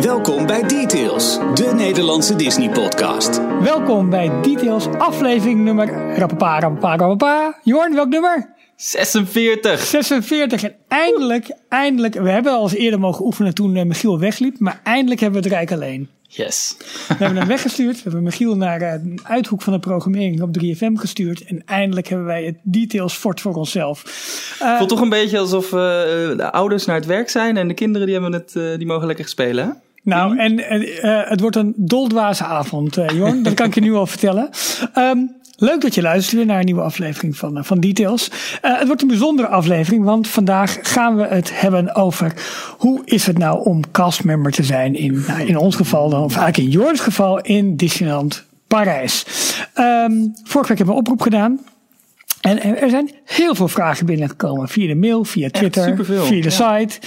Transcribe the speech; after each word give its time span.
Welkom 0.00 0.46
bij 0.46 0.62
Details, 0.62 1.38
de 1.54 1.72
Nederlandse 1.76 2.36
Disney-podcast. 2.36 3.40
Welkom 3.60 4.10
bij 4.10 4.40
Details, 4.42 4.86
aflevering 4.86 5.60
nummer 5.60 6.16
rapapa, 6.16 6.58
rapapa, 6.58 6.96
rapapa. 6.96 7.58
Jorn, 7.62 7.94
welk 7.94 8.08
nummer? 8.08 8.54
46. 8.76 9.80
46. 9.80 10.62
En 10.62 10.74
eindelijk, 10.88 11.56
eindelijk, 11.68 12.14
we 12.14 12.30
hebben 12.30 12.52
al 12.52 12.62
eens 12.62 12.74
eerder 12.74 13.00
mogen 13.00 13.24
oefenen 13.24 13.54
toen 13.54 13.76
eh, 13.76 13.84
Michiel 13.84 14.18
wegliep, 14.18 14.58
maar 14.58 14.80
eindelijk 14.84 15.20
hebben 15.20 15.42
we 15.42 15.48
het 15.48 15.56
Rijk 15.56 15.72
alleen. 15.72 16.08
Yes. 16.32 16.76
We 17.08 17.14
hebben 17.14 17.36
hem 17.36 17.48
weggestuurd. 17.48 17.96
We 17.96 18.02
hebben 18.02 18.22
Michiel 18.22 18.56
naar 18.56 18.80
eh, 18.80 18.92
een 18.92 19.20
uithoek 19.22 19.62
van 19.62 19.72
de 19.72 19.78
programmering 19.78 20.42
op 20.42 20.56
3FM 20.64 20.92
gestuurd. 20.94 21.44
En 21.44 21.62
eindelijk 21.66 22.08
hebben 22.08 22.26
wij 22.26 22.44
het 22.44 22.56
Details 22.62 23.14
fort 23.14 23.40
voor 23.40 23.54
onszelf. 23.54 24.04
Uh, 24.62 24.76
Voelt 24.76 24.88
toch 24.88 25.00
een 25.00 25.08
beetje 25.08 25.38
alsof 25.38 25.64
uh, 25.64 25.70
de 25.70 26.50
ouders 26.52 26.84
naar 26.84 26.96
het 26.96 27.06
werk 27.06 27.28
zijn 27.28 27.56
en 27.56 27.68
de 27.68 27.74
kinderen 27.74 28.06
die, 28.06 28.16
hebben 28.16 28.32
het, 28.32 28.54
uh, 28.54 28.76
die 28.76 28.86
mogen 28.86 29.06
lekker 29.06 29.28
spelen, 29.28 29.64
hè? 29.64 29.70
Nou, 30.02 30.38
en 30.38 30.58
het 31.28 31.40
wordt 31.40 31.56
een 31.56 31.74
doldwaze 31.76 32.44
avond, 32.44 32.94
Jorn. 32.94 33.42
dat 33.42 33.54
kan 33.54 33.66
ik 33.66 33.74
je 33.74 33.80
nu 33.80 33.94
al 33.94 34.06
vertellen. 34.06 34.50
Um, 34.98 35.38
Leuk 35.62 35.80
dat 35.80 35.94
je 35.94 36.02
luistert 36.02 36.36
weer 36.36 36.46
naar 36.46 36.58
een 36.58 36.64
nieuwe 36.64 36.80
aflevering 36.80 37.36
van, 37.36 37.64
van 37.64 37.80
Details. 37.80 38.30
Uh, 38.62 38.78
het 38.78 38.86
wordt 38.86 39.02
een 39.02 39.08
bijzondere 39.08 39.48
aflevering, 39.48 40.04
want 40.04 40.28
vandaag 40.28 40.78
gaan 40.82 41.16
we 41.16 41.26
het 41.26 41.60
hebben 41.60 41.94
over 41.94 42.34
hoe 42.78 43.02
is 43.04 43.26
het 43.26 43.38
nou 43.38 43.64
om 43.64 43.90
castmember 43.90 44.52
te 44.52 44.62
zijn 44.62 44.94
in, 44.94 45.24
nou, 45.26 45.40
in 45.40 45.56
ons 45.56 45.76
geval, 45.76 46.08
dan, 46.08 46.22
of 46.22 46.36
eigenlijk 46.36 46.74
in 46.74 46.80
Jorns 46.80 47.00
geval, 47.00 47.40
in 47.40 47.76
Disneyland 47.76 48.44
Parijs. 48.66 49.26
Um, 49.74 50.32
vorige 50.44 50.68
week 50.68 50.78
hebben 50.78 50.86
we 50.86 50.92
een 50.92 51.06
oproep 51.06 51.22
gedaan. 51.22 51.60
En 52.40 52.76
er 52.80 52.90
zijn 52.90 53.10
heel 53.24 53.54
veel 53.54 53.68
vragen 53.68 54.06
binnengekomen. 54.06 54.68
Via 54.68 54.86
de 54.86 54.94
mail, 54.94 55.24
via 55.24 55.50
Twitter, 55.50 56.04
via 56.04 56.40
de 56.40 56.42
ja. 56.42 56.50
site, 56.50 56.98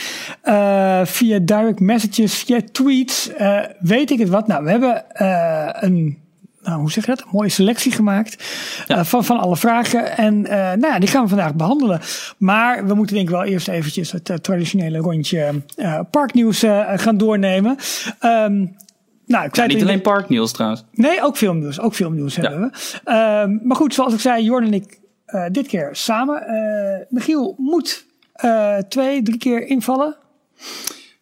uh, 0.44 1.06
via 1.06 1.40
direct 1.40 1.80
messages, 1.80 2.34
via 2.34 2.62
tweets. 2.72 3.30
Uh, 3.40 3.59
weet 3.80 4.12
ik 4.12 4.20
het 4.20 4.30
wat. 4.30 4.48
Nou, 4.48 4.64
we 4.64 4.70
hebben 4.70 5.04
uh, 5.22 5.68
een 5.72 6.22
nou, 6.64 6.80
hoe 6.80 6.92
zeg 6.92 7.06
je 7.06 7.09
dat? 7.09 7.22
Een 7.22 7.30
mooie 7.31 7.50
selectie 7.50 7.92
gemaakt 7.92 8.44
ja. 8.88 8.98
uh, 8.98 9.03
van, 9.03 9.25
van 9.25 9.40
alle 9.40 9.58
vragen. 9.58 10.17
En 10.17 10.36
uh, 10.36 10.52
nou 10.52 10.88
ja, 10.88 11.00
die 11.00 11.09
gaan 11.09 11.23
we 11.23 11.30
vandaag 11.30 11.56
behandelen. 11.56 12.00
Maar 12.38 12.88
we 12.88 12.94
moeten 12.94 13.16
denk 13.16 13.28
ik 13.28 13.34
wel 13.36 13.44
eerst 13.44 13.68
eventjes 13.68 14.12
het 14.12 14.30
uh, 14.30 14.38
traditionele 14.38 14.97
rondje 14.97 15.62
parknieuws 16.12 16.64
gaan 16.95 17.18
doornemen. 17.18 17.78
Um, 18.22 18.75
nou, 19.25 19.45
ik 19.45 19.56
zei 19.56 19.68
ja, 19.68 19.73
niet 19.73 19.84
alleen 19.84 20.02
parknieuws 20.02 20.52
trouwens. 20.52 20.84
Nee, 20.92 21.23
ook 21.23 21.38
filmnieuws. 21.38 21.80
Ook 21.80 21.95
filmnieuws 21.95 22.36
hebben 22.36 22.59
we. 22.59 23.12
Um, 23.12 23.59
maar 23.64 23.78
goed, 23.78 23.94
zoals 23.94 24.14
ik 24.14 24.20
zei, 24.20 24.44
Jordan 24.44 24.68
en 24.68 24.73
ik 24.73 25.02
dit 25.52 25.67
keer 25.67 25.89
samen. 25.92 26.44
Michiel 27.09 27.56
moet 27.58 28.06
twee, 28.88 29.22
drie 29.22 29.38
keer 29.38 29.67
invallen. 29.67 30.16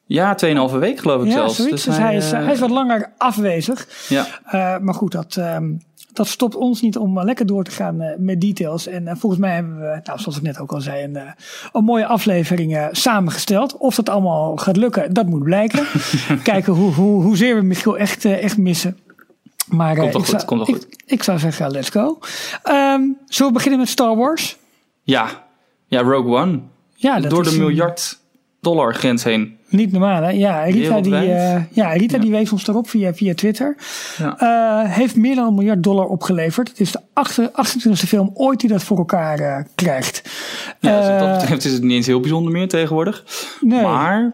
Ja, 0.05 0.37
2,5 0.71 0.77
week 0.77 0.99
geloof 0.99 1.21
ik 1.21 1.27
ja, 1.27 1.33
zelfs. 1.33 1.55
Zoiets. 1.55 1.73
Dus, 1.75 1.83
dus 1.83 1.97
hij, 1.97 2.05
hij, 2.05 2.15
is, 2.15 2.31
hij 2.31 2.51
is 2.51 2.59
wat 2.59 2.69
langer 2.69 3.11
afwezig. 3.17 3.87
Ja. 4.09 4.25
Maar 4.81 4.93
goed, 4.93 5.11
dat, 5.11 5.35
um, 5.35 5.81
dat 6.13 6.27
stopt 6.27 6.55
ons 6.55 6.81
niet 6.81 6.97
om 6.97 7.23
lekker 7.23 7.45
door 7.45 7.63
te 7.63 7.71
gaan 7.71 8.15
met 8.17 8.41
details. 8.41 8.87
En 8.87 9.17
volgens 9.17 9.41
mij 9.41 9.53
hebben 9.53 9.79
we, 9.79 9.99
nou, 10.03 10.19
zoals 10.19 10.37
ik 10.37 10.43
net 10.43 10.59
ook 10.59 10.71
al 10.71 10.81
zei, 10.81 11.03
een, 11.03 11.17
een 11.73 11.83
mooie 11.83 12.05
aflevering 12.05 12.87
samengesteld. 12.91 13.77
Of 13.77 13.95
dat 13.95 14.09
allemaal 14.09 14.55
gaat 14.57 14.77
lukken, 14.77 15.13
dat 15.13 15.25
moet 15.25 15.43
blijken. 15.43 15.85
Kijken 16.43 16.73
hoe, 16.73 16.93
hoe, 16.93 17.23
hoezeer 17.23 17.55
we 17.55 17.61
Michiel 17.61 17.97
echt, 17.97 18.25
echt 18.25 18.57
missen. 18.57 18.97
Maar 19.71 19.95
komt 19.95 20.07
ik, 20.07 20.15
goed, 20.15 20.27
zou, 20.27 20.45
komt 20.45 20.61
goed. 20.61 20.87
Ik, 20.89 21.03
ik, 21.05 21.23
zou 21.23 21.39
zeggen, 21.39 21.71
let's 21.71 21.89
go. 21.89 22.19
Um, 22.69 23.17
zullen 23.25 23.51
we 23.51 23.57
beginnen 23.57 23.79
met 23.79 23.89
Star 23.89 24.15
Wars? 24.15 24.57
Ja, 25.01 25.27
ja 25.87 26.01
Rogue 26.01 26.41
One. 26.41 26.59
Ja, 26.95 27.19
dat 27.19 27.31
Door 27.31 27.45
is 27.45 27.51
de 27.51 27.59
miljard 27.59 28.19
dollar 28.61 28.95
grens 28.95 29.23
heen. 29.23 29.57
Niet 29.69 29.91
normaal, 29.91 30.21
hè? 30.21 30.29
Ja, 30.29 30.63
Rita, 30.63 31.01
die, 31.01 31.13
uh, 31.13 31.55
ja, 31.71 31.89
Rita 31.89 32.15
ja. 32.15 32.21
die 32.21 32.31
wees 32.31 32.51
ons 32.51 32.67
erop 32.67 32.89
via, 32.89 33.13
via 33.13 33.33
Twitter. 33.33 33.75
Ja. 34.17 34.37
Uh, 34.85 34.91
heeft 34.93 35.15
meer 35.15 35.35
dan 35.35 35.47
een 35.47 35.53
miljard 35.53 35.83
dollar 35.83 36.05
opgeleverd. 36.05 36.67
Het 36.67 36.79
is 36.79 36.91
de 36.91 36.99
28e 37.01 38.07
film 38.07 38.31
ooit 38.33 38.59
die 38.59 38.69
dat 38.69 38.83
voor 38.83 38.97
elkaar 38.97 39.39
uh, 39.39 39.57
krijgt. 39.75 40.21
Ja, 40.79 40.99
dus 40.99 41.09
wat 41.09 41.19
dat 41.19 41.39
betreft 41.39 41.65
is 41.65 41.73
het 41.73 41.81
niet 41.81 41.91
eens 41.91 42.07
heel 42.07 42.19
bijzonder 42.19 42.51
meer 42.51 42.67
tegenwoordig. 42.67 43.25
Nee. 43.61 43.81
Maar 43.81 44.33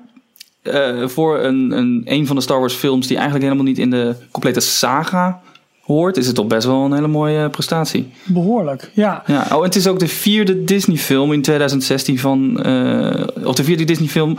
voor 1.06 1.40
een, 1.40 1.72
een, 1.72 2.02
een 2.06 2.28
van 2.28 2.36
de 2.36 2.42
Star 2.42 2.60
Wars 2.60 2.74
films 2.74 3.08
die 3.08 3.16
eigenlijk 3.18 3.46
helemaal 3.46 3.68
niet 3.68 3.80
in 3.80 3.90
de 3.90 4.16
complete 4.32 4.60
saga 4.60 5.42
hoort, 5.88 6.18
is 6.18 6.26
het 6.26 6.36
toch 6.36 6.48
best 6.48 6.66
wel 6.68 6.86
een 6.86 6.94
hele 6.94 7.08
mooie 7.08 7.50
prestatie. 7.50 8.08
Behoorlijk, 8.26 8.92
ja. 8.94 9.24
ja. 9.26 9.48
Oh, 9.52 9.58
en 9.58 9.64
het 9.64 9.76
is 9.76 9.88
ook 9.88 10.00
de 10.00 10.08
vierde 10.08 10.64
Disney-film 10.64 11.34
in 11.34 11.42
2016 11.42 12.20
van, 12.20 12.68
uh, 12.68 13.28
of 13.44 13.56
de 13.56 13.64
vierde 13.64 13.84
Disney-film 13.84 14.38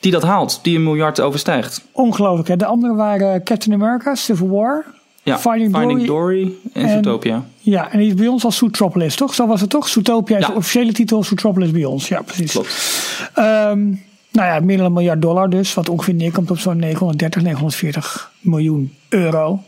die 0.00 0.12
dat 0.12 0.22
haalt, 0.22 0.60
die 0.62 0.76
een 0.76 0.82
miljard 0.82 1.20
overstijgt. 1.20 1.84
Ongelooflijk, 1.92 2.48
hè? 2.48 2.56
De 2.56 2.66
andere 2.66 2.94
waren 2.94 3.42
Captain 3.42 3.82
America, 3.82 4.14
Civil 4.14 4.48
War, 4.48 4.84
ja, 5.22 5.38
Finding, 5.38 5.76
Finding 5.76 6.06
Dory, 6.06 6.44
Dory 6.44 6.52
en, 6.72 6.88
Zootopia. 6.88 7.44
Ja, 7.58 7.92
en 7.92 7.98
die 7.98 8.08
is 8.08 8.14
bij 8.14 8.26
ons 8.26 8.44
als 8.44 8.56
Zootropolis, 8.56 9.14
toch? 9.16 9.34
Zo 9.34 9.46
was 9.46 9.60
het 9.60 9.70
toch? 9.70 9.88
Zootopia 9.88 10.36
is 10.36 10.42
Ja. 10.42 10.50
de 10.50 10.56
officiële 10.56 10.92
titel, 10.92 11.24
Zootropolis 11.24 11.70
bij 11.70 11.84
ons. 11.84 12.08
Ja, 12.08 12.22
precies. 12.22 12.50
Klopt. 12.50 12.74
Um, 13.36 14.02
nou 14.30 14.46
ja, 14.46 14.60
meer 14.60 14.76
dan 14.76 14.86
een 14.86 14.92
miljard 14.92 15.22
dollar 15.22 15.50
dus, 15.50 15.74
wat 15.74 15.88
ongeveer 15.88 16.14
neerkomt 16.14 16.50
op 16.50 16.58
zo'n 16.58 16.76
930, 16.76 17.42
940 17.42 18.32
miljoen 18.40 18.94
euro. 19.08 19.62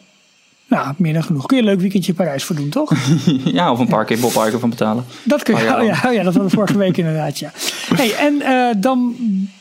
Nou, 0.67 0.95
meer 0.97 1.13
dan 1.13 1.23
genoeg. 1.23 1.47
Kun 1.47 1.57
je 1.57 1.63
een 1.63 1.69
leuk 1.69 1.81
weekendje 1.81 2.11
in 2.11 2.17
Parijs 2.17 2.45
voor 2.45 2.57
doen, 2.57 2.69
toch? 2.69 2.93
ja, 3.45 3.73
of 3.73 3.79
een 3.79 3.89
paar 3.89 4.05
keer 4.05 4.19
Bob 4.21 4.31
Iger 4.35 4.59
van 4.59 4.71
betalen. 4.71 5.05
Dat 5.23 5.43
kun 5.43 5.57
je, 5.57 5.61
Oh 5.61 5.85
ja. 5.85 5.93
oh 5.93 6.15
dat 6.15 6.25
hadden 6.25 6.43
we 6.45 6.51
vorige 6.51 6.79
week 6.79 6.97
inderdaad, 6.97 7.39
ja. 7.39 7.51
Hey, 7.95 8.15
en 8.15 8.35
uh, 8.35 8.69
dan 8.77 9.17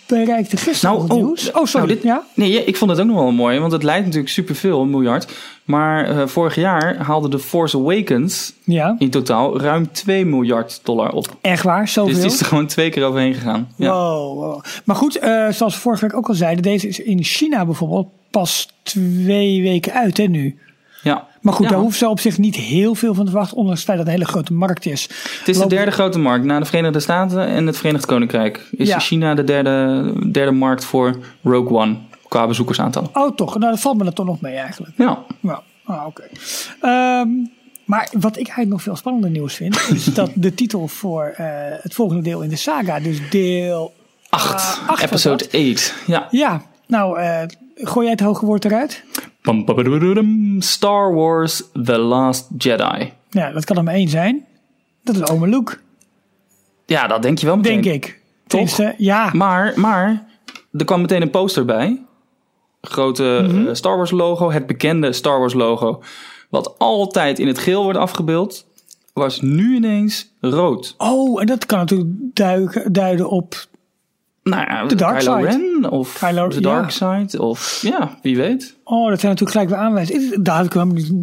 bereikte 0.06 0.58
gisteren 0.58 0.96
Nou, 0.96 1.10
oh, 1.10 1.16
nieuws. 1.16 1.52
Oh, 1.52 1.66
sorry. 1.66 1.86
nou, 1.86 1.88
dit- 1.88 2.04
ja? 2.04 2.24
Nee, 2.34 2.64
ik 2.66 2.78
vond 2.78 2.92
het 2.92 3.00
ook 3.00 3.06
nog 3.06 3.16
wel 3.16 3.32
mooi, 3.32 3.60
want 3.60 3.72
het 3.72 3.84
lijkt 3.84 4.06
natuurlijk 4.06 4.34
superveel, 4.34 4.82
een 4.82 4.90
miljard. 4.90 5.34
Maar 5.70 6.10
eh, 6.10 6.28
vorig 6.28 6.56
jaar 6.56 6.98
haalde 6.98 7.28
The 7.30 7.40
Force 7.40 7.78
Awakens 7.78 8.54
ja, 8.64 8.96
in 9.00 9.10
totaal 9.10 9.60
ruim 9.62 9.92
2 9.92 10.26
miljard 10.26 10.80
dollar 10.84 11.12
op. 11.12 11.38
echt 11.42 11.64
waar, 11.64 11.88
zoveel. 11.88 12.14
Dus 12.14 12.22
die 12.24 12.32
is 12.32 12.40
er 12.40 12.46
gewoon 12.56 12.68
twee 12.68 12.90
keer 12.90 13.04
overheen 13.06 13.34
gegaan. 13.34 13.68
Ja. 13.76 13.92
Wow, 13.92 14.38
wow. 14.40 14.64
Maar 14.86 14.96
goed, 14.96 15.18
uh, 15.24 15.50
zoals 15.50 15.74
we 15.76 15.80
vorige 15.82 16.06
week 16.06 16.16
ook 16.16 16.28
al 16.28 16.34
zeiden, 16.34 16.64
deze 16.64 16.88
is 16.88 17.00
in 17.00 17.24
China 17.24 17.66
bijvoorbeeld 17.66 18.08
pas 18.32 18.70
twee 18.84 19.62
weken 19.62 19.94
uit, 19.94 20.18
hè, 20.18 20.24
nu. 20.24 20.58
ja. 21.04 21.28
Maar 21.42 21.54
goed, 21.54 21.66
Ja. 21.66 21.72
daar 21.72 21.80
hoeft 21.82 21.98
ze 21.98 22.10
op 22.10 22.20
zich 22.20 22.38
niet 22.38 22.56
heel 22.56 22.96
veel 22.96 23.14
van 23.14 23.26
te 23.26 23.32
verwachten, 23.32 23.58
ondanks 23.58 23.80
het 23.80 23.88
feit 23.90 23.98
dat 23.98 24.08
het 24.08 24.16
een 24.16 24.22
hele 24.22 24.38
grote 24.38 24.54
markt 24.54 24.86
is. 24.86 25.10
Het 25.40 25.48
is 25.48 25.58
de 25.58 25.68
derde 25.68 25.92
grote 25.92 26.20
markt. 26.20 26.46
Na 26.46 26.60
de 26.60 26.66
Verenigde 26.66 27.00
Staten 27.00 27.48
en 27.48 27.68
het 27.68 27.78
Verenigd 27.78 28.06
Koninkrijk 28.06 28.68
is 28.72 28.88
Ja. 28.88 29.00
China 29.00 29.34
de 29.36 29.44
derde, 29.44 30.04
derde 30.32 30.52
markt 30.52 30.86
voor 30.86 31.18
Rogue 31.44 31.78
One 31.78 31.96
qua 32.30 32.48
bezoekersaantal. 32.48 33.10
Oh, 33.14 33.36
toch? 33.36 33.58
Nou, 33.58 33.72
dat 33.72 33.80
valt 33.80 33.98
me 33.98 34.04
dan 34.04 34.14
toch 34.14 34.26
nog 34.26 34.42
mee 34.42 34.56
eigenlijk. 34.56 34.94
Ja, 34.98 35.26
Nou, 35.40 35.60
ah, 35.86 36.06
oké. 36.06 36.24
Ehm, 36.82 37.30
maar 37.86 38.10
wat 38.20 38.32
ik 38.32 38.46
eigenlijk 38.46 38.70
nog 38.70 38.82
veel 38.82 38.96
spannender 38.96 39.30
nieuws 39.30 39.56
vind, 39.56 39.76
is 39.96 40.06
dat 40.06 40.32
de 40.36 40.54
titel 40.54 40.88
voor 40.88 41.26
eh, 41.26 41.46
het 41.82 41.94
volgende 41.94 42.22
deel 42.22 42.42
in 42.42 42.50
de 42.50 42.56
saga, 42.56 43.00
dus 43.00 43.30
deel 43.30 43.94
8. 44.30 44.54
Ah, 44.54 44.90
acht 44.90 44.90
was 44.90 45.02
episode 45.02 45.46
8. 45.72 45.94
Ja. 46.08 46.28
Ja, 46.32 46.62
nou, 46.88 47.20
eh, 47.20 47.42
gooi 47.76 48.06
jij 48.06 48.12
het 48.16 48.26
hoge 48.26 48.46
woord 48.46 48.66
eruit? 48.66 49.04
Star 50.60 51.14
Wars 51.14 51.64
The 51.84 51.98
Last 51.98 52.48
Jedi. 52.58 53.14
Ja, 53.30 53.52
dat 53.52 53.66
kan 53.66 53.78
er 53.78 53.84
maar 53.84 53.94
één 53.94 54.10
zijn. 54.10 54.46
Dat 55.04 55.16
is 55.16 55.24
Ome 55.24 55.48
Luke, 55.48 55.78
Ja, 56.86 57.08
dat 57.08 57.22
denk 57.22 57.38
je 57.38 57.46
wel 57.46 57.56
meteen. 57.56 57.82
denk 57.82 58.04
ik. 58.06 58.20
Tenminste, 58.48 58.96
ja. 58.98 59.30
Maar, 59.34 59.74
maar, 59.76 60.26
er 60.72 60.86
kwam 60.86 61.02
meteen 61.02 61.22
een 61.22 61.30
poster 61.30 61.66
bij. 61.66 62.02
Grote 62.82 63.46
Mhm. 63.48 63.68
eh, 63.68 63.74
Star 63.74 63.98
Wars 63.98 64.12
logo, 64.12 64.52
het 64.52 64.68
bekende 64.68 65.14
Star 65.14 65.40
Wars 65.40 65.54
logo. 65.54 66.02
Wat 66.50 66.76
altijd 66.78 67.40
in 67.40 67.48
het 67.48 67.60
geel 67.60 67.84
wordt 67.84 68.00
afgebeeld, 68.00 68.66
was 69.14 69.42
nu 69.42 69.76
ineens 69.76 70.32
rood. 70.42 70.96
Oh, 70.98 71.42
en 71.42 71.48
dat 71.48 71.66
kan 71.66 71.80
natuurlijk 71.80 72.10
duiken, 72.34 72.94
duiden 72.94 73.30
op. 73.30 73.68
Nou 74.44 74.62
ja, 74.70 74.86
The 74.88 74.96
Dark 74.96 75.20
Kylo 75.20 75.36
Side. 75.36 75.48
Ren 75.48 75.92
of 75.92 76.22
ja. 76.22 76.32
Dark 76.62 76.92
Side. 76.92 77.42
Of 77.44 77.80
ja, 77.82 78.18
wie 78.22 78.38
weet. 78.38 78.76
Oh, 78.84 79.10
dat 79.10 79.20
zijn 79.20 79.32
natuurlijk 79.32 79.52
gelijk 79.52 79.70
weer 79.70 79.78
aanwijzingen. 79.80 80.44
Daar 80.44 80.58
heb 80.58 80.66
ik 80.66 80.74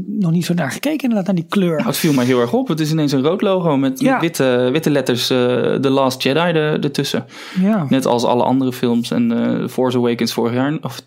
nog 0.06 0.30
niet 0.30 0.44
zo 0.44 0.54
naar 0.54 0.70
gekeken, 0.70 1.02
inderdaad, 1.02 1.26
naar 1.26 1.34
die 1.34 1.46
kleur. 1.48 1.74
Nou, 1.76 1.86
het 1.86 1.96
viel 1.96 2.12
mij 2.12 2.24
heel 2.24 2.40
erg 2.40 2.52
op. 2.52 2.68
Het 2.68 2.80
is 2.80 2.90
ineens 2.90 3.12
een 3.12 3.22
rood 3.22 3.42
logo 3.42 3.76
met, 3.76 4.00
Ja. 4.00 4.12
met 4.12 4.20
witte, 4.20 4.68
witte 4.72 4.90
letters 4.90 5.30
uh, 5.30 5.38
The 5.74 5.90
Last 5.90 6.22
Jedi 6.22 6.38
er, 6.40 6.82
ertussen. 6.84 7.24
Ja. 7.60 7.86
Net 7.88 8.06
als 8.06 8.24
alle 8.24 8.42
andere 8.42 8.72
films 8.72 9.10
en 9.10 9.30
uh, 9.32 9.68
Force 9.68 9.96
Awakens 9.96 10.32
vorig 10.32 10.52
jaar. 10.54 10.78
Of 10.82 11.00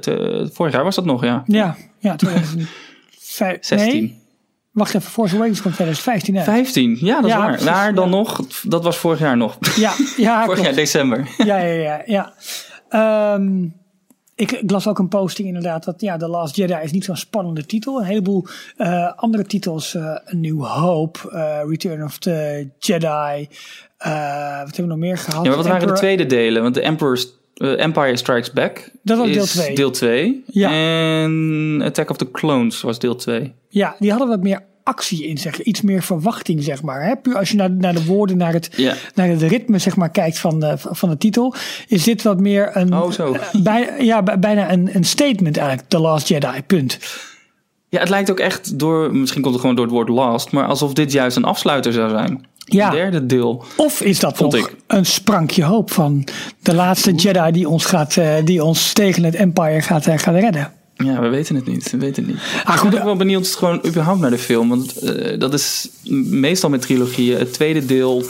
te, 0.00 0.50
vorig 0.52 0.72
jaar 0.72 0.84
was 0.84 0.94
dat 0.94 1.04
nog, 1.04 1.24
ja. 1.24 1.42
Ja, 1.46 1.76
ja, 1.98 2.16
2016. 2.16 2.66
16. 3.60 3.86
Nee, 3.86 4.20
wacht 4.72 4.94
even, 4.94 5.10
Force 5.10 5.34
Awakens 5.34 5.62
komt 5.62 5.74
2015 5.74 6.36
uit. 6.36 6.44
15, 6.44 6.96
ja, 7.00 7.20
dat 7.20 7.30
Ja, 7.30 7.36
is 7.36 7.42
waar. 7.42 7.50
precies, 7.50 7.70
maar 7.70 7.94
dan 7.94 8.10
ja. 8.10 8.16
nog, 8.16 8.40
dat 8.62 8.84
was 8.84 8.96
vorig 8.96 9.18
jaar 9.18 9.36
nog. 9.36 9.58
Ja, 9.76 9.92
ja, 10.16 10.44
vorig 10.46 10.62
jaar 10.62 10.74
december. 10.74 11.28
Ja, 11.38 11.56
ja, 11.58 11.72
ja. 11.82 12.02
ja. 12.06 12.32
Ehm, 12.88 13.64
ik, 14.34 14.50
ik 14.52 14.70
las 14.70 14.86
ook 14.88 14.98
een 14.98 15.08
posting 15.08 15.48
inderdaad 15.48 15.84
dat 15.84 16.00
ja, 16.00 16.16
The 16.16 16.28
Last 16.28 16.56
Jedi 16.56 16.74
is 16.82 16.92
niet 16.92 17.04
zo'n 17.04 17.16
spannende 17.16 17.66
titel. 17.66 17.98
Een 18.00 18.06
heleboel 18.06 18.46
eh, 18.76 19.12
andere 19.16 19.44
titels, 19.44 19.94
eh 19.94 20.04
A 20.04 20.22
New 20.30 20.64
Hope, 20.64 21.30
eh, 21.30 21.60
Return 21.68 22.04
of 22.04 22.18
the 22.18 22.68
Jedi. 22.78 23.48
eh, 23.98 24.58
wat 24.58 24.76
hebben 24.76 24.76
we 24.76 24.82
nog 24.86 24.96
meer 24.98 25.18
gehad? 25.18 25.42
Ja, 25.42 25.48
maar 25.48 25.56
wat 25.58 25.66
waren 25.66 25.86
de 25.86 25.92
tweede 25.92 26.26
delen? 26.26 26.62
Want 26.62 26.74
de 26.74 26.80
Emperor's 26.80 27.24
eh, 27.24 27.30
Empire 27.70 28.16
Strikes 28.16 28.52
Back. 28.52 28.90
Dat 29.02 29.18
was 29.18 29.30
deel 29.32 29.42
is 29.42 29.50
twee. 29.52 29.74
Deel 29.74 29.90
2. 29.90 30.44
Ja. 30.46 30.70
En 30.70 31.80
Attack 31.84 32.10
of 32.10 32.16
the 32.16 32.30
Clones 32.30 32.80
was 32.80 32.98
deel 32.98 33.16
2. 33.16 33.52
Ja, 33.68 33.96
die 33.98 34.10
hadden 34.10 34.28
wat 34.28 34.42
meer 34.42 34.60
actie 34.84 35.26
in, 35.26 35.38
zeg. 35.38 35.62
Iets 35.62 35.80
meer 35.82 36.02
verwachting, 36.02 36.62
zeg 36.62 36.82
maar. 36.82 37.04
Hè? 37.04 37.16
Puur 37.16 37.36
als 37.36 37.50
je 37.50 37.56
naar, 37.56 37.70
naar 37.70 37.94
de 37.94 38.04
woorden, 38.04 38.36
naar 38.36 38.52
het, 38.52 38.70
naar 39.14 39.28
het 39.28 39.42
ritme, 39.42 39.78
zeg 39.78 39.96
maar, 39.96 40.10
kijkt 40.10 40.38
van 40.38 40.60
de, 40.60 40.74
van 40.78 41.08
de 41.08 41.16
titel. 41.16 41.54
Is 41.88 42.04
dit 42.04 42.22
wat 42.22 42.40
meer 42.40 42.70
een... 42.76 42.94
Oh, 42.96 43.10
zo. 43.10 43.32
eh, 43.32 43.60
bij, 43.62 43.90
ja, 43.98 44.22
bij- 44.22 44.38
bijna 44.38 44.72
een, 44.72 44.90
een 44.94 45.04
statement 45.04 45.56
eigenlijk. 45.56 45.88
The 45.88 45.98
Last 45.98 46.28
Jedi, 46.28 46.62
punt. 46.66 46.98
Ja, 47.92 47.98
het 48.00 48.08
lijkt 48.08 48.30
ook 48.30 48.40
echt 48.40 48.78
door, 48.78 49.14
misschien 49.16 49.42
komt 49.42 49.52
het 49.54 49.60
gewoon 49.60 49.76
door 49.76 49.84
het 49.86 49.94
woord 49.94 50.08
last, 50.08 50.50
maar 50.52 50.66
alsof 50.66 50.92
dit 50.92 51.12
juist 51.12 51.36
een 51.36 51.44
afsluiter 51.44 51.92
zou 51.92 52.10
zijn. 52.10 52.46
Ja. 52.64 52.86
Een 52.86 52.94
derde 52.94 53.26
deel. 53.26 53.64
Of 53.76 54.00
is 54.00 54.18
dat 54.18 54.36
Vond 54.36 54.52
nog 54.52 54.68
ik. 54.68 54.76
een 54.86 55.06
sprankje 55.06 55.64
hoop 55.64 55.90
van 55.92 56.24
de 56.62 56.74
laatste 56.74 57.12
Jedi 57.14 57.50
die 57.52 57.68
ons, 57.68 57.84
gaat, 57.84 58.16
eh, 58.16 58.34
die 58.44 58.64
ons 58.64 58.92
tegen 58.92 59.24
het 59.24 59.34
Empire 59.34 59.80
gaat, 59.82 60.06
eh, 60.06 60.18
gaat 60.18 60.34
redden? 60.34 60.72
Ja, 60.96 61.20
we 61.20 61.28
weten 61.28 61.54
het 61.54 61.66
niet. 61.66 61.90
We 61.90 61.98
weten 61.98 62.22
het 62.24 62.32
niet. 62.32 62.42
Ah, 62.64 62.74
Ik 62.74 62.80
goed, 62.80 62.90
ben 62.90 62.98
ook 62.98 63.04
wel 63.04 63.16
benieuwd 63.16 63.48
gewoon 63.48 63.80
überhaupt 63.86 64.20
naar 64.20 64.30
de 64.30 64.38
film. 64.38 64.68
Want 64.68 64.96
eh, 64.98 65.38
dat 65.38 65.52
is 65.54 65.88
meestal 66.30 66.70
met 66.70 66.80
trilogieën. 66.80 67.38
Het 67.38 67.52
tweede 67.52 67.86
deel 67.86 68.24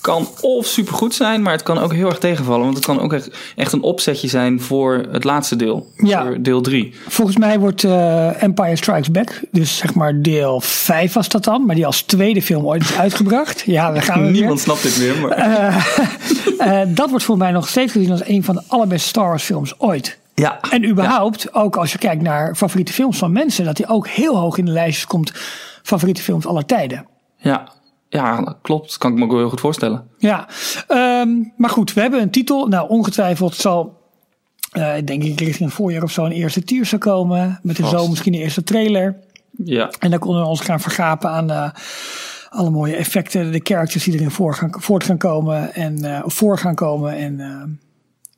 kan 0.00 0.28
of 0.40 0.66
supergoed 0.66 1.14
zijn, 1.14 1.42
maar 1.42 1.52
het 1.52 1.62
kan 1.62 1.78
ook 1.78 1.92
heel 1.92 2.08
erg 2.08 2.18
tegenvallen. 2.18 2.64
Want 2.64 2.76
het 2.76 2.86
kan 2.86 3.00
ook 3.00 3.12
echt, 3.12 3.30
echt 3.56 3.72
een 3.72 3.82
opzetje 3.82 4.28
zijn 4.28 4.60
voor 4.60 5.06
het 5.10 5.24
laatste 5.24 5.56
deel. 5.56 5.92
Ja. 5.96 6.22
Voor 6.24 6.42
deel 6.42 6.60
3. 6.60 6.94
Volgens 7.08 7.36
mij 7.36 7.58
wordt 7.58 7.84
eh, 7.84 8.42
Empire 8.42 8.76
Strikes 8.76 9.10
Back, 9.10 9.40
dus 9.50 9.76
zeg 9.76 9.94
maar 9.94 10.22
deel 10.22 10.60
5 10.60 11.12
was 11.12 11.28
dat 11.28 11.44
dan, 11.44 11.66
maar 11.66 11.74
die 11.74 11.86
als 11.86 12.02
tweede 12.02 12.42
film 12.42 12.66
ooit 12.66 12.82
is 12.82 12.96
uitgebracht. 12.96 13.62
Ja, 13.66 13.92
we 13.92 14.00
gaan 14.00 14.18
we 14.18 14.24
weer. 14.24 14.32
Niemand 14.32 14.60
snapt 14.60 14.82
dit 14.82 14.98
meer. 14.98 15.20
Maar... 15.20 15.36
Eh, 16.58 16.80
dat 16.88 17.10
wordt 17.10 17.24
voor 17.24 17.36
mij 17.36 17.50
nog 17.50 17.68
steeds 17.68 17.92
gezien 17.92 18.10
als 18.10 18.26
een 18.26 18.44
van 18.44 18.54
de 18.54 18.62
allerbeste 18.66 19.08
Star 19.08 19.28
Wars 19.28 19.42
films 19.42 19.80
ooit. 19.80 20.18
ja. 20.34 20.60
En 20.70 20.88
überhaupt, 20.88 21.54
ook 21.54 21.76
als 21.76 21.92
je 21.92 21.98
kijkt 21.98 22.22
naar 22.22 22.54
favoriete 22.54 22.92
films 22.92 23.18
van 23.18 23.32
mensen, 23.32 23.64
dat 23.64 23.76
die 23.76 23.88
ook 23.88 24.08
heel 24.08 24.36
hoog 24.36 24.58
in 24.58 24.64
de 24.64 24.70
lijstjes 24.70 25.06
komt. 25.06 25.32
Favoriete 25.82 26.22
films 26.22 26.46
aller 26.46 26.64
tijden. 26.66 27.06
Ja. 27.36 27.68
Ja, 28.08 28.56
klopt. 28.62 28.98
Kan 28.98 29.12
ik 29.12 29.18
me 29.18 29.24
ook 29.24 29.30
wel 29.30 29.38
heel 29.38 29.48
goed 29.48 29.60
voorstellen. 29.60 30.08
Ja, 30.18 30.48
ehm, 30.88 31.28
maar 31.56 31.70
goed, 31.70 31.92
we 31.92 32.00
hebben 32.00 32.20
een 32.20 32.30
titel. 32.30 32.66
Nou, 32.66 32.88
ongetwijfeld 32.88 33.54
zal, 33.54 33.96
eh 34.70 34.94
denk 35.04 35.24
ik, 35.24 35.40
richting 35.40 35.68
een 35.68 35.74
voorjaar 35.74 36.02
of 36.02 36.10
zo 36.10 36.24
een 36.24 36.32
eerste 36.32 36.64
teaser 36.64 36.98
komen. 36.98 37.60
Met 37.62 37.76
de 37.76 37.82
Vast. 37.82 37.94
zo 37.94 38.08
misschien 38.08 38.34
een 38.34 38.40
eerste 38.40 38.62
trailer. 38.62 39.16
Ja. 39.64 39.90
En 39.98 40.10
dan 40.10 40.18
konden 40.18 40.42
we 40.42 40.48
ons 40.48 40.60
gaan 40.60 40.80
vergapen 40.80 41.30
aan 41.30 41.50
eh, 41.50 41.70
alle 42.48 42.70
mooie 42.70 42.96
effecten, 42.96 43.52
de 43.52 43.60
characters 43.62 44.04
die 44.04 44.14
erin 44.14 44.30
voor 44.30 44.54
gaan, 44.54 44.70
voort 44.70 45.04
gaan 45.04 45.18
komen 45.18 45.74
en 45.74 46.04
eh, 46.04 46.24
of 46.24 46.34
voor 46.34 46.58
gaan 46.58 46.74
komen. 46.74 47.16
En 47.16 47.40
eh, 47.40 47.62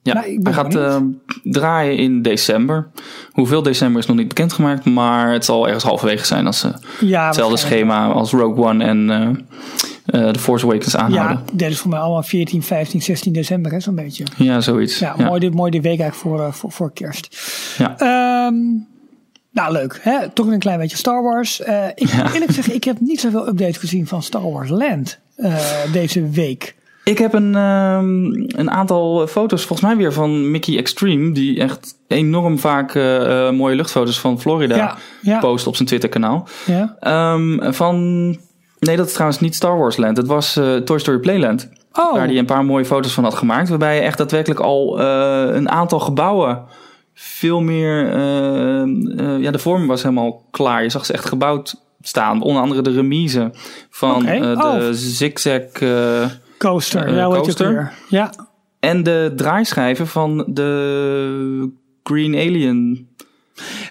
Ja, 0.03 0.13
Nou, 0.15 0.39
hij 0.43 0.53
gaat 0.53 0.69
benieuwd. 0.69 0.91
eh, 0.91 1.53
draaien 1.53 1.97
in 1.97 2.23
december. 2.23 2.89
Hoeveel 3.33 3.63
december 3.63 4.01
is 4.01 4.07
nog 4.07 4.17
niet 4.17 4.29
bekendgemaakt, 4.29 4.85
maar 4.85 5.33
het 5.33 5.45
zal 5.45 5.67
ergens 5.67 5.85
halverwege 5.85 6.27
zijn 6.27 6.47
als 6.47 6.59
ze 6.59 6.73
ja, 7.01 7.27
hetzelfde 7.27 7.57
schema 7.57 8.07
als 8.09 8.33
Rogue 8.33 8.65
One 8.65 8.85
en 8.85 9.11
eh, 10.07 10.29
The 10.29 10.39
Force 10.39 10.65
Awakens 10.65 10.97
aanhouden. 10.97 11.37
Ja, 11.47 11.53
dat 11.53 11.71
is 11.71 11.79
voor 11.79 11.91
mij 11.91 11.99
allemaal 11.99 12.23
14, 12.23 12.63
15, 12.63 13.03
16 13.03 13.33
december, 13.33 13.73
hè, 13.73 13.81
zo'n 13.81 13.95
beetje. 13.95 14.25
Ja, 14.37 14.61
zoiets. 14.61 14.99
Ja, 14.99 15.15
Mooi, 15.19 15.51
mooi 15.51 15.71
de 15.71 15.81
week 15.81 16.01
eigenlijk 16.01 16.15
voor, 16.15 16.41
eh, 16.47 16.53
voor, 16.53 16.73
voor 16.73 16.93
kerst. 16.93 17.37
Ja. 17.79 17.95
Ehm, 17.99 18.55
nou, 19.53 19.73
leuk. 19.73 19.99
Hè? 20.03 20.29
Toch 20.29 20.47
een 20.47 20.59
klein 20.59 20.79
beetje 20.79 20.97
Star 20.97 21.23
Wars. 21.23 21.61
Ik 21.95 22.13
moet 22.15 22.33
eerlijk 22.35 22.53
zeggen, 22.53 22.75
ik 22.75 22.85
heb 22.85 23.01
niet 23.01 23.21
zoveel 23.21 23.49
updates 23.49 23.77
gezien 23.77 24.07
van 24.07 24.23
Star 24.23 24.51
Wars 24.53 24.71
Land 24.71 25.19
deze 25.93 26.29
week. 26.29 26.79
Ik 27.11 27.19
heb 27.19 27.33
een, 27.33 27.55
ehm, 27.55 28.25
een 28.61 28.71
aantal 28.71 29.27
foto's, 29.27 29.65
volgens 29.65 29.89
mij 29.89 29.97
weer 29.97 30.13
van 30.13 30.51
Mickey 30.51 30.77
Extreme, 30.77 31.33
die 31.33 31.61
echt 31.61 31.95
enorm 32.09 32.59
vaak 32.59 32.95
eh, 32.95 33.47
eh, 33.47 33.55
mooie 33.55 33.75
luchtfoto's 33.75 34.21
van 34.21 34.41
Florida 34.41 34.77
Ja, 34.77 34.97
ja. 35.23 35.39
post 35.39 35.67
op 35.67 35.77
zijn 35.77 35.89
Twitter-kanaal. 35.89 36.49
Ja? 36.67 36.97
Ehm, 37.01 37.73
van, 37.73 38.27
nee, 38.79 38.97
dat 38.97 39.07
is 39.07 39.13
trouwens 39.13 39.41
niet 39.41 39.55
Star 39.55 39.79
Wars 39.79 39.97
Land. 39.97 40.17
Het 40.17 40.27
was 40.27 40.57
eh, 40.57 40.77
Toy 40.77 40.99
Story 40.99 41.19
Playland. 41.19 41.69
Oh, 41.93 42.13
Waar 42.13 42.27
hij 42.27 42.39
een 42.39 42.45
paar 42.45 42.65
mooie 42.65 42.85
foto's 42.85 43.13
van 43.13 43.25
had 43.25 43.35
gemaakt. 43.35 43.69
Waarbij 43.69 43.95
je 43.95 44.03
echt 44.03 44.19
daadwerkelijk 44.19 44.61
al 44.61 45.01
een 45.01 45.71
aantal 45.71 46.01
gebouwen 46.01 46.63
veel 47.15 47.61
meer. 47.61 48.19
ja, 49.39 49.51
de 49.51 49.59
vorm 49.59 49.87
was 49.87 50.03
helemaal 50.03 50.43
klaar. 50.51 50.83
Je 50.83 50.91
zag 50.91 51.07
ze 51.07 51.13
echt 51.13 51.25
gebouwd 51.25 51.77
staan. 52.03 52.43
Onder 52.43 52.63
andere 52.63 52.83
de 52.83 52.91
remise 52.91 53.51
van 53.91 54.23
de 54.25 54.55
oh. 54.57 54.89
zigzag. 54.91 55.63
Eh, 56.65 56.71
coaster. 56.71 57.07
eh, 57.07 57.15
ja, 57.17 57.29
coaster. 57.29 57.93
Ja. 58.09 58.33
en 58.81 59.03
de 59.03 59.33
draaischijven 59.37 60.07
van 60.07 60.45
de 60.49 61.71
Green 62.03 62.35
Alien. 62.35 63.09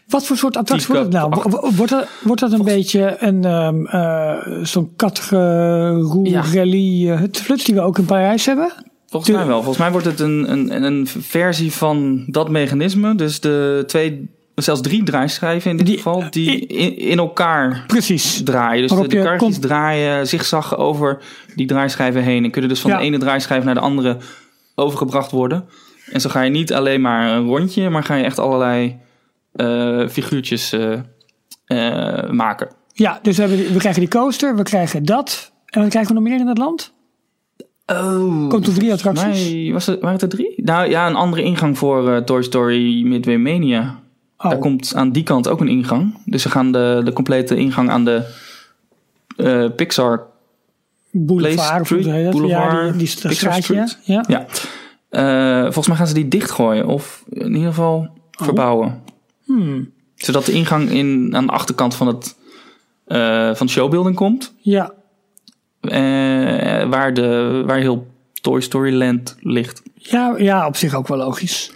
Wat 0.08 0.26
voor 0.26 0.38
soort 0.38 0.58
attractie 0.58 0.88
wordt 0.88 1.04
het 1.04 1.14
nou? 1.14 1.30
Wordt 1.76 1.90
dat, 1.92 2.08
wordt 2.24 2.42
dat 2.42 2.52
een 2.52 2.64
beetje 2.64 3.16
een, 3.20 3.46
ehm, 3.46 3.86
eh, 3.86 4.64
zo'n 4.64 4.94
katgeroe 4.96 6.30
Ja. 6.30 6.44
rally 6.54 7.10
uh, 7.10 7.20
hutfluts 7.20 7.64
die 7.64 7.76
we 7.76 7.82
ook 7.82 7.98
in 7.98 8.06
Parijs 8.06 8.46
hebben? 8.46 8.72
Volgens 9.08 9.36
mij 9.36 9.46
wel. 9.46 9.56
Volgens 9.58 9.78
mij 9.78 9.92
wordt 9.92 10.06
het 10.06 10.20
een, 10.20 10.52
een, 10.52 10.84
een 10.84 11.08
versie 11.08 11.72
van 11.74 12.24
dat 12.28 12.50
mechanisme. 12.50 13.16
Dus 13.16 13.40
de 13.40 13.84
twee, 13.88 14.30
zelfs 14.64 14.82
drie 14.82 15.04
draaischijven 15.04 15.72
in 15.72 15.78
dit 15.78 15.86
Die- 15.86 15.96
geval, 15.96 16.24
die 16.30 16.66
in, 16.66 16.98
in 16.98 17.18
elkaar 17.18 17.84
Precies. 17.88 18.44
draaien. 18.44 18.82
Dus 18.82 18.90
de, 18.90 18.96
Waarop 18.96 19.12
de 19.12 19.18
je 19.18 19.24
karretjes 19.24 19.54
kon- 19.54 19.62
draaien 19.62 20.28
zigzaggen 20.28 20.78
over 20.78 21.22
die 21.56 21.68
draaischijven 21.68 22.22
heen. 22.24 22.44
En 22.44 22.52
kunnen 22.52 22.70
dus 22.70 22.80
van 22.80 22.92
Ja. 22.92 22.98
de 22.98 23.04
ene 23.04 23.18
draaischijf 23.18 23.64
naar 23.64 23.74
de 23.74 23.80
andere 23.80 24.18
overgebracht 24.76 25.32
worden. 25.32 25.66
En 26.12 26.22
zo 26.22 26.30
ga 26.30 26.42
je 26.42 26.50
niet 26.50 26.74
alleen 26.74 27.02
maar 27.02 27.32
een 27.32 27.46
rondje, 27.46 27.90
maar 27.90 28.04
ga 28.04 28.16
je 28.16 28.24
echt 28.24 28.40
allerlei 28.40 28.98
eh, 29.54 30.08
figuurtjes 30.08 30.74
eh, 30.74 30.94
eh, 31.66 32.30
maken. 32.30 32.70
Ja, 32.94 33.20
dus 33.22 33.38
we, 33.38 33.44
hebben, 33.44 33.74
we 33.74 33.80
krijgen 33.80 34.00
die 34.02 34.10
coaster, 34.10 34.56
we 34.56 34.64
krijgen 34.64 35.06
dat. 35.06 35.52
En 35.66 35.82
wat 35.82 35.90
krijgen 35.90 36.14
we 36.16 36.20
nog 36.22 36.30
meer 36.30 36.40
in 36.40 36.48
het 36.48 36.58
land? 36.58 36.94
Oh, 37.86 38.50
Komt 38.50 38.68
er 38.68 38.74
drie 38.74 38.92
attracties? 38.92 39.52
mij 39.52 39.74
was 39.74 39.86
het, 39.86 40.00
waren 40.00 40.14
het 40.14 40.22
er 40.22 40.30
drie? 40.30 40.54
Nou 40.64 40.90
ja, 40.90 41.08
een 41.08 41.16
andere 41.16 41.44
ingang 41.44 41.78
voor 41.78 42.12
eh, 42.14 42.22
Toy 42.22 42.42
Story 42.44 43.04
Midway 43.04 43.38
Mania. 43.38 44.00
Oh, 44.42 44.50
Daar 44.50 44.60
komt 44.60 44.96
aan 44.96 45.12
die 45.12 45.24
kant 45.24 45.48
ook 45.48 45.62
een 45.62 45.68
ingang. 45.68 46.18
Dus 46.26 46.42
ze 46.42 46.50
gaan 46.50 46.72
de, 46.72 47.02
de 47.04 47.14
complete 47.14 47.56
ingang 47.56 47.90
aan 47.90 48.06
de 48.06 48.24
eh, 49.38 49.66
Pixar 49.76 50.26
Boulevard, 51.12 51.86
Street? 51.86 52.32
Boulevard, 52.32 52.72
ja, 52.72 52.92
die, 52.92 52.98
die 52.98 53.08
dat 53.08 53.22
Pixar 53.22 53.54
straatje. 53.54 53.88
Street. 53.88 54.00
Ja. 54.04 54.24
Ja. 54.28 54.46
Eh, 55.10 55.64
volgens 55.64 55.88
mij 55.88 55.98
gaan 55.98 56.08
ze 56.08 56.14
die 56.14 56.28
dichtgooien. 56.28 56.88
Of 56.88 57.24
in 57.30 57.56
ieder 57.56 57.70
geval 57.70 58.10
verbouwen. 58.32 59.02
Hmm. 59.46 59.92
Zodat 60.16 60.46
de 60.46 60.52
ingang 60.52 60.90
in, 60.90 61.30
aan 61.36 61.46
de 61.46 61.52
achterkant 61.52 61.96
van, 61.96 62.08
het, 62.08 62.36
eh, 63.06 63.56
van 63.56 63.70
showbuilding 63.70 64.16
komt. 64.16 64.54
ja, 64.60 64.94
waar, 66.90 67.14
de, 67.14 67.64
waar 67.66 67.78
heel 67.78 68.08
Toy 68.42 68.62
Story 68.62 68.94
Land 68.94 69.36
ligt. 69.40 69.82
ja, 69.96 70.36
ja, 70.38 70.68
op 70.68 70.76
zich 70.76 70.94
ook 70.94 71.08
wel 71.08 71.18
logisch. 71.18 71.72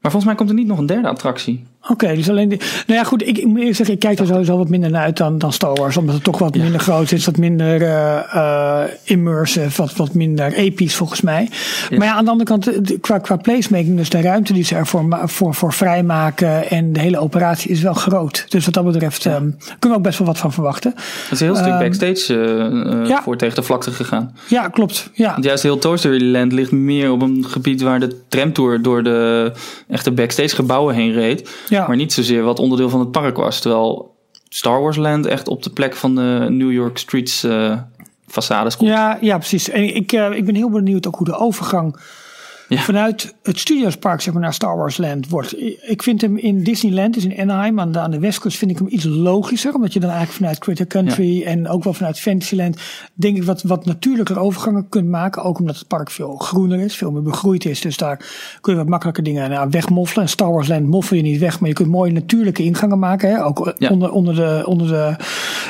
Maar 0.00 0.10
volgens 0.12 0.24
mij 0.24 0.34
komt 0.34 0.48
er 0.48 0.54
niet 0.54 0.66
nog 0.66 0.78
een 0.78 0.86
derde 0.86 1.08
attractie. 1.08 1.64
Oké, 1.88 2.14
dus 2.14 2.30
alleen 2.30 2.48
die. 2.48 2.58
Nou 2.86 2.98
ja, 2.98 3.04
goed, 3.04 3.22
ik, 3.26 3.38
ik 3.38 3.44
moet 3.46 3.58
eerlijk 3.58 3.76
zeggen, 3.76 3.94
ik 3.94 4.00
kijk 4.00 4.18
er 4.18 4.26
sowieso 4.26 4.56
wat 4.56 4.68
minder 4.68 4.90
naar 4.90 5.02
uit 5.04 5.16
dan, 5.16 5.38
dan 5.38 5.52
Star 5.52 5.74
Wars. 5.74 5.96
Omdat 5.96 6.14
het 6.14 6.24
toch 6.24 6.38
wat 6.38 6.56
minder 6.56 6.80
groot 6.80 7.12
is, 7.12 7.24
wat 7.24 7.36
minder 7.36 7.82
eh 7.82 8.12
eh, 8.34 8.90
immersive, 9.04 9.82
wat, 9.82 9.96
wat 9.96 10.14
minder 10.14 10.52
episch 10.52 10.94
volgens 10.94 11.20
mij. 11.20 11.48
Maar 11.90 12.06
ja, 12.06 12.14
aan 12.14 12.24
de 12.24 12.30
andere 12.30 12.50
kant, 12.50 12.86
de- 12.88 12.98
qua, 12.98 13.18
qua 13.18 13.36
placemaking, 13.36 13.96
dus 13.96 14.08
de 14.10 14.20
ruimte 14.20 14.52
die 14.52 14.64
ze 14.64 14.74
ervoor 14.74 15.20
voor, 15.24 15.54
voor 15.54 15.72
vrijmaken 15.72 16.70
en 16.70 16.92
de 16.92 17.00
hele 17.00 17.18
operatie 17.18 17.70
is 17.70 17.80
wel 17.82 17.94
groot. 17.94 18.44
Dus 18.48 18.64
wat 18.64 18.74
dat 18.74 18.84
betreft 18.84 19.26
ehm, 19.26 19.50
kunnen 19.78 19.78
we 19.90 19.94
ook 19.94 20.02
best 20.02 20.18
wel 20.18 20.26
wat 20.26 20.38
van 20.38 20.52
verwachten. 20.52 20.94
Er 20.94 21.02
is 21.30 21.40
een 21.40 21.46
heel 21.46 21.56
stuk 21.56 21.66
Ehm, 21.68 21.78
backstage 21.78 22.34
eh, 22.40 23.00
eh, 23.02 23.06
ja. 23.08 23.22
voor 23.22 23.36
tegen 23.36 23.54
de 23.54 23.62
vlakte 23.62 23.90
gegaan. 23.90 24.36
Ja, 24.48 24.68
klopt. 24.68 25.10
Ja, 25.12 25.32
Want 25.32 25.44
juist 25.44 25.62
heel 25.62 25.78
Toy 25.78 25.96
Story 25.96 26.30
Land 26.32 26.52
ligt 26.52 26.70
meer 26.72 27.10
op 27.10 27.22
een 27.22 27.44
gebied 27.48 27.82
waar 27.82 28.00
de 28.00 28.16
tramtour 28.28 28.82
door 28.82 29.02
de 29.02 29.52
echte 29.88 30.10
backstage 30.12 30.54
gebouwen 30.54 30.94
heen 30.94 31.12
reed. 31.12 31.50
Ja. 31.74 31.86
Maar 31.86 31.96
niet 31.96 32.12
zozeer 32.12 32.42
wat 32.42 32.58
onderdeel 32.58 32.88
van 32.88 33.00
het 33.00 33.10
park 33.10 33.36
was. 33.36 33.60
Terwijl 33.60 34.14
Star 34.48 34.80
Wars 34.82 34.96
Land 34.96 35.26
echt 35.26 35.48
op 35.48 35.62
de 35.62 35.70
plek 35.70 35.96
van 35.96 36.14
de 36.14 36.46
New 36.50 36.72
York 36.72 36.98
Streets 36.98 37.44
eh 37.44 37.78
façades 38.34 38.76
komt. 38.76 38.90
Ja, 38.90 39.18
ja, 39.20 39.38
precies. 39.38 39.68
En 39.70 39.94
ik, 39.94 40.12
eh, 40.12 40.30
ik 40.30 40.44
ben 40.44 40.54
heel 40.54 40.70
benieuwd 40.70 41.06
ook 41.06 41.16
hoe 41.16 41.26
de 41.26 41.36
overgang 41.36 41.96
Ja. 42.68 42.80
vanuit 42.80 43.34
het 43.42 43.58
Studiospark 43.58 44.20
zeg 44.20 44.32
maar, 44.32 44.42
naar 44.42 44.54
Star 44.54 44.76
Wars 44.76 44.96
Land 44.96 45.28
wordt. 45.28 45.60
Ik 45.82 46.02
vind 46.02 46.20
hem 46.20 46.36
in 46.36 46.62
Disneyland, 46.62 47.14
dus 47.14 47.24
in 47.24 47.38
Anaheim, 47.40 47.80
aan 47.80 47.92
de, 47.92 47.98
aan 47.98 48.10
de 48.10 48.18
westkust, 48.18 48.58
vind 48.58 48.70
ik 48.70 48.78
hem 48.78 48.86
iets 48.90 49.04
logischer. 49.04 49.74
Omdat 49.74 49.92
je 49.92 50.00
dan 50.00 50.08
eigenlijk 50.10 50.38
vanuit 50.38 50.58
Critter 50.58 50.86
Country 50.86 51.42
en 51.42 51.68
ook 51.68 51.84
wel 51.84 51.92
vanuit 51.92 52.20
Fantasyland, 52.20 52.76
denk 53.14 53.36
ik, 53.36 53.44
wat, 53.44 53.62
wat 53.62 53.84
natuurlijker 53.84 54.38
overgangen 54.38 54.88
kunt 54.88 55.08
maken. 55.08 55.42
Ook 55.42 55.58
omdat 55.58 55.78
het 55.78 55.88
park 55.88 56.10
veel 56.10 56.36
groener 56.36 56.80
is, 56.80 56.96
veel 56.96 57.10
meer 57.10 57.22
begroeid 57.22 57.64
is. 57.64 57.80
Dus 57.80 57.96
daar 57.96 58.24
kun 58.60 58.72
je 58.72 58.78
wat 58.78 58.88
makkelijker 58.88 59.22
dingen 59.24 59.50
nou, 59.50 59.68
wegmoffelen. 59.70 60.24
En 60.24 60.30
Star 60.30 60.52
Wars 60.52 60.68
Land 60.68 60.86
moffel 60.86 61.16
je 61.16 61.22
niet 61.22 61.40
weg, 61.40 61.60
maar 61.60 61.68
je 61.68 61.74
kunt 61.74 61.88
mooie 61.88 62.12
natuurlijke 62.12 62.62
ingangen 62.62 62.98
maken. 62.98 63.30
Hè? 63.30 63.44
Ook 63.44 63.74
Ja. 63.78 63.88
onder, 63.90 64.10
onder, 64.10 64.34
de, 64.34 64.62
onder 64.66 64.86
de, 64.86 65.16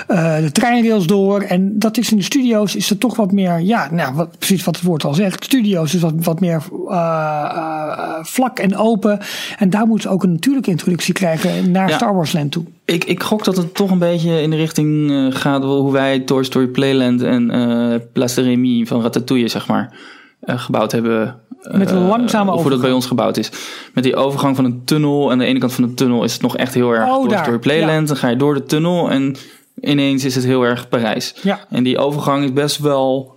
eh, 0.07 0.39
de 0.39 0.53
treinrails 0.53 1.07
door. 1.07 1.41
En 1.41 1.79
dat 1.79 1.97
is 1.97 2.11
in 2.11 2.17
de 2.17 2.23
studio's 2.23 2.75
is 2.75 2.91
er 2.91 2.99
toch 2.99 3.17
wat 3.17 3.33
meer, 3.33 3.61
ja, 3.61 3.89
nou, 3.93 4.15
wat, 4.15 4.39
precies 4.39 4.65
wat 4.65 4.77
het 4.77 4.85
woord 4.85 5.05
al 5.05 5.15
zegt. 5.15 5.45
Studio's 5.45 5.95
is 5.95 6.01
wat, 6.01 6.13
wat 6.17 6.41
meer 6.41 6.63
uh, 6.91 7.53
uh, 7.57 8.15
vlak 8.23 8.59
en 8.59 8.77
open. 8.77 9.19
En 9.59 9.71
daar 9.71 9.87
moeten 9.87 10.09
ze 10.09 10.15
ook 10.15 10.23
een 10.23 10.33
natuurlijke 10.33 10.71
introductie 10.71 11.15
krijgen 11.15 11.71
naar 11.71 11.89
Ja. 11.89 11.95
Star 11.97 12.15
Wars 12.15 12.33
Land 12.33 12.53
toe. 12.53 12.65
Ik, 12.85 13.05
ik 13.05 13.23
gok 13.23 13.45
dat 13.45 13.57
het 13.57 13.75
toch 13.75 13.91
een 13.91 13.99
beetje 13.99 14.43
in 14.43 14.51
de 14.51 14.57
richting 14.57 15.11
eh, 15.11 15.27
gaat 15.41 15.63
hoe 15.63 15.93
wij 15.93 16.21
Toy 16.21 16.45
Story 16.45 16.67
Playland 16.67 17.23
en 17.23 17.51
eh 17.51 18.01
Place 18.13 18.35
de 18.35 18.49
Remy 18.49 18.87
van 18.87 19.03
Ratatouille, 19.03 19.49
zeg 19.49 19.67
maar, 19.69 19.97
eh, 20.41 20.59
gebouwd 20.59 20.93
hebben. 20.93 21.39
Met 21.71 21.91
een 21.91 21.97
Eh, 22.03 22.09
langzame 22.09 22.45
hoe 22.45 22.51
dat 22.51 22.59
overgang. 22.59 22.81
bij 22.83 22.93
ons 22.93 23.07
gebouwd 23.07 23.37
is. 23.37 23.51
Met 23.95 24.05
die 24.05 24.17
overgang 24.17 24.57
van 24.57 24.65
een 24.65 24.85
tunnel. 24.85 25.25
En 25.27 25.33
aan 25.33 25.39
de 25.39 25.45
ene 25.45 25.59
kant 25.59 25.73
van 25.73 25.85
de 25.85 25.95
tunnel 25.95 26.25
is 26.25 26.33
het 26.33 26.43
nog 26.43 26.57
echt 26.57 26.75
heel 26.75 26.91
erg 26.91 27.09
Oh, 27.09 27.21
Toy 27.21 27.29
daar, 27.29 27.43
Story 27.45 27.59
Playland. 27.59 28.09
Dan 28.09 28.17
ga 28.17 28.29
je 28.29 28.37
door 28.37 28.55
de 28.55 28.63
tunnel 28.65 29.11
en 29.11 29.37
ineens 29.81 30.25
is 30.25 30.35
het 30.35 30.45
heel 30.45 30.63
erg 30.63 30.89
Parijs. 30.89 31.35
Ja. 31.43 31.59
En 31.71 31.85
die 31.85 31.99
overgang 31.99 32.45
is 32.45 32.53
best 32.53 32.79
wel 32.79 33.33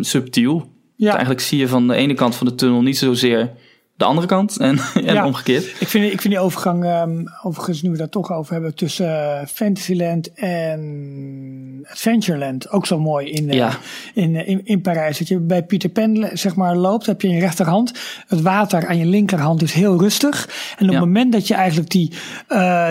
subtiel. 0.00 0.74
Ja. 0.96 1.10
Eigenlijk 1.10 1.40
zie 1.40 1.58
je 1.58 1.68
van 1.68 1.88
de 1.88 1.94
ene 1.94 2.14
kant 2.14 2.34
van 2.34 2.46
de 2.46 2.54
tunnel 2.54 2.82
niet 2.82 2.98
zozeer 2.98 3.52
de 3.96 4.04
andere 4.04 4.26
kant. 4.26 4.56
En, 4.56 4.78
en 4.94 5.14
Ja. 5.14 5.26
omgekeerd. 5.26 5.64
Ik 5.80 5.88
vind, 5.88 6.12
ik 6.12 6.20
vind 6.20 6.34
die 6.34 6.42
overgang, 6.42 6.84
ehm, 6.84 7.24
overigens 7.42 7.82
nu 7.82 7.90
we 7.90 7.96
dat 7.96 8.10
toch 8.10 8.32
over 8.32 8.52
hebben, 8.52 8.74
tussen 8.74 9.38
eh, 9.40 9.46
Fantasyland 9.46 10.32
en 10.34 11.86
Adventureland 11.90 12.70
ook 12.70 12.86
zo 12.86 12.98
mooi 12.98 13.30
in, 13.30 13.52
Ja. 13.52 13.70
in, 14.14 14.36
eh, 14.36 14.48
in, 14.48 14.60
in 14.64 14.80
Parijs. 14.80 15.18
Dat 15.18 15.28
je 15.28 15.38
bij 15.38 15.62
Peter 15.64 15.88
Pan 15.88 16.28
zeg 16.32 16.54
maar, 16.56 16.76
loopt, 16.76 17.06
heb 17.06 17.20
je 17.20 17.28
in 17.28 17.34
je 17.34 17.40
rechterhand. 17.40 17.92
Het 18.26 18.40
water 18.42 18.86
aan 18.86 18.98
je 18.98 19.06
linkerhand 19.06 19.62
is 19.62 19.72
heel 19.72 19.98
rustig. 19.98 20.48
En 20.78 20.84
op 20.86 20.92
Ja. 20.92 20.96
het 20.98 21.06
moment 21.06 21.32
dat 21.32 21.48
je 21.48 21.54
eigenlijk 21.54 21.90
die, 21.90 22.12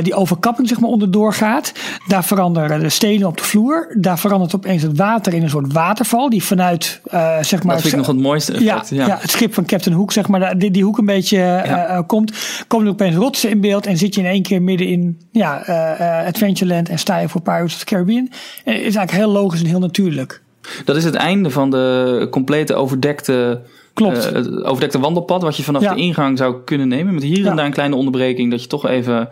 die 0.02 0.14
overkapping 0.14 0.68
zeg 0.68 0.80
maar, 0.80 0.90
onderdoor 0.90 1.34
gaat, 1.34 1.74
daar 2.08 2.24
veranderen 2.24 2.80
de 2.80 2.90
stenen 2.90 3.28
op 3.28 3.38
de 3.38 3.44
vloer. 3.44 3.96
Daar 4.00 4.20
verandert 4.20 4.56
opeens 4.56 4.82
het 4.82 4.98
water 4.98 5.34
in 5.34 5.44
een 5.44 5.50
soort 5.50 5.74
waterval 5.74 6.30
die 6.30 6.44
vanuit 6.44 7.02
zeg 7.42 7.64
maar, 7.64 7.74
Dat 7.74 7.82
vind 7.82 7.94
ik 7.94 8.00
nog 8.00 8.08
het 8.08 8.18
mooiste 8.20 8.64
ja, 8.64 8.74
effect. 8.82 8.90
ja. 9.08 9.18
het 9.22 9.32
schip 9.32 9.54
van 9.54 9.66
Captain 9.66 9.96
Hook, 9.96 10.12
zeg 10.12 10.28
maar, 10.28 10.40
daar- 10.40 10.58
die, 10.58 10.72
die 10.72 10.84
hoek 10.84 10.95
een 10.98 11.06
beetje 11.06 11.38
eh, 11.38 11.98
eh, 11.98 12.04
komt. 12.08 12.32
Komen 12.68 12.86
er 12.88 12.92
opeens 12.94 13.16
rotsen 13.16 13.50
in 13.50 13.62
beeld 13.62 13.86
en 13.86 13.98
zit 13.98 14.16
je 14.16 14.22
in 14.22 14.28
één 14.28 14.42
keer 14.42 14.62
midden 14.62 14.88
in 14.88 15.20
ja, 15.32 15.64
eh, 15.64 16.28
Adventureland 16.28 16.90
en 16.90 17.00
sta 17.00 17.18
je 17.18 17.30
voor 17.30 17.42
Pirates 17.42 17.74
of 17.74 17.80
the 17.80 17.86
Caribbean. 17.86 18.30
Is 18.64 18.74
eigenlijk 18.74 19.12
heel 19.12 19.32
logisch 19.32 19.62
en 19.62 19.68
heel 19.68 19.80
natuurlijk. 19.80 20.42
Dat 20.86 20.96
is 20.96 21.04
het 21.04 21.16
einde 21.16 21.50
van 21.50 21.70
de 21.70 22.28
complete 22.32 22.74
overdekte, 22.76 23.62
Klopt. 23.94 24.30
het 24.30 24.64
overdekte 24.64 25.00
wandelpad. 25.00 25.42
Wat 25.42 25.58
je 25.58 25.64
vanaf 25.64 25.82
Ja. 25.82 25.94
de 25.94 26.02
ingang 26.02 26.38
zou 26.38 26.56
kunnen 26.64 26.88
nemen. 26.88 27.14
Met 27.14 27.24
hier 27.24 27.44
Ja. 27.44 27.50
en 27.50 27.56
daar 27.56 27.66
een 27.66 27.72
kleine 27.72 27.96
onderbreking. 27.96 28.52
Dat 28.52 28.62
je 28.62 28.68
toch 28.68 28.88
even, 28.88 29.30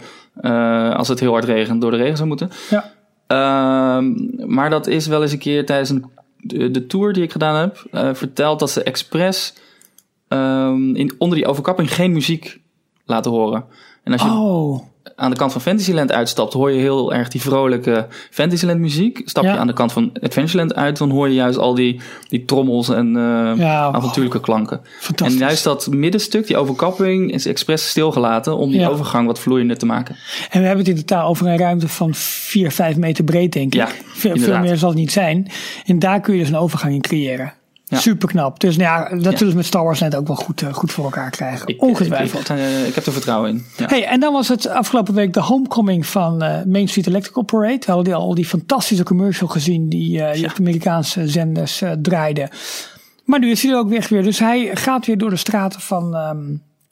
als 0.96 1.08
het 1.08 1.20
heel 1.20 1.32
hard 1.32 1.46
regent, 1.46 1.82
door 1.82 1.91
de 1.91 1.98
regen 1.98 2.17
zou 2.17 2.27
moeten. 2.27 2.50
Ja. 2.70 2.91
Ehm, 3.27 4.13
maar 4.53 4.70
dat 4.70 4.88
is 4.88 5.08
wel 5.08 5.22
eens 5.22 5.32
een 5.32 5.38
keer 5.38 5.65
tijdens 5.65 5.89
een, 5.89 6.05
de, 6.38 6.72
de 6.72 6.88
tour 6.88 7.13
die 7.13 7.24
ik 7.24 7.32
gedaan 7.32 7.55
heb. 7.55 7.86
verteld 8.15 8.60
dat 8.60 8.72
ze 8.72 8.84
expres 8.84 9.53
ehm, 10.33 10.95
in, 10.95 11.11
onder 11.17 11.37
die 11.37 11.47
overkapping 11.47 11.93
geen 11.93 12.11
muziek 12.11 12.59
laten 13.05 13.31
horen. 13.31 13.63
En 14.03 14.11
als 14.11 14.21
je 14.21 14.27
Oh, 14.29 14.81
aan 15.15 15.29
de 15.29 15.35
kant 15.37 15.51
van 15.51 15.61
Fantasyland 15.61 16.11
uitstapt, 16.11 16.53
hoor 16.53 16.71
je 16.71 16.79
heel 16.79 17.13
erg 17.13 17.27
die 17.27 17.41
vrolijke 17.41 18.07
Fantasyland 18.29 18.79
muziek. 18.79 19.21
Stap 19.25 19.43
Ja. 19.43 19.53
je 19.53 19.57
aan 19.57 19.67
de 19.67 19.73
kant 19.73 19.91
van 19.91 20.11
Adventureland 20.21 20.75
uit, 20.75 20.97
dan 20.97 21.09
hoor 21.09 21.27
je 21.27 21.33
juist 21.33 21.57
al 21.57 21.75
die, 21.75 21.99
die 22.29 22.45
trommels 22.45 22.89
en 22.89 23.07
eh, 23.15 23.51
Ja, 23.57 23.91
avontuurlijke 23.91 24.39
klanken. 24.39 24.81
fantastisch. 24.99 25.35
En 25.39 25.45
juist 25.45 25.63
dat 25.63 25.87
middenstuk, 25.87 26.47
die 26.47 26.57
overkapping, 26.57 27.31
is 27.31 27.45
expres 27.45 27.89
stilgelaten 27.89 28.57
om 28.57 28.69
die 28.71 28.79
Ja. 28.79 28.87
overgang 28.87 29.27
wat 29.27 29.39
vloeiender 29.39 29.77
te 29.77 29.85
maken. 29.85 30.15
En 30.49 30.59
we 30.61 30.67
hebben 30.67 30.85
het 30.85 30.95
in 30.95 31.05
totaal 31.05 31.27
over 31.27 31.47
een 31.47 31.57
ruimte 31.57 31.87
van 31.87 32.13
4, 32.13 32.71
5 32.71 32.97
meter 32.97 33.23
breed, 33.23 33.53
denk 33.53 33.67
ik. 33.73 33.79
Ja, 33.79 33.87
veel, 34.13 34.37
veel 34.37 34.59
meer 34.59 34.77
zal 34.77 34.89
het 34.89 34.97
niet 34.97 35.11
zijn. 35.11 35.47
En 35.85 35.99
daar 35.99 36.19
kun 36.19 36.33
je 36.33 36.39
dus 36.39 36.49
een 36.49 36.57
overgang 36.57 36.93
in 36.93 37.01
creëren. 37.01 37.53
Ja. 37.93 38.00
Super 38.00 38.27
knap. 38.27 38.59
Dus 38.59 38.77
nou 38.77 38.89
ja, 38.89 39.09
dat 39.15 39.23
Ja. 39.31 39.38
zullen 39.38 39.51
ze 39.51 39.55
met 39.57 39.65
Star 39.65 39.83
Wars 39.83 40.00
net 40.00 40.15
ook 40.15 40.27
wel 40.27 40.35
goed, 40.35 40.62
eh, 40.62 40.73
goed 40.73 40.91
voor 40.91 41.03
elkaar 41.03 41.29
krijgen. 41.29 41.67
Ik, 41.67 41.81
Ongetwijfeld. 41.81 42.50
Ik, 42.50 42.57
ik, 42.57 42.88
ik 42.88 42.95
heb 42.95 43.05
er 43.05 43.12
vertrouwen 43.12 43.50
in. 43.50 43.65
Ja. 43.77 43.85
Hey, 43.88 44.05
en 44.05 44.19
dan 44.19 44.33
was 44.33 44.47
het 44.47 44.67
afgelopen 44.67 45.13
week 45.13 45.33
de 45.33 45.41
homecoming 45.41 46.05
van 46.05 46.41
eh, 46.41 46.63
Main 46.65 46.88
Street 46.88 47.07
Electrical 47.07 47.43
Parade. 47.43 47.79
We 47.85 47.91
hadden 47.91 48.13
al 48.13 48.35
die 48.35 48.45
fantastische 48.45 49.03
commercial 49.03 49.47
gezien 49.50 49.89
die, 49.89 50.09
die 50.33 50.45
op 50.45 50.55
de 50.55 50.62
Amerikaanse 50.62 51.27
zenders 51.27 51.83
draaiden. 52.01 52.50
Maar 53.25 53.39
nu 53.39 53.50
is 53.51 53.63
hij 53.63 53.71
er 53.71 53.77
ook 53.77 53.89
weg 53.89 54.09
weer. 54.09 54.23
Dus 54.23 54.39
hij 54.39 54.71
gaat 54.73 55.05
weer 55.05 55.17
door 55.17 55.29
de 55.29 55.35
straten 55.35 55.81
van, 55.81 56.15
ehm, 56.15 56.38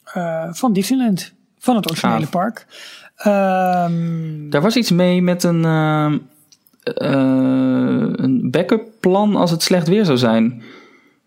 eh, 0.03 0.47
van 0.53 0.73
Disneyland. 0.73 1.33
Van 1.59 1.75
het 1.75 1.89
originele 1.89 2.27
park. 2.27 2.65
Ehm, 3.15 4.49
Daar 4.49 4.61
was 4.61 4.75
iets 4.75 4.91
mee 4.91 5.21
met 5.21 5.43
een, 5.43 5.65
ehm, 5.65 6.17
eh, 6.83 7.09
een 8.15 8.47
backup 8.51 8.83
plan 8.99 9.35
als 9.35 9.51
het 9.51 9.63
slecht 9.63 9.87
weer 9.87 10.05
zou 10.05 10.17
zijn. 10.17 10.61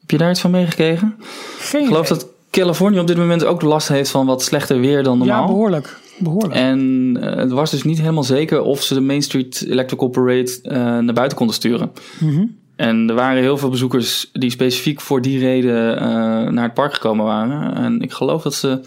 Heb 0.04 0.12
je 0.12 0.18
daar 0.18 0.30
iets 0.30 0.40
van 0.40 0.50
meegekregen? 0.50 1.14
geen 1.58 1.80
Ik 1.80 1.86
geloof 1.86 2.06
idee. 2.06 2.18
dat 2.18 2.28
Californië 2.50 2.98
op 2.98 3.06
dit 3.06 3.16
moment 3.16 3.44
ook 3.44 3.62
last 3.62 3.88
heeft 3.88 4.10
van 4.10 4.26
wat 4.26 4.42
slechter 4.42 4.80
weer 4.80 5.02
dan 5.02 5.18
normaal. 5.18 5.40
Ja, 5.40 5.46
behoorlijk. 5.46 5.96
behoorlijk. 6.18 6.54
En 6.54 7.16
eh, 7.20 7.36
het 7.36 7.50
was 7.50 7.70
dus 7.70 7.82
niet 7.82 7.98
helemaal 7.98 8.22
zeker 8.22 8.62
of 8.62 8.82
ze 8.82 8.94
de 8.94 9.00
Main 9.00 9.22
Street 9.22 9.64
Electrical 9.68 10.08
Parade 10.08 10.58
eh, 10.62 10.74
naar 10.76 11.12
buiten 11.12 11.38
konden 11.38 11.56
sturen. 11.56 11.92
Mhm. 12.20 12.46
En 12.76 13.08
er 13.08 13.14
waren 13.14 13.42
heel 13.42 13.58
veel 13.58 13.68
bezoekers 13.68 14.30
die 14.32 14.50
specifiek 14.50 15.00
voor 15.00 15.22
die 15.22 15.38
reden 15.38 15.98
eh, 15.98 16.06
naar 16.50 16.64
het 16.64 16.74
park 16.74 16.94
gekomen 16.94 17.24
waren. 17.24 17.74
En 17.76 18.00
ik 18.00 18.12
geloof 18.12 18.42
dat 18.42 18.54
ze 18.54 18.80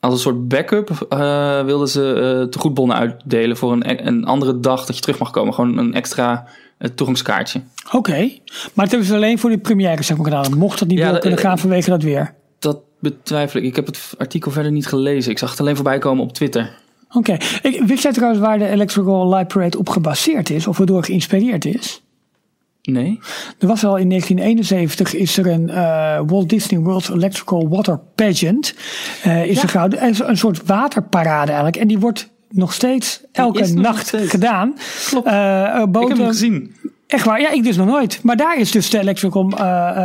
als 0.00 0.14
een 0.14 0.20
soort 0.20 0.48
backup 0.48 1.06
wilden 1.66 1.88
ze 1.88 2.46
tegoedbonnen 2.50 2.96
uitdelen 2.96 3.56
voor 3.56 3.72
een, 3.72 4.06
een 4.06 4.24
andere 4.24 4.60
dag 4.60 4.84
dat 4.84 4.96
je 4.96 5.02
terug 5.02 5.18
mag 5.18 5.30
komen. 5.30 5.54
Gewoon 5.54 5.78
een 5.78 5.94
extra 5.94 6.46
eh, 6.78 6.90
toegangskaartje. 6.90 7.60
Oké. 7.92 8.30
Maar 8.74 8.86
het 8.90 9.06
ze 9.06 9.14
alleen 9.14 9.38
voor 9.38 9.50
de 9.50 9.58
première 9.58 10.02
zeg 10.02 10.16
maar, 10.16 10.26
gedaan. 10.26 10.58
Mocht 10.58 10.78
dat 10.78 10.88
niet 10.88 10.98
Ja, 10.98 11.10
door 11.10 11.20
kunnen 11.20 11.38
gaan 11.38 11.58
vanwege 11.58 11.90
dat 11.90 12.02
weer. 12.02 12.34
Dat 12.58 12.78
betwijfel 13.00 13.60
ik. 13.60 13.66
Ik 13.66 13.76
heb 13.76 13.86
het 13.86 14.14
artikel 14.18 14.50
verder 14.50 14.72
niet 14.72 14.86
gelezen. 14.86 15.30
Ik 15.30 15.38
zag 15.38 15.50
het 15.50 15.60
alleen 15.60 15.74
voorbij 15.74 15.98
komen 15.98 16.24
op 16.24 16.32
Twitter. 16.32 16.76
Oké. 17.12 17.36
Wist 17.86 18.02
jij 18.02 18.12
trouwens 18.12 18.40
waar 18.40 18.58
de 18.58 18.68
Electrical 18.68 19.28
Light 19.28 19.48
Parade 19.48 19.78
op 19.78 19.88
gebaseerd 19.88 20.50
is? 20.50 20.66
Of 20.66 20.78
waardoor 20.78 21.04
geïnspireerd 21.04 21.64
is? 21.64 22.02
Nee? 22.82 23.18
Er 23.58 23.66
was 23.66 23.84
al 23.84 23.96
in 23.96 24.08
1971 24.08 25.14
is 25.14 25.38
er 25.38 25.46
een 25.46 25.70
eh, 25.70 26.20
Walt 26.26 26.48
Disney 26.48 26.80
World 26.80 27.08
Electrical 27.08 27.68
Water 27.68 28.00
Pageant. 28.14 28.74
is 29.44 29.62
er 29.62 29.68
gehouden. 29.68 30.00
Er 30.00 30.08
is 30.08 30.18
een 30.18 30.36
soort 30.36 30.66
waterparade 30.66 31.46
eigenlijk. 31.46 31.76
En 31.76 31.88
die 31.88 31.98
wordt 31.98 32.32
nog 32.54 32.72
steeds 32.72 33.20
elke 33.32 33.66
nacht 33.74 34.06
steeds. 34.06 34.30
gedaan. 34.30 34.74
Klopt. 35.08 35.26
Eh, 35.26 35.82
Ik 36.00 36.08
heb 36.08 36.18
hem 36.18 36.26
gezien. 36.26 36.74
Echt 37.06 37.24
waar? 37.24 37.40
Ja, 37.40 37.50
ik 37.50 37.64
dus 37.64 37.76
nog 37.76 37.86
nooit. 37.86 38.20
Maar 38.22 38.36
daar 38.36 38.58
is 38.58 38.70
dus 38.70 38.90
de 38.90 38.98
Electrical, 38.98 39.50
eh 39.56 39.60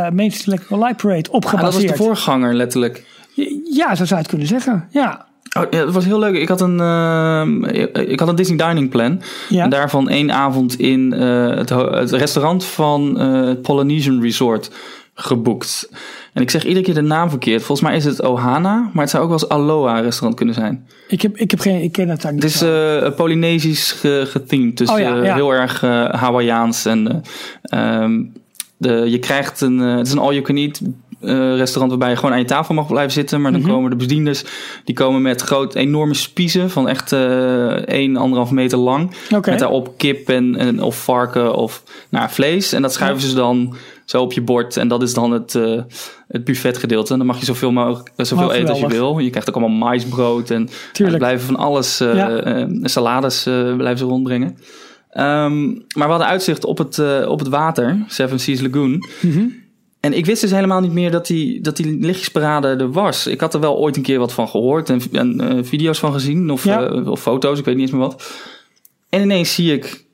eh 0.06 0.12
Main 0.12 0.30
Street 0.30 0.46
Electrical 0.46 0.78
Light 0.78 0.96
Parade 1.02 1.30
op 1.30 1.44
Ah, 1.44 1.60
dat 1.60 1.74
was 1.74 1.82
de 1.82 1.96
voorganger 1.96 2.54
letterlijk. 2.54 3.04
Ja, 3.72 3.88
zo 3.94 4.04
zou 4.04 4.08
je 4.08 4.16
het 4.16 4.26
kunnen 4.28 4.46
zeggen. 4.46 4.88
Ja. 4.90 5.26
Oh, 5.58 5.62
ja, 5.70 5.84
dat 5.84 5.94
was 5.94 6.04
heel 6.04 6.18
leuk. 6.18 6.34
Ik 6.34 6.48
had 6.48 6.60
een, 6.60 6.80
ik 8.10 8.18
had 8.20 8.28
een 8.28 8.34
Disney 8.34 8.56
Dining 8.56 8.90
Plan. 8.90 9.22
Ja. 9.48 9.64
En 9.64 9.70
daarvan 9.70 10.08
één 10.08 10.32
avond 10.32 10.78
in 10.78 11.12
het, 11.12 11.70
restaurant 12.10 12.64
van 12.64 13.18
het 13.20 13.62
Polynesian 13.62 14.22
Resort 14.22 14.70
geboekt. 15.14 15.88
En 16.32 16.42
ik 16.42 16.50
zeg 16.50 16.64
iedere 16.64 16.84
keer 16.84 16.94
de 16.94 17.00
naam 17.00 17.30
verkeerd. 17.30 17.62
Volgens 17.62 17.88
mij 17.88 17.96
is 17.96 18.04
het 18.04 18.22
Ohana, 18.22 18.90
maar 18.92 19.02
het 19.02 19.10
zou 19.10 19.22
ook 19.22 19.28
wel 19.30 19.38
eens 19.38 19.48
Aloha 19.48 20.00
restaurant 20.00 20.34
kunnen 20.36 20.54
zijn. 20.54 20.86
Ik, 21.08 21.22
heb, 21.22 21.36
ik, 21.36 21.50
heb 21.50 21.60
geen, 21.60 21.82
ik 21.82 21.92
ken 21.92 22.08
het 22.08 22.22
daar 22.22 22.32
niet 22.32 22.42
Het 22.42 22.52
is 22.54 22.62
eh, 22.62 23.10
Polynesisch 23.16 23.92
ge- 23.92 24.24
gethemed. 24.28 24.76
Dus 24.76 24.90
Oh 24.90 24.98
ja, 24.98 25.16
eh, 25.22 25.34
heel 25.34 25.50
erg 25.52 25.82
eh 25.82 26.08
Hawaiiaans. 26.14 26.84
En 26.84 27.22
eh, 27.62 28.02
ehm, 28.02 28.22
de, 28.76 28.92
je 29.10 29.18
krijgt 29.18 29.60
een, 29.60 29.78
het 29.78 30.06
is 30.06 30.12
een 30.12 30.18
all-you-can-eat 30.18 30.80
restaurant 31.56 31.90
waarbij 31.90 32.10
je 32.10 32.16
gewoon 32.16 32.32
aan 32.32 32.38
je 32.38 32.44
tafel 32.44 32.74
mag 32.74 32.86
blijven 32.86 33.12
zitten. 33.12 33.40
Maar 33.40 33.52
dan 33.52 33.60
Mhm. 33.60 33.70
komen 33.70 33.90
de 33.90 33.96
bedienders, 33.96 34.44
die 34.84 34.94
komen 34.94 35.22
met 35.22 35.40
groot, 35.40 35.74
enorme 35.74 36.14
spiezen 36.14 36.70
van 36.70 36.88
echt 36.88 37.12
1, 37.12 38.16
1,5 38.46 38.50
meter 38.52 38.78
lang. 38.78 39.10
Met 39.30 39.58
daarop 39.58 39.92
kip 39.96 40.28
en, 40.28 40.56
en, 40.56 40.82
of 40.82 41.02
varken 41.04 41.54
of 41.54 41.82
nou, 42.08 42.30
vlees. 42.30 42.72
En 42.72 42.82
dat 42.82 42.92
schuiven 42.92 43.28
ze 43.28 43.34
dan 43.34 43.74
zo 44.10 44.22
op 44.22 44.32
je 44.32 44.40
bord. 44.42 44.76
En 44.76 44.88
dat 44.88 45.02
is 45.02 45.14
dan 45.14 45.30
het, 45.30 45.54
eh 45.54 45.82
het 46.28 46.44
buffetgedeelte. 46.44 47.12
En 47.12 47.18
dan 47.18 47.26
mag 47.26 47.38
je 47.38 47.44
zoveel, 47.44 47.72
mogelijk, 47.72 48.10
eh, 48.16 48.26
zoveel 48.26 48.46
Oh, 48.48 48.54
eten 48.54 48.68
als 48.68 48.78
je 48.78 48.86
wil. 48.88 49.18
Je 49.18 49.30
krijgt 49.30 49.48
ook 49.48 49.56
allemaal 49.56 49.88
maisbrood. 49.88 50.50
En 50.50 50.68
Tuurlijk. 50.92 51.16
er 51.22 51.26
blijven 51.26 51.46
van 51.46 51.56
alles, 51.56 52.00
eh, 52.00 52.14
Ja. 52.14 52.68
salades 52.82 53.42
blijven 53.76 53.98
ze 53.98 54.04
rondbrengen. 54.04 54.56
Ehm, 55.10 55.64
maar 55.72 56.06
we 56.06 56.10
hadden 56.10 56.26
uitzicht 56.26 56.64
op 56.64 56.78
het, 56.78 57.24
op 57.26 57.38
het 57.38 57.48
water, 57.48 58.04
Seven 58.08 58.40
Seas 58.40 58.60
Lagoon. 58.60 59.04
Mhm. 59.20 59.44
En 60.00 60.12
ik 60.12 60.26
wist 60.26 60.40
dus 60.40 60.50
helemaal 60.50 60.80
niet 60.80 60.92
meer 60.92 61.10
dat 61.10 61.26
die, 61.26 61.60
dat 61.60 61.76
die 61.76 61.98
lichtjesparade 62.00 62.68
er 62.68 62.92
was. 62.92 63.26
Ik 63.26 63.40
had 63.40 63.54
er 63.54 63.60
wel 63.60 63.76
ooit 63.78 63.96
een 63.96 64.02
keer 64.02 64.18
wat 64.18 64.32
van 64.32 64.48
gehoord 64.48 64.90
en, 64.90 65.00
en 65.12 65.66
video's 65.66 65.98
van 65.98 66.12
gezien. 66.12 66.50
Of, 66.50 66.64
Ja. 66.64 67.02
of 67.04 67.20
foto's, 67.20 67.58
ik 67.58 67.64
weet 67.64 67.74
niet 67.74 67.82
eens 67.84 67.92
meer 67.92 68.06
wat. 68.06 68.30
En 69.08 69.22
ineens 69.22 69.54
zie 69.54 69.72
ik 69.72 70.04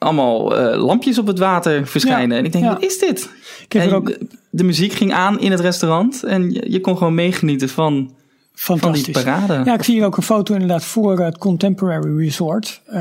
allemaal 0.00 0.56
eh, 0.56 0.82
lampjes 0.84 1.18
op 1.18 1.26
het 1.26 1.38
water 1.38 1.86
verschijnen. 1.86 2.30
Ja. 2.30 2.38
En 2.38 2.44
ik 2.44 2.52
denk, 2.52 2.64
Ja. 2.64 2.72
wat 2.72 2.82
is 2.82 2.98
dit? 2.98 3.30
Ik 3.64 3.72
heb 3.72 3.82
en 3.82 3.88
er 3.88 3.94
ook... 3.94 4.06
de, 4.06 4.26
de 4.50 4.64
muziek 4.64 4.92
ging 4.92 5.12
aan 5.12 5.40
in 5.40 5.50
het 5.50 5.60
restaurant. 5.60 6.22
En 6.24 6.50
je, 6.50 6.70
je 6.70 6.80
kon 6.80 6.96
gewoon 6.96 7.14
meegenieten 7.14 7.68
van 7.68 8.10
van 8.54 8.92
die 8.92 9.10
parade. 9.10 9.62
Ja, 9.64 9.74
ik 9.74 9.82
zie 9.82 9.94
hier 9.94 10.04
ook 10.04 10.16
een 10.16 10.22
foto 10.22 10.52
inderdaad 10.52 10.84
voor 10.84 11.20
het 11.20 11.38
Contemporary 11.38 12.16
Resort. 12.18 12.80
eh, 12.86 13.00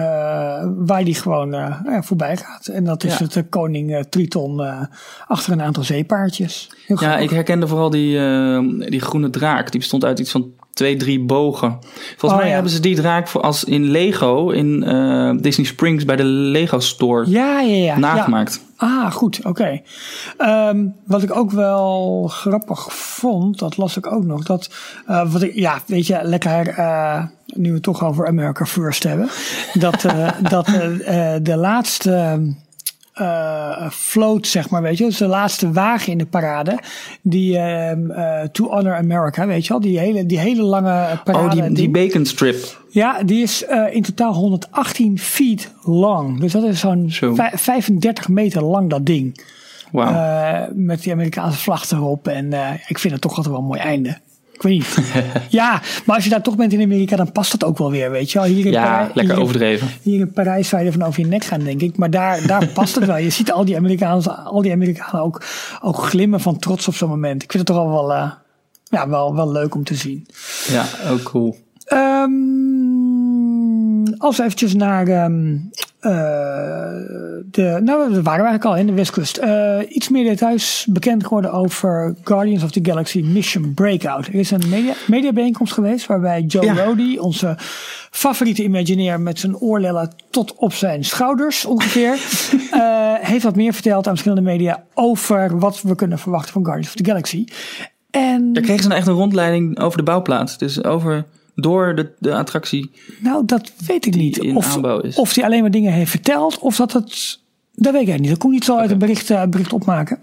waar 0.77 1.03
die 1.03 1.15
gewoon 1.15 1.53
eh, 1.53 1.79
ja, 1.85 2.01
voorbij 2.03 2.37
gaat. 2.37 2.67
En 2.67 2.83
dat 2.83 3.03
is 3.03 3.17
Ja. 3.17 3.23
het 3.25 3.35
eh, 3.35 3.43
koning 3.49 3.95
eh, 3.95 3.99
Triton 4.01 4.63
eh, 4.63 4.81
achter 5.27 5.51
een 5.53 5.61
aantal 5.61 5.83
zeepaardjes. 5.83 6.69
Heel 6.87 6.97
Ja, 6.99 7.05
grappig. 7.07 7.23
ik 7.23 7.29
herkende 7.29 7.67
vooral 7.67 7.89
die, 7.89 8.19
eh, 8.19 8.59
die 8.89 9.01
groene 9.01 9.29
draak. 9.29 9.71
Die 9.71 9.79
bestond 9.79 10.05
uit 10.05 10.19
iets 10.19 10.31
van 10.31 10.51
twee, 10.79 10.95
drie 10.95 11.19
bogen. 11.19 11.77
Volgens 12.07 12.31
Oh, 12.31 12.37
mij 12.37 12.47
ja. 12.47 12.53
hebben 12.53 12.71
ze 12.71 12.79
die 12.79 12.95
draak 12.95 13.27
voor 13.27 13.41
als 13.41 13.63
in 13.63 13.83
Lego 13.83 14.49
in 14.49 14.83
eh, 14.83 15.31
Disney 15.39 15.65
Springs 15.65 16.05
bij 16.05 16.15
de 16.15 16.23
Lego 16.23 16.79
Store 16.79 17.29
Ja, 17.29 17.59
ja, 17.59 17.75
ja. 17.75 17.83
ja. 17.83 17.97
nagemaakt. 17.97 18.61
Ah, 18.75 19.11
goed, 19.11 19.39
oké. 19.45 19.81
Ehm, 20.37 20.85
wat 21.05 21.23
ik 21.23 21.35
ook 21.35 21.51
wel 21.51 22.27
grappig 22.27 22.93
vond, 22.93 23.59
dat 23.59 23.77
las 23.77 23.97
ik 23.97 24.11
ook 24.11 24.23
nog. 24.23 24.43
Dat, 24.43 24.69
eh, 25.07 25.31
wat 25.31 25.41
ik, 25.41 25.55
ja, 25.55 25.81
weet 25.85 26.07
je, 26.07 26.19
lekker, 26.23 26.67
eh, 26.67 27.23
nu 27.45 27.67
we 27.67 27.73
het 27.73 27.83
toch 27.83 28.03
over 28.03 28.27
America 28.27 28.65
First 28.65 29.03
hebben. 29.03 29.29
Dat, 29.73 30.05
dat 30.55 30.65
de 31.41 31.55
laatste 31.57 32.39
eh, 33.19 33.89
float, 33.91 34.47
zeg 34.47 34.69
maar, 34.69 34.81
weet 34.81 34.97
je, 34.97 35.05
dus 35.05 35.17
de 35.17 35.27
laatste 35.27 35.71
wagen 35.71 36.11
in 36.11 36.17
de 36.17 36.25
parade. 36.25 36.79
Die 37.21 37.57
ehm, 37.57 38.11
eh, 38.11 38.41
To 38.51 38.69
Honor 38.69 38.95
America, 38.95 39.47
weet 39.47 39.63
je 39.65 39.69
wel, 39.73 39.81
die 39.81 39.99
hele, 39.99 40.25
die 40.25 40.39
hele 40.39 40.61
lange 40.61 41.19
parade. 41.23 41.57
Oh, 41.57 41.63
die, 41.63 41.71
die 41.73 41.89
bacon 41.89 42.25
strip. 42.25 42.77
Ja, 42.89 43.23
die 43.23 43.41
is 43.41 43.65
eh, 43.65 43.95
in 43.95 44.01
totaal 44.01 44.33
118 44.33 45.19
feet 45.19 45.71
lang. 45.83 46.39
Dus 46.39 46.51
dat 46.51 46.63
is 46.63 46.79
zo'n 46.79 47.11
Zo. 47.11 47.35
vij- 47.35 47.51
35 47.55 48.27
meter 48.27 48.63
lang 48.63 48.89
dat 48.89 49.05
ding. 49.05 49.41
Eh, 49.93 50.61
met 50.73 51.01
die 51.03 51.11
Amerikaanse 51.11 51.57
vlag 51.57 51.91
erop. 51.91 52.27
En 52.27 52.53
eh, 52.53 52.73
ik 52.87 52.99
vind 52.99 53.13
het 53.13 53.21
toch 53.21 53.35
altijd 53.35 53.53
wel 53.53 53.63
een 53.63 53.67
mooi 53.69 53.79
einde. 53.79 54.17
Ik 54.59 54.65
weet 54.65 54.73
niet. 54.73 55.23
ja, 55.59 55.81
maar 56.05 56.15
als 56.15 56.23
je 56.23 56.29
daar 56.29 56.41
toch 56.41 56.55
bent 56.55 56.73
in 56.73 56.81
Amerika, 56.81 57.15
dan 57.15 57.31
past 57.31 57.51
dat 57.51 57.63
ook 57.63 57.77
wel 57.77 57.91
weer, 57.91 58.11
weet 58.11 58.31
je 58.31 58.39
wel. 58.39 58.47
Hier 58.47 58.65
in 58.65 58.71
ja, 58.71 58.83
Parij- 58.83 59.11
lekker 59.13 59.33
hier, 59.33 59.43
overdreven. 59.43 59.87
Hier 60.01 60.19
in 60.19 60.31
Parijs 60.31 60.69
zou 60.69 60.81
je 60.81 60.87
ervan 60.87 61.07
over 61.07 61.19
je 61.21 61.27
nek 61.27 61.43
gaan, 61.43 61.59
denk 61.59 61.81
ik. 61.81 61.97
Maar 61.97 62.09
daar, 62.09 62.47
daar 62.47 62.67
past 62.79 62.95
het 62.95 63.05
wel. 63.05 63.17
Je 63.17 63.29
ziet 63.29 63.51
al 63.51 63.65
die 63.65 63.75
Amerikanen, 63.75 64.45
al 64.45 64.61
die 64.61 64.71
Amerikanen 64.71 65.21
ook, 65.21 65.43
ook 65.81 65.97
glimmen 65.97 66.39
van 66.39 66.57
trots 66.57 66.87
op 66.87 66.95
zo'n 66.95 67.09
moment. 67.09 67.43
Ik 67.43 67.51
vind 67.51 67.67
het 67.67 67.75
toch 67.77 67.85
al 67.85 67.91
wel, 67.91 68.13
eh, 68.13 68.31
ja, 68.83 69.09
wel, 69.09 69.35
wel 69.35 69.51
leuk 69.51 69.75
om 69.75 69.83
te 69.83 69.95
zien. 69.95 70.27
Ja, 70.67 70.85
ook 71.11 71.23
cool. 71.23 71.57
Ehm, 71.85 72.31
als 74.19 74.37
we 74.37 74.43
eventjes 74.43 74.73
naar 74.73 75.07
ehm, 75.07 75.55
eh, 75.99 76.11
de, 77.45 77.79
nou, 77.83 78.09
we 78.09 78.21
waren 78.21 78.45
eigenlijk 78.45 78.65
al 78.65 78.75
in 78.75 78.85
de 78.85 78.93
Westkust. 78.93 79.37
Eh, 79.37 79.77
iets 79.89 80.09
meer 80.09 80.23
details 80.23 80.85
bekend 80.89 81.23
geworden 81.23 81.51
over 81.51 82.15
Guardians 82.23 82.63
of 82.63 82.71
the 82.71 82.79
Galaxy 82.83 83.21
Mission 83.21 83.73
Breakout. 83.73 84.27
Er 84.27 84.35
is 84.35 84.51
een 84.51 84.69
media, 84.69 84.93
mediabijeenkomst 85.07 85.73
geweest 85.73 86.05
waarbij 86.05 86.41
Joe 86.41 86.65
Ja. 86.65 86.83
Rody, 86.83 87.17
onze 87.17 87.57
favoriete 88.11 88.63
Imagineer 88.63 89.19
met 89.19 89.39
zijn 89.39 89.57
oorlellen 89.57 90.13
tot 90.29 90.55
op 90.55 90.73
zijn 90.73 91.03
schouders 91.03 91.65
ongeveer, 91.65 92.11
eh, 92.71 93.13
heeft 93.19 93.43
wat 93.43 93.55
meer 93.55 93.73
verteld 93.73 94.07
aan 94.07 94.13
verschillende 94.13 94.49
media 94.49 94.83
over 94.93 95.59
wat 95.59 95.81
we 95.81 95.95
kunnen 95.95 96.19
verwachten 96.19 96.53
van 96.53 96.63
Guardians 96.63 96.89
of 96.89 96.95
the 96.95 97.05
Galaxy. 97.05 97.45
En 98.11 98.53
Daar 98.53 98.63
kregen 98.63 98.81
ze 98.81 98.87
nou 98.87 98.99
echt 98.99 99.09
een 99.09 99.15
rondleiding 99.15 99.79
over 99.79 99.97
de 99.97 100.03
bouwplaats. 100.03 100.57
Dus 100.57 100.83
over, 100.83 101.25
door 101.61 101.95
de, 101.95 102.11
de 102.19 102.33
attractie. 102.35 102.91
Nou, 103.19 103.45
dat 103.45 103.71
weet 103.87 104.05
ik 104.05 104.15
niet. 104.15 104.37
in 104.37 104.55
Of, 104.55 104.73
aanbouw 104.75 104.99
is. 104.99 105.15
of 105.15 105.35
hij 105.35 105.43
alleen 105.43 105.61
maar 105.61 105.71
dingen 105.71 105.93
heeft 105.93 106.11
verteld, 106.11 106.59
of 106.59 106.75
dat 106.75 106.93
het. 106.93 107.39
Dat 107.75 107.93
weet 107.93 108.07
ik 108.07 108.19
niet. 108.19 108.29
Dat 108.29 108.37
kon 108.37 108.49
ik 108.49 108.55
niet 108.55 108.65
zo 108.65 108.77
uit 108.77 108.89
het 108.89 108.99
bericht, 108.99 109.29
eh, 109.29 109.43
bericht 109.45 109.73
opmaken. 109.73 110.19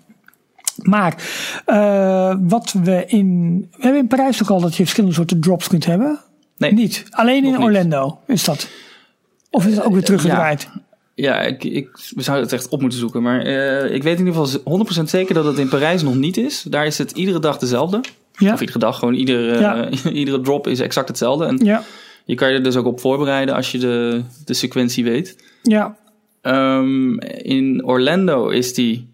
Maar 0.82 1.22
eh, 1.64 2.36
wat 2.40 2.72
we 2.82 3.04
in. 3.06 3.58
We 3.70 3.82
hebben 3.82 4.00
in 4.00 4.06
Parijs 4.06 4.36
toch 4.36 4.50
al 4.50 4.60
dat 4.60 4.74
je 4.74 4.82
verschillende 4.82 5.14
soorten 5.14 5.40
drops 5.40 5.68
kunt 5.68 5.84
hebben? 5.86 6.18
Nee, 6.56 6.72
Niet. 6.72 7.04
Alleen 7.10 7.44
in 7.44 7.52
niet. 7.52 7.60
Orlando 7.60 8.18
is 8.26 8.44
dat. 8.44 8.68
Of 9.50 9.66
is 9.66 9.76
het 9.76 9.84
ook 9.84 9.92
weer 9.92 10.04
teruggedraaid? 10.04 10.68
Ja, 11.14 11.40
ik, 11.40 11.64
ik, 11.64 11.88
we 12.14 12.22
zouden 12.22 12.44
het 12.44 12.54
echt 12.54 12.68
op 12.68 12.80
moeten 12.80 12.98
zoeken. 12.98 13.22
Maar 13.22 13.40
eh, 13.42 13.94
ik 13.94 14.02
weet 14.02 14.18
in 14.18 14.26
ieder 14.26 14.46
geval 14.46 14.86
100% 15.02 15.02
zeker 15.04 15.34
dat 15.34 15.44
het 15.44 15.58
in 15.58 15.68
Parijs 15.68 16.02
nog 16.02 16.14
niet 16.14 16.36
is. 16.36 16.62
Daar 16.62 16.86
is 16.86 16.98
het 16.98 17.10
iedere 17.12 17.38
dag 17.38 17.58
dezelfde. 17.58 18.00
Ja. 18.38 18.52
Of 18.52 18.60
iedere 18.60 18.78
dag, 18.78 18.98
gewoon 18.98 19.14
iedere, 19.14 19.58
Ja. 19.58 19.88
iedere 20.12 20.40
drop 20.40 20.66
is 20.66 20.80
exact 20.80 21.08
hetzelfde. 21.08 21.44
En 21.44 21.60
Ja. 21.64 21.82
je 22.24 22.34
kan 22.34 22.48
je 22.48 22.54
er 22.54 22.62
dus 22.62 22.76
ook 22.76 22.86
op 22.86 23.00
voorbereiden 23.00 23.54
als 23.54 23.72
je 23.72 23.78
de, 23.78 24.22
de 24.44 24.54
sequentie 24.54 25.04
weet. 25.04 25.36
Ja. 25.62 25.96
Ehm, 26.42 27.18
in 27.42 27.84
Orlando 27.84 28.48
is 28.48 28.74
die 28.74 29.08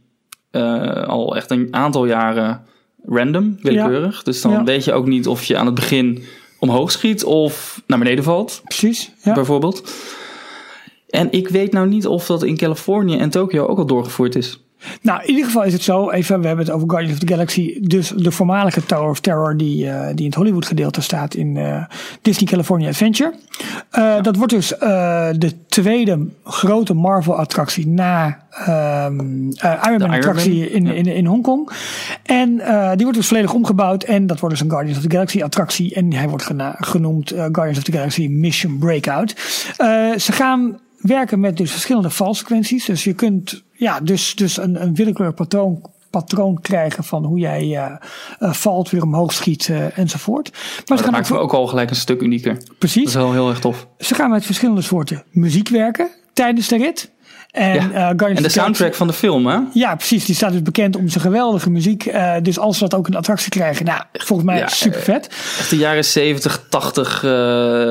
eh, 0.51 1.03
al 1.07 1.37
echt 1.37 1.51
een 1.51 1.69
aantal 1.71 2.07
jaren 2.07 2.63
random, 3.07 3.59
willekeurig. 3.63 4.23
Dus 4.23 4.41
dan 4.41 4.65
weet 4.65 4.85
je 4.85 4.93
ook 4.93 5.07
niet 5.07 5.27
of 5.27 5.45
je 5.45 5.57
aan 5.57 5.67
het 5.67 5.75
begin 5.75 6.23
omhoog 6.59 6.91
schiet 6.91 7.25
of 7.25 7.83
naar 7.87 7.99
beneden 7.99 8.25
valt, 8.25 8.61
Precies. 8.65 9.13
Ja. 9.23 9.35
bijvoorbeeld. 9.35 9.93
En 11.09 11.33
ik 11.33 11.49
weet 11.49 11.73
nou 11.73 11.89
niet 11.89 12.07
of 12.07 12.27
dat 12.27 12.43
in 12.43 12.57
Californië 12.57 13.17
en 13.19 13.31
Tokio 13.31 13.67
ook 13.67 13.79
al 13.79 13.87
doorgevoerd 13.87 14.35
is. 14.35 14.62
Nou, 15.03 15.23
in 15.23 15.29
ieder 15.29 15.45
geval 15.45 15.65
is 15.65 15.73
het 15.73 15.83
zo. 15.83 16.11
Even, 16.11 16.41
we 16.41 16.47
hebben 16.47 16.65
het 16.65 16.75
over 16.75 16.91
Guardians 16.91 17.15
of 17.21 17.27
the 17.27 17.33
Galaxy. 17.33 17.79
Dus 17.81 18.13
de 18.17 18.31
voormalige 18.31 18.87
Tower 18.87 19.11
of 19.11 19.21
Terror 19.21 19.57
die, 19.57 19.89
eh, 19.89 20.07
die 20.07 20.19
in 20.19 20.25
het 20.27 20.35
Hollywood 20.35 20.67
gedeelte 20.67 21.01
staat 21.01 21.35
in 21.35 21.57
eh, 21.57 21.85
Disney 22.23 22.51
California 22.51 22.89
Adventure. 22.89 23.35
Eh, 23.91 24.23
Dat 24.23 24.37
wordt 24.37 24.53
dus 24.53 24.69
de 25.39 25.53
tweede 25.69 26.27
grote 26.45 26.95
Marvel 26.95 27.39
attractie 27.39 27.87
na 27.87 28.41
ehm 28.51 29.51
eh, 29.51 29.83
Iron 29.87 29.99
Man 29.99 30.01
Iron 30.01 30.11
attractie 30.11 30.59
Man, 30.59 30.69
in, 30.69 30.87
in, 30.87 31.07
in 31.07 31.27
Hongkong. 31.27 31.71
En 32.23 32.57
die 32.95 33.03
wordt 33.03 33.15
dus 33.15 33.27
volledig 33.27 33.55
omgebouwd. 33.55 34.03
En 34.03 34.27
dat 34.27 34.41
wordt 34.41 34.55
dus 34.55 34.65
een 34.65 34.71
Guardians 34.71 34.99
of 34.99 35.05
the 35.05 35.11
Galaxy 35.11 35.43
attractie. 35.43 35.95
En 35.95 36.13
hij 36.13 36.29
wordt 36.29 36.51
genoemd 36.79 37.29
Guardians 37.29 37.79
of 37.79 37.85
the 37.85 37.93
Galaxy 37.93 38.27
Mission 38.27 38.79
Breakout. 38.79 39.35
Ze 40.17 40.33
gaan 40.33 40.79
werken 40.97 41.41
met 41.41 41.57
dus 41.57 41.71
verschillende 41.71 42.11
valsequenties. 42.11 42.85
Dus 42.85 43.05
je 43.05 43.13
kunt 43.13 43.63
ja, 43.83 44.01
dus, 44.01 44.35
dus 44.35 44.57
een, 44.57 44.83
een 44.83 44.95
willekeurig 44.95 45.35
patroon, 45.35 45.81
patroon 46.11 46.61
krijgen 46.61 47.05
van 47.05 47.25
hoe 47.25 47.39
jij 47.39 47.61
eh, 47.61 47.95
eh, 48.39 48.53
valt, 48.53 48.91
weer 48.91 49.03
omhoog 49.03 49.33
schiet 49.33 49.69
eh, 49.69 49.99
enzovoort. 49.99 50.51
Maar 50.53 50.61
ze 50.85 50.85
dat 50.87 51.01
gaan 51.01 51.13
maakt 51.13 51.33
ook, 51.33 51.39
ook 51.39 51.53
al 51.53 51.67
gelijk 51.67 51.91
een 51.91 51.97
stuk 51.97 52.21
unieker. 52.21 52.55
Dat 52.55 52.79
precies, 52.79 53.05
is 53.05 53.15
wel 53.15 53.33
heel 53.33 53.49
erg 53.49 53.59
tof. 53.59 53.87
ze 53.99 54.15
gaan 54.15 54.31
met 54.31 54.45
verschillende 54.45 54.83
soorten 54.83 55.23
muziek 55.31 55.69
werken 55.69 56.09
tijdens 56.33 56.69
de 56.69 56.77
rit. 56.77 57.11
En, 57.51 57.91
Ja. 57.91 58.15
En 58.17 58.43
de 58.43 58.49
soundtrack 58.49 58.95
van 58.95 59.07
de 59.07 59.13
film, 59.13 59.47
hè? 59.47 59.59
ja, 59.73 59.95
precies. 59.95 60.25
Die 60.25 60.35
staat 60.35 60.53
dus 60.53 60.63
bekend 60.63 60.97
om 60.97 61.09
zijn 61.09 61.25
geweldige 61.25 61.71
muziek. 61.71 62.13
Dus 62.43 62.59
als 62.59 62.79
we 62.79 62.89
dat 62.89 62.99
ook 62.99 63.11
de 63.11 63.17
attractie 63.17 63.51
krijgen, 63.51 63.85
nou, 63.85 64.03
volgens 64.13 64.49
mij 64.49 64.59
Ja, 64.59 64.69
super 64.69 65.01
vet. 65.01 65.27
Echt 65.59 65.71
de 65.71 65.77
jaren 65.77 66.05
70, 66.05 66.67
80 66.69 67.25
eh, 67.25 67.31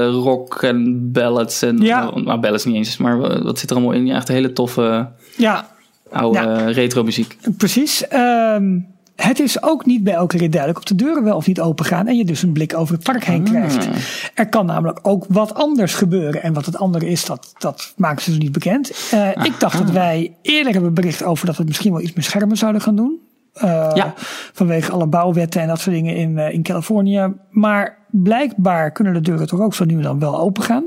rock 0.08 0.64
en 0.64 1.12
ballads. 1.12 1.62
En, 1.62 1.78
Ja. 1.78 2.12
Nou, 2.16 2.40
ballads 2.40 2.66
niet 2.66 2.76
eens, 2.76 2.98
maar 2.98 3.44
wat 3.44 3.60
zit 3.60 3.70
er 3.70 3.76
allemaal 3.76 3.96
in? 3.96 4.06
Ja, 4.06 4.16
echt 4.16 4.28
hele 4.28 4.54
toffe 4.54 5.10
Ja, 5.38 5.70
oude 6.12 6.40
Ja. 6.40 6.66
retro 6.66 7.04
muziek. 7.04 7.38
precies. 7.58 8.08
Ehm, 8.08 8.80
het 9.16 9.40
is 9.40 9.64
ook 9.64 9.86
niet 9.86 10.04
bij 10.04 10.14
elke 10.14 10.38
rit 10.38 10.52
duidelijk 10.52 10.80
of 10.82 10.86
de 10.88 10.96
deuren 10.96 11.24
wel 11.24 11.36
of 11.36 11.48
niet 11.48 11.60
open 11.60 11.86
gaan. 11.86 12.08
En 12.08 12.18
je 12.18 12.26
dus 12.26 12.42
een 12.44 12.52
blik 12.52 12.76
over 12.78 12.94
het 12.96 13.04
park 13.04 13.24
heen 13.24 13.44
krijgt. 13.44 13.88
Er 14.34 14.50
kan 14.50 14.66
namelijk 14.66 15.00
ook 15.02 15.26
wat 15.30 15.54
anders 15.54 15.94
gebeuren. 15.94 16.44
En 16.44 16.54
wat 16.54 16.66
het 16.66 16.78
andere 16.78 17.08
is, 17.10 17.26
dat, 17.26 17.54
dat 17.58 17.94
maken 17.98 18.22
ze 18.24 18.30
dus 18.30 18.40
niet 18.40 18.52
bekend. 18.52 18.92
Eh, 19.12 19.30
ik 19.30 19.60
dacht 19.60 19.78
dat 19.78 19.90
wij 19.92 20.36
eerder 20.42 20.74
hebben 20.74 20.94
bericht 20.94 21.24
over 21.24 21.46
dat 21.46 21.58
we 21.58 21.64
misschien 21.64 21.92
wel 21.92 22.02
iets 22.02 22.14
met 22.14 22.24
schermen 22.26 22.58
zouden 22.58 22.82
gaan 22.82 22.96
doen. 22.96 23.20
Eh, 23.54 23.92
Ja. 23.94 24.14
Vanwege 24.54 24.92
alle 24.92 25.08
bouwwetten 25.08 25.62
en 25.62 25.68
dat 25.68 25.80
soort 25.80 25.96
dingen 25.96 26.16
in, 26.16 26.38
eh, 26.38 26.54
in 26.54 26.64
Californië. 26.64 27.34
Maar 27.50 27.98
blijkbaar 28.12 28.92
kunnen 28.92 29.14
de 29.14 29.22
deuren 29.22 29.48
toch 29.48 29.60
ook 29.60 29.74
zo 29.76 29.86
nu 29.86 29.96
en 29.96 30.02
dan 30.02 30.20
wel 30.20 30.40
open 30.40 30.64
gaan. 30.64 30.84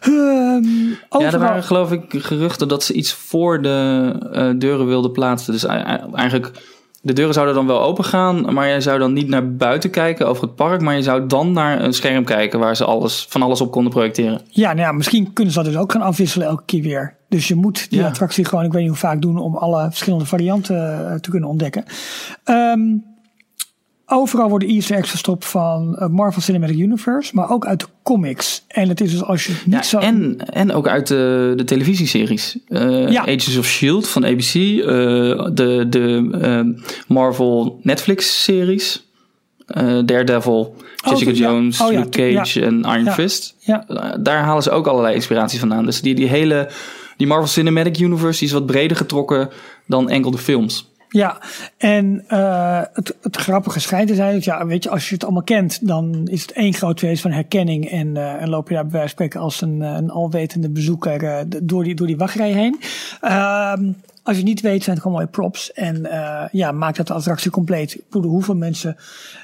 Ehm, 0.00 0.62
Ja, 1.22 1.32
er 1.32 1.38
waren 1.38 1.62
geloof 1.62 1.92
ik 1.92 2.04
geruchten 2.08 2.68
dat 2.68 2.82
ze 2.84 2.92
iets 2.92 3.12
voor 3.12 3.62
de 3.62 4.12
eh, 4.32 4.50
deuren 4.58 4.86
wilden 4.86 5.12
plaatsen. 5.12 5.52
Dus 5.52 5.64
ei- 5.64 5.82
ei- 5.82 6.00
eigenlijk, 6.14 6.50
de 7.02 7.12
deuren 7.12 7.34
zouden 7.34 7.54
dan 7.54 7.66
wel 7.66 7.80
open 7.82 8.04
gaan, 8.04 8.54
maar 8.54 8.68
je 8.68 8.80
zou 8.80 8.98
dan 8.98 9.12
niet 9.12 9.28
naar 9.28 9.52
buiten 9.56 9.90
kijken 9.90 10.28
over 10.28 10.42
het 10.42 10.54
park, 10.54 10.80
maar 10.80 10.96
je 10.96 11.02
zou 11.02 11.26
dan 11.26 11.52
naar 11.52 11.82
een 11.84 11.92
scherm 11.92 12.24
kijken 12.24 12.58
waar 12.58 12.76
ze 12.76 12.84
alles, 12.84 13.26
van 13.28 13.42
alles 13.42 13.60
op 13.60 13.70
konden 13.70 13.92
projecteren. 13.92 14.40
Ja, 14.48 14.68
nou 14.72 14.80
ja, 14.86 14.92
misschien 14.92 15.32
kunnen 15.32 15.52
ze 15.52 15.62
dat 15.62 15.72
dus 15.72 15.80
ook 15.80 15.92
gaan 15.92 16.02
afwisselen 16.02 16.46
elke 16.46 16.62
keer 16.64 16.82
weer. 16.82 17.16
Dus 17.28 17.48
je 17.48 17.54
moet 17.54 17.90
die 17.90 17.98
Ja. 18.00 18.06
attractie 18.06 18.44
gewoon, 18.44 18.64
ik 18.64 18.72
weet 18.72 18.80
niet 18.80 18.90
hoe 18.90 18.98
vaak 19.00 19.20
doen, 19.22 19.38
om 19.38 19.56
alle 19.56 19.86
verschillende 19.88 20.24
varianten 20.26 21.10
eh, 21.10 21.14
te 21.14 21.30
kunnen 21.30 21.48
ontdekken. 21.48 21.84
Ehm, 22.44 22.80
overal 24.10 24.48
worden 24.48 24.68
Easter 24.68 24.96
eggs 24.96 25.10
verstopt 25.10 25.46
van 25.46 25.96
eh, 25.96 26.08
Marvel 26.08 26.42
Cinematic 26.42 26.76
Universe, 26.78 27.34
maar 27.34 27.50
ook 27.50 27.66
uit 27.66 27.80
de 27.80 27.86
comics. 28.02 28.64
En 28.68 28.88
het 28.88 29.00
is 29.00 29.10
dus 29.10 29.22
als 29.22 29.44
je 29.46 29.52
het 29.52 29.66
niet 29.66 29.74
Ja, 29.74 29.82
zo... 29.82 29.98
en, 29.98 30.36
en 30.52 30.72
ook 30.72 30.88
uit 30.88 31.06
de, 31.06 31.52
de 31.56 31.64
televisieseries. 31.64 32.58
Ja. 32.68 33.20
Agents 33.20 33.56
of 33.56 33.66
S.H.I.E.L.D. 33.66 34.08
van 34.08 34.24
ABC. 34.24 34.54
eh, 34.54 34.84
de 35.52 35.86
de 35.88 36.74
Marvel 37.06 37.80
Netflix-series. 37.82 39.08
Daredevil, 40.04 40.74
Jessica 40.96 41.30
Oh, 41.30 41.36
ja. 41.36 41.42
Jones, 41.48 41.80
Oh, 41.80 41.88
Luke 41.88 42.08
Cage 42.08 42.64
en 42.64 42.80
Iron. 42.80 43.10
Fist. 43.12 43.54
Ja. 43.58 43.84
Daar 44.20 44.42
halen 44.42 44.62
ze 44.62 44.70
ook 44.70 44.86
allerlei 44.86 45.14
inspiratie 45.14 45.58
vandaan. 45.58 45.84
Dus 45.84 46.00
die, 46.00 46.14
die 46.14 46.28
hele 46.28 46.68
die 47.16 47.26
Marvel 47.26 47.46
Cinematic 47.48 47.98
Universe 47.98 48.38
die 48.38 48.48
is 48.48 48.54
wat 48.54 48.66
breder 48.66 48.96
getrokken 48.96 49.48
dan 49.86 50.08
enkel 50.08 50.30
de 50.30 50.38
films. 50.38 50.89
Ja, 51.12 51.38
en 51.76 52.24
uh, 52.28 52.82
het, 52.92 53.16
het 53.22 53.36
grappige 53.36 53.80
schijnt 53.80 54.08
te 54.08 54.14
zijn 54.14 54.34
dat 54.34 54.44
ja, 54.44 54.66
weet 54.66 54.82
je, 54.82 54.90
als 54.90 55.08
je 55.08 55.14
het 55.14 55.24
allemaal 55.24 55.42
kent, 55.42 55.86
dan 55.86 56.28
is 56.28 56.42
het 56.42 56.52
één 56.52 56.74
groot 56.74 56.98
feest 56.98 57.22
van 57.22 57.30
herkenning 57.30 57.90
en, 57.90 58.06
uh, 58.06 58.42
en 58.42 58.48
loop 58.48 58.68
je 58.68 58.74
daar 58.74 58.86
bij 58.86 59.06
wijze 59.14 59.38
als 59.38 59.60
een, 59.60 59.80
een 59.80 60.10
alwetende 60.10 60.70
bezoeker 60.70 61.22
uh, 61.22 61.38
door, 61.62 61.84
die, 61.84 61.94
door 61.94 62.06
die 62.06 62.16
wachtrij 62.16 62.52
heen. 62.52 62.80
Ehm, 64.30 64.38
als 64.38 64.38
je 64.38 64.44
niet 64.44 64.60
weet, 64.60 64.82
zijn 64.82 64.96
het 64.96 65.04
gewoon 65.04 65.18
mooie 65.18 65.30
props. 65.30 65.72
En 65.72 66.06
uh, 66.06 66.42
ja, 66.52 66.72
maakt 66.72 66.96
dat 66.96 67.06
de 67.06 67.12
attractie 67.12 67.50
compleet. 67.50 67.94
Ik 67.94 68.02
hoeveel 68.10 68.54
mensen 68.54 68.96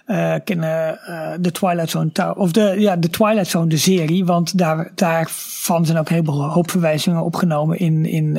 uh, 0.06 0.34
kennen 0.44 0.98
uh, 1.08 1.30
de 1.40 1.52
Twilight 1.52 1.90
Zone 1.90 2.12
Tower, 2.12 2.34
of 2.34 2.52
de, 2.52 2.74
ja, 2.78 2.96
de 2.96 3.10
Twilight 3.10 3.46
Zone, 3.46 3.66
de 3.66 3.76
serie. 3.76 4.24
Want 4.24 4.58
daar, 4.58 4.90
daarvan 4.94 5.86
zijn 5.86 5.98
ook 5.98 6.08
een 6.08 6.14
heleboel 6.14 6.42
hoop 6.42 6.70
verwijzingen 6.70 7.22
opgenomen 7.22 7.78
in, 7.78 8.06
in 8.06 8.34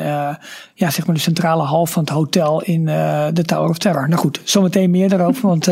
ja, 0.73 0.89
zeg 0.89 1.05
maar 1.05 1.15
de 1.15 1.21
centrale 1.21 1.63
hal 1.63 1.85
van 1.85 2.03
het 2.03 2.11
hotel 2.11 2.61
in 2.61 2.85
de 3.33 3.43
Tower 3.45 3.69
of 3.69 3.77
Terror. 3.77 4.09
Nou 4.09 4.21
goed, 4.21 4.41
zometeen 4.43 4.91
meer 4.91 5.09
daarover, 5.09 5.47
want 5.47 5.69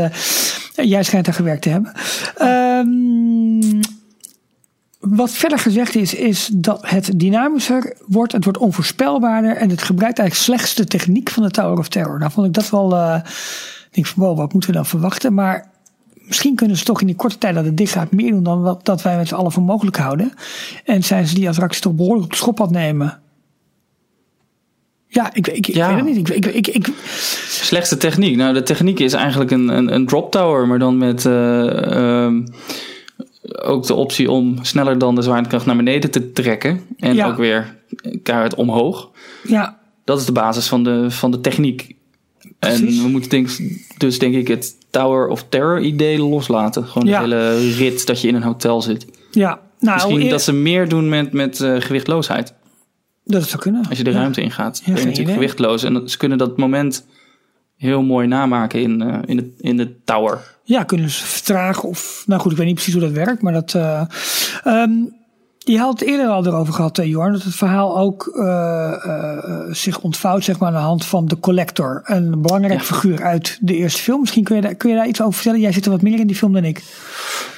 jij 0.75 1.03
schijnt 1.03 1.25
daar 1.25 1.35
gewerkt 1.35 1.61
te 1.61 1.69
hebben. 1.69 1.93
Um, 2.41 3.81
wat 5.09 5.31
verder 5.31 5.59
gezegd 5.59 5.95
is, 5.95 6.13
is 6.13 6.49
dat 6.53 6.89
het 6.89 7.19
dynamischer 7.19 7.95
wordt, 8.07 8.31
het 8.31 8.43
wordt 8.43 8.59
onvoorspelbaarder 8.59 9.55
en 9.55 9.69
het 9.69 9.81
gebruikt 9.81 10.19
eigenlijk 10.19 10.49
slechts 10.49 10.75
de 10.75 10.85
techniek 10.85 11.29
van 11.29 11.43
de 11.43 11.51
Tower 11.51 11.77
of 11.77 11.87
Terror. 11.87 12.19
Nou 12.19 12.31
vond 12.31 12.47
ik 12.47 12.53
dat 12.53 12.69
wel, 12.69 12.93
uh, 12.93 13.15
ik 13.87 13.89
denk 13.91 14.07
van 14.07 14.23
wow, 14.23 14.37
wat 14.37 14.51
moeten 14.51 14.69
we 14.69 14.75
dan 14.75 14.85
verwachten? 14.85 15.33
Maar 15.33 15.71
misschien 16.13 16.55
kunnen 16.55 16.77
ze 16.77 16.83
toch 16.83 17.01
in 17.01 17.07
die 17.07 17.15
korte 17.15 17.37
tijd 17.37 17.55
dat 17.55 17.65
het 17.65 17.77
dicht 17.77 17.91
gaat 17.91 18.11
meer 18.11 18.31
doen 18.31 18.43
dan 18.43 18.61
wat 18.61 18.85
dat 18.85 19.01
wij 19.01 19.17
met 19.17 19.27
z'n 19.27 19.35
allen 19.35 19.51
voor 19.51 19.63
mogelijk 19.63 19.97
houden. 19.97 20.33
En 20.85 21.03
zijn 21.03 21.27
ze 21.27 21.35
die 21.35 21.49
attractie 21.49 21.81
toch 21.81 21.93
behoorlijk 21.93 22.25
op 22.25 22.31
de 22.31 22.37
schop 22.37 22.59
aan 22.59 22.65
het 22.67 22.75
nemen. 22.75 23.19
Ja, 25.07 25.29
ik, 25.33 25.47
ik, 25.47 25.67
ik 25.67 25.75
Ja. 25.75 25.87
weet 25.87 25.95
het 25.95 26.05
niet. 26.05 26.29
Ik, 26.29 26.45
ik, 26.45 26.45
ik, 26.45 26.67
ik, 26.67 26.93
Slechtste 27.47 27.97
techniek. 27.97 28.35
Nou, 28.35 28.53
de 28.53 28.63
techniek 28.63 28.99
is 28.99 29.13
eigenlijk 29.13 29.51
een, 29.51 29.67
een, 29.67 29.93
een 29.93 30.05
drop 30.05 30.31
tower, 30.31 30.67
maar 30.67 30.79
dan 30.79 30.97
met 30.97 31.25
eh, 31.25 32.23
ehm, 32.25 32.45
ook 33.51 33.85
de 33.87 33.93
optie 33.93 34.31
om 34.31 34.57
sneller 34.61 34.97
dan 34.97 35.15
de 35.15 35.21
zwaartekracht 35.21 35.65
naar 35.65 35.75
beneden 35.75 36.11
te 36.11 36.31
trekken. 36.31 36.81
En 36.97 37.15
Ja. 37.15 37.27
ook 37.27 37.37
weer 37.37 37.75
keihard 38.23 38.55
omhoog. 38.55 39.09
ja, 39.47 39.79
Dat 40.03 40.19
is 40.19 40.25
de 40.25 40.31
basis 40.31 40.67
van 40.67 40.83
de, 40.83 41.11
van 41.11 41.31
de 41.31 41.41
techniek. 41.41 41.95
Precies. 42.59 42.97
En 42.97 43.03
we 43.03 43.09
moeten 43.09 43.29
denk, 43.29 43.49
dus 43.97 44.19
denk 44.19 44.35
ik 44.35 44.47
het 44.47 44.75
Tower 44.89 45.27
of 45.27 45.45
Terror 45.49 45.79
idee 45.81 46.19
loslaten. 46.19 46.85
Gewoon 46.85 47.07
Ja. 47.07 47.19
de 47.19 47.35
hele 47.35 47.71
rit 47.75 48.05
dat 48.07 48.21
je 48.21 48.27
in 48.27 48.35
een 48.35 48.43
hotel 48.43 48.81
zit. 48.81 49.05
ja. 49.31 49.63
Nou, 49.79 49.95
Misschien 49.97 50.21
eer- 50.21 50.29
dat 50.29 50.41
ze 50.41 50.53
meer 50.53 50.89
doen 50.89 51.09
met, 51.09 51.31
met 51.33 51.61
eh, 51.61 51.75
gewichtloosheid. 51.79 52.53
dat 53.23 53.43
zou 53.49 53.61
kunnen. 53.61 53.85
Als 53.89 53.97
je 53.97 54.03
de 54.03 54.11
Ja. 54.11 54.17
ruimte 54.17 54.41
ingaat. 54.41 54.77
Ja, 54.77 54.83
ben 54.85 54.93
je 54.93 54.99
natuurlijk 54.99 55.21
idee. 55.21 55.33
gewichtloos. 55.33 55.83
En 55.83 56.09
ze 56.09 56.17
kunnen 56.17 56.37
dat 56.37 56.57
moment 56.57 57.05
heel 57.77 58.01
mooi 58.01 58.27
namaken 58.27 58.81
in, 58.81 59.01
eh, 59.01 59.17
in, 59.25 59.37
de, 59.37 59.53
in 59.57 59.77
de 59.77 59.95
tower. 60.03 60.54
Ja, 60.67 60.83
kunnen 60.83 61.09
ze 61.09 61.25
vertragen 61.25 61.89
of... 61.89 62.23
Nou 62.25 62.41
goed, 62.41 62.51
ik 62.51 62.57
weet 62.57 62.65
niet 62.65 62.75
precies 62.75 62.93
hoe 62.93 63.01
dat 63.03 63.11
werkt, 63.11 63.41
maar 63.41 63.53
dat... 63.53 63.73
ehm, 64.63 64.91
je 65.57 65.77
had 65.79 65.99
het 65.99 66.09
eerder 66.09 66.27
al 66.27 66.45
erover 66.45 66.73
gehad, 66.73 66.97
eh, 66.97 67.05
Jorn, 67.05 67.31
dat 67.31 67.43
het 67.43 67.55
verhaal 67.55 67.97
ook 67.97 68.31
eh, 68.35 68.93
eh, 69.03 69.63
zich 69.71 69.99
ontvouwt 69.99 70.43
zeg 70.43 70.59
maar, 70.59 70.67
aan 70.69 70.75
de 70.75 70.79
hand 70.79 71.05
van 71.05 71.25
de 71.27 71.39
Collector. 71.39 72.01
Een 72.05 72.41
belangrijk 72.41 72.79
Ja. 72.79 72.85
figuur 72.85 73.23
uit 73.23 73.57
de 73.61 73.75
eerste 73.75 74.01
film. 74.01 74.19
Misschien 74.19 74.43
kun 74.43 74.55
je, 74.55 74.61
daar, 74.61 74.75
kun 74.75 74.89
je 74.89 74.95
daar 74.95 75.07
iets 75.07 75.21
over 75.21 75.33
vertellen? 75.33 75.59
Jij 75.59 75.71
zit 75.71 75.85
er 75.85 75.91
wat 75.91 76.01
meer 76.01 76.19
in 76.19 76.27
die 76.27 76.35
film 76.35 76.53
dan 76.53 76.63
ik. 76.63 76.83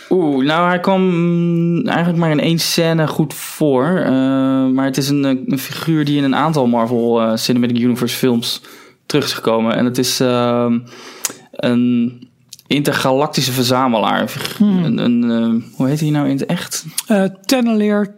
Oeh, 0.10 0.46
nou 0.46 0.68
hij 0.68 0.80
kwam 0.80 1.02
mm, 1.02 1.88
eigenlijk 1.88 2.18
maar 2.20 2.32
in 2.32 2.40
één 2.40 2.60
scène 2.60 3.08
goed 3.08 3.34
voor. 3.34 3.84
Maar 4.74 4.86
het 4.86 4.98
is 4.98 5.10
een, 5.10 5.24
een 5.24 5.60
figuur 5.60 6.06
die 6.06 6.18
in 6.18 6.24
een 6.24 6.36
aantal 6.36 6.68
Marvel 6.68 7.38
Cinematic 7.38 7.78
Universe 7.78 8.16
films 8.18 8.62
terug 9.06 9.26
is 9.26 9.34
gekomen. 9.34 9.76
En 9.76 9.86
het 9.86 9.98
is 9.98 10.20
ehm, 10.20 10.80
een 11.52 12.27
intergalactische 12.68 13.52
verzamelaar. 13.52 14.22
Een 14.22 14.30
figu- 14.30 14.64
Een, 14.64 14.98
een, 14.98 15.32
eh, 15.32 15.76
hoe 15.78 15.88
heet 15.88 16.00
hij 16.00 16.10
nou 16.10 16.26
in 16.30 16.38
het 16.38 16.46
echt? 16.46 16.86
Eh 17.08 17.24
Tenneleer 17.46 18.16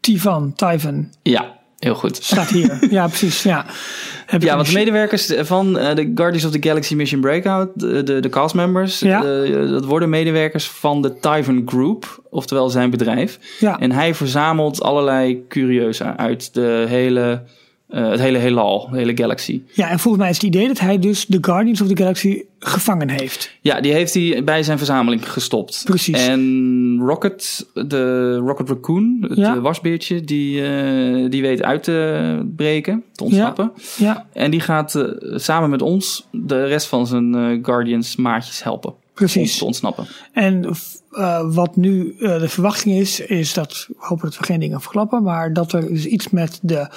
Tivan, 0.00 0.52
Tyvan, 0.54 1.08
Ja, 1.22 1.56
heel 1.78 1.94
goed. 1.94 2.16
staat 2.24 2.48
hier. 2.48 2.78
ja, 2.90 3.06
precies. 3.06 3.42
Ja, 3.42 3.64
Heb 4.26 4.42
Ja, 4.42 4.56
want 4.56 4.72
medewerkers 4.72 5.32
van 5.40 5.78
eh, 5.78 5.94
de 5.94 6.12
Guardians 6.14 6.44
of 6.44 6.50
the 6.50 6.68
Galaxy 6.68 6.94
Mission 6.94 7.20
Breakout, 7.20 7.68
de, 7.74 8.02
de, 8.02 8.20
de 8.20 8.28
castmembers, 8.28 8.98
Ja. 8.98 9.20
dat 9.66 9.84
worden 9.84 10.08
medewerkers 10.08 10.68
van 10.68 11.02
de 11.02 11.18
Typhon 11.18 11.62
Group, 11.66 12.22
oftewel 12.30 12.70
zijn 12.70 12.90
bedrijf. 12.90 13.38
Ja. 13.60 13.78
En 13.80 13.92
hij 13.92 14.14
verzamelt 14.14 14.82
allerlei 14.82 15.44
curieusa 15.48 16.16
uit 16.16 16.54
de 16.54 16.84
hele, 16.88 17.42
eh, 17.88 18.10
het 18.10 18.20
hele 18.20 18.38
heelal, 18.38 18.88
de 18.90 18.96
hele 18.96 19.16
galaxy. 19.16 19.62
ja, 19.72 19.88
en 19.90 19.98
volgens 19.98 20.22
mij 20.22 20.30
is 20.32 20.36
het 20.36 20.46
idee 20.46 20.66
dat 20.66 20.78
hij 20.80 20.98
dus 20.98 21.26
de 21.26 21.38
Guardians 21.40 21.80
of 21.80 21.88
the 21.88 21.96
Galaxy 21.96 22.42
gevangen 22.58 23.10
heeft. 23.10 23.52
Ja, 23.60 23.80
die 23.80 23.92
heeft 23.92 24.14
hij 24.14 24.44
bij 24.44 24.62
zijn 24.62 24.78
verzameling 24.78 25.32
gestopt. 25.32 25.82
Precies. 25.84 26.26
En 26.26 26.98
Rocket, 27.00 27.66
de 27.74 28.36
Rocket 28.36 28.68
Raccoon, 28.68 29.16
het 29.28 29.38
Ja. 29.38 29.60
wasbeertje, 29.60 30.20
die, 30.20 30.62
eh, 30.66 31.30
die 31.30 31.42
weet 31.42 31.62
uit 31.62 31.82
te 31.82 32.42
breken, 32.56 33.04
te 33.12 33.24
ontsnappen. 33.24 33.72
Ja, 33.96 34.26
En 34.32 34.50
die 34.50 34.60
gaat 34.60 34.94
eh, 34.94 35.04
samen 35.38 35.70
met 35.70 35.82
ons 35.82 36.26
de 36.30 36.64
rest 36.64 36.86
van 36.86 37.06
zijn 37.06 37.58
Guardians 37.64 38.16
maatjes 38.16 38.62
helpen. 38.62 38.90
Om 38.90 39.24
precies. 39.24 39.58
te 39.58 39.64
ontsnappen. 39.64 40.06
En 40.32 40.74
wat 41.52 41.76
nu 41.76 42.14
de 42.18 42.48
verwachting 42.48 42.94
is, 42.98 43.20
is 43.20 43.54
dat, 43.54 43.84
we 43.88 43.94
hopen 43.98 44.24
dat 44.30 44.38
we 44.38 44.44
geen 44.44 44.60
dingen 44.60 44.80
verklappen, 44.80 45.22
maar 45.22 45.52
dat 45.52 45.72
er 45.72 45.88
dus 45.88 46.06
iets 46.06 46.28
met 46.30 46.58
de 46.62 46.88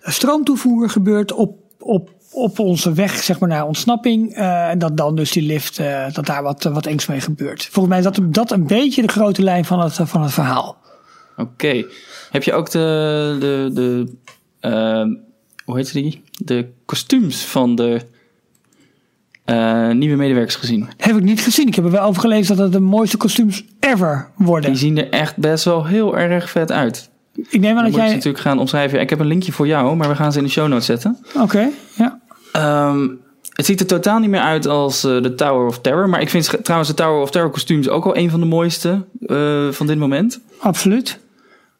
stroomtoevoer 0.00 0.90
gebeurt 0.90 1.32
op, 1.32 1.58
op, 1.78 2.10
op 2.32 2.58
onze 2.58 2.92
weg 2.92 3.22
zeg 3.22 3.38
maar, 3.38 3.48
naar 3.48 3.66
ontsnapping. 3.66 4.34
eh, 4.34 4.68
en 4.68 4.78
dat 4.78 4.96
dan 4.96 5.16
dus 5.16 5.32
die 5.32 5.42
lift, 5.42 5.78
eh, 5.78 6.12
dat 6.12 6.26
daar 6.26 6.42
wat, 6.42 6.62
wat 6.62 6.86
engs 6.86 7.06
mee 7.06 7.20
gebeurt. 7.20 7.62
Volgens 7.62 7.86
mij 7.88 7.98
is 7.98 8.04
dat, 8.04 8.34
dat 8.34 8.50
een 8.50 8.66
beetje 8.66 9.02
de 9.02 9.08
grote 9.08 9.42
lijn 9.42 9.64
van 9.64 9.80
het, 9.80 9.98
van 10.02 10.22
het 10.22 10.32
verhaal. 10.32 10.76
Oké. 11.36 11.84
Heb 12.30 12.42
je 12.42 12.52
ook 12.52 12.70
de, 12.70 13.36
de, 13.40 13.70
de 13.72 14.16
eh, 14.60 15.06
hoe 15.64 15.76
heet 15.76 15.92
die? 15.92 16.22
De 16.32 16.68
kostuums 16.84 17.44
van 17.44 17.74
de 17.74 18.00
eh, 19.44 19.90
nieuwe 19.90 20.16
medewerkers 20.16 20.56
gezien. 20.56 20.88
Heb 20.96 21.16
ik 21.16 21.22
niet 21.22 21.40
gezien. 21.40 21.66
Ik 21.66 21.74
heb 21.74 21.84
er 21.84 21.90
wel 21.90 22.02
over 22.04 22.20
gelezen 22.20 22.56
dat 22.56 22.64
het 22.64 22.72
de 22.72 22.80
mooiste 22.80 23.16
kostuums 23.16 23.64
ever 23.80 24.30
worden. 24.36 24.70
Die 24.70 24.78
zien 24.78 24.98
er 24.98 25.10
echt 25.10 25.36
best 25.36 25.64
wel 25.64 25.86
heel 25.86 26.18
erg 26.18 26.50
vet 26.50 26.72
uit. 26.72 27.09
Ik 27.48 27.60
neem 27.60 27.76
aan 27.76 27.82
dat 27.82 27.92
moet 27.92 28.00
jij... 28.00 28.08
natuurlijk 28.08 28.44
gaan 28.44 28.58
omschrijven. 28.58 29.00
Ik 29.00 29.10
heb 29.10 29.20
een 29.20 29.26
linkje 29.26 29.52
voor 29.52 29.66
jou, 29.66 29.96
maar 29.96 30.08
we 30.08 30.14
gaan 30.14 30.32
ze 30.32 30.38
in 30.38 30.44
de 30.44 30.50
show 30.50 30.68
notes 30.68 30.86
zetten. 30.86 31.18
Oké, 31.34 31.68
ja. 31.96 32.20
Ehm, 32.52 33.08
het 33.60 33.68
ziet 33.68 33.80
er 33.80 33.86
totaal 33.86 34.18
niet 34.18 34.30
meer 34.30 34.40
uit 34.40 34.66
als 34.66 35.04
eh, 35.04 35.22
de 35.22 35.34
Tower 35.34 35.66
of 35.66 35.80
Terror. 35.80 36.08
Maar 36.08 36.20
ik 36.20 36.28
vind 36.28 36.58
trouwens 36.62 36.90
de 36.90 36.96
Tower 36.96 37.20
of 37.20 37.30
Terror 37.30 37.50
kostuums 37.50 37.88
ook 37.88 38.04
wel 38.04 38.16
een 38.16 38.30
van 38.30 38.40
de 38.40 38.46
mooiste 38.46 39.04
eh, 39.26 39.68
van 39.70 39.86
dit 39.86 39.98
moment. 39.98 40.40
Absoluut. 40.58 41.18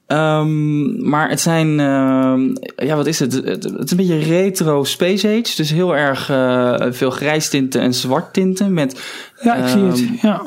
Ehm, 0.07 1.09
maar 1.09 1.29
het 1.29 1.41
zijn, 1.41 1.81
ehm, 1.81 2.55
ja, 2.87 2.97
wat 2.97 3.07
is 3.07 3.19
het? 3.19 3.33
het? 3.33 3.65
Het 3.65 3.85
is 3.85 3.91
een 3.91 3.97
beetje 3.97 4.19
retro 4.19 4.85
Space 4.85 5.29
Age. 5.29 5.57
Dus 5.57 5.71
heel 5.71 5.97
erg 5.97 6.31
eh, 6.31 6.87
veel 6.91 7.11
grijstinten 7.11 7.81
en 7.81 7.95
zwarttinten. 7.95 8.73
Met, 8.73 9.01
Ja, 9.43 9.55
ik 9.55 9.69
zie 9.69 9.83
het. 9.83 10.21
Ja. 10.23 10.43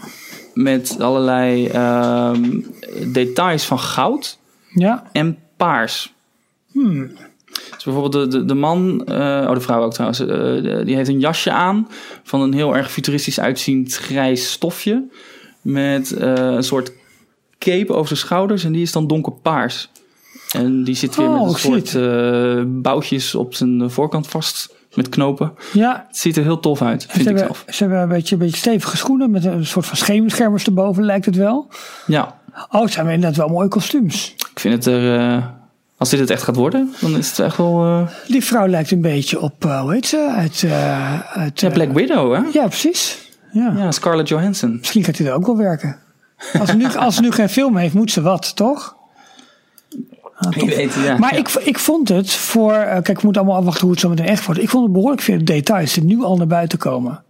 met 0.53 0.95
allerlei 0.99 1.71
details 3.11 3.65
van 3.65 3.79
goud 3.79 4.37
Ja. 4.73 5.03
en 5.11 5.37
paars. 5.57 6.13
Hmm. 6.71 7.11
Dus 7.73 7.83
bijvoorbeeld 7.83 8.31
de, 8.31 8.37
de, 8.39 8.45
de 8.45 8.53
man, 8.53 9.05
eh, 9.05 9.45
oh 9.47 9.53
de 9.53 9.59
vrouw 9.61 9.83
ook 9.83 9.93
trouwens, 9.93 10.19
eh, 10.19 10.27
de- 10.27 10.81
die 10.85 10.95
heeft 10.95 11.09
een 11.09 11.19
jasje 11.19 11.51
aan 11.51 11.87
van 12.23 12.41
een 12.41 12.53
heel 12.53 12.75
erg 12.75 12.91
futuristisch 12.91 13.39
uitziend 13.39 13.95
grijs 13.95 14.51
stofje. 14.51 15.03
Met 15.61 16.11
eh, 16.11 16.33
een 16.35 16.63
soort 16.63 16.91
cape 17.59 17.93
over 17.93 18.07
zijn 18.07 18.19
schouders 18.19 18.63
en 18.63 18.71
die 18.71 18.81
is 18.81 18.91
dan 18.91 19.07
donkerpaars. 19.07 19.89
En 20.51 20.83
die 20.83 20.95
zit 20.95 21.15
weer 21.15 21.27
Oh, 21.27 21.33
met 21.33 21.41
een 21.43 21.49
ik 21.49 21.57
zie 21.57 21.87
soort 21.87 22.81
boutjes 22.81 23.35
op 23.35 23.53
zijn 23.53 23.91
voorkant 23.91 24.27
vast 24.27 24.75
met 24.93 25.09
knopen. 25.09 25.53
Ja, 25.73 26.05
Het 26.07 26.17
ziet 26.17 26.37
er 26.37 26.43
heel 26.43 26.59
tof 26.59 26.81
uit, 26.81 27.01
Ze 27.01 27.07
vind 27.07 27.19
ik 27.19 27.25
hebben, 27.37 27.43
zelf. 27.55 27.75
ze 27.75 27.83
hebben 27.83 28.01
een 28.01 28.07
beetje, 28.09 28.35
een 28.35 28.41
beetje 28.41 28.57
stevige 28.57 28.97
schoenen 28.97 29.31
met 29.31 29.45
een 29.45 29.65
soort 29.65 29.85
van 29.85 29.97
schemerschermers 29.97 30.65
erboven, 30.65 31.03
lijkt 31.03 31.25
het 31.25 31.35
wel. 31.35 31.67
Ja, 32.05 32.41
Oh, 32.69 32.81
het 32.81 32.91
zijn 32.91 33.07
inderdaad 33.09 33.37
wel 33.37 33.47
mooie 33.47 33.67
kostuums. 33.67 34.33
ik 34.51 34.59
vind 34.59 34.73
het 34.73 34.85
er, 34.93 35.19
eh, 35.19 35.45
als 35.97 36.09
dit 36.09 36.19
het 36.19 36.29
echt 36.29 36.43
gaat 36.43 36.55
worden, 36.55 36.93
dan 37.01 37.17
is 37.17 37.29
het 37.29 37.39
echt 37.39 37.57
wel, 37.57 37.83
eh, 37.85 38.07
Die 38.27 38.43
vrouw 38.43 38.67
lijkt 38.67 38.91
een 38.91 39.01
beetje 39.01 39.39
op, 39.41 39.65
eh, 39.65 39.81
hoe 39.81 39.93
heet 39.93 40.05
ze? 40.05 40.33
Uit, 40.35 40.65
uit, 41.33 41.59
ja, 41.59 41.69
Black 41.69 41.91
Widow 41.91 42.33
hè? 42.33 42.41
ja, 42.59 42.67
precies. 42.67 43.17
Ja. 43.51 43.73
Ja, 43.77 43.91
Scarlett 43.91 44.27
Johansson. 44.29 44.77
Misschien 44.77 45.03
gaat 45.03 45.17
hij 45.17 45.27
er 45.27 45.33
ook 45.33 45.45
wel 45.45 45.57
werken. 45.57 45.97
Als 46.59 46.69
ze, 46.69 46.75
nu, 46.75 46.87
als 47.07 47.19
nu 47.19 47.31
geen 47.31 47.49
film 47.49 47.77
heeft, 47.77 47.93
moet 47.93 48.11
ze 48.11 48.21
wat, 48.21 48.55
toch? 48.55 48.95
Ah. 50.35 50.51
Wie 50.53 50.75
weet, 50.75 50.93
ja. 50.93 51.17
Maar 51.17 51.33
Ja. 51.33 51.39
ik, 51.39 51.49
ik 51.49 51.79
vond 51.79 52.09
het 52.09 52.31
voor. 52.31 52.73
kijk, 52.73 53.07
we 53.07 53.19
moeten 53.23 53.41
allemaal 53.41 53.59
afwachten 53.59 53.81
hoe 53.83 53.91
het 53.91 53.99
zo 53.99 54.09
meteen 54.09 54.25
echt 54.25 54.45
wordt. 54.45 54.61
Ik 54.61 54.69
vond 54.69 54.83
het 54.83 54.93
behoorlijk 54.93 55.21
veel 55.21 55.45
details 55.45 55.93
die 55.93 56.03
nu 56.03 56.23
al 56.23 56.37
naar 56.37 56.47
buiten 56.47 56.77
komen. 56.79 57.23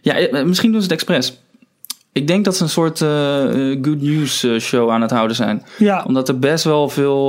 Ja, 0.00 0.44
misschien 0.44 0.70
doen 0.72 0.80
ze 0.80 0.86
het 0.86 0.96
expres. 0.96 1.42
Ik 2.18 2.26
denk 2.26 2.44
dat 2.44 2.56
ze 2.56 2.62
een 2.62 2.68
soort 2.68 3.00
eh, 3.00 3.70
eh, 3.70 3.78
good 3.82 4.00
news 4.00 4.42
eh, 4.44 4.58
show 4.58 4.90
aan 4.90 5.02
het 5.02 5.10
houden 5.10 5.36
zijn. 5.36 5.62
Ja, 5.78 6.04
Omdat 6.06 6.28
er 6.28 6.38
best 6.38 6.64
wel 6.64 6.88
veel 6.88 7.28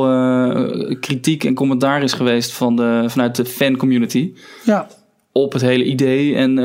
kritiek 0.99 1.43
en 1.43 1.53
commentaar 1.53 2.03
is 2.03 2.13
geweest 2.13 2.51
van 2.51 2.75
de, 2.75 3.03
vanuit 3.07 3.35
de 3.35 3.45
fan 3.45 3.77
community. 3.77 4.33
ja, 4.63 4.87
op 5.31 5.53
het 5.53 5.61
hele 5.61 5.83
idee 5.83 6.35
en 6.35 6.55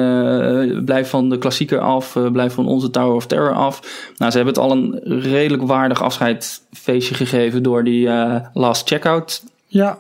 blijf 0.84 1.08
van 1.08 1.28
de 1.28 1.38
klassieker 1.38 1.78
af, 1.78 2.16
blijf 2.32 2.52
van 2.52 2.66
onze 2.66 2.90
Tower 2.90 3.14
of 3.14 3.26
Terror 3.26 3.52
af. 3.52 3.80
Nou, 4.16 4.30
ze 4.30 4.36
hebben 4.36 4.54
het 4.54 4.62
al 4.62 4.72
een 4.72 5.00
redelijk 5.22 5.62
waardig 5.62 6.02
afscheidsfeestje 6.02 7.14
gegeven 7.14 7.62
door 7.62 7.84
die 7.84 8.08
last 8.52 8.88
checkout 8.88 9.42
Ja, 9.66 9.98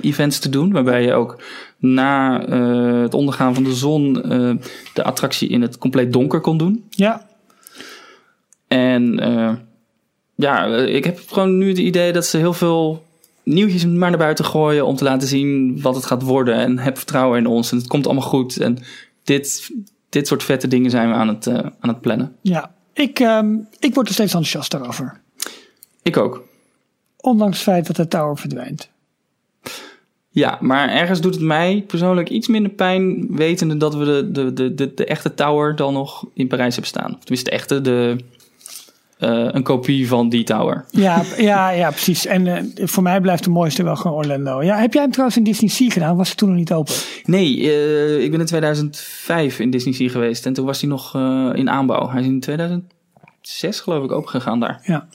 events 0.00 0.38
te 0.38 0.48
doen, 0.48 0.72
waarbij 0.72 1.02
je 1.02 1.12
ook 1.12 1.42
na 1.78 2.40
het 3.02 3.14
ondergaan 3.14 3.54
van 3.54 3.64
de 3.64 3.74
zon 3.74 4.12
de 4.94 5.02
attractie 5.02 5.48
in 5.48 5.62
het 5.62 5.78
compleet 5.78 6.12
donker 6.12 6.40
kon 6.40 6.56
doen. 6.56 6.84
ja. 6.90 7.28
En 8.70 9.18
eh, 9.18 9.52
ja, 10.34 10.66
ik 10.76 11.04
heb 11.04 11.20
gewoon 11.26 11.58
nu 11.58 11.68
het 11.68 11.78
idee 11.78 12.12
dat 12.12 12.26
ze 12.26 12.36
heel 12.36 12.52
veel 12.52 13.04
nieuwtjes 13.42 13.86
maar 13.86 14.10
naar 14.10 14.18
buiten 14.18 14.44
gooien 14.44 14.86
om 14.86 14.96
te 14.96 15.04
laten 15.04 15.28
zien 15.28 15.80
wat 15.80 15.94
het 15.94 16.04
gaat 16.04 16.22
worden. 16.22 16.54
En 16.54 16.78
heb 16.78 16.96
vertrouwen 16.96 17.38
in 17.38 17.46
ons 17.46 17.70
en 17.72 17.78
het 17.78 17.86
komt 17.86 18.06
allemaal 18.06 18.28
goed. 18.28 18.56
En 18.56 18.78
dit, 19.24 19.70
dit 20.08 20.26
soort 20.26 20.42
vette 20.42 20.68
dingen 20.68 20.90
zijn 20.90 21.08
we 21.08 21.14
aan 21.14 21.28
het, 21.28 21.46
eh, 21.46 21.54
aan 21.54 21.88
het 21.88 22.00
plannen. 22.00 22.36
ja. 22.42 22.74
Ik, 22.92 23.18
ehm, 23.18 23.56
ik 23.78 23.94
word 23.94 24.08
er 24.08 24.14
steeds 24.14 24.32
enthousiast 24.32 24.70
daarover. 24.70 25.20
Ik 26.02 26.16
ook. 26.16 26.44
Ondanks 27.16 27.56
het 27.56 27.64
feit 27.64 27.86
dat 27.86 27.96
de 27.96 28.08
tower 28.08 28.36
verdwijnt. 28.36 28.90
Ja, 30.30 30.58
maar 30.60 30.88
ergens 30.88 31.20
doet 31.20 31.34
het 31.34 31.42
mij 31.42 31.84
persoonlijk 31.86 32.28
iets 32.28 32.48
minder 32.48 32.72
pijn 32.72 33.26
wetende 33.36 33.76
dat 33.76 33.94
we 33.94 34.04
de, 34.04 34.30
de, 34.30 34.52
de, 34.52 34.74
de, 34.74 34.94
de 34.94 35.04
echte 35.04 35.34
tower 35.34 35.76
dan 35.76 35.92
nog 35.92 36.26
in 36.34 36.48
Parijs 36.48 36.74
hebben 36.76 36.92
staan. 36.92 37.14
Of 37.14 37.20
tenminste 37.20 37.50
de 37.50 37.56
echte, 37.56 37.80
de, 37.80 38.16
eh, 39.20 39.46
een 39.50 39.62
kopie 39.62 40.08
van 40.08 40.28
die 40.28 40.44
tower. 40.44 40.84
Ja, 40.90 41.22
ja, 41.36 41.70
ja 41.70 41.90
precies. 41.90 42.26
En 42.26 42.46
eh, 42.46 42.86
voor 42.86 43.02
mij 43.02 43.20
blijft 43.20 43.44
de 43.44 43.50
mooiste 43.50 43.82
wel 43.82 43.96
gewoon 43.96 44.16
Orlando. 44.16 44.62
Ja, 44.62 44.78
heb 44.78 44.92
jij 44.92 45.02
hem 45.02 45.10
trouwens 45.10 45.38
in 45.38 45.44
Disney 45.44 45.70
Sea 45.70 45.90
gedaan? 45.90 46.16
Was 46.16 46.28
het 46.28 46.36
toen 46.36 46.48
nog 46.48 46.58
niet 46.58 46.72
open? 46.72 46.94
Nee, 47.24 47.70
eh, 47.70 48.22
ik 48.22 48.30
ben 48.30 48.40
in 48.40 48.46
2005 48.46 49.58
in 49.58 49.70
Disney 49.70 49.94
Sea 49.94 50.08
geweest 50.08 50.46
en 50.46 50.52
toen 50.52 50.66
was 50.66 50.80
hij 50.80 50.90
nog 50.90 51.14
in 51.54 51.70
aanbouw. 51.70 52.10
Hij 52.10 52.20
is 52.20 52.26
in 52.26 52.40
2006 52.40 53.80
geloof 53.80 54.04
ik 54.04 54.12
opengegaan 54.12 54.60
daar. 54.60 54.80
Ja. 54.82 55.08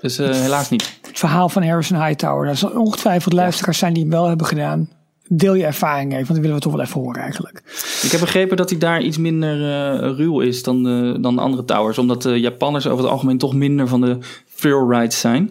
Dus 0.00 0.16
helaas 0.16 0.70
niet. 0.70 0.98
Het 1.06 1.18
verhaal 1.18 1.48
van 1.48 1.62
Harrison 1.62 2.04
Hightower. 2.04 2.48
Er 2.48 2.56
zal 2.56 2.70
ongetwijfeld 2.70 3.34
luisteraars 3.34 3.78
zijn 3.78 3.92
die 3.92 4.02
hem 4.02 4.12
wel 4.12 4.28
hebben 4.28 4.46
gedaan. 4.46 4.88
Deel 5.32 5.54
je 5.54 5.64
ervaring 5.64 6.12
even, 6.12 6.16
want 6.26 6.28
dat 6.28 6.38
willen 6.38 6.54
we 6.56 6.62
toch 6.62 6.72
wel 6.72 6.80
even 6.80 7.00
horen 7.00 7.22
eigenlijk. 7.22 7.62
Ik 8.02 8.10
heb 8.10 8.20
begrepen 8.20 8.56
dat 8.56 8.70
hij 8.70 8.78
daar 8.78 9.02
iets 9.02 9.18
minder 9.18 9.52
eh, 9.52 10.16
ruw 10.16 10.40
is 10.40 10.62
dan 10.62 10.82
de, 10.82 11.16
dan 11.20 11.34
de 11.34 11.40
andere 11.40 11.64
towers. 11.64 11.98
Omdat 11.98 12.22
de 12.22 12.40
Japanners 12.40 12.86
over 12.86 13.02
het 13.04 13.12
algemeen 13.12 13.38
toch 13.38 13.54
minder 13.54 13.88
van 13.88 14.00
de 14.00 14.18
thrill 14.56 14.86
rides 14.88 15.20
zijn. 15.20 15.50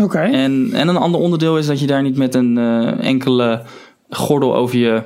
Oké. 0.00 0.18
En, 0.18 0.70
en 0.72 0.88
een 0.88 0.96
ander 0.96 1.20
onderdeel 1.20 1.58
is 1.58 1.66
dat 1.66 1.80
je 1.80 1.86
daar 1.86 2.02
niet 2.02 2.16
met 2.16 2.34
een 2.34 2.58
eh, 2.58 3.04
enkele 3.06 3.62
gordel 4.10 4.54
over 4.56 4.78
je, 4.78 5.02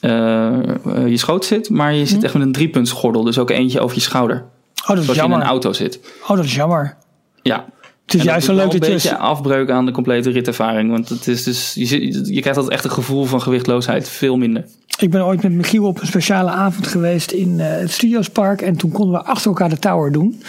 eh, 0.00 1.08
je 1.08 1.16
schoot 1.16 1.44
zit. 1.44 1.70
Maar 1.70 1.94
je 1.94 2.06
zit 2.06 2.24
echt 2.24 2.34
met 2.34 2.42
een 2.42 2.52
driepuntsgordel. 2.52 3.22
Dus 3.22 3.38
ook 3.38 3.50
eentje 3.50 3.80
over 3.80 3.96
je 3.96 4.02
schouder. 4.02 4.36
Oh, 4.36 4.42
dat 4.88 4.98
is 4.98 5.04
Zoals 5.04 5.06
je 5.06 5.12
in 5.12 5.14
jammer. 5.14 5.38
een 5.40 5.46
auto 5.52 5.72
zit. 5.72 6.00
Oh, 6.22 6.36
dat 6.36 6.44
is 6.44 6.54
jammer. 6.54 6.96
Ja. 7.42 7.66
Het 8.08 8.16
is 8.16 8.26
En 8.26 8.32
juist 8.32 8.46
zo 8.46 8.54
leuk 8.54 8.72
een 8.72 8.72
je... 8.72 8.92
beetje 8.92 9.16
afbreuk 9.16 9.70
aan 9.70 9.86
de 9.86 9.92
complete 9.92 10.30
ritervaring. 10.30 10.90
Want 10.90 11.08
het 11.08 11.26
is 11.26 11.42
dus, 11.42 11.74
je, 11.74 12.32
je 12.34 12.40
krijgt 12.40 12.60
dat 12.60 12.70
echt 12.70 12.84
een 12.84 12.90
gevoel 12.90 13.24
van 13.24 13.42
gewichtloosheid 13.42 14.08
veel 14.08 14.36
minder. 14.36 14.64
Ik 14.98 15.10
ben 15.10 15.24
ooit 15.24 15.42
met 15.42 15.52
Michiel 15.52 15.86
op 15.86 16.00
een 16.00 16.06
speciale 16.06 16.50
avond 16.50 16.86
geweest 16.86 17.30
in 17.30 17.60
eh, 17.60 17.66
het 17.70 17.90
Studiospark. 17.90 18.62
En 18.62 18.76
toen 18.76 18.90
konden 18.90 19.20
we 19.20 19.26
achter 19.26 19.48
elkaar 19.48 19.68
de 19.68 19.78
tower 19.78 20.12
doen. 20.12 20.42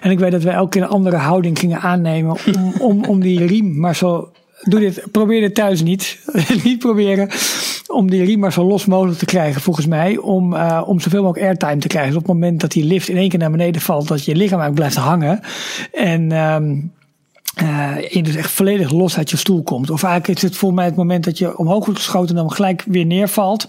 En 0.00 0.10
ik 0.10 0.18
weet 0.18 0.32
dat 0.32 0.42
wij 0.42 0.54
elke 0.54 0.68
keer 0.68 0.82
een 0.82 0.88
andere 0.88 1.16
houding 1.16 1.58
gingen 1.58 1.80
aannemen 1.80 2.36
om, 2.46 2.72
om, 2.88 3.04
om 3.04 3.20
die 3.20 3.46
riem 3.46 3.78
maar 3.78 3.96
zo... 3.96 4.30
Doe 4.62 4.80
dit, 4.80 5.06
probeer 5.10 5.40
dit 5.40 5.54
thuis 5.54 5.82
niet. 5.82 6.18
niet 6.64 6.78
proberen 6.78 7.28
om 7.86 8.10
die 8.10 8.24
riem 8.24 8.38
maar 8.38 8.52
zo 8.52 8.64
los 8.64 8.86
mogelijk 8.86 9.18
te 9.18 9.24
krijgen, 9.24 9.60
volgens 9.60 9.86
mij. 9.86 10.16
Om, 10.16 10.54
eh, 10.54 10.82
om 10.86 11.00
zoveel 11.00 11.22
mogelijk 11.22 11.46
airtime 11.46 11.80
te 11.80 11.88
krijgen. 11.88 12.12
Dus 12.12 12.20
op 12.20 12.26
het 12.26 12.34
moment 12.34 12.60
dat 12.60 12.70
die 12.70 12.84
lift 12.84 13.08
in 13.08 13.16
één 13.16 13.28
keer 13.28 13.38
naar 13.38 13.50
beneden 13.50 13.80
valt, 13.80 14.08
dat 14.08 14.24
je 14.24 14.36
lichaam 14.36 14.60
eigenlijk 14.60 14.74
blijft 14.74 14.96
hangen. 14.96 15.40
En 15.92 16.32
ehm, 16.32 16.74
eh, 17.54 18.08
je 18.10 18.22
dus 18.22 18.34
echt 18.34 18.50
volledig 18.50 18.90
los 18.92 19.16
uit 19.16 19.30
je 19.30 19.36
stoel 19.36 19.62
komt. 19.62 19.90
Of 19.90 20.02
eigenlijk 20.02 20.36
is 20.36 20.42
het 20.48 20.56
voor 20.56 20.74
mij 20.74 20.84
het 20.84 20.96
moment 20.96 21.24
dat 21.24 21.38
je 21.38 21.58
omhoog 21.58 21.84
wordt 21.84 22.00
geschoten 22.00 22.28
en 22.36 22.42
dan 22.42 22.52
gelijk 22.52 22.84
weer 22.86 23.06
neervalt. 23.06 23.66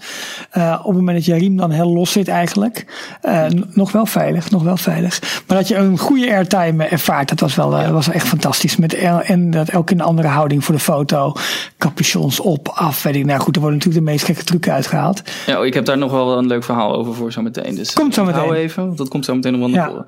Eh, 0.50 0.78
op 0.78 0.86
het 0.86 0.96
moment 0.96 1.16
dat 1.16 1.24
je 1.24 1.34
riem 1.34 1.56
dan 1.56 1.70
heel 1.70 1.92
los 1.92 2.12
zit 2.12 2.28
eigenlijk. 2.28 2.86
N- 3.28 3.70
nog 3.74 3.92
wel 3.92 4.06
veilig, 4.06 4.50
nog 4.50 4.62
wel 4.62 4.76
veilig. 4.76 5.42
Maar 5.46 5.56
dat 5.56 5.68
je 5.68 5.76
een 5.76 5.98
goede 5.98 6.30
airtime 6.30 6.84
ervaart, 6.84 7.28
dat 7.28 7.40
was 7.40 7.54
wel, 7.54 7.76
eh, 7.78 7.90
was 7.90 8.08
echt 8.08 8.26
fantastisch. 8.28 8.76
Met 8.76 8.94
en 8.94 9.50
dat 9.50 9.68
elke 9.68 9.92
in 9.92 9.98
een 10.00 10.06
andere 10.06 10.28
houding 10.28 10.64
voor 10.64 10.74
de 10.74 10.80
foto. 10.80 11.32
Capuchons 11.78 12.40
op, 12.40 12.68
af, 12.68 13.02
weet 13.02 13.14
ik. 13.16 13.24
Nou 13.24 13.40
goed, 13.40 13.54
er 13.54 13.60
worden 13.60 13.78
natuurlijk 13.78 14.06
de 14.06 14.10
meest 14.12 14.24
gekke 14.24 14.44
trucken 14.44 14.72
uitgehaald. 14.72 15.22
Ja, 15.46 15.58
oh, 15.60 15.66
ik 15.66 15.74
heb 15.74 15.84
daar 15.84 15.98
nog 15.98 16.10
wel 16.10 16.38
een 16.38 16.46
leuk 16.46 16.64
verhaal 16.64 16.94
over 16.94 17.14
voor 17.14 17.32
zometeen. 17.32 17.74
Dus 17.74 17.92
Komt 17.92 18.14
zo 18.14 18.24
meteen. 18.24 18.40
Hou 18.40 18.54
even, 18.54 18.86
want 18.86 18.98
dat 18.98 19.08
komt 19.08 19.24
zo 19.24 19.34
meteen 19.34 19.52
nog 19.52 19.60
wel 19.60 19.70
naar 19.70 19.90
Ja. 19.90 20.06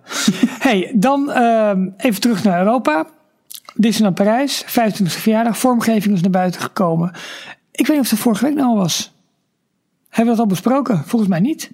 Hey, 0.59 0.93
dan 0.95 1.31
ehm, 1.33 1.89
even 1.97 2.21
terug 2.21 2.45
naar 2.45 2.59
Europa. 2.59 3.07
Disneyland 3.77 4.17
Parijs, 4.17 4.65
25e 4.65 5.07
verjaardag. 5.07 5.59
Vormgeving 5.59 6.15
is 6.15 6.21
naar 6.21 6.31
buiten 6.31 6.61
gekomen. 6.61 7.13
Ik 7.71 7.87
weet 7.87 7.97
niet 7.97 8.05
of 8.05 8.11
het 8.11 8.19
vorige 8.19 8.45
week 8.45 8.55
nou 8.55 8.69
al 8.69 8.77
was. 8.77 9.13
Hebben 10.09 10.25
we 10.25 10.31
dat 10.31 10.39
al 10.39 10.47
besproken? 10.47 11.03
Volgens 11.07 11.31
mij 11.31 11.41
niet. 11.41 11.71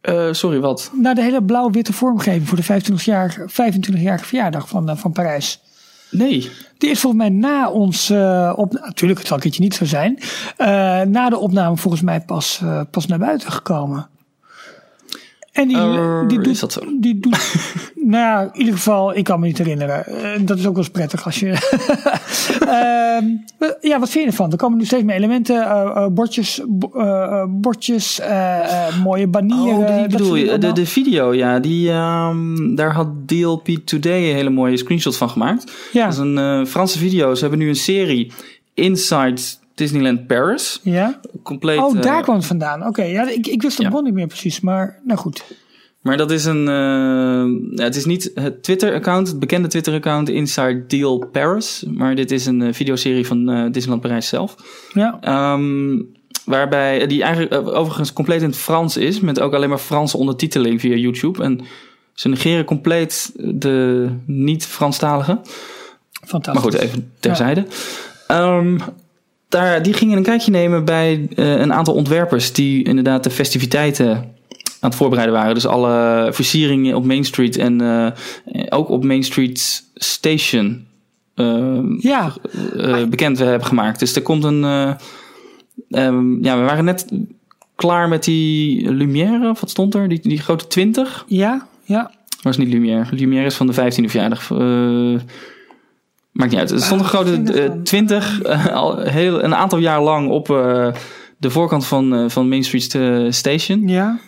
Eh, 0.00 0.32
sorry, 0.32 0.60
wat? 0.60 0.90
Nou, 0.94 1.14
de 1.14 1.22
hele 1.22 1.42
blauw-witte 1.42 1.92
vormgeving 1.92 2.48
voor 2.48 2.56
de 2.56 2.62
25-jarige 2.62 3.44
25 3.46 4.26
verjaardag 4.26 4.68
van, 4.68 4.88
eh, 4.88 4.96
van 4.96 5.12
Parijs. 5.12 5.60
Nee. 6.10 6.50
Die 6.78 6.90
is 6.90 7.00
volgens 7.00 7.22
mij 7.22 7.30
na 7.30 7.70
ons 7.70 8.10
eh 8.10 8.52
op, 8.56 8.72
natuurlijk, 8.72 9.18
het 9.18 9.28
zal 9.28 9.36
een 9.36 9.42
keertje 9.42 9.62
niet 9.62 9.74
zo 9.74 9.84
zijn. 9.84 10.18
na 11.10 11.28
de 11.28 11.38
opname 11.38 11.76
volgens 11.76 12.02
mij 12.02 12.20
pas, 12.20 12.62
pas 12.90 13.06
naar 13.06 13.18
buiten 13.18 13.52
gekomen. 13.52 14.08
En 15.54 15.68
die, 15.68 15.76
Eh, 15.76 16.28
die 16.28 16.38
doet, 16.38 16.46
is 16.46 16.60
dat 16.60 16.72
zo? 16.72 16.80
Die 17.00 17.18
doet, 17.18 17.54
nou 17.94 18.16
ja, 18.22 18.42
in 18.52 18.58
ieder 18.58 18.74
geval, 18.74 19.16
ik 19.16 19.24
kan 19.24 19.40
me 19.40 19.46
niet 19.46 19.58
herinneren. 19.58 20.06
Eh, 20.06 20.40
dat 20.40 20.58
is 20.58 20.66
ook 20.66 20.74
wel 20.74 20.82
eens 20.82 20.92
prettig 20.92 21.24
als 21.24 21.40
je. 21.40 21.52
Ehm, 22.60 23.24
ja, 23.80 23.98
wat 23.98 24.10
vind 24.10 24.24
je 24.24 24.30
ervan? 24.30 24.50
Er 24.50 24.56
komen 24.56 24.78
nu 24.78 24.84
steeds 24.84 25.02
meer 25.02 25.14
elementen, 25.16 25.56
eh, 25.62 25.80
eh, 25.96 26.06
bordjes, 26.06 26.60
bo- 26.66 26.90
eh, 26.94 27.22
eh, 27.22 27.44
bordjes, 27.48 28.20
eh, 28.20 28.58
eh, 28.88 29.02
mooie 29.02 29.26
banieren. 29.26 29.76
Oh, 29.78 29.96
die 29.98 30.06
bedoel 30.08 30.34
je. 30.36 30.58
De, 30.58 30.72
de 30.72 30.86
video, 30.86 31.34
ja. 31.34 31.58
Die, 31.60 31.90
ehm, 31.90 32.74
daar 32.74 32.92
had 32.92 33.08
DLP 33.26 33.68
Today 33.84 34.28
een 34.28 34.34
hele 34.34 34.50
mooie 34.50 34.76
screenshot 34.76 35.16
van 35.16 35.30
gemaakt. 35.30 35.72
Ja. 35.92 36.04
Dat 36.04 36.12
is 36.12 36.18
een 36.18 36.38
eh, 36.38 36.64
Franse 36.64 36.98
video. 36.98 37.34
Ze 37.34 37.40
hebben 37.40 37.58
nu 37.58 37.68
een 37.68 37.74
serie 37.74 38.32
Inside 38.74 39.40
Disneyland 39.74 40.26
Paris. 40.26 40.80
ja? 40.82 41.20
Compleet. 41.42 41.78
Oh, 41.78 42.00
daar 42.00 42.16
eh, 42.16 42.22
kwam 42.22 42.36
het 42.36 42.46
vandaan. 42.46 42.86
Oké, 42.86 43.02
ja, 43.02 43.28
ik, 43.28 43.46
ik 43.46 43.62
wist 43.62 43.76
de 43.76 43.82
Ja. 43.82 43.88
bron 43.88 44.04
niet 44.04 44.14
meer 44.14 44.26
precies, 44.26 44.60
maar 44.60 45.00
nou 45.04 45.18
goed. 45.18 45.44
Maar 46.00 46.16
dat 46.16 46.30
is 46.30 46.44
een. 46.44 46.64
ja, 47.74 47.84
het 47.84 47.96
is 47.96 48.04
niet 48.04 48.30
het 48.34 48.62
Twitter-account, 48.62 49.28
het 49.28 49.38
bekende 49.38 49.68
Twitter-account 49.68 50.28
Inside 50.28 50.84
Deal 50.86 51.26
Paris. 51.32 51.84
Maar 51.90 52.14
dit 52.14 52.30
is 52.30 52.46
een 52.46 52.62
eh, 52.62 52.72
videoserie 52.72 53.26
van 53.26 53.70
Disneyland 53.72 54.00
Parijs 54.02 54.28
zelf. 54.28 54.54
Ja, 54.92 55.18
Ehm, 55.20 56.02
waarbij 56.44 57.06
die 57.06 57.22
eigenlijk 57.22 57.68
overigens 57.68 58.12
compleet 58.12 58.42
in 58.42 58.48
het 58.48 58.56
Frans 58.56 58.96
is, 58.96 59.20
met 59.20 59.40
ook 59.40 59.54
alleen 59.54 59.68
maar 59.68 59.78
Franse 59.78 60.16
ondertiteling 60.16 60.80
via 60.80 60.94
YouTube. 60.96 61.42
En 61.42 61.60
ze 62.12 62.28
negeren 62.28 62.64
compleet 62.64 63.32
de 63.36 64.08
niet-Franstaligen. 64.26 65.40
fantastisch. 66.26 66.62
Maar 66.62 66.72
goed, 66.72 66.74
even 66.80 67.12
terzijde. 67.20 67.66
Ehm, 68.26 68.78
daar, 69.54 69.82
die 69.82 69.92
gingen 69.92 70.16
een 70.16 70.22
kijkje 70.22 70.50
nemen 70.50 70.84
bij 70.84 71.28
eh, 71.36 71.58
een 71.58 71.72
aantal 71.72 71.94
ontwerpers 71.94 72.52
die 72.52 72.84
inderdaad 72.84 73.24
de 73.24 73.30
festiviteiten 73.30 74.08
aan 74.80 74.90
het 74.90 74.94
voorbereiden 74.94 75.34
waren. 75.34 75.54
Dus 75.54 75.66
alle 75.66 76.28
versieringen 76.32 76.96
op 76.96 77.04
Main 77.04 77.24
Street 77.24 77.56
en 77.56 77.80
eh, 77.80 78.66
ook 78.68 78.88
op 78.88 79.04
Main 79.04 79.22
Street 79.24 79.84
Station 79.94 80.86
ehm, 81.34 81.94
Ja, 81.98 82.32
eh, 82.76 83.04
bekend 83.04 83.38
hebben 83.38 83.66
gemaakt. 83.66 83.98
Dus 83.98 84.16
er 84.16 84.22
komt 84.22 84.44
een. 84.44 84.64
eh, 84.64 84.94
ehm, 85.90 86.44
ja, 86.44 86.58
we 86.58 86.64
waren 86.64 86.84
net 86.84 87.06
klaar 87.74 88.08
met 88.08 88.24
die 88.24 88.90
Lumière, 88.92 89.50
of 89.50 89.60
wat 89.60 89.70
stond 89.70 89.94
er? 89.94 90.08
Die, 90.08 90.20
die 90.22 90.40
grote 90.40 90.66
20. 90.66 91.24
ja, 91.28 91.66
ja. 91.84 92.10
Was 92.42 92.56
niet 92.56 92.68
Lumière. 92.68 93.16
Lumière 93.16 93.44
is 93.44 93.54
van 93.54 93.66
de 93.66 93.74
15e 93.74 94.10
verjaardag. 94.10 94.48
Maakt 96.34 96.50
niet 96.50 96.60
uit. 96.60 96.70
Er 96.70 96.80
stond 96.82 97.00
een 97.00 97.06
grote 97.06 97.30
ging 97.30 97.46
dat 97.46 97.56
eh, 97.56 97.66
dan? 97.66 97.82
20, 97.82 98.42
eh, 98.42 98.66
al 98.66 98.98
heel, 98.98 99.44
een 99.44 99.54
aantal 99.54 99.78
jaar 99.78 100.02
lang 100.02 100.30
op 100.30 100.50
eh, 100.50 100.92
de 101.38 101.50
voorkant 101.50 101.86
van, 101.86 102.30
van 102.30 102.48
Main 102.48 102.64
Street 102.64 103.34
Station. 103.34 103.88
Ja, 103.88 104.18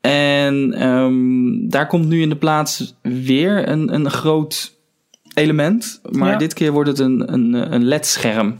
En 0.00 0.72
ehm, 0.72 1.68
daar 1.68 1.86
komt 1.86 2.06
nu 2.08 2.20
in 2.22 2.28
de 2.28 2.36
plaats 2.36 2.94
weer 3.02 3.68
een, 3.68 3.94
een 3.94 4.10
groot 4.10 4.72
element. 5.34 6.00
Maar 6.10 6.30
Ja. 6.30 6.36
dit 6.38 6.54
keer 6.54 6.72
wordt 6.72 6.88
het 6.88 6.98
een, 6.98 7.32
een, 7.32 7.72
een 7.74 7.84
LED-scherm. 7.84 8.56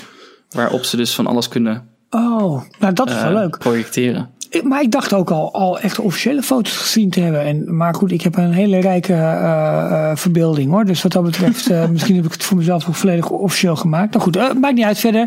Waarop 0.51 0.85
ze 0.85 0.97
dus 0.97 1.15
van 1.15 1.27
alles 1.27 1.49
kunnen 1.49 1.90
Oh, 2.11 2.63
nou 2.79 2.93
dat 2.95 3.09
is 3.09 3.15
wel 3.15 3.25
eh, 3.25 3.33
leuk. 3.41 3.59
projecteren. 3.59 4.31
Ik- 4.51 4.63
Maar 4.63 4.83
ik 4.83 4.91
dacht 4.91 5.13
ook 5.13 5.31
al, 5.31 5.53
al 5.55 5.81
echt 5.81 5.99
officiële 5.99 6.43
foto's 6.43 6.77
gezien 6.77 7.11
te 7.11 7.21
hebben. 7.21 7.41
En, 7.45 7.77
maar 7.77 7.95
goed, 7.95 8.13
ik 8.13 8.23
heb 8.23 8.37
een 8.37 8.53
hele 8.53 8.79
rijke 8.81 9.13
eh, 9.13 10.11
eh, 10.11 10.17
verbeelding 10.17 10.71
hoor. 10.71 10.85
Dus 10.85 11.03
wat 11.03 11.13
dat 11.13 11.25
betreft, 11.25 11.71
misschien 11.93 12.17
heb 12.17 12.25
ik 12.25 12.33
het 12.33 12.43
voor 12.43 12.57
mezelf 12.57 12.89
ook 12.89 12.95
volledig 12.95 13.31
officieel 13.31 13.77
gemaakt. 13.77 14.13
Nou 14.13 14.23
goed, 14.25 14.61
maakt 14.61 14.75
niet 14.75 14.85
uit 14.85 14.99
verder. 14.99 15.27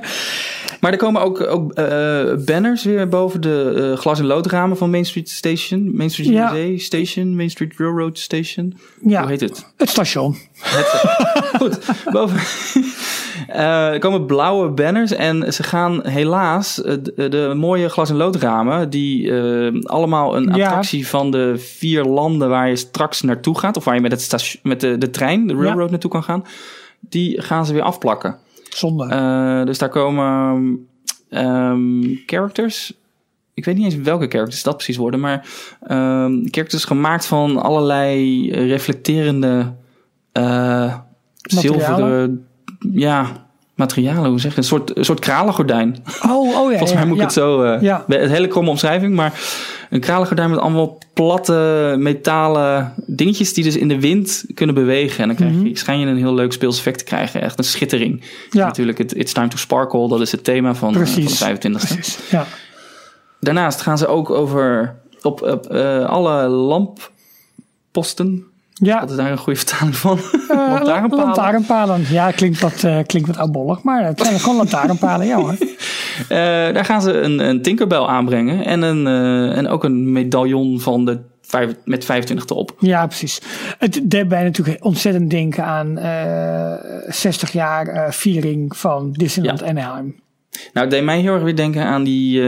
Maar 0.80 0.92
er 0.92 0.98
komen 0.98 1.22
ook, 1.22 1.42
ook 1.42 1.76
banners 2.46 2.84
weer 2.84 3.08
boven 3.10 3.42
de 3.42 3.94
glas- 3.98 4.20
en 4.20 4.26
loodramen 4.26 4.78
van 4.78 4.90
Main 4.90 5.06
Street 5.06 5.30
Station. 5.30 5.96
Main 5.96 6.10
Street 6.10 6.28
Ja. 6.30 6.54
Station, 6.78 7.36
Main 7.36 7.50
Street 7.50 7.74
Railroad 7.78 8.20
Station. 8.20 8.78
Ja, 9.06 9.22
Hoe 9.22 9.30
heet 9.30 9.40
het? 9.42 9.66
het 9.78 9.90
station. 9.90 10.36
Goed, 11.60 11.80
boven. 12.12 12.38
Eh, 13.48 13.88
er 13.88 14.00
komen 14.00 14.26
blauwe 14.26 14.70
banners 14.70 15.12
en 15.12 15.54
ze 15.54 15.64
gaan 15.64 16.08
helaas 16.08 16.82
eh, 16.82 16.94
de, 17.16 17.30
de 17.30 17.54
mooie 17.56 17.90
glas- 17.90 18.10
en 18.10 18.16
loodramen, 18.16 18.90
die 18.90 19.32
eh, 19.32 19.82
allemaal 19.84 20.36
een 20.36 20.44
Ja. 20.56 20.66
attractie 20.66 21.08
van 21.08 21.32
de 21.32 21.54
vier 21.58 22.04
landen 22.04 22.50
waar 22.50 22.70
je 22.70 22.76
straks 22.76 23.22
naartoe 23.22 23.60
gaat, 23.60 23.78
of 23.78 23.84
waar 23.84 23.96
je 23.96 24.02
met, 24.02 24.12
het 24.12 24.22
station, 24.22 24.62
met 24.64 24.80
de, 24.82 24.98
de 24.98 25.10
trein, 25.10 25.48
de 25.48 25.56
railroad, 25.56 25.90
naartoe 25.90 26.12
kan 26.12 26.24
gaan, 26.24 26.44
die 27.00 27.42
gaan 27.42 27.66
ze 27.66 27.74
weer 27.74 27.82
afplakken. 27.82 28.38
Zonde. 28.70 29.06
Eh, 29.08 29.64
dus 29.66 29.78
daar 29.78 29.90
komen 29.90 30.88
ehm, 31.30 32.16
characters. 32.26 32.94
Ik 33.54 33.66
weet 33.66 33.76
niet 33.76 33.86
eens 33.86 33.96
welke 34.04 34.28
characters 34.28 34.64
dat 34.64 34.76
precies 34.76 34.98
worden, 34.98 35.20
maar 35.20 35.46
ehm, 35.82 36.32
characters 36.44 36.86
gemaakt 36.86 37.26
van 37.26 37.62
allerlei 37.62 38.52
reflecterende 38.52 39.74
eh 40.34 40.94
zilveren 41.42 42.48
ja, 42.92 43.46
materialen. 43.76 44.30
Hoe 44.30 44.40
zeg 44.40 44.52
je? 44.52 44.58
Een 44.58 44.64
soort, 44.64 44.98
een 44.98 45.06
soort 45.06 45.20
kralengordijn. 45.20 46.04
oh, 46.26 46.58
oh 46.58 46.72
ja. 46.72 46.78
Volgens 46.84 46.94
mij 46.94 47.06
moet 47.06 47.14
ik 47.14 47.20
ja. 47.20 47.24
het 47.24 47.34
zo. 47.34 47.64
eh 47.64 47.82
Ja. 47.82 48.04
Het 48.08 48.30
hele 48.30 48.48
kromme 48.48 48.70
omschrijving, 48.70 49.16
maar 49.16 49.40
een 49.90 50.00
kralengordijn 50.00 50.50
met 50.50 50.60
allemaal 50.60 50.98
platte 51.14 51.96
metalen 51.98 52.94
dingetjes 53.06 53.54
die 53.54 53.64
dus 53.64 53.78
in 53.78 53.88
de 53.88 54.00
wind 54.00 54.46
kunnen 54.54 54.76
bewegen. 54.76 55.22
En 55.22 55.28
dan 55.28 55.36
krijg 55.36 55.54
je, 55.64 55.78
schijn 55.78 56.00
je 56.00 56.06
een 56.06 56.18
heel 56.18 56.34
leuk 56.34 56.54
speels 56.54 56.78
effect 56.78 56.98
te 56.98 57.04
krijgen. 57.04 57.42
Echt 57.42 57.58
een 57.58 57.64
schittering. 57.64 58.16
Mhm. 58.20 58.58
Ja. 58.58 58.66
Natuurlijk, 58.66 58.98
het 58.98 59.16
It's 59.16 59.34
Time 59.34 59.48
to 59.48 59.58
Sparkle, 59.58 60.08
dat 60.08 60.22
is 60.22 60.32
het 60.32 60.44
thema 60.44 60.76
van, 60.76 60.90
eh, 60.90 60.96
Precies. 60.96 61.38
van 61.38 61.54
de 61.54 61.66
25e. 61.70 61.88
Precies, 61.88 62.18
ja. 62.30 62.46
Daarnaast 63.40 63.82
gaan 63.82 63.98
ze 63.98 64.08
ook 64.08 64.30
over 64.30 64.96
op, 65.22 65.42
op 65.42 65.66
eh, 65.66 66.06
alle 66.06 66.48
lampposten. 66.48 68.44
Ja, 68.74 69.00
Wat 69.00 69.10
is 69.10 69.16
daar 69.16 69.32
een 69.32 69.38
goede 69.38 69.60
vertaling 69.60 69.96
van? 69.96 70.18
eh, 70.18 70.48
lantaarnpalen. 70.58 71.26
lantaarnpalen. 71.26 72.06
Ja, 72.10 72.32
klinkt 72.32 72.60
wat, 72.60 72.84
eh, 72.84 72.98
klinkt 73.06 73.28
wat 73.28 73.38
oudbollig, 73.38 73.84
maar 73.84 74.06
het 74.06 74.22
zijn 74.22 74.40
gewoon 74.40 74.58
lantaarnpalen, 74.58 75.28
ja 75.28 75.36
hoor. 75.36 75.56
Eh, 76.30 76.38
daar 76.74 76.86
gaan 76.86 77.02
ze 77.02 77.14
een, 77.22 77.40
een 77.40 77.62
Tinkerbell 77.62 78.02
aanbrengen. 78.02 78.66
En, 78.66 78.82
een, 78.82 79.08
en 79.56 79.68
ook 79.68 79.84
een 79.84 80.12
medaillon 80.12 80.80
van 80.80 81.06
de 81.06 81.20
vijf, 81.42 81.76
met 81.86 82.06
25 82.06 82.50
erop. 82.50 82.76
Ja, 82.80 83.08
precies. 83.08 83.42
Het 83.80 84.00
deed 84.04 84.30
mij 84.30 84.44
natuurlijk 84.44 84.86
ontzettend 84.86 85.30
denken 85.30 85.64
aan 85.66 85.98
eh 85.98 86.74
60 87.08 87.52
jaar 87.52 88.14
viering 88.14 88.78
van 88.78 89.12
Disneyland 89.12 89.60
Ja. 89.60 89.66
Anaheim. 89.66 90.16
Nou, 90.74 90.86
het 90.86 90.90
deed 90.90 91.04
mij 91.04 91.20
heel 91.20 91.34
erg 91.34 91.44
weer 91.44 91.56
denken 91.56 91.84
aan 91.86 92.04
die, 92.04 92.42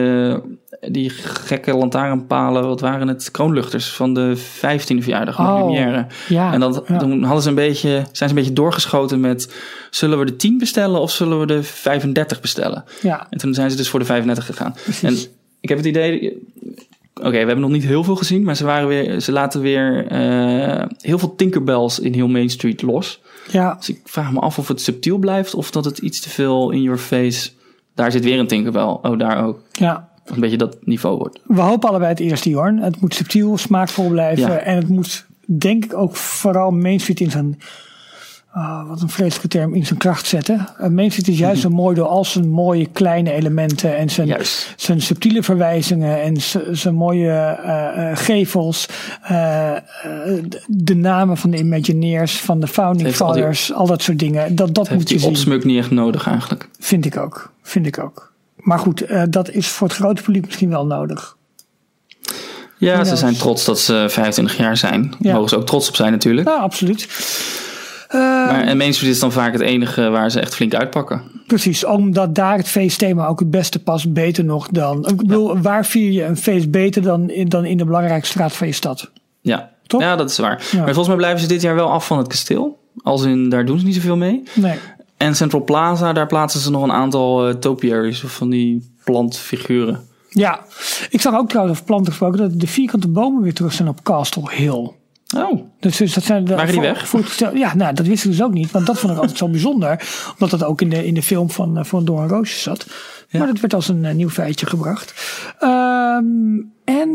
die 0.92 1.10
gekke 1.10 1.74
lantaarnpalen. 1.78 2.68
Wat 2.68 2.80
waren 2.80 3.08
het? 3.08 3.32
Kroonluchters 3.32 3.90
van 3.94 4.14
de 4.14 4.38
15e 4.38 4.98
verjaardag 5.00 5.36
van 5.36 5.46
Oh, 5.48 5.60
Lumière. 5.60 6.08
ja, 6.28 6.54
en 6.54 6.60
dat, 6.60 6.84
ja. 6.88 6.98
toen 6.98 7.24
hadden 7.24 7.44
ze 7.44 7.50
een 7.50 7.56
beetje, 7.56 7.90
zijn 7.90 8.06
ze 8.14 8.24
een 8.26 8.36
beetje 8.36 8.54
doorgeschoten 8.54 9.20
met... 9.20 9.54
zullen 9.90 10.20
we 10.20 10.26
de 10.26 10.36
10 10.36 10.58
bestellen 10.58 11.02
of 11.02 11.12
zullen 11.12 11.40
we 11.40 11.46
de 11.46 11.64
35 11.64 12.42
bestellen? 12.42 12.84
Ja, 13.02 13.28
En 13.30 13.38
toen 13.38 13.54
zijn 13.54 13.72
ze 13.72 13.78
dus 13.78 13.90
voor 13.90 14.00
de 14.00 14.06
35 14.06 14.46
gegaan. 14.46 14.74
Precies. 14.84 15.02
En 15.04 15.32
ik 15.60 15.70
heb 15.70 15.78
het 15.78 15.88
idee... 15.88 16.38
Oké, 17.20 17.30
we 17.32 17.38
hebben 17.38 17.60
nog 17.60 17.70
niet 17.70 17.84
heel 17.86 18.04
veel 18.04 18.16
gezien, 18.16 18.44
maar 18.44 18.56
ze, 18.56 18.66
waren 18.66 18.88
weer, 18.88 19.20
ze 19.20 19.32
laten 19.32 19.62
weer 19.62 20.08
eh, 20.08 20.86
heel 21.02 21.20
veel 21.20 21.36
Tinkerbells 21.36 22.00
in 22.00 22.14
heel 22.14 22.28
Main 22.28 22.50
Street 22.50 22.82
los. 22.82 23.22
ja, 23.52 23.74
Dus 23.76 23.90
ik 23.90 24.00
vraag 24.04 24.32
me 24.32 24.40
af 24.40 24.58
of 24.58 24.68
het 24.68 24.82
subtiel 24.82 25.18
blijft 25.18 25.54
of 25.54 25.72
dat 25.72 25.86
het 25.86 25.98
iets 25.98 26.20
te 26.20 26.30
veel 26.30 26.72
in 26.72 26.82
your 26.82 26.98
face... 27.00 27.50
Daar 27.94 28.12
zit 28.12 28.24
weer 28.24 28.40
een 28.40 28.48
Tinkerbell. 28.48 28.84
Oh, 28.84 29.18
daar 29.18 29.46
ook. 29.46 29.60
ja. 29.72 30.10
Een 30.26 30.40
beetje 30.40 30.58
dat 30.58 30.78
niveau 30.82 31.18
wordt. 31.18 31.40
We 31.44 31.62
hopen 31.62 31.90
allebei 31.90 32.10
het 32.12 32.20
eerste, 32.20 32.50
Jorn. 32.50 32.78
Het 32.78 33.02
moet 33.02 33.14
subtiel, 33.16 33.58
smaakvol 33.58 34.08
blijven. 34.10 34.52
Ja. 34.52 34.58
En 34.58 34.76
het 34.76 34.88
moet, 34.88 35.26
denk 35.46 35.86
ik, 35.86 35.94
ook 35.94 36.16
vooral 36.16 36.72
Main 36.72 37.00
Street 37.00 37.20
in 37.20 37.32
zijn... 37.32 37.60
ah, 38.52 38.88
wat 38.88 39.02
een 39.02 39.10
vreselijke 39.10 39.48
term, 39.48 39.74
in 39.74 39.86
zijn 39.86 40.00
kracht 40.00 40.26
zetten. 40.28 40.68
Uh, 40.82 40.88
Main 40.88 41.12
Street 41.12 41.28
is 41.28 41.38
juist 41.38 41.62
zo 41.62 41.70
mooi 41.70 41.96
door 41.96 42.06
al 42.08 42.26
zijn 42.26 42.50
mooie 42.50 42.86
kleine 42.92 43.32
elementen 43.32 43.98
en 43.98 44.10
zijn, 44.10 44.28
Juist. 44.28 44.74
zijn 44.76 45.02
subtiele 45.02 45.44
verwijzingen 45.44 46.22
en 46.22 46.36
zijn 46.76 46.96
mooie 46.96 47.30
eh, 47.32 48.10
eh, 48.12 48.18
gevels. 48.18 48.88
de- 50.68 50.96
namen 50.96 51.38
van 51.38 51.50
de 51.50 51.58
Imagineers, 51.58 52.40
van 52.40 52.60
de 52.60 52.68
Founding 52.68 53.08
heeft 53.08 53.22
al 53.22 53.32
die- 53.32 53.42
Fathers, 53.42 53.74
al 53.74 53.88
dat 53.88 54.02
soort 54.02 54.20
dingen. 54.20 54.56
Dat, 54.56 54.76
dat 54.76 54.88
Heeft 54.88 55.00
moet 55.00 55.10
je 55.10 55.16
die 55.16 55.24
zien. 55.24 55.34
opsmuk 55.34 55.64
niet 55.66 55.78
echt 55.78 55.92
nodig 55.92 56.28
eigenlijk. 56.28 56.70
Vind 56.80 57.06
ik 57.06 57.18
ook. 57.18 57.52
Vind 57.62 57.86
ik 57.86 58.00
ook. 58.00 58.34
Maar 58.66 58.80
goed, 58.80 59.02
eh, 59.02 59.24
dat 59.30 59.50
is 59.50 59.68
voor 59.68 59.88
het 59.88 59.96
grote 59.96 60.22
publiek 60.22 60.46
misschien 60.46 60.70
wel 60.70 60.86
nodig. 60.86 61.38
Ja, 62.78 63.04
ze 63.04 63.16
zijn 63.16 63.38
trots 63.38 63.66
dat 63.66 63.80
ze 63.80 64.06
25 64.10 64.58
jaar 64.58 64.78
zijn. 64.78 65.14
Ja. 65.20 65.34
Mogen 65.34 65.50
ze 65.50 65.56
ook 65.56 65.66
trots 65.66 65.88
op 65.88 65.96
zijn 65.96 66.12
natuurlijk. 66.12 66.48
Nou, 66.48 66.60
absoluut. 66.62 67.08
Eh, 68.08 68.20
Maar 68.20 68.64
en 68.64 68.78
Main 68.78 68.94
Street 68.94 69.12
is 69.12 69.20
dan 69.20 69.32
vaak 69.32 69.54
het 69.54 69.62
enige 69.62 70.10
waar 70.10 70.32
ze 70.32 70.40
echt 70.40 70.56
flink 70.56 70.74
uitpakken. 70.74 71.22
Precies, 71.48 71.86
omdat 71.86 72.36
daar 72.36 72.58
het 72.58 72.68
feestthema 72.68 73.28
ook 73.28 73.40
het 73.40 73.52
beste 73.52 73.80
past. 73.84 74.14
Beter 74.14 74.44
nog 74.46 74.68
dan. 74.68 75.08
Ik 75.08 75.16
bedoel, 75.16 75.58
waar 75.58 75.86
vier 75.86 76.12
je 76.12 76.24
een 76.24 76.38
feest 76.38 76.72
beter 76.72 77.02
dan 77.02 77.30
in, 77.30 77.50
dan 77.50 77.66
in 77.66 77.78
de 77.78 77.86
belangrijkste 77.86 78.32
straat 78.32 78.54
van 78.54 78.68
je 78.68 78.74
stad? 78.74 79.12
Ja, 79.42 79.70
Toch? 79.88 80.02
ja 80.02 80.16
dat 80.16 80.30
is 80.30 80.38
waar. 80.38 80.64
Maar 80.74 80.84
volgens 80.84 81.08
mij 81.08 81.16
blijven 81.16 81.40
ze 81.40 81.48
dit 81.48 81.62
jaar 81.62 81.76
wel 81.76 81.92
af 81.92 82.08
van 82.08 82.18
het 82.18 82.28
kasteel. 82.28 82.80
Als 83.04 83.24
in, 83.24 83.50
daar 83.50 83.66
doen 83.66 83.80
ze 83.80 83.86
niet 83.86 83.96
zoveel 83.96 84.18
mee. 84.18 84.44
Nee. 84.54 84.78
En 85.18 85.36
Central 85.36 85.64
Plaza, 85.64 86.14
daar 86.14 86.28
plaatsen 86.28 86.60
ze 86.60 86.72
nog 86.72 86.84
een 86.84 86.92
aantal 86.92 87.48
eh 87.48 87.54
topiaries 87.54 88.24
of 88.24 88.32
van 88.32 88.50
die 88.50 88.94
plantfiguren. 89.04 90.08
Ja, 90.30 90.60
ik 91.10 91.22
zag 91.22 91.36
ook 91.36 91.50
trouwens 91.50 91.76
over 91.76 91.88
planten 91.88 92.12
gesproken 92.12 92.40
dat 92.40 92.60
de 92.60 92.68
vierkante 92.68 93.08
bomen 93.08 93.42
weer 93.44 93.54
terug 93.54 93.74
zijn 93.74 93.88
op 93.88 94.04
Castle 94.04 94.52
Hill. 94.52 94.92
Oh, 95.36 95.62
Dus, 95.80 95.98
dus 95.98 96.14
dat 96.14 96.24
zijn 96.24 96.46
de, 96.46 96.56
Waren 96.56 96.72
die 96.72 96.82
weg? 96.82 97.08
voor 97.08 97.24
ja, 97.54 97.76
nou, 97.76 97.94
dat 97.94 98.06
wist 98.06 98.24
ik 98.26 98.32
dus 98.32 98.42
ook 98.42 98.54
niet. 98.54 98.72
Want 98.72 98.86
dat 98.86 99.00
vond 99.00 99.14
ik 99.14 99.20
altijd 99.20 99.38
zo 99.38 99.48
bijzonder. 99.48 100.08
Omdat 100.32 100.50
dat 100.60 100.64
ook 100.64 100.82
in 100.82 100.90
de, 100.90 101.06
in 101.06 101.14
de 101.14 101.24
film 101.24 101.50
van, 101.50 101.78
uh, 101.78 101.84
van 101.84 102.06
Doorn 102.06 102.28
Roosjes 102.28 102.62
zat. 102.62 102.86
Maar 103.32 103.48
dat 103.48 103.60
werd 103.60 103.74
als 103.74 103.88
een 103.88 104.06
eh, 104.06 104.14
nieuw 104.14 104.30
feitje 104.30 104.66
gebracht. 104.66 105.14
Ehm, 105.60 106.26
en 106.84 107.10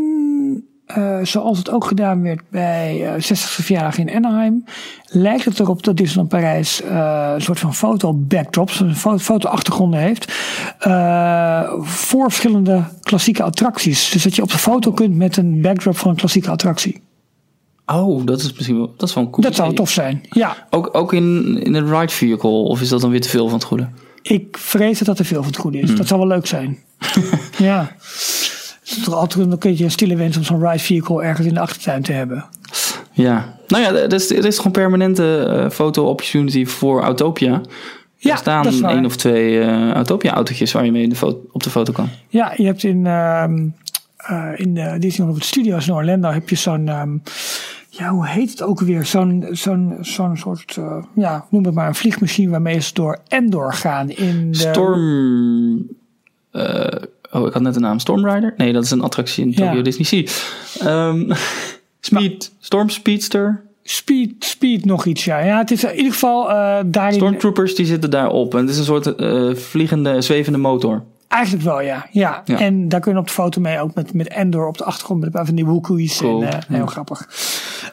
eh, 0.95 1.17
zoals 1.23 1.57
het 1.57 1.69
ook 1.71 1.85
gedaan 1.85 2.21
werd 2.21 2.41
bij 2.49 3.05
eh 3.07 3.13
60ste 3.21 3.63
verjaardag 3.63 3.97
in 3.97 4.15
Anaheim, 4.15 4.63
lijkt 5.05 5.45
het 5.45 5.59
erop 5.59 5.83
dat 5.83 5.97
Disneyland 5.97 6.29
Parijs 6.29 6.81
eh, 6.81 7.31
een 7.33 7.41
soort 7.41 7.59
van 7.59 7.75
foto-backdrops, 7.75 8.79
een 8.79 8.95
fo- 8.95 9.17
foto-achtergronden 9.17 9.99
heeft. 9.99 10.33
eh, 10.79 11.71
voor 11.81 12.23
verschillende 12.23 12.83
klassieke 13.01 13.43
attracties. 13.43 14.09
Dus 14.09 14.23
dat 14.23 14.35
je 14.35 14.41
op 14.41 14.51
de 14.51 14.57
foto 14.57 14.91
kunt 14.91 15.15
met 15.15 15.37
een 15.37 15.61
backdrop 15.61 15.97
van 15.97 16.09
een 16.09 16.15
klassieke 16.17 16.49
attractie. 16.49 17.01
oh 17.85 18.25
dat 18.25 18.39
is 18.41 18.53
misschien 18.53 18.77
wel, 18.77 18.93
dat 18.97 19.09
is 19.09 19.15
wel 19.15 19.23
een 19.23 19.29
cool 19.29 19.43
Dat 19.43 19.55
zou 19.55 19.67
idee. 19.67 19.77
tof 19.79 19.89
zijn. 19.91 20.21
Ja, 20.29 20.67
Ook, 20.69 20.89
ook 20.97 21.13
in, 21.13 21.57
in 21.63 21.73
een 21.73 21.99
ride 21.99 22.13
vehicle, 22.13 22.49
of 22.49 22.81
is 22.81 22.89
dat 22.89 23.01
dan 23.01 23.09
weer 23.09 23.21
te 23.21 23.29
veel 23.29 23.45
van 23.49 23.57
het 23.57 23.67
goede? 23.67 23.89
ik 24.21 24.57
vrees 24.57 24.97
dat 24.97 25.07
dat 25.07 25.15
te 25.17 25.23
veel 25.23 25.37
van 25.43 25.51
het 25.51 25.57
goede 25.61 25.79
is. 25.79 25.95
Dat 25.95 26.07
zou 26.07 26.19
wel 26.19 26.29
leuk 26.29 26.45
zijn. 26.47 26.77
ja. 27.57 27.91
Het 28.91 28.99
is 28.99 29.05
toch 29.05 29.15
altijd 29.15 29.51
een 29.51 29.57
keertje 29.57 29.83
een 29.83 29.91
stille 29.91 30.15
wens 30.15 30.37
om 30.37 30.43
zo'n 30.43 30.67
ride 30.67 30.83
vehicle 30.83 31.23
ergens 31.23 31.47
in 31.47 31.53
de 31.53 31.59
achtertuin 31.59 32.01
te 32.01 32.11
hebben. 32.11 32.45
Ja, 33.11 33.57
nou 33.67 33.83
ja, 33.83 33.93
er 33.93 34.13
is, 34.13 34.31
er 34.31 34.45
is 34.45 34.57
gewoon 34.57 34.71
permanente 34.71 35.37
eh, 35.37 35.69
foto-opportunity 35.69 36.65
voor 36.65 37.01
Autopia. 37.01 37.61
Ja, 38.17 38.31
er 38.31 38.37
staan 38.37 38.63
dat 38.63 38.73
is 38.73 38.79
waar. 38.79 38.91
één 38.91 39.05
of 39.05 39.15
twee 39.15 39.59
eh 39.59 39.91
Autopia-autootjes 39.91 40.71
waar 40.71 40.85
je 40.85 40.91
mee 40.91 41.07
de 41.07 41.47
op 41.51 41.63
de 41.63 41.69
foto 41.69 41.93
kan. 41.93 42.09
Ja, 42.27 42.53
je 42.55 42.65
hebt 42.65 42.83
in, 42.83 43.05
ehm 43.05 43.67
eh 44.17 44.49
in 44.55 44.73
de 44.73 44.95
Disneyland 44.99 45.43
Studios 45.43 45.87
in 45.87 45.93
Orlando 45.93 46.29
heb 46.29 46.49
je 46.49 46.55
zo'n, 46.55 46.87
ehm, 46.87 47.17
ja, 47.89 48.09
hoe 48.09 48.27
heet 48.27 48.49
het 48.49 48.61
ook 48.61 48.79
weer? 48.79 49.05
Zo'n, 49.05 49.47
zo'n, 49.51 49.97
zo'n 50.01 50.37
soort, 50.37 50.77
ja, 51.15 51.45
noem 51.49 51.65
het 51.65 51.73
maar 51.73 51.87
een 51.87 51.95
vliegmachine 51.95 52.51
waarmee 52.51 52.79
ze 52.79 52.93
door 52.93 53.19
Endor 53.27 53.73
gaan 53.73 54.09
in 54.09 54.51
de... 54.51 54.57
Storm. 54.57 55.87
Oh, 57.31 57.47
ik 57.47 57.53
had 57.53 57.61
net 57.61 57.73
de 57.73 57.79
naam 57.79 57.99
Stormrider. 57.99 58.53
Nee, 58.57 58.73
dat 58.73 58.83
is 58.83 58.91
een 58.91 59.01
attractie 59.01 59.45
in 59.45 59.53
Tokyo 59.53 59.73
Ja. 59.75 59.81
Disney 59.81 60.05
Sea. 60.05 60.23
Ehm, 60.87 61.31
Speed, 61.99 62.51
Storm 62.59 62.89
Speedster. 62.89 63.61
Speed, 63.83 64.33
speed 64.39 64.85
nog 64.85 65.05
iets, 65.05 65.25
ja. 65.25 65.39
Ja, 65.39 65.57
het 65.57 65.71
is 65.71 65.83
in 65.83 65.95
ieder 65.95 66.11
geval 66.11 66.47
daarin... 66.85 67.13
Stormtroopers 67.13 67.75
die 67.75 67.85
zitten 67.85 68.09
daarop. 68.09 68.53
En 68.53 68.59
het 68.61 68.69
is 68.69 68.77
een 68.77 68.83
soort 68.83 69.15
eh, 69.15 69.53
vliegende, 69.55 70.21
zwevende 70.21 70.57
motor. 70.57 71.03
Eigenlijk 71.27 71.63
wel, 71.63 71.81
ja. 71.81 72.07
ja. 72.11 72.41
Ja. 72.45 72.59
En 72.59 72.89
daar 72.89 72.99
kun 72.99 73.11
je 73.13 73.17
op 73.19 73.27
de 73.27 73.33
foto 73.33 73.61
mee, 73.61 73.79
ook 73.79 73.93
met, 73.95 74.13
met 74.13 74.27
Endor 74.27 74.67
op 74.67 74.77
de 74.77 74.83
achtergrond, 74.83 75.19
met 75.19 75.27
een 75.29 75.35
paar 75.35 75.45
van 75.45 75.55
die 75.55 75.65
woekoe's. 75.65 76.17
Cool. 76.17 76.41
En, 76.43 76.47
eh, 76.53 76.59
heel 76.67 76.77
Ja. 76.77 76.85
grappig. 76.85 77.27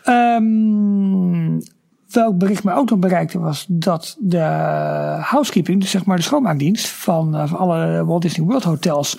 Ehm, 0.04 1.58
welk 2.10 2.38
bericht 2.38 2.64
mij 2.64 2.74
ook 2.74 2.90
nog 2.90 2.98
bereikte 2.98 3.38
was 3.38 3.64
dat 3.68 4.16
de 4.18 4.38
housekeeping, 5.20 5.80
dus 5.80 5.90
zeg 5.90 6.04
maar 6.04 6.16
de 6.16 6.22
schoonmaakdienst 6.22 6.88
van, 6.88 7.36
uh, 7.36 7.46
van 7.46 7.58
alle 7.58 8.04
Walt 8.04 8.22
Disney 8.22 8.46
World 8.46 8.62
hotels, 8.64 9.18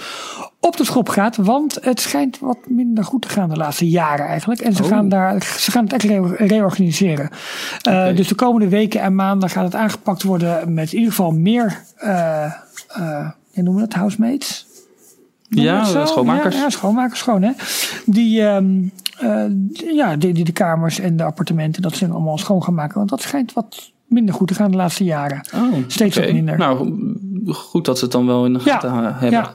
op 0.60 0.78
de 0.78 0.86
schop 0.86 1.10
gaat. 1.10 1.36
Want 1.36 1.78
het 1.82 2.00
schijnt 2.00 2.40
wat 2.40 2.58
minder 2.68 3.04
goed 3.04 3.22
te 3.22 3.30
gaan 3.30 3.50
de 3.50 3.56
laatste 3.56 3.90
jaren 3.90 4.26
eigenlijk. 4.26 4.62
En 4.62 4.74
ze, 4.74 4.84
Oh. 4.84 4.90
gaan, 4.90 5.10
daar, 5.10 5.44
ze 5.58 5.72
gaan 5.72 5.84
het 5.84 5.94
echt 5.94 6.04
re- 6.04 6.36
reorganiseren. 6.36 7.30
Uh, 7.90 7.94
Oké. 8.04 8.14
Dus 8.14 8.28
de 8.28 8.36
komende 8.36 8.68
weken 8.70 9.02
en 9.02 9.16
maanden 9.16 9.50
gaat 9.50 9.64
het 9.64 9.76
aangepakt 9.76 10.24
worden 10.24 10.74
met 10.74 10.92
in 10.92 10.98
ieder 10.98 11.14
geval 11.14 11.32
meer, 11.32 11.82
uh, 12.04 12.54
uh, 12.98 13.28
noemen 13.54 13.74
we 13.74 13.80
dat, 13.88 13.94
housemates? 13.94 14.68
Ja, 15.50 15.84
zo? 15.84 16.06
schoonmakers. 16.06 16.56
Ja, 16.56 16.62
ja, 16.62 16.70
schoonmakers, 16.70 17.22
gewoon 17.22 17.42
hè. 17.42 17.52
Die, 18.06 18.42
um, 18.42 18.92
uh, 19.24 19.46
ja, 19.96 20.16
die, 20.16 20.34
die 20.34 20.44
de 20.44 20.52
kamers 20.52 21.00
en 21.00 21.18
de 21.18 21.24
appartementen, 21.24 21.82
dat 21.82 21.96
ze 21.96 22.08
allemaal 22.08 22.38
schoon 22.38 22.64
gaan 22.64 22.74
maken. 22.74 22.98
Want 22.98 23.10
dat 23.10 23.22
schijnt 23.22 23.54
wat 23.54 23.92
minder 24.06 24.36
goed 24.36 24.48
te 24.48 24.54
gaan 24.54 24.72
de 24.72 24.78
laatste 24.78 25.04
jaren. 25.04 25.42
Oh, 25.56 25.74
Steeds 25.88 26.18
wat 26.18 26.32
minder. 26.32 26.58
Nou, 26.58 27.00
goed 27.54 27.86
dat 27.86 27.98
ze 27.98 28.04
het 28.04 28.14
dan 28.14 28.26
wel 28.26 28.46
in 28.46 28.54
de 28.54 28.60
gaten 28.60 28.94
hebben. 28.94 29.30
ja. 29.32 29.54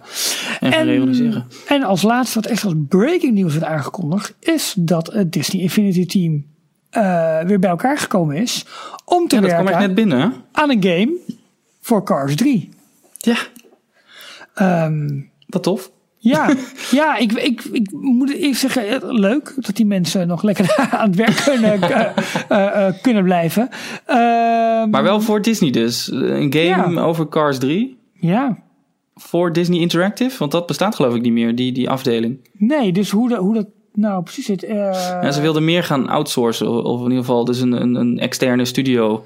En 0.61 0.73
gaan 0.73 0.85
realiseren. 0.85 1.47
en 1.69 1.83
als 1.83 2.03
laatste, 2.03 2.41
wat 2.41 2.51
echt 2.51 2.65
als 2.65 2.75
breaking 2.89 3.35
news 3.35 3.53
werd 3.53 3.65
aangekondigd, 3.65 4.35
is 4.41 4.75
dat 4.79 5.13
het 5.13 5.33
Disney 5.33 5.63
Infinity 5.63 6.07
Team 6.07 6.45
uh, 6.97 7.41
weer 7.41 7.59
bij 7.59 7.71
elkaar 7.71 7.99
gekomen 7.99 8.37
is 8.37 8.67
om 9.05 9.29
te 9.29 9.37
Ja, 9.41 9.47
kwam 9.47 9.65
werken 9.65 9.87
net 9.87 9.95
binnen. 9.95 10.33
aan 10.53 10.71
een 10.71 10.83
game 10.83 11.13
voor 11.81 12.05
Cars 12.05 12.35
3. 12.37 12.69
Ja, 13.19 13.37
Um, 14.87 15.31
wat 15.47 15.63
tof. 15.63 15.91
ja, 16.19 16.55
ja 16.91 17.17
ik, 17.17 17.33
ik, 17.33 17.63
ik 17.73 17.91
moet 17.93 18.35
eerst 18.35 18.61
zeggen, 18.61 18.89
eh, 18.89 18.99
leuk 19.03 19.55
dat 19.57 19.77
die 19.77 19.87
mensen 19.87 20.27
nog 20.27 20.43
lekker 20.43 20.77
aan 20.91 21.07
het 21.09 21.17
werk 21.17 21.37
kunnen, 21.45 21.79
uh, 21.83 22.07
uh, 22.51 22.87
kunnen 23.03 23.25
blijven. 23.25 23.63
Um, 23.63 24.91
Maar 24.91 25.03
wel 25.03 25.21
voor 25.21 25.43
Disney 25.43 25.71
dus. 25.71 26.11
Een 26.13 26.53
game 26.53 26.93
Ja. 26.95 27.01
over 27.03 27.29
Cars 27.29 27.59
3. 27.59 27.97
Ja, 28.21 28.63
Voor 29.15 29.53
Disney 29.53 29.79
Interactive. 29.81 30.39
Want 30.39 30.53
dat 30.53 30.67
bestaat 30.67 30.95
geloof 30.95 31.15
ik 31.15 31.23
niet 31.23 31.33
meer, 31.33 31.55
die, 31.55 31.73
die 31.73 31.91
afdeling. 31.91 32.49
nee, 32.53 32.93
dus 32.93 33.11
hoe, 33.11 33.29
de, 33.29 33.37
hoe 33.37 33.55
dat 33.55 33.67
nou 33.93 34.23
precies 34.23 34.47
zit. 34.47 34.65
Uh, 34.65 34.71
Ja, 35.23 35.31
ze 35.33 35.41
wilden 35.41 35.65
meer 35.65 35.85
gaan 35.85 36.09
outsourcen. 36.09 36.69
Of 36.69 36.85
of 36.85 36.99
in 36.99 37.05
ieder 37.05 37.19
geval 37.25 37.45
dus 37.45 37.61
een, 37.61 37.73
een, 37.73 37.95
een 37.95 38.19
externe 38.19 38.65
studio 38.65 39.25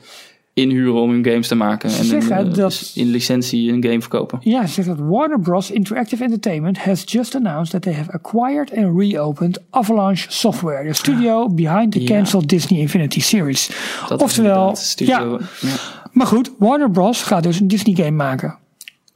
inhuren 0.61 1.01
om 1.01 1.11
hun 1.11 1.25
games 1.25 1.49
te 1.49 1.55
maken. 1.55 1.89
En 1.91 2.05
Zeg, 2.05 2.29
een, 2.29 2.37
hè, 2.37 2.45
eh, 2.49 2.55
dat- 2.55 2.91
in 2.95 3.07
licentie 3.11 3.73
een 3.73 3.83
game 3.85 4.01
verkopen. 4.01 4.39
Ja, 4.43 4.67
ze 4.67 4.73
zegt 4.73 4.89
dat 4.89 4.99
Warner 5.01 5.41
Bros. 5.41 5.71
Interactive 5.71 6.25
Entertainment 6.25 6.79
has 6.79 7.03
just 7.07 7.35
announced 7.35 7.71
that 7.71 7.83
they 7.83 7.95
have 7.95 8.13
acquired 8.13 8.77
and 8.77 8.99
reopened 8.99 9.59
Avalanche 9.71 10.27
Software, 10.33 10.87
the 10.89 10.93
studio 10.95 11.49
behind 11.49 11.93
the 11.93 12.01
Ja. 12.01 12.07
cancelled 12.07 12.49
Disney 12.49 12.81
Infinity 12.81 13.21
series. 13.21 13.71
Dat 14.09 14.23
Oftewel, 14.23 14.77
studio. 14.77 15.15
ja. 15.61 15.69
Ja. 15.69 15.77
Maar 16.13 16.27
goed, 16.27 16.51
Warner 16.59 16.91
Bros. 16.91 17.23
gaat 17.23 17.43
dus 17.43 17.61
een 17.61 17.69
Disney 17.69 17.95
game 17.95 18.11
maken. 18.17 18.59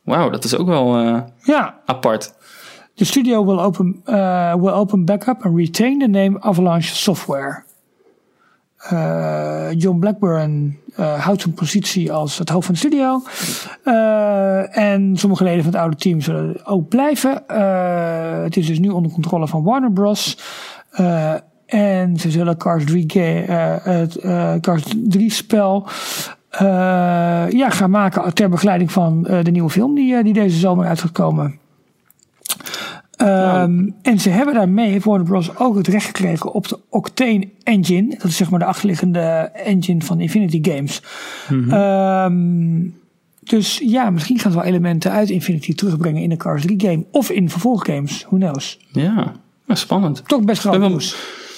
Wauw, 0.03 0.30
dat 0.30 0.45
is 0.45 0.57
ook 0.57 0.66
wel 0.66 0.97
eh, 0.99 1.20
Ja, 1.45 1.74
apart. 1.86 2.34
the 2.95 3.05
studio 3.05 3.45
will 3.47 3.59
open, 3.59 4.01
uh, 4.07 4.55
will 4.55 4.70
open 4.72 5.05
back 5.05 5.26
up 5.26 5.43
and 5.45 5.57
retain 5.59 5.99
the 5.99 6.07
name 6.07 6.40
Avalanche 6.40 6.95
Software. 6.97 7.64
Uh, 8.93 9.66
John 9.76 9.99
Blackburn 9.99 10.78
uh, 10.99 11.20
houdt 11.24 11.41
zijn 11.43 11.55
positie 11.55 12.12
als 12.12 12.39
het 12.39 12.49
hoofd 12.49 12.64
van 12.66 12.74
de 12.74 12.80
studio. 12.80 13.22
Uh, 13.85 14.76
en 14.78 15.16
sommige 15.16 15.45
leden 15.45 15.62
van 15.62 15.72
het 15.72 15.80
oude 15.80 15.97
team 15.97 16.20
zullen 16.20 16.66
ook 16.66 16.89
blijven. 16.89 17.43
Het 18.43 18.57
is 18.57 18.66
dus 18.66 18.78
nu 18.78 18.89
onder 18.89 19.12
controle 19.12 19.49
van 19.49 19.62
Warner 19.62 19.93
Bros. 19.93 20.39
En 21.66 22.16
ze 22.16 22.30
zullen 22.30 22.57
Cars 22.57 22.85
3, 22.85 23.05
ga- 23.07 23.80
uh, 23.85 24.01
het 24.01 24.18
Cars 24.61 24.83
3 25.05 25.30
spel 25.30 25.87
ja, 27.49 27.70
gaan 27.70 27.91
maken 27.91 28.35
ter 28.35 28.49
begeleiding 28.49 28.93
van 28.93 29.22
de 29.22 29.51
nieuwe 29.51 29.70
film 29.70 29.95
die, 29.95 30.22
die 30.22 30.33
deze 30.33 30.59
zomer 30.59 30.87
uit 30.87 31.01
gaat 31.01 31.12
komen. 31.12 31.61
Um, 33.22 33.94
En 34.02 34.18
ze 34.20 34.28
hebben 34.30 34.54
daarmee, 34.54 35.00
Warner 35.00 35.26
Bros. 35.26 35.56
ook 35.58 35.76
het 35.76 35.86
recht 35.86 36.06
gekregen 36.06 36.52
op 36.52 36.68
de 36.68 36.78
Octane 36.88 37.48
engine. 37.62 38.08
Dat 38.18 38.24
is 38.24 38.36
zeg 38.36 38.50
maar 38.50 38.58
de 38.58 38.64
achterliggende 38.64 39.20
engine 39.64 40.02
van 40.02 40.20
Infinity 40.20 40.70
Games. 40.70 41.02
Um, 41.50 42.94
dus 43.40 43.80
ja, 43.84 44.10
misschien 44.10 44.38
gaan 44.38 44.50
ze 44.52 44.58
wel 44.58 44.66
elementen 44.66 45.10
uit 45.10 45.30
Infinity 45.30 45.74
terugbrengen 45.74 46.22
in 46.22 46.28
de 46.28 46.36
Cars 46.36 46.62
3 46.62 46.80
game. 46.80 47.04
Of 47.10 47.30
in 47.30 47.50
vervolggames, 47.50 48.24
who 48.28 48.36
knows. 48.36 48.78
Ja, 48.92 49.32
ja 49.66 49.74
spannend. 49.74 50.22
Toch 50.28 50.42
best 50.44 50.60
groot 50.60 50.78
nieuws. 50.78 51.16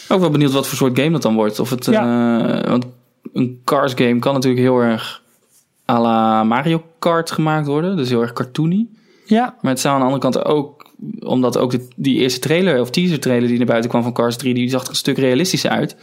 ook 0.09 0.21
wel 0.21 0.31
benieuwd 0.31 0.53
wat 0.53 0.67
voor 0.67 0.77
soort 0.77 0.99
game 0.99 1.11
dat 1.11 1.23
dan 1.23 1.35
wordt. 1.35 1.59
Of 1.61 1.71
het, 1.71 1.85
Ja. 1.85 2.63
uh, 2.65 2.71
want 2.71 2.87
een 3.33 3.61
Cars 3.65 3.93
game 3.95 4.19
kan 4.19 4.35
natuurlijk 4.35 4.63
heel 4.63 4.79
erg 4.81 5.23
à 5.91 6.01
la 6.01 6.45
Mario 6.45 6.83
Kart 6.99 7.31
gemaakt 7.31 7.67
worden. 7.67 7.97
Dus 7.97 8.09
heel 8.09 8.21
erg 8.23 8.33
cartoony. 8.33 8.87
Ja, 9.27 9.55
Maar 9.61 9.71
het 9.73 9.81
zou 9.81 9.95
aan 9.95 10.01
de 10.01 10.07
andere 10.07 10.31
kant 10.31 10.45
ook, 10.45 10.74
omdat 11.19 11.59
ook 11.59 11.71
de, 11.71 11.89
die 11.97 12.19
eerste 12.19 12.41
trailer 12.41 12.81
of 12.81 12.91
teaser 12.91 13.21
trailer 13.21 13.49
die 13.49 13.57
naar 13.57 13.67
buiten 13.67 13.91
kwam 13.91 14.03
van 14.03 14.13
Cars 14.13 14.37
3, 14.37 14.55
die 14.55 14.69
zag 14.69 14.83
er 14.83 14.89
een 14.89 14.95
stuk 14.95 15.19
realistischer 15.19 15.71
uit. 15.71 15.97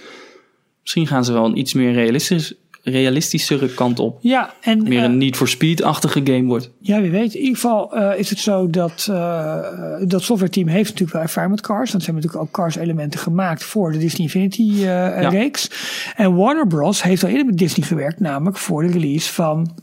Misschien 0.81 1.07
gaan 1.07 1.25
ze 1.25 1.33
wel 1.33 1.45
een 1.45 1.57
iets 1.57 1.73
meer 1.73 1.93
realistisch, 1.93 2.53
realistischere 2.83 3.73
kant 3.73 3.99
op. 3.99 4.17
ja 4.21 4.53
en 4.61 4.83
Meer 4.83 4.97
uh, 4.97 5.03
een 5.03 5.17
Need 5.17 5.35
for 5.35 5.47
Speed-achtige 5.47 6.21
game 6.23 6.43
wordt. 6.43 6.69
Ja, 6.79 7.01
wie 7.01 7.11
weet. 7.11 7.33
In 7.33 7.39
ieder 7.39 7.55
geval 7.55 7.97
uh, 7.97 8.11
is 8.17 8.29
het 8.29 8.39
zo 8.39 8.69
dat 8.69 9.07
uh, 9.09 9.57
dat 10.03 10.23
softwareteam 10.23 10.67
heeft 10.67 10.83
natuurlijk 10.83 11.13
wel 11.13 11.21
ervaring 11.21 11.51
met 11.51 11.61
cars. 11.61 11.91
Want 11.91 12.03
ze 12.03 12.11
hebben 12.11 12.23
natuurlijk 12.23 12.43
ook 12.43 12.63
cars 12.63 12.75
elementen 12.75 13.19
gemaakt 13.19 13.63
voor 13.63 13.91
de 13.91 13.97
Disney 13.97 14.21
Infinity 14.21 14.61
uh, 14.61 14.83
ja. 14.83 15.29
reeks. 15.29 15.69
En 16.15 16.35
Warner 16.35 16.67
Bros. 16.67 17.03
heeft 17.03 17.23
al 17.23 17.29
eerder 17.29 17.45
met 17.45 17.57
Disney 17.57 17.87
gewerkt, 17.87 18.19
namelijk 18.19 18.57
voor 18.57 18.81
de 18.81 18.91
release 18.91 19.33
van 19.33 19.75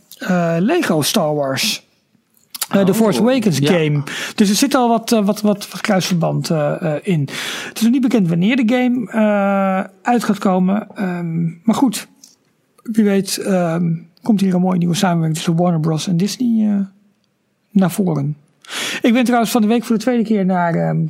Lego 0.59 1.03
Star 1.03 1.35
Wars. 1.35 1.88
Uh, 2.75 2.85
de 2.85 2.91
oh, 2.91 2.97
Force 2.97 3.21
Awakens 3.21 3.59
game. 3.63 4.03
Dus 4.35 4.49
er 4.49 4.55
zit 4.57 4.75
al 4.75 4.89
wat, 4.89 5.13
uh, 5.13 5.25
wat, 5.25 5.41
wat, 5.41 5.71
wat 5.71 5.81
kruisverband 5.81 6.51
uh, 6.51 6.95
in. 7.03 7.21
Het 7.69 7.77
is 7.77 7.83
nog 7.83 7.93
niet 7.93 8.03
bekend 8.03 8.29
wanneer 8.29 8.57
de 8.57 8.75
game 8.75 9.11
uit 10.03 10.25
gaat 10.25 10.39
komen. 10.39 10.87
Um, 11.01 11.61
maar 11.63 11.75
goed, 11.75 12.09
wie 12.83 13.05
weet 13.05 13.45
um, 13.47 14.09
komt 14.23 14.41
hier 14.41 14.55
een 14.55 14.61
mooie 14.61 14.79
nieuwe 14.79 14.95
samenwerking 14.95 15.37
tussen 15.37 15.57
Warner 15.57 15.81
Bros. 15.81 16.07
en 16.07 16.17
Disney 16.17 16.87
naar 17.71 17.91
voren. 17.91 18.37
Ik 19.03 19.13
ben 19.13 19.25
trouwens 19.25 19.51
van 19.51 19.63
de 19.63 19.69
week 19.69 19.85
voor 19.85 19.97
de 19.97 20.03
tweede 20.03 20.25
keer 20.25 20.45
naar 20.45 20.89
um, 20.89 21.09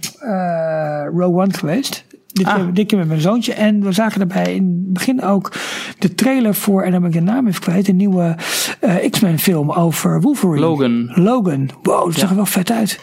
Row 1.18 1.38
One 1.38 1.54
geweest. 1.54 2.04
Dit, 2.32 2.46
ah. 2.46 2.54
keer, 2.54 2.74
dit 2.74 2.86
keer 2.86 2.98
met 2.98 3.08
mijn 3.08 3.20
zoontje. 3.20 3.52
En 3.52 3.82
we 3.82 3.92
zagen 3.92 4.18
daarbij 4.18 4.54
in 4.54 4.64
het 4.64 4.92
begin 4.92 5.22
ook 5.22 5.52
de 5.98 6.14
trailer 6.14 6.54
voor, 6.54 6.82
en 6.82 6.90
dan 6.90 7.00
ben 7.00 7.10
ik 7.10 7.16
de 7.16 7.22
naam 7.22 7.46
even 7.46 7.60
kwijt, 7.60 7.88
een 7.88 7.96
nieuwe 7.96 8.36
uh, 8.80 9.10
X-Men 9.10 9.38
film 9.38 9.72
over 9.72 10.20
Wolverine. 10.20 10.60
Logan. 10.60 11.10
Logan. 11.14 11.70
Wow, 11.82 12.04
dat 12.04 12.14
ja. 12.14 12.20
zag 12.20 12.30
er 12.30 12.36
wel 12.36 12.46
vet 12.46 12.70
uit. 12.70 13.00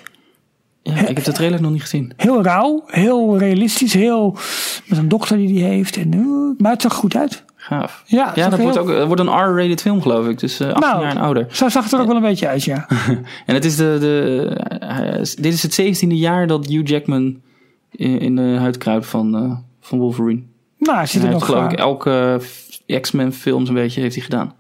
Ja, 0.82 1.08
ik 1.08 1.16
heb 1.16 1.26
de 1.26 1.32
trailer 1.32 1.62
nog 1.62 1.72
niet 1.72 1.82
gezien. 1.82 2.14
Heel 2.16 2.44
rauw, 2.44 2.84
heel 2.88 3.38
realistisch, 3.38 3.94
heel 3.94 4.38
met 4.86 4.98
een 4.98 5.08
dochter 5.08 5.38
die 5.38 5.48
die 5.48 5.64
heeft. 5.64 5.98
En, 5.98 6.14
uh, 6.14 6.60
maar 6.60 6.72
het 6.72 6.82
zag 6.82 6.94
goed 6.94 7.16
uit. 7.16 7.44
Gaaf. 7.56 8.04
Ja, 8.06 8.32
ja 8.36 8.50
dat 8.50 8.60
wordt, 8.60 8.78
ook, 8.78 8.88
dat 8.88 9.08
wordt 9.08 9.22
een 9.22 9.28
R-rated 9.28 9.82
film 9.82 10.02
geloof 10.02 10.28
ik. 10.28 10.40
Dus 10.40 10.62
uh, 10.62 10.68
18 10.68 10.90
nou, 10.90 11.02
jaar 11.02 11.12
en 11.12 11.18
ouder. 11.18 11.48
Zo 11.50 11.70
zag 11.70 11.84
het 11.84 11.94
er 11.94 12.00
ook 12.00 12.08
wel 12.08 12.16
een 12.16 12.22
beetje 12.22 12.48
uit, 12.48 12.64
ja. 12.64 12.88
en 13.46 13.54
het 13.54 13.66
is 13.66 13.76
de, 13.76 13.98
de, 14.00 14.50
uh, 14.84 15.24
dit 15.42 15.54
is 15.54 15.64
het 15.64 16.06
17e 16.06 16.08
jaar 16.08 16.48
dat 16.48 16.66
Hugh 16.68 16.88
Jackman 16.90 17.36
in, 17.96 18.20
in 18.20 18.36
de 18.36 18.56
huid 18.60 18.78
kruipt 18.78 19.06
van, 19.06 19.43
uh, 19.43 19.58
van 19.80 20.00
Wolverine. 20.00 20.43
Nou, 20.78 20.98
hij 20.98 21.06
ziet 21.06 21.16
er 21.16 21.22
hij 21.22 21.32
nog... 21.32 21.48
Heeft, 21.48 21.54
geloof 21.54 21.72
ik 21.72 21.80
elke 21.80 22.41
X-Men 23.02 23.34
films 23.34 23.70
een 23.70 23.76
beetje 23.76 24.02
heeft 24.02 24.16
hij 24.16 24.24
gedaan. 24.24 24.54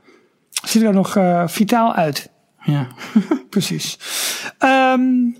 Ziet 0.49 0.81
er 0.81 0.93
nog 0.93 1.17
vitaal 1.45 1.93
uit. 1.93 2.29
Ja. 2.63 2.87
Precies. 3.49 3.97
Um, 4.59 5.37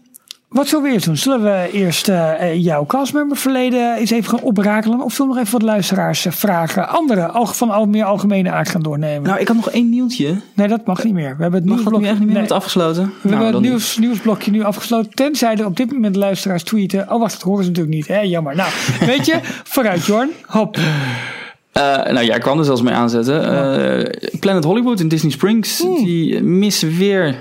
wat 0.49 0.67
zullen 0.67 0.85
we 0.85 0.91
eerst 0.91 1.05
doen? 1.05 1.17
Zullen 1.17 1.43
we 1.43 1.69
eerst 1.71 2.09
uh, 2.09 2.55
jouw 2.55 2.85
castmember 2.85 3.37
verleden 3.37 3.95
eens 3.95 4.11
even 4.11 4.29
gaan 4.29 4.41
oprakelen? 4.41 5.01
Of 5.01 5.13
zullen 5.13 5.31
we 5.31 5.37
nog 5.37 5.45
even 5.45 5.59
wat 5.59 5.69
luisteraars 5.69 6.25
uh, 6.25 6.33
vragen? 6.33 6.89
Andere, 6.89 7.29
van 7.33 7.69
al 7.69 7.85
meer 7.85 8.03
algemene 8.03 8.51
aard 8.51 8.69
gaan 8.69 8.81
doornemen? 8.81 9.29
Nou, 9.29 9.39
ik 9.39 9.47
had 9.47 9.55
nog 9.55 9.69
één 9.69 9.89
nieuwtje. 9.89 10.41
Nee, 10.53 10.67
dat 10.67 10.85
mag 10.85 11.03
niet 11.03 11.13
meer. 11.13 11.35
We 11.35 11.41
hebben 11.41 11.61
het 11.61 11.69
mag 11.69 11.83
dat 11.83 11.99
nu 11.99 12.07
echt 12.07 12.19
niet 12.19 12.27
meer 12.27 12.41
nee. 12.41 12.51
afgesloten? 12.51 13.03
We 13.03 13.29
nou, 13.29 13.43
hebben 13.43 13.61
het 13.61 13.69
nieuws, 13.69 13.97
nieuwsblokje 13.97 14.51
nu 14.51 14.63
afgesloten. 14.63 15.11
Tenzij 15.11 15.55
er 15.55 15.65
op 15.65 15.77
dit 15.77 15.91
moment 15.91 16.15
luisteraars 16.15 16.63
tweeten. 16.63 17.11
Oh, 17.11 17.19
wacht, 17.19 17.33
dat 17.33 17.41
horen 17.41 17.63
ze 17.63 17.69
natuurlijk 17.69 17.95
niet. 17.95 18.07
Hè? 18.07 18.19
Jammer. 18.19 18.55
Nou, 18.55 18.69
weet 19.11 19.25
je, 19.25 19.39
vooruit 19.63 20.05
Jorn. 20.05 20.29
Hop. 20.45 20.77
Uh, 20.77 21.83
nou 21.83 22.25
ja, 22.25 22.35
ik 22.35 22.41
kwam 22.41 22.59
er 22.59 22.65
zelfs 22.65 22.81
mee 22.81 22.93
aanzetten. 22.93 23.35
Uh, 23.35 24.39
Planet 24.39 24.63
Hollywood 24.63 24.99
in 24.99 25.07
Disney 25.07 25.31
Springs, 25.31 25.79
hmm. 25.79 26.03
die 26.03 26.41
missen 26.41 26.97
weer 26.97 27.35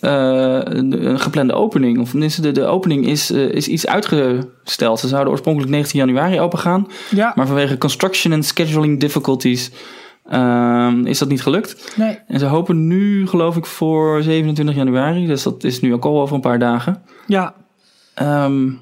een, 0.00 1.06
een, 1.06 1.20
geplande 1.20 1.52
opening. 1.52 1.98
Of 1.98 2.10
tenminste, 2.10 2.40
de, 2.40 2.52
de 2.52 2.64
opening 2.64 3.06
is, 3.06 3.30
uh, 3.30 3.52
is 3.52 3.68
iets 3.68 3.86
uitgesteld. 3.86 5.00
Ze 5.00 5.08
zouden 5.08 5.32
oorspronkelijk 5.32 5.72
19 5.72 5.98
januari 5.98 6.40
open 6.40 6.58
gaan. 6.58 6.86
Ja. 7.10 7.32
Maar 7.34 7.46
vanwege 7.46 7.78
construction 7.78 8.32
en 8.32 8.42
scheduling 8.42 9.00
difficulties 9.00 9.70
uh, 10.32 10.92
is 11.04 11.18
dat 11.18 11.28
niet 11.28 11.42
gelukt. 11.42 11.94
Nee. 11.96 12.18
En 12.26 12.38
ze 12.38 12.46
hopen 12.46 12.86
nu, 12.86 13.26
geloof 13.26 13.56
ik, 13.56 13.66
voor 13.66 14.22
27 14.22 14.74
januari. 14.74 15.26
Dus 15.26 15.42
dat 15.42 15.64
is 15.64 15.80
nu 15.80 15.92
ook 15.94 16.04
al 16.04 16.20
over 16.20 16.34
een 16.34 16.40
paar 16.40 16.58
dagen. 16.58 17.02
Ja. 17.26 17.54
Um, 18.22 18.80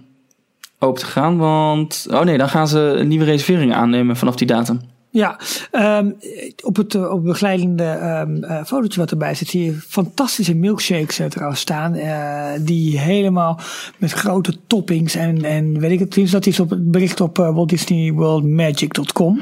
open 0.78 1.00
te 1.00 1.06
gaan. 1.06 1.36
Want, 1.36 2.06
oh 2.10 2.20
nee, 2.20 2.38
dan 2.38 2.48
gaan 2.48 2.68
ze 2.68 3.02
nieuwe 3.06 3.24
reserveringen 3.24 3.76
aannemen 3.76 4.16
vanaf 4.16 4.36
die 4.36 4.46
datum. 4.46 4.80
Ja, 5.10 5.38
um, 5.72 6.16
op, 6.62 6.76
het, 6.76 6.94
op 6.94 7.10
het 7.10 7.22
begeleidende 7.22 7.84
um, 8.26 8.44
uh, 8.44 8.64
fotootje 8.64 9.00
wat 9.00 9.10
erbij 9.10 9.34
zit, 9.34 9.48
zie 9.48 9.64
je 9.64 9.72
fantastische 9.72 10.54
milkshakes 10.54 11.20
uh, 11.20 11.26
trouwens 11.26 11.60
staan. 11.60 11.96
Uh, 11.96 12.46
die 12.60 12.98
helemaal 12.98 13.60
met 13.96 14.12
grote 14.12 14.56
toppings 14.66 15.14
en, 15.14 15.44
en 15.44 15.78
weet 15.78 15.90
ik 15.90 15.98
het, 15.98 16.30
dat 16.30 16.46
is 16.46 16.60
op 16.60 16.70
het 16.70 16.90
bericht 16.90 17.20
op 17.20 17.36
Walt 17.36 17.68
Disney 17.68 18.12
World 18.12 18.44
Magic.com. 18.44 19.40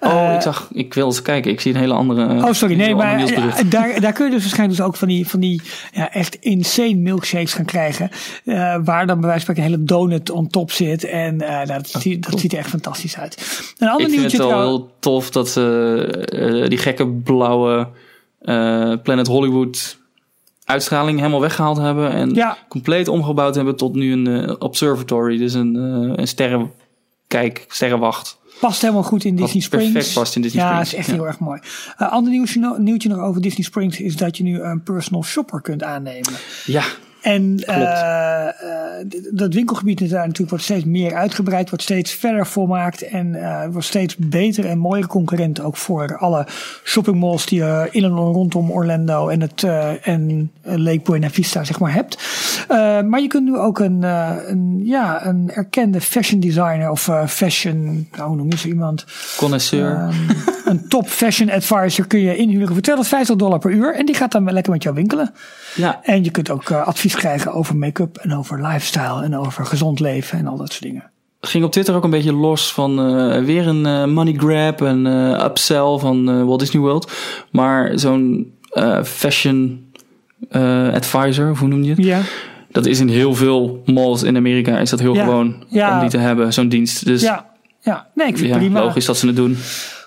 Oh, 0.00 0.32
ik 0.34 0.40
zag, 0.40 0.68
ik 0.72 0.94
wil 0.94 1.06
eens 1.06 1.22
kijken, 1.22 1.50
ik 1.50 1.60
zie 1.60 1.74
een 1.74 1.80
hele 1.80 1.94
andere. 1.94 2.46
Oh, 2.46 2.52
sorry, 2.52 2.76
nee, 2.76 2.94
maar 2.94 3.18
daar, 3.68 4.00
daar 4.00 4.12
kun 4.12 4.24
je 4.24 4.30
dus 4.30 4.40
waarschijnlijk 4.40 4.78
dus 4.78 4.86
ook 4.86 4.96
van 4.96 5.08
die, 5.08 5.28
van 5.28 5.40
die 5.40 5.62
ja, 5.92 6.12
echt 6.12 6.36
insane 6.40 6.94
milkshakes 6.94 7.52
gaan 7.52 7.64
krijgen. 7.64 8.10
waar 8.84 9.06
dan 9.06 9.20
bij 9.20 9.28
wijze 9.28 9.44
van 9.44 9.54
spreken 9.54 9.62
een 9.62 9.70
hele 9.70 9.84
donut 9.84 10.30
on 10.30 10.48
top 10.48 10.70
zit. 10.70 11.04
En 11.04 11.36
nou, 11.36 11.66
dat, 11.66 11.92
oh, 12.06 12.20
dat 12.20 12.40
ziet 12.40 12.52
er 12.52 12.58
echt 12.58 12.70
fantastisch 12.70 13.16
uit. 13.16 13.62
Een 13.78 13.88
ander 13.88 14.10
nieuwtje. 14.10 14.42
Heel 14.46 14.92
tof 15.04 15.30
dat 15.30 15.48
ze 15.48 16.26
uh, 16.34 16.68
die 16.68 16.78
gekke 16.78 17.08
blauwe 17.08 17.88
uh, 18.42 18.94
Planet 19.02 19.26
Hollywood 19.26 19.98
uitstraling 20.64 21.18
helemaal 21.18 21.40
weggehaald 21.40 21.76
hebben. 21.76 22.10
En 22.10 22.34
ja. 22.34 22.58
compleet 22.68 23.08
omgebouwd 23.08 23.54
hebben 23.54 23.76
tot 23.76 23.94
nu 23.94 24.12
een 24.12 24.60
observatory. 24.60 25.38
Dus 25.38 25.54
een, 25.54 25.74
een 26.20 26.28
sterrenkijk, 26.28 27.64
sterrenwacht. 27.68 28.38
Past 28.60 28.80
helemaal 28.80 29.02
goed 29.02 29.24
in 29.24 29.36
Disney 29.36 29.62
Springs. 29.62 29.92
Perfect 29.92 30.14
past 30.14 30.36
in 30.36 30.42
Disney 30.42 30.62
ja, 30.62 30.68
Springs. 30.68 30.90
Ja, 30.90 30.98
is 30.98 31.06
echt 31.06 31.16
heel 31.16 31.26
erg 31.26 31.38
mooi. 31.38 31.60
Uh, 31.98 32.12
ander 32.12 32.32
nieuwtje, 32.32 32.74
nieuwtje 32.78 33.08
nog 33.08 33.18
over 33.18 33.40
Disney 33.42 33.64
Springs 33.64 34.00
is 34.00 34.16
dat 34.16 34.36
je 34.36 34.42
nu 34.42 34.60
een 34.60 34.82
personal 34.82 35.24
shopper 35.24 35.60
kunt 35.60 35.82
aannemen. 35.82 36.32
Ja. 36.64 36.84
En 37.24 37.62
uh, 37.68 38.46
dat 39.32 39.54
winkelgebied 39.54 40.00
is 40.00 40.08
daar 40.08 40.20
natuurlijk 40.20 40.50
wordt 40.50 40.64
steeds 40.64 40.84
meer 40.84 41.14
uitgebreid, 41.14 41.68
wordt 41.68 41.84
steeds 41.84 42.12
verder 42.12 42.46
volmaakt 42.46 43.02
en 43.02 43.26
uh, 43.26 43.64
wordt 43.70 43.86
steeds 43.86 44.16
beter 44.16 44.64
en 44.64 44.78
mooiere 44.78 45.08
concurrent 45.08 45.60
ook 45.60 45.76
voor 45.76 46.16
alle 46.16 46.46
shoppingmalls 46.84 47.46
die 47.46 47.58
je 47.58 47.88
in 47.90 48.04
en 48.04 48.10
rondom 48.10 48.70
Orlando 48.70 49.28
en 49.28 49.40
het 49.40 49.62
en 50.02 50.52
Lake 50.62 51.00
Buena 51.04 51.30
Vista 51.30 51.64
zeg 51.64 51.78
maar 51.78 51.92
hebt. 51.92 52.18
maar 53.08 53.20
je 53.20 53.28
kunt 53.28 53.44
nu 53.44 53.56
ook 53.56 53.78
een, 53.78 54.02
een, 54.02 54.80
ja, 54.84 55.26
een 55.26 55.50
erkende 55.54 56.00
fashion 56.00 56.40
designer 56.40 56.90
of 56.90 57.10
fashion, 57.26 58.08
nou, 58.16 58.28
hoe 58.28 58.36
noem 58.36 58.50
je 58.50 58.68
iemand? 58.68 59.04
Connoisseur. 59.36 59.94
Ehm, 59.94 60.14
een 60.64 60.88
top 60.94 61.08
fashion 61.08 61.50
advisor 61.50 62.06
kun 62.06 62.20
je 62.20 62.36
inhuren 62.36 62.72
voor 62.72 62.82
250 62.82 63.36
dollar 63.36 63.58
per 63.58 63.70
uur 63.70 63.94
en 63.94 64.06
die 64.06 64.14
gaat 64.14 64.32
dan 64.32 64.52
lekker 64.52 64.72
met 64.72 64.82
jou 64.82 64.94
winkelen. 64.94 65.32
Ja. 65.74 66.00
En 66.02 66.24
je 66.24 66.30
kunt 66.30 66.50
ook 66.50 66.70
advies 66.70 67.13
krijgen 67.16 67.52
over 67.52 67.76
make-up 67.76 68.16
en 68.16 68.36
over 68.36 68.66
lifestyle 68.66 69.22
en 69.22 69.36
over 69.36 69.66
gezond 69.66 70.00
leven 70.00 70.38
en 70.38 70.46
al 70.46 70.56
dat 70.56 70.70
soort 70.70 70.82
dingen. 70.82 71.10
Ging 71.40 71.64
op 71.64 71.72
Twitter 71.72 71.94
ook 71.94 72.04
een 72.04 72.10
beetje 72.10 72.32
los 72.32 72.72
van 72.72 73.10
uh, 73.10 73.44
weer 73.44 73.66
een 73.66 73.86
uh, 73.86 74.04
money 74.04 74.34
grab 74.36 74.82
en 74.82 75.06
uh, 75.06 75.44
upsell 75.44 75.98
van 75.98 76.46
Walt 76.46 76.60
Disney 76.60 76.82
World. 76.82 77.12
Maar 77.50 77.98
zo'n 77.98 78.52
fashion 79.04 79.86
advisor, 80.92 81.50
of 81.50 81.58
hoe 81.58 81.68
noem 81.68 81.82
je 81.82 81.90
het? 81.90 82.04
Ja. 82.04 82.20
Dat 82.70 82.86
is 82.86 83.00
in 83.00 83.08
heel 83.08 83.34
veel 83.34 83.82
malls 83.84 84.22
in 84.22 84.36
Amerika 84.36 84.78
is 84.78 84.90
dat 84.90 85.00
heel 85.00 85.14
ja. 85.14 85.24
gewoon 85.24 85.64
ja. 85.68 85.94
om 85.94 86.00
die 86.00 86.10
te 86.10 86.18
hebben, 86.18 86.52
zo'n 86.52 86.68
dienst. 86.68 87.04
Dus 87.04 87.22
ja, 87.22 87.46
ja. 87.80 88.06
nee, 88.14 88.26
ik 88.28 88.36
vind 88.38 88.50
het 88.50 88.58
prima. 88.58 88.80
logisch 88.80 89.04
dat 89.04 89.16
ze 89.16 89.26
het 89.26 89.36
doen. 89.36 89.56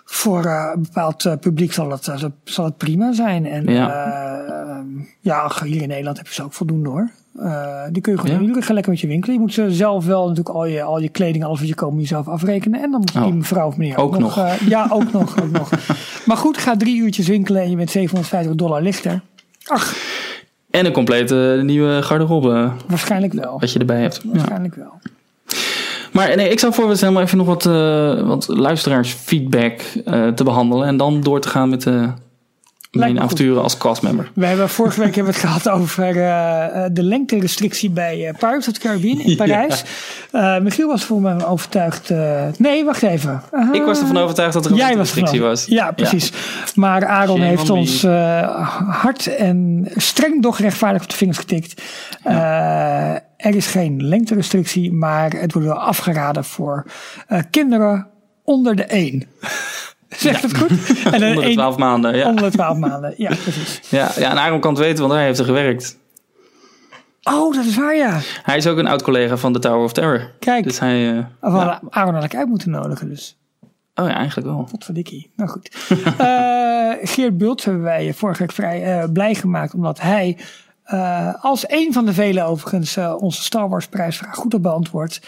Voor 0.10 0.46
een 0.46 0.82
bepaald 0.82 1.38
publiek 1.40 1.74
zal 1.74 1.92
het, 1.92 2.12
zal 2.44 2.66
het 2.66 2.78
prima 2.78 3.14
zijn. 3.14 3.46
En 3.46 3.66
ja, 3.66 4.84
ja 5.20 5.52
hier 5.64 5.82
in 5.82 5.88
Nederland 5.88 6.18
heb 6.18 6.28
je 6.28 6.34
ze 6.34 6.44
ook 6.44 6.54
voldoende 6.54 6.90
hoor. 6.90 7.12
Uh, 7.40 7.84
die 7.92 8.02
kun 8.02 8.14
je 8.14 8.20
gewoon 8.20 8.54
ja. 8.54 8.62
Ga 8.62 8.74
lekker 8.74 8.92
met 8.92 9.02
je 9.02 9.08
winkelen. 9.08 9.36
Je 9.36 9.42
moet 9.42 9.54
ze 9.54 9.72
zelf 9.72 10.06
wel 10.06 10.22
natuurlijk 10.22 10.56
al 10.56 10.66
je, 10.66 10.84
al 10.84 11.00
je 11.00 11.10
kleding, 11.10 11.44
alles 11.44 11.60
wat 11.60 11.68
je 11.68 11.76
koopt, 11.76 12.00
jezelf 12.00 12.28
afrekenen. 12.28 12.82
En 12.82 12.92
dan 12.92 13.00
moet 13.00 13.12
je 13.12 13.20
oh. 13.20 13.26
die 13.26 13.34
mevrouw 13.34 13.68
of 13.68 13.78
meneer 13.78 13.98
ook, 13.98 14.14
ook 14.14 14.20
nog. 14.20 14.36
nog 14.36 14.46
uh, 14.46 14.68
ja, 14.68 14.88
ook 14.90 15.12
nog, 15.12 15.42
ook 15.42 15.52
nog. 15.52 15.70
Maar 16.26 16.38
goed, 16.38 16.58
ga 16.58 16.78
drie 16.78 17.02
uurtjes 17.02 17.28
winkelen 17.28 17.62
en 17.62 17.70
je 17.70 17.76
bent 17.76 17.90
750 17.90 18.56
dollar 18.56 18.82
lichter. 18.82 19.22
Ach. 19.66 19.96
En 20.70 20.86
een 20.86 20.92
complete 20.92 21.62
nieuwe 21.64 22.02
garderobe. 22.02 22.72
Waarschijnlijk 22.88 23.34
wel. 23.34 23.60
Wat 23.60 23.72
je 23.72 23.80
erbij 23.80 24.02
hebt. 24.02 24.22
Waarschijnlijk 24.24 24.76
ja. 24.76 24.82
wel. 24.82 25.00
Maar 26.18 26.36
nee, 26.36 26.50
ik 26.50 26.60
zou 26.60 26.74
voor 26.74 26.88
we 26.88 26.98
helemaal 27.00 27.22
even 27.22 27.38
nog 27.38 27.48
wat, 27.48 27.66
uh, 27.66 28.28
wat 28.28 28.48
luisteraarsfeedback 28.48 29.82
te 30.36 30.44
behandelen. 30.44 30.88
En 30.88 30.98
dan 30.98 31.22
door 31.22 31.40
te 31.40 31.50
gaan 31.50 31.70
met 31.70 31.82
de 31.82 32.10
mijn 32.98 33.22
avonturen 33.22 33.64
als 33.64 33.78
castmember. 33.78 34.32
We 34.34 34.46
hebben 34.46 34.70
vorige 34.70 35.00
week 35.00 35.16
hebben 35.16 35.34
we 35.34 35.40
het 35.40 35.50
gehad 35.50 35.70
over 35.70 36.16
uh, 36.16 36.86
de 36.92 37.04
lengterestrictie 37.04 37.90
bij 37.90 38.18
uh, 38.18 38.34
Pirates 38.38 38.68
of 38.68 38.74
the 38.74 38.80
Caribbean 38.80 39.20
in 39.20 39.36
Parijs. 39.46 39.84
Ja. 40.32 40.56
Uh, 40.56 40.64
Michiel 40.64 40.88
was 40.88 41.04
voor 41.04 41.22
mij 41.22 41.46
overtuigd. 41.46 42.12
nee, 42.58 42.86
wacht 42.86 43.04
even. 43.04 43.42
ik 43.72 43.84
was 43.84 44.00
ervan 44.00 44.18
overtuigd 44.18 44.54
dat 44.54 44.66
er 44.66 44.72
een 44.72 44.78
lengterestrictie 44.78 45.42
was. 45.42 45.66
Ja, 45.66 45.92
precies. 45.92 46.28
Ja. 46.28 46.36
Maar 46.76 47.06
Aaron 47.06 47.38
Shame 47.38 47.50
heeft 47.50 47.70
ons 47.70 48.02
hard 48.88 49.36
en 49.36 49.88
streng 49.96 50.42
doch 50.42 50.60
rechtvaardig 50.60 51.02
op 51.04 51.10
de 51.10 51.16
vingers 51.16 51.38
getikt. 51.38 51.82
Ja. 52.24 53.22
er 53.38 53.56
is 53.56 53.68
geen 53.68 54.08
lengterestrictie, 54.08 54.94
maar 54.94 55.32
het 55.32 55.54
wordt 55.54 55.68
wel 55.68 55.80
afgeraden 55.80 56.44
voor 56.44 56.86
kinderen 57.50 58.08
onder 58.48 58.76
de 58.76 58.84
1. 58.84 59.24
Zegt 60.16 60.42
het 60.42 60.58
goed? 60.58 61.04
En 61.12 61.24
onder 61.24 61.44
de 61.44 61.54
12 61.54 61.78
maanden, 61.78 62.16
ja. 62.16 62.28
Onder 62.28 62.44
de 62.44 62.52
12 62.52 62.78
maanden, 62.78 63.14
ja, 63.18 63.36
precies. 63.36 63.80
Ja, 63.90 64.12
ja 64.18 64.30
en 64.30 64.38
Aaron 64.40 64.60
kan 64.60 64.74
het 64.74 64.80
weten, 64.80 65.00
want 65.00 65.14
hij 65.14 65.24
heeft 65.24 65.40
er 65.40 65.46
gewerkt. 65.46 65.98
Oh, 67.24 67.56
dat 67.56 67.66
is 67.66 67.76
waar, 67.76 67.96
ja. 67.96 68.20
Hij 68.44 68.58
is 68.58 68.68
ook 68.68 68.78
een 68.78 68.88
oud-collega 68.88 69.38
van 69.38 69.54
The 69.54 69.60
Tower 69.60 69.84
of 69.84 69.94
Terror. 69.94 70.32
Kijk, 70.40 70.64
dus 70.64 70.80
hij, 70.80 71.14
uh, 71.14 71.26
of 71.42 71.52
we 71.52 71.58
ja. 71.58 71.82
Aaron 71.90 72.14
had 72.14 72.24
ik 72.24 72.36
uit 72.36 72.48
moeten 72.48 72.70
nodigen, 72.72 73.10
dus. 73.10 73.38
Oh 73.96 74.08
ja, 74.08 74.16
eigenlijk 74.16 74.48
wel. 74.48 74.68
Wat 74.72 74.84
verdikkie. 74.84 75.32
Nou 75.36 75.50
goed. 75.50 75.88
uh, 76.22 76.92
Geert 77.14 77.38
Bult 77.38 77.64
hebben 77.64 77.84
wij 77.84 78.14
vorige 78.14 78.40
week 78.40 78.52
vrij 78.52 79.02
uh, 79.02 79.12
blij 79.14 79.36
gemaakt, 79.36 79.74
omdat 79.74 80.02
hij 80.02 80.38
als 81.42 81.70
een 81.70 81.94
van 81.94 82.06
de 82.06 82.14
vele 82.14 82.44
overigens 82.44 82.98
onze 82.98 83.44
Star 83.44 83.70
Wars 83.70 83.88
prijsvraag 83.88 84.36
goed 84.36 84.54
op 84.54 84.64
beantwoord. 84.64 85.22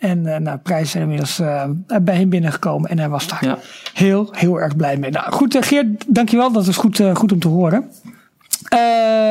En 0.00 0.26
uh, 0.26 0.36
nou, 0.36 0.58
prijzen 0.58 0.88
zijn 0.88 1.02
inmiddels 1.02 1.40
uh, 1.40 1.64
bij 2.02 2.16
hem 2.16 2.28
binnengekomen. 2.28 2.90
En 2.90 2.98
hij 2.98 3.08
was 3.08 3.28
daar 3.28 3.44
ja. 3.44 3.58
heel, 3.94 4.28
heel 4.30 4.60
erg 4.60 4.76
blij 4.76 4.96
mee. 4.96 5.10
Nou 5.10 5.32
goed, 5.32 5.54
uh, 5.54 5.62
Geert, 5.62 6.04
dankjewel. 6.14 6.52
Dat 6.52 6.66
is 6.66 6.76
goed, 6.76 7.02
goed 7.14 7.32
om 7.32 7.38
te 7.38 7.48
horen. 7.48 7.90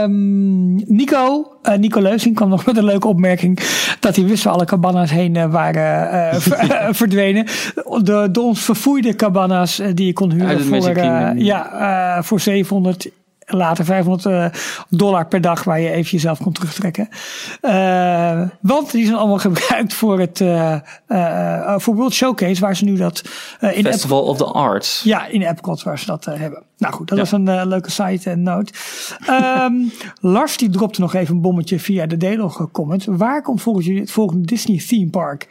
Um, 0.03 0.75
Nico, 0.75 1.51
Nico 1.77 2.01
Leusing 2.01 2.35
kwam 2.35 2.49
nog 2.49 2.65
met 2.65 2.77
een 2.77 2.83
leuke 2.83 3.07
opmerking. 3.07 3.59
Dat 3.99 4.15
hij 4.15 4.25
wist 4.25 4.43
waar 4.43 4.53
alle 4.53 4.65
cabana's 4.65 5.11
heen 5.11 5.51
waren 5.51 6.41
verdwenen. 7.01 7.45
De, 8.03 8.27
de 8.31 8.41
ons 8.41 8.61
verfoeide 8.61 9.15
cabana's 9.15 9.81
die 9.93 10.05
je 10.05 10.13
kon 10.13 10.31
huren 10.31 10.65
voor, 10.65 11.03
ja, 11.35 12.23
voor 12.23 12.39
700 12.39 13.09
later 13.49 13.85
500 13.85 14.57
dollar 14.89 15.27
per 15.27 15.41
dag 15.41 15.63
waar 15.63 15.79
je 15.79 15.89
even 15.89 16.11
jezelf 16.11 16.39
kon 16.41 16.53
terugtrekken. 16.53 17.09
Uh, 17.61 18.41
want 18.59 18.91
die 18.91 19.05
zijn 19.05 19.17
allemaal 19.17 19.37
gebruikt 19.49 19.93
voor 19.93 20.19
het 20.19 20.39
uh, 20.39 20.75
uh, 21.07 21.73
voor 21.77 21.95
World 21.95 22.13
Showcase, 22.13 22.61
waar 22.61 22.75
ze 22.75 22.83
nu 22.83 22.95
dat 22.95 23.21
in 23.59 23.83
Festival 23.83 24.23
of 24.23 24.37
the 24.37 24.45
Arts. 24.45 25.01
Ja, 25.03 25.27
in 25.27 25.41
Epcot 25.41 25.83
waar 25.83 25.99
ze 25.99 26.05
dat 26.05 26.25
hebben. 26.25 26.63
Nou 26.77 26.93
goed, 26.93 27.07
dat 27.07 27.17
ja. 27.17 27.23
was 27.23 27.31
een 27.31 27.67
leuke 27.67 27.91
site 27.91 28.29
en 28.29 28.43
note. 28.43 28.73
Um, 29.29 29.91
Lars 30.35 30.57
die 30.57 30.69
dropte 30.69 31.01
nog 31.01 31.13
even 31.13 31.35
een 31.35 31.41
bommetje 31.41 31.79
via 31.79 32.05
de 32.05 32.17
Delog 32.17 32.71
comment. 32.71 33.05
Waar 33.05 33.41
komt 33.41 33.61
volgens 33.61 33.85
jullie 33.85 34.01
het 34.01 34.11
volgende 34.11 34.45
Disney 34.45 34.83
theme 34.87 35.09
park? 35.09 35.47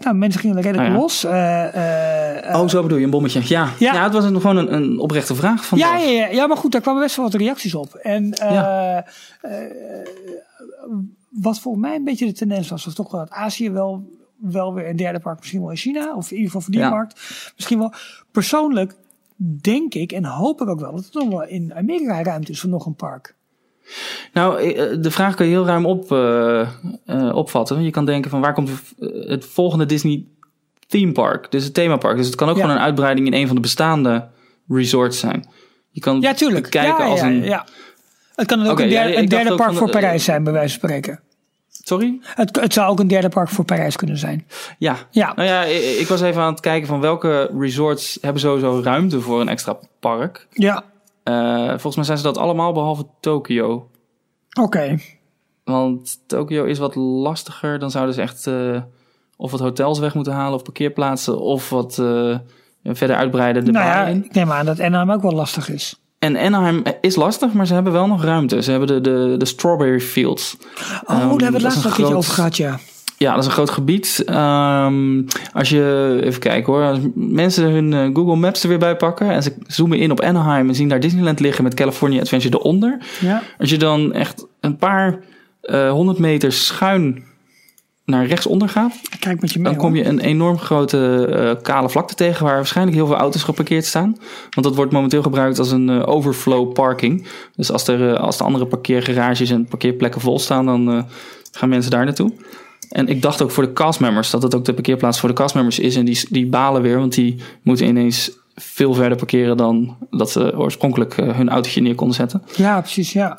Nou, 0.00 0.14
mensen 0.14 0.40
gingen 0.40 0.56
er 0.56 0.62
redelijk 0.62 0.88
ja. 0.88 0.94
los. 0.94 1.24
oh, 1.24 2.68
zo 2.68 2.82
bedoel 2.82 2.98
je 2.98 3.04
een 3.04 3.10
bommetje? 3.10 3.40
Ja, 3.44 3.68
ja. 3.78 3.94
ja 3.94 4.02
het 4.02 4.12
was 4.12 4.24
een, 4.24 4.40
gewoon 4.40 4.56
een, 4.56 4.72
een 4.72 4.98
oprechte 4.98 5.34
vraag 5.34 5.64
van. 5.66 5.78
Ja, 5.78 5.96
ja, 5.96 6.10
ja, 6.10 6.26
ja, 6.26 6.46
maar 6.46 6.56
goed, 6.56 6.72
daar 6.72 6.80
kwamen 6.80 7.02
best 7.02 7.16
wel 7.16 7.24
wat 7.24 7.34
reacties 7.34 7.74
op. 7.74 7.94
En 7.94 8.24
uh, 8.24 8.50
ja. 8.50 9.06
uh, 9.42 9.52
wat 11.30 11.60
volgens 11.60 11.84
mij 11.84 11.96
een 11.96 12.04
beetje 12.04 12.26
de 12.26 12.32
tendens 12.32 12.68
was, 12.68 12.84
was 12.84 12.94
toch 12.94 13.10
wel 13.10 13.20
dat 13.20 13.30
Azië 13.30 13.70
wel, 13.70 14.10
wel 14.36 14.74
weer 14.74 14.88
een 14.88 14.96
derde 14.96 15.18
park, 15.18 15.38
misschien 15.38 15.60
wel 15.60 15.70
in 15.70 15.76
China, 15.76 16.14
of 16.14 16.30
in 16.30 16.36
ieder 16.36 16.46
geval 16.46 16.60
voor 16.60 16.72
die 16.72 16.80
ja. 16.80 16.90
markt. 16.90 17.20
Misschien 17.56 17.78
wel. 17.78 17.92
Persoonlijk 18.30 18.94
denk 19.60 19.94
ik 19.94 20.12
en 20.12 20.24
hoop 20.24 20.60
ik 20.60 20.68
ook 20.68 20.80
wel 20.80 20.92
dat 20.92 21.04
er 21.04 21.24
nog 21.24 21.28
wel 21.28 21.46
in 21.46 21.74
Amerika 21.74 22.22
ruimte 22.22 22.52
is 22.52 22.60
voor 22.60 22.70
nog 22.70 22.86
een 22.86 22.94
park. 22.94 23.35
Nou, 24.32 24.74
de 25.00 25.10
vraag 25.10 25.34
kan 25.34 25.46
je 25.46 25.52
heel 25.52 25.66
ruim 25.66 25.86
op, 25.86 26.12
uh, 26.12 26.68
uh, 27.06 27.34
opvatten. 27.34 27.82
Je 27.82 27.90
kan 27.90 28.04
denken 28.04 28.30
van 28.30 28.40
waar 28.40 28.52
komt 28.52 28.70
het 29.26 29.44
volgende 29.44 29.86
Disney 29.86 30.24
theme 30.86 31.12
park, 31.12 31.50
dus 31.50 31.64
het 31.64 31.74
themapark. 31.74 32.16
Dus 32.16 32.26
het 32.26 32.34
kan 32.34 32.48
ook 32.48 32.56
ja. 32.56 32.62
gewoon 32.62 32.76
een 32.76 32.82
uitbreiding 32.82 33.26
in 33.26 33.34
een 33.34 33.46
van 33.46 33.56
de 33.56 33.62
bestaande 33.62 34.28
resorts 34.68 35.18
zijn. 35.18 35.48
Je 35.90 36.00
kan 36.00 36.20
ja, 36.20 36.34
tuurlijk. 36.34 36.70
kijken 36.70 37.04
ja, 37.04 37.10
als 37.10 37.20
ja, 37.20 37.26
een. 37.26 37.42
Ja. 37.42 37.66
Het 38.34 38.46
kan 38.46 38.66
ook 38.66 38.70
okay, 38.72 38.84
een 38.84 38.90
derde, 38.90 39.16
een 39.16 39.28
derde 39.28 39.54
park 39.54 39.74
voor 39.74 39.90
Parijs 39.90 40.24
zijn, 40.24 40.44
bij 40.44 40.52
wijze 40.52 40.78
van 40.78 40.88
spreken. 40.88 41.20
Sorry? 41.68 42.18
Het, 42.22 42.60
het 42.60 42.72
zou 42.72 42.90
ook 42.90 43.00
een 43.00 43.08
derde 43.08 43.28
park 43.28 43.48
voor 43.48 43.64
Parijs 43.64 43.96
kunnen 43.96 44.18
zijn. 44.18 44.46
Ja. 44.78 44.96
ja. 45.10 45.32
Nou 45.34 45.48
ja, 45.48 45.62
ik, 45.62 45.98
ik 45.98 46.06
was 46.06 46.20
even 46.20 46.42
aan 46.42 46.52
het 46.52 46.60
kijken 46.60 46.88
van 46.88 47.00
welke 47.00 47.50
resorts 47.58 48.18
hebben 48.20 48.40
sowieso 48.40 48.80
ruimte 48.84 49.20
voor 49.20 49.40
een 49.40 49.48
extra 49.48 49.78
park. 50.00 50.46
Ja. 50.50 50.84
Uh, 51.28 51.68
volgens 51.68 51.96
mij 51.96 52.04
zijn 52.04 52.18
ze 52.18 52.24
dat 52.24 52.38
allemaal 52.38 52.72
behalve 52.72 53.06
Tokio. 53.20 53.72
Oké. 53.74 53.88
Okay. 54.62 55.00
Want 55.64 56.18
Tokio 56.26 56.64
is 56.64 56.78
wat 56.78 56.94
lastiger. 56.94 57.78
Dan 57.78 57.90
zouden 57.90 58.14
ze 58.14 58.20
echt 58.20 58.46
uh, 58.46 58.80
of 59.36 59.50
wat 59.50 59.60
hotels 59.60 59.98
weg 59.98 60.14
moeten 60.14 60.32
halen 60.32 60.54
of 60.54 60.62
parkeerplaatsen 60.62 61.38
of 61.40 61.70
wat 61.70 61.98
uh, 62.00 62.36
verder 62.84 63.16
uitbreiden 63.16 63.64
de 63.64 63.70
Nou 63.70 63.86
ja, 63.86 64.06
ik 64.06 64.32
neem 64.34 64.52
aan 64.52 64.66
dat 64.66 64.80
Anaheim 64.80 65.10
ook 65.10 65.22
wel 65.22 65.32
lastig 65.32 65.68
is. 65.70 66.00
En 66.18 66.36
Anaheim 66.36 66.82
is 67.00 67.16
lastig, 67.16 67.52
maar 67.52 67.66
ze 67.66 67.74
hebben 67.74 67.92
wel 67.92 68.06
nog 68.06 68.22
ruimte. 68.24 68.62
Ze 68.62 68.70
hebben 68.70 68.88
de, 68.88 69.00
de, 69.00 69.34
de 69.38 69.44
Strawberry 69.44 70.00
Fields. 70.00 70.56
Oh, 70.56 71.08
daar 71.08 71.20
Ehm, 71.20 71.28
hebben 71.28 71.38
we 71.38 71.44
het 71.44 71.54
is 71.54 71.62
laatst 71.62 71.76
nog 71.76 71.84
een 71.84 71.90
keertje 71.90 72.04
groot- 72.04 72.16
over 72.16 72.32
gehad, 72.32 72.56
ja. 72.56 72.78
Ja, 73.18 73.30
dat 73.30 73.40
is 73.40 73.46
een 73.46 73.52
groot 73.52 73.70
gebied. 73.70 74.22
Ehm, 74.26 75.22
als 75.52 75.68
je, 75.68 76.18
even 76.22 76.40
kijken 76.40 76.72
hoor, 76.72 76.82
als 76.82 76.98
mensen 77.14 77.70
hun 77.70 77.92
eh, 77.92 78.10
Google 78.12 78.36
Maps 78.36 78.62
er 78.62 78.68
weer 78.68 78.78
bij 78.78 78.96
pakken 78.96 79.30
en 79.30 79.42
ze 79.42 79.54
zoomen 79.66 79.98
in 79.98 80.10
op 80.10 80.20
Anaheim 80.20 80.68
en 80.68 80.74
zien 80.74 80.88
daar 80.88 81.00
Disneyland 81.00 81.40
liggen 81.40 81.64
met 81.64 81.74
California 81.74 82.20
Adventure 82.20 82.58
eronder. 82.58 82.98
ja. 83.20 83.42
Als 83.58 83.70
je 83.70 83.78
dan 83.78 84.12
echt 84.12 84.46
een 84.60 84.76
paar 84.76 85.18
eh, 85.60 85.90
honderd 85.90 86.18
meter 86.18 86.52
schuin 86.52 87.24
naar 88.04 88.26
rechtsonder 88.26 88.68
gaat, 88.68 89.00
kijk 89.20 89.40
met 89.40 89.52
je 89.52 89.58
mee. 89.58 89.72
dan 89.72 89.80
kom 89.80 89.96
je 89.96 90.04
een 90.04 90.20
enorm 90.20 90.58
grote 90.58 91.26
eh, 91.26 91.62
kale 91.62 91.88
vlakte 91.88 92.14
tegen 92.14 92.44
waar 92.44 92.54
waarschijnlijk 92.56 92.96
heel 92.96 93.06
veel 93.06 93.16
auto's 93.16 93.42
geparkeerd 93.42 93.84
staan. 93.84 94.16
Want 94.50 94.66
dat 94.66 94.76
wordt 94.76 94.92
momenteel 94.92 95.22
gebruikt 95.22 95.58
als 95.58 95.70
een 95.70 96.04
overflow 96.04 96.72
parking. 96.72 97.26
Dus 97.56 97.72
als, 97.72 97.88
er, 97.88 98.18
als 98.18 98.38
de 98.38 98.44
andere 98.44 98.66
parkeergarages 98.66 99.50
en 99.50 99.66
parkeerplekken 99.66 100.20
vol 100.20 100.38
staan, 100.38 100.66
dan 100.66 101.06
gaan 101.52 101.68
mensen 101.68 101.90
daar 101.90 102.04
naartoe. 102.04 102.32
En 102.90 103.08
ik 103.08 103.22
dacht 103.22 103.42
ook 103.42 103.50
voor 103.50 103.64
de 103.64 103.72
castmembers 103.72 104.30
dat 104.30 104.42
het 104.42 104.54
ook 104.54 104.64
de 104.64 104.74
parkeerplaats 104.74 105.20
voor 105.20 105.28
de 105.28 105.34
castmembers 105.34 105.78
is. 105.78 105.96
En 105.96 106.04
die, 106.04 106.26
die 106.30 106.46
balen 106.46 106.82
weer, 106.82 106.98
want 106.98 107.14
die 107.14 107.36
moeten 107.62 107.86
ineens 107.86 108.30
veel 108.54 108.94
verder 108.94 109.18
parkeren 109.18 109.56
dan 109.56 109.96
dat 110.10 110.30
ze 110.30 110.58
oorspronkelijk 110.58 111.18
eh, 111.18 111.36
hun 111.36 111.48
autootje 111.48 111.80
neer 111.80 111.94
konden 111.94 112.16
zetten. 112.16 112.42
Ja, 112.56 112.80
precies, 112.80 113.12
ja. 113.12 113.38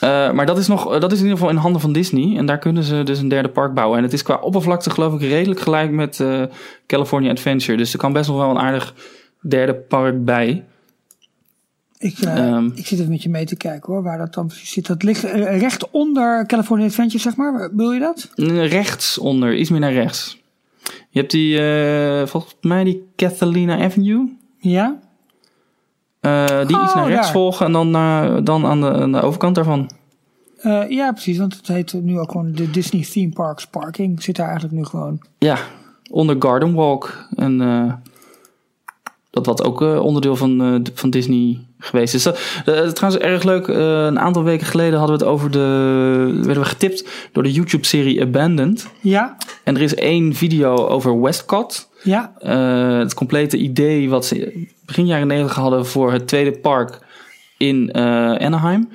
Eh, 0.00 0.32
maar 0.32 0.46
dat 0.46 0.58
is, 0.58 0.66
nog, 0.66 0.98
dat 0.98 1.12
is 1.12 1.18
in 1.18 1.24
ieder 1.24 1.38
geval 1.38 1.52
in 1.52 1.60
handen 1.60 1.80
van 1.80 1.92
Disney. 1.92 2.36
En 2.36 2.46
daar 2.46 2.58
kunnen 2.58 2.82
ze 2.82 3.02
dus 3.02 3.18
een 3.18 3.28
derde 3.28 3.48
park 3.48 3.74
bouwen. 3.74 3.98
En 3.98 4.04
het 4.04 4.12
is 4.12 4.22
qua 4.22 4.34
oppervlakte 4.34 4.90
geloof 4.90 5.14
ik 5.14 5.20
redelijk 5.20 5.60
gelijk 5.60 5.90
met 5.90 6.20
eh, 6.20 6.42
California 6.86 7.30
Adventure. 7.30 7.76
Dus 7.76 7.92
er 7.92 7.98
kan 7.98 8.12
best 8.12 8.28
nog 8.28 8.38
wel 8.38 8.50
een 8.50 8.58
aardig 8.58 8.94
derde 9.40 9.74
park 9.74 10.24
bij. 10.24 10.64
Ik, 12.02 12.18
eh, 12.18 12.36
Ehm. 12.48 12.66
ik 12.74 12.86
zit 12.86 12.98
even 12.98 13.10
met 13.10 13.22
je 13.22 13.28
mee 13.28 13.44
te 13.44 13.56
kijken 13.56 13.92
hoor, 13.92 14.02
waar 14.02 14.18
dat 14.18 14.34
dan 14.34 14.46
precies 14.46 14.70
zit. 14.72 14.86
Dat 14.86 15.02
ligt 15.02 15.24
eh, 15.24 15.58
recht 15.60 15.90
onder 15.90 16.46
California 16.46 16.86
Adventure, 16.86 17.18
zeg 17.22 17.36
maar. 17.36 17.70
Wil 17.74 17.92
je 17.92 18.00
dat? 18.00 18.30
Rechts 18.68 19.18
onder, 19.18 19.56
iets 19.56 19.70
meer 19.70 19.80
naar 19.80 19.92
rechts. 19.92 20.40
Je 21.10 21.18
hebt 21.18 21.30
die, 21.30 21.58
eh, 21.58 22.26
volgens 22.26 22.54
mij 22.60 22.84
die 22.84 23.02
Catalina 23.16 23.78
Avenue. 23.84 24.36
Ja? 24.58 24.98
Die 26.20 26.62
iets 26.62 26.72
Oh, 26.92 26.94
naar 26.94 27.08
rechts 27.08 27.22
daar. 27.24 27.32
volgen 27.32 27.66
en 27.66 27.72
dan, 27.72 27.90
naar- 27.90 28.44
dan 28.44 28.66
aan, 28.66 28.80
de, 28.80 28.92
aan 28.92 29.12
de 29.12 29.20
overkant 29.20 29.54
daarvan. 29.54 29.90
Ja, 30.88 31.12
precies, 31.12 31.38
want 31.38 31.56
het 31.56 31.66
heet 31.68 31.92
nu 31.92 32.18
ook 32.18 32.30
gewoon 32.30 32.52
de 32.52 32.70
Disney 32.70 33.04
Theme 33.12 33.32
Parks 33.32 33.66
Parking. 33.66 34.22
Zit 34.22 34.36
daar 34.36 34.46
eigenlijk 34.48 34.76
nu 34.76 34.84
gewoon. 34.84 35.20
Ja, 35.38 35.58
onder 36.10 36.36
Garden 36.38 36.74
Walk. 36.74 37.26
En 37.34 37.58
dat 39.32 39.46
was 39.46 39.62
ook 39.62 39.82
eh, 39.82 40.04
onderdeel 40.04 40.36
van, 40.36 40.62
eh, 40.62 40.92
van 40.94 41.10
Disney 41.10 41.58
geweest. 41.78 42.24
Dat, 42.24 42.38
eh, 42.64 42.80
trouwens 42.80 43.24
erg 43.24 43.42
leuk. 43.42 43.66
een 43.66 44.18
aantal 44.18 44.44
weken 44.44 44.66
geleden 44.66 44.98
hadden 44.98 45.18
we 45.18 45.24
het 45.24 45.32
over 45.32 45.50
de... 45.50 45.58
werden 46.34 46.62
we 46.62 46.68
getipt 46.68 47.08
door 47.32 47.42
de 47.42 47.52
YouTube-serie 47.52 48.22
Abandoned. 48.22 48.88
Ja? 49.00 49.36
En 49.64 49.74
er 49.74 49.82
is 49.82 49.94
één 49.94 50.34
video 50.34 50.76
over 50.86 51.20
Westcott. 51.20 51.88
Ja? 52.02 52.32
Het 52.98 53.14
complete 53.14 53.56
idee 53.56 54.08
wat 54.08 54.26
ze 54.26 54.66
begin 54.86 55.06
jaren 55.06 55.26
90 55.26 55.56
hadden 55.56 55.86
voor 55.86 56.12
het 56.12 56.28
tweede 56.28 56.52
park 56.52 56.98
in 57.58 57.94
Anaheim. 58.40 58.88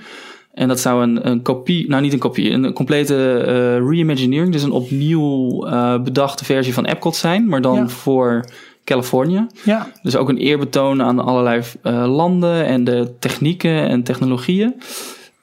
En 0.54 0.68
dat 0.68 0.80
zou 0.80 1.04
een, 1.04 1.28
een 1.28 1.42
kopie, 1.42 1.90
nou 1.90 2.02
niet 2.02 2.14
een 2.14 2.20
kopie, 2.20 2.52
een 2.52 2.74
complete 2.74 3.38
eh 3.38 3.90
reimagineering, 3.90 4.52
dus 4.52 4.64
een 4.64 4.72
opnieuw 4.72 5.60
bedachte 6.04 6.46
versie 6.46 6.74
van 6.74 6.86
Epcot 6.86 7.16
zijn, 7.16 7.48
maar 7.48 7.62
dan 7.62 7.76
Ja. 7.76 7.88
voor 7.88 8.46
Californië. 8.88 9.48
Ja? 9.64 9.88
Dus 10.04 10.16
ook 10.16 10.30
een 10.30 10.38
eerbetoon 10.38 11.02
aan 11.04 11.20
allerlei 11.20 11.62
eh, 11.84 12.16
landen 12.16 12.66
en 12.66 12.84
de 12.84 13.14
technieken 13.20 13.88
en 13.90 14.04
technologieën. 14.04 14.76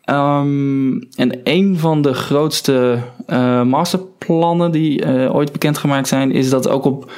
Ehm, 0.04 0.92
en 1.16 1.40
een 1.44 1.78
van 1.78 2.02
de 2.02 2.14
grootste 2.14 2.98
eh, 3.26 3.62
masterplannen 3.62 4.70
die 4.70 5.02
eh, 5.04 5.34
ooit 5.34 5.52
bekendgemaakt 5.52 6.08
zijn, 6.08 6.32
is 6.32 6.50
dat 6.50 6.68
ook 6.68 6.84
op 6.84 7.10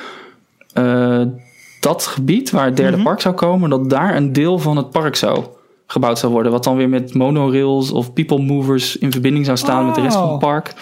dat 1.81 2.07
gebied 2.07 2.51
waar 2.51 2.65
het 2.67 2.77
derde 2.77 2.97
Mhm. 2.97 3.05
park 3.07 3.21
zou 3.21 3.35
komen, 3.35 3.71
dat 3.71 3.91
daar 3.91 4.17
een 4.17 4.33
deel 4.33 4.59
van 4.59 4.77
het 4.77 4.91
park 4.91 5.17
zou 5.17 5.45
gebouwd 5.87 6.19
zou 6.19 6.33
worden. 6.33 6.53
Wat 6.53 6.65
dan 6.65 6.77
weer 6.77 6.89
met 6.89 7.15
monorails 7.15 7.91
of 7.91 8.13
people 8.13 8.39
movers 8.39 8.97
in 8.97 9.13
verbinding 9.13 9.45
zou 9.45 9.57
staan 9.57 9.87
met 9.87 9.95
de 9.95 10.01
rest 10.01 10.15
van 10.17 10.23
het 10.25 10.33
Oh. 10.33 10.39
park. 10.39 10.73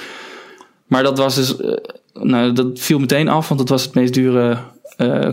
Maar 0.86 1.02
dat 1.02 1.18
was 1.18 1.34
dus, 1.34 1.56
nou, 2.12 2.52
dat 2.52 2.66
viel 2.74 2.98
meteen 2.98 3.28
af, 3.28 3.48
want 3.48 3.60
het 3.60 3.68
was 3.68 3.84
het 3.84 3.94
meest 3.94 4.14
dure, 4.14 4.58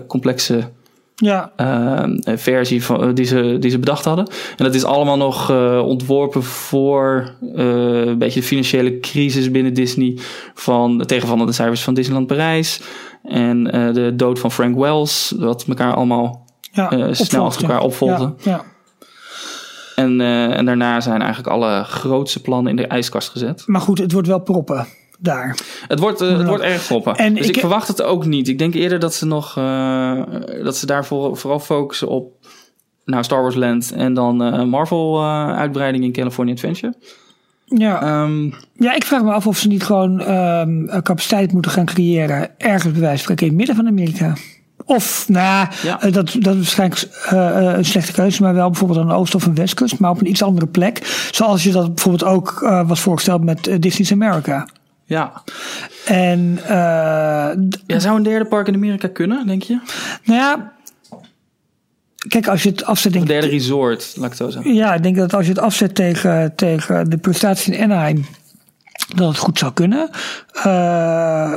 complexe 0.08 0.70
Ja. 1.16 1.52
eh, 1.56 2.04
versie 2.38 2.84
van, 2.84 3.04
eh, 3.04 3.10
die, 3.14 3.26
ze, 3.26 3.58
die 3.60 3.72
ze 3.72 3.80
bedacht 3.80 4.06
hadden. 4.06 4.28
En 4.58 4.66
dat 4.66 4.76
is 4.76 4.84
allemaal 4.84 5.18
nog 5.18 5.50
eh, 5.50 5.82
ontworpen 5.86 6.44
voor 6.44 7.32
eh, 7.56 8.06
een 8.06 8.18
beetje 8.18 8.40
de 8.40 8.46
financiële 8.46 9.00
crisis 9.00 9.52
binnen 9.52 9.74
Disney. 9.74 10.18
Van 10.54 11.04
tegenvallende 11.06 11.52
cijfers 11.52 11.84
van 11.84 11.94
Disneyland 11.94 12.28
Parijs. 12.28 12.82
En 13.24 13.72
eh, 13.72 13.94
de 13.94 14.16
dood 14.16 14.40
van 14.40 14.52
Frank 14.52 14.78
Wells. 14.78 15.34
Wat 15.38 15.66
elkaar 15.68 15.94
allemaal 15.94 16.46
ja. 16.72 16.92
eh, 16.92 17.08
snel 17.12 17.46
achter 17.46 17.64
elkaar 17.64 17.82
opvolgde. 17.82 18.34
Ja. 18.38 18.52
ja. 18.52 18.64
En, 19.96 20.22
eh, 20.22 20.58
en 20.58 20.66
daarna 20.66 21.02
zijn 21.02 21.22
eigenlijk 21.22 21.54
alle 21.54 21.84
grootste 21.84 22.42
plannen 22.42 22.70
in 22.70 22.76
de 22.76 22.88
ijskast 22.88 23.30
gezet. 23.30 23.64
Maar 23.66 23.82
goed, 23.82 23.98
het 23.98 24.12
wordt 24.12 24.28
wel 24.28 24.40
proppen 24.40 24.88
daar. 25.22 25.58
Het 25.88 26.00
wordt, 26.00 26.22
eh, 26.22 26.38
het 26.38 26.48
wordt 26.48 26.64
erg 26.64 26.88
proppen. 26.88 27.16
En 27.16 27.34
dus 27.34 27.48
ik- 27.48 27.54
ik, 27.56 27.60
verwacht 27.60 27.88
het 27.88 28.02
ook 28.02 28.26
niet. 28.26 28.48
Ik 28.48 28.58
denk 28.60 28.74
eerder 28.74 29.00
dat 29.00 29.14
ze 29.14 29.26
nog 29.26 29.58
eh, 29.58 30.22
dat 30.64 30.78
ze 30.78 30.86
daar 30.86 31.06
voor- 31.06 31.38
vooral 31.38 31.60
focussen 31.60 32.08
op 32.08 32.34
nou, 33.06 33.24
Star 33.24 33.42
Wars 33.42 33.56
Land 33.56 33.92
en 33.92 34.14
dan 34.14 34.44
eh, 34.44 34.64
Marvel 34.64 35.26
uitbreiding 35.56 36.04
in 36.04 36.12
California 36.12 36.54
Adventure. 36.54 36.94
Ja. 37.66 38.02
Ehm, 38.02 38.44
ja, 38.74 38.96
ik 38.96 39.04
vraag 39.04 39.24
me 39.24 39.32
af 39.32 39.48
of 39.48 39.58
ze 39.58 39.68
niet 39.68 39.84
gewoon 39.84 40.20
ehm, 40.22 40.86
capaciteit 41.02 41.54
moeten 41.54 41.72
gaan 41.72 41.86
creëren. 41.86 42.50
Ergens 42.60 42.92
bij 42.92 43.02
wijze 43.02 43.24
van 43.24 43.36
in 43.36 43.48
het 43.48 43.56
midden 43.56 43.76
van 43.76 43.88
Amerika. 43.88 44.34
Of, 44.86 45.26
nou, 45.30 45.68
Ja. 45.84 45.98
dat, 45.98 46.14
dat 46.40 46.56
is 46.56 46.76
waarschijnlijk 46.76 47.08
een 47.78 47.86
slechte 47.86 48.12
keuze, 48.12 48.42
maar 48.42 48.54
wel 48.54 48.70
bijvoorbeeld 48.70 49.00
aan 49.00 49.08
de 49.08 49.14
oost- 49.14 49.36
of 49.36 49.46
een 49.46 49.56
westkust, 49.56 50.00
maar 50.00 50.12
op 50.12 50.20
een 50.20 50.30
iets 50.30 50.44
andere 50.44 50.68
plek. 50.68 51.28
Zoals 51.32 51.64
je 51.64 51.72
dat 51.72 51.96
bijvoorbeeld 51.96 52.24
ook 52.32 52.60
was 52.88 53.00
voorgesteld 53.00 53.44
met 53.44 53.78
Disney's 53.80 54.12
America. 54.12 54.68
Ja. 55.12 55.44
En, 56.06 56.60
eh, 56.64 57.52
ja, 57.88 58.00
zou 58.00 58.18
een 58.18 58.24
derde 58.24 58.46
park 58.46 58.68
in 58.68 58.74
Amerika 58.74 59.08
kunnen, 59.08 59.48
denk 59.48 59.64
je? 59.64 59.80
nou 60.24 60.40
ja, 60.40 60.74
kijk, 62.28 62.48
als 62.48 62.64
je 62.64 62.70
het 62.70 62.84
afzet, 62.84 63.12
denk 63.12 63.24
Een 63.24 63.32
derde 63.32 63.48
resort, 63.48 64.14
laat 64.16 64.32
ik 64.32 64.38
het 64.38 64.38
zo 64.38 64.50
zeggen. 64.50 64.74
Ja, 64.74 64.94
ik 64.94 65.04
denk 65.04 65.16
dat 65.16 65.34
als 65.34 65.46
je 65.46 65.52
het 65.52 65.62
afzet 65.62 65.96
tegen, 65.96 66.56
tegen 66.56 67.10
de 67.10 67.18
prestatie 67.18 67.74
in 67.74 67.84
Anaheim, 67.84 68.26
dat 69.16 69.28
het 69.28 69.38
goed 69.38 69.60
zou 69.60 69.74
kunnen. 69.74 70.10
Eh, 70.54 71.56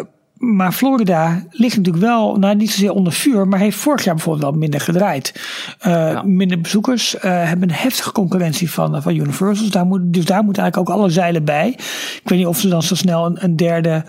maar 0.53 0.73
Florida 0.73 1.45
ligt 1.51 1.77
natuurlijk 1.77 2.05
wel, 2.05 2.37
nou 2.37 2.55
niet 2.57 2.71
zozeer 2.71 2.93
onder 2.93 3.13
vuur, 3.13 3.49
maar 3.49 3.59
heeft 3.59 3.77
vorig 3.77 4.05
jaar 4.05 4.15
bijvoorbeeld 4.15 4.51
wel 4.51 4.61
minder 4.61 4.81
gedraaid. 4.81 5.41
Eh, 5.79 6.23
Minder 6.23 6.61
bezoekers, 6.61 7.17
eh, 7.17 7.23
hebben 7.49 7.69
een 7.69 7.75
heftige 7.75 8.13
concurrentie 8.13 8.71
van, 8.71 8.95
eh, 8.97 9.03
van 9.03 9.15
Universal. 9.15 9.65
Dus 9.65 9.71
daar, 9.71 9.87
moet, 9.87 10.01
dus 10.05 10.25
daar 10.25 10.45
moeten 10.45 10.63
eigenlijk 10.63 10.91
ook 10.91 10.99
alle 10.99 11.11
zeilen 11.11 11.45
bij. 11.45 11.69
Ik 11.69 12.21
weet 12.25 12.39
niet 12.39 12.47
of 12.47 12.59
ze 12.59 12.69
dan 12.69 12.83
zo 12.83 12.95
snel 12.95 13.27
een, 13.27 13.45
een 13.45 13.57
derde 13.57 14.05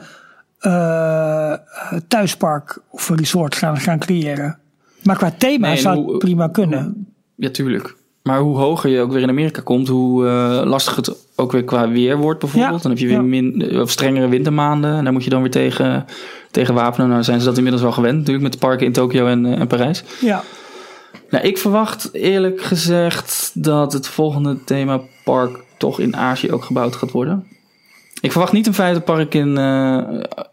thuispark 2.08 2.80
of 2.90 3.10
een 3.10 3.18
resort 3.18 3.56
gaan, 3.56 3.78
gaan 3.78 4.00
creëren. 4.00 4.58
Maar 5.04 5.18
qua 5.18 5.32
thema 5.38 5.68
Nee, 5.68 5.78
zou 5.78 6.10
het 6.10 6.18
prima 6.18 6.48
kunnen. 6.48 7.08
Ja, 7.36 7.50
tuurlijk. 7.50 7.96
Maar 8.24 8.40
hoe 8.40 8.58
hoger 8.58 8.90
je 8.90 9.02
ook 9.02 9.12
weer 9.12 9.22
in 9.22 9.30
Amerika 9.30 9.62
komt, 9.62 9.88
hoe 9.88 10.26
lastig 10.66 10.96
het 10.96 11.25
ook 11.36 11.52
weer 11.52 11.64
qua 11.64 11.90
weer 11.90 12.18
wordt 12.18 12.40
bijvoorbeeld. 12.40 12.76
Ja, 12.76 12.82
Dan 12.82 12.92
heb 12.92 13.00
je 13.00 13.08
weer 13.08 13.16
ja. 13.16 13.22
min, 13.22 13.80
of 13.82 13.92
strengere 13.92 14.28
wintermaanden 14.28 14.96
en 14.96 15.04
daar 15.04 15.14
moet 15.14 15.24
je 15.24 15.30
dan 15.30 15.42
weer 15.42 15.52
tegen, 15.52 16.06
tegen 16.52 16.74
wapenen. 16.74 17.10
Nou 17.10 17.24
zijn 17.24 17.40
ze 17.40 17.46
dat 17.46 17.56
inmiddels 17.56 17.84
wel 17.84 17.92
gewend 17.92 18.18
natuurlijk 18.18 18.44
met 18.44 18.54
de 18.54 18.60
parken 18.60 18.86
in 18.86 18.92
Tokio 18.92 19.28
en, 19.28 19.46
eh, 19.46 19.60
en 19.60 19.68
Parijs. 19.68 20.04
Ja. 20.22 20.44
Nou, 21.30 21.48
ik 21.48 21.58
verwacht 21.58 22.10
eerlijk 22.14 22.62
gezegd 22.62 23.52
dat 23.54 23.94
het 23.94 24.08
volgende 24.08 24.64
themapark 24.64 25.64
toch 25.78 26.00
in 26.00 26.16
Azië 26.16 26.52
ook 26.52 26.64
gebouwd 26.64 26.96
gaat 26.96 27.12
worden. 27.12 27.48
Ik 28.22 28.32
verwacht 28.32 28.54
niet 28.54 28.68
een 28.68 28.74
vijfde 28.74 29.02
park 29.02 29.34
in, 29.34 29.58
eh, 29.58 30.04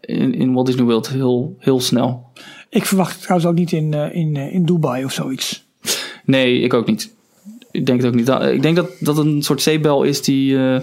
in, 0.01 0.33
in 0.33 0.53
Walt 0.53 0.65
Disney 0.65 0.85
World 0.85 1.09
heel, 1.09 1.55
heel 1.59 1.79
snel. 1.79 2.31
Ik 2.69 2.85
verwacht 2.85 3.11
het 3.11 3.21
trouwens 3.21 3.49
ook 3.49 3.55
niet 3.55 3.71
in, 3.71 3.93
eh, 3.93 4.15
in, 4.15 4.35
eh, 4.35 4.53
in 4.53 4.65
Dubai 4.65 5.05
of 5.05 5.11
zoiets. 5.11 5.65
Nee, 6.25 6.59
ik 6.59 6.73
ook 6.73 6.85
niet. 6.85 7.13
Ik 7.73 7.85
denk 7.85 8.01
het 8.01 8.07
ook 8.07 8.15
niet. 8.15 8.29
Ik 8.53 8.61
denk 8.61 8.75
dat 8.75 8.89
dat 8.99 9.17
een 9.17 9.41
soort 9.41 9.61
zeebel 9.61 10.03
is 10.03 10.21
die 10.21 10.57
eh, 10.57 10.75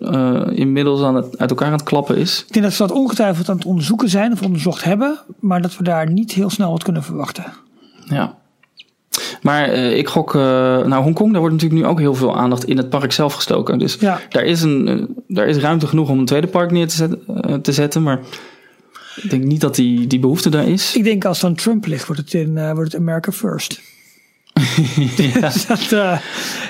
eh, 0.00 0.46
inmiddels 0.54 1.02
aan 1.02 1.14
het, 1.14 1.38
uit 1.38 1.50
elkaar 1.50 1.66
aan 1.66 1.72
het 1.72 1.82
klappen 1.82 2.16
is. 2.16 2.44
Ik 2.46 2.52
denk 2.52 2.64
dat 2.64 2.74
ze 2.74 2.86
dat 2.86 2.96
ongetwijfeld 2.96 3.48
aan 3.48 3.56
het 3.56 3.64
onderzoeken 3.64 4.08
zijn 4.08 4.32
of 4.32 4.42
onderzocht 4.42 4.84
hebben. 4.84 5.18
Maar 5.40 5.62
dat 5.62 5.76
we 5.76 5.84
daar 5.84 6.10
niet 6.10 6.32
heel 6.32 6.50
snel 6.50 6.70
wat 6.70 6.82
kunnen 6.82 7.02
verwachten. 7.02 7.44
Ja. 8.04 8.38
Maar 9.42 9.68
eh, 9.68 9.96
ik 9.96 10.08
gok, 10.08 10.34
eh, 10.34 10.40
nou 10.84 11.02
Hongkong, 11.02 11.30
daar 11.30 11.40
wordt 11.40 11.54
natuurlijk 11.54 11.82
nu 11.82 11.88
ook 11.88 11.98
heel 11.98 12.14
veel 12.14 12.36
aandacht 12.36 12.64
in 12.64 12.76
het 12.76 12.88
park 12.90 13.12
zelf 13.12 13.34
gestoken. 13.34 13.78
Dus 13.78 13.96
Ja. 14.00 14.20
daar, 14.28 14.44
is 14.44 14.62
een, 14.62 15.08
daar 15.28 15.46
is 15.46 15.56
ruimte 15.56 15.86
genoeg 15.86 16.08
om 16.08 16.18
een 16.18 16.24
tweede 16.24 16.46
park 16.46 16.70
neer 16.70 16.88
te 16.88 16.96
zetten. 16.96 17.62
te 17.62 17.72
zetten 17.72 18.02
maar 18.02 18.20
Ik 19.22 19.30
denk 19.30 19.44
niet 19.44 19.60
dat 19.60 19.74
die, 19.74 20.06
die 20.06 20.18
behoefte 20.18 20.48
daar 20.48 20.68
is. 20.68 20.96
Ik 20.96 21.04
denk 21.04 21.24
als 21.24 21.40
dan 21.40 21.54
Trump 21.54 21.86
ligt, 21.86 22.06
wordt 22.06 22.22
het, 22.22 22.34
in, 22.34 22.74
wordt 22.74 22.92
het 22.92 23.00
America 23.00 23.32
First. 23.32 23.80
ja. 25.16 25.40
Dus 25.40 25.66
dat, 25.66 25.90
uh, 25.92 26.18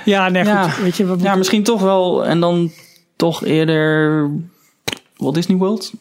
ja, 0.05 0.29
nee, 0.29 0.45
ja. 0.45 0.69
goed. 0.69 0.83
Weet 0.83 0.97
je, 0.97 1.07
wat 1.07 1.23
ja, 1.23 1.35
misschien 1.35 1.63
toch 1.63 1.81
wel. 1.81 2.27
En 2.27 2.41
dan 2.41 2.71
toch 3.17 3.45
eerder 3.45 4.31
Walt 5.17 5.35
Disney 5.35 5.57
World? 5.57 5.93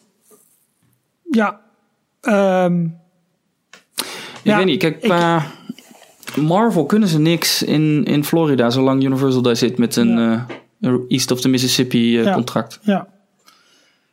Ja. 1.30 1.60
Um, 2.64 3.00
ik 3.98 4.40
ja, 4.42 4.56
weet 4.56 4.66
niet. 4.66 4.78
Kijk, 4.78 5.00
qua 5.00 5.46
Marvel 6.36 6.86
kunnen 6.86 7.08
ze 7.08 7.18
niks 7.18 7.62
in, 7.62 8.04
in 8.04 8.24
Florida, 8.24 8.70
zolang 8.70 9.04
Universal 9.04 9.42
daar 9.42 9.56
zit 9.56 9.78
met 9.78 9.96
een 9.96 10.18
ja. 10.18 10.46
uh, 10.80 10.94
East 11.08 11.30
of 11.30 11.40
the 11.40 11.48
Mississippi 11.48 12.18
uh, 12.18 12.24
ja. 12.24 12.34
contract. 12.34 12.78
Ja. 12.82 13.08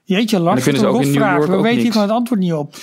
Jeetje, 0.03 0.39
Lars, 0.39 0.63
kunnen 0.63 0.82
ze 0.82 0.88
ook 0.88 1.01
in 1.01 1.11
New 1.11 1.22
York 1.22 1.45
We 1.45 1.55
ook 1.55 1.61
weten 1.61 1.82
hier 1.82 1.91
gewoon 1.91 2.07
het 2.07 2.17
antwoord 2.17 2.39
niet 2.39 2.53
op. 2.53 2.76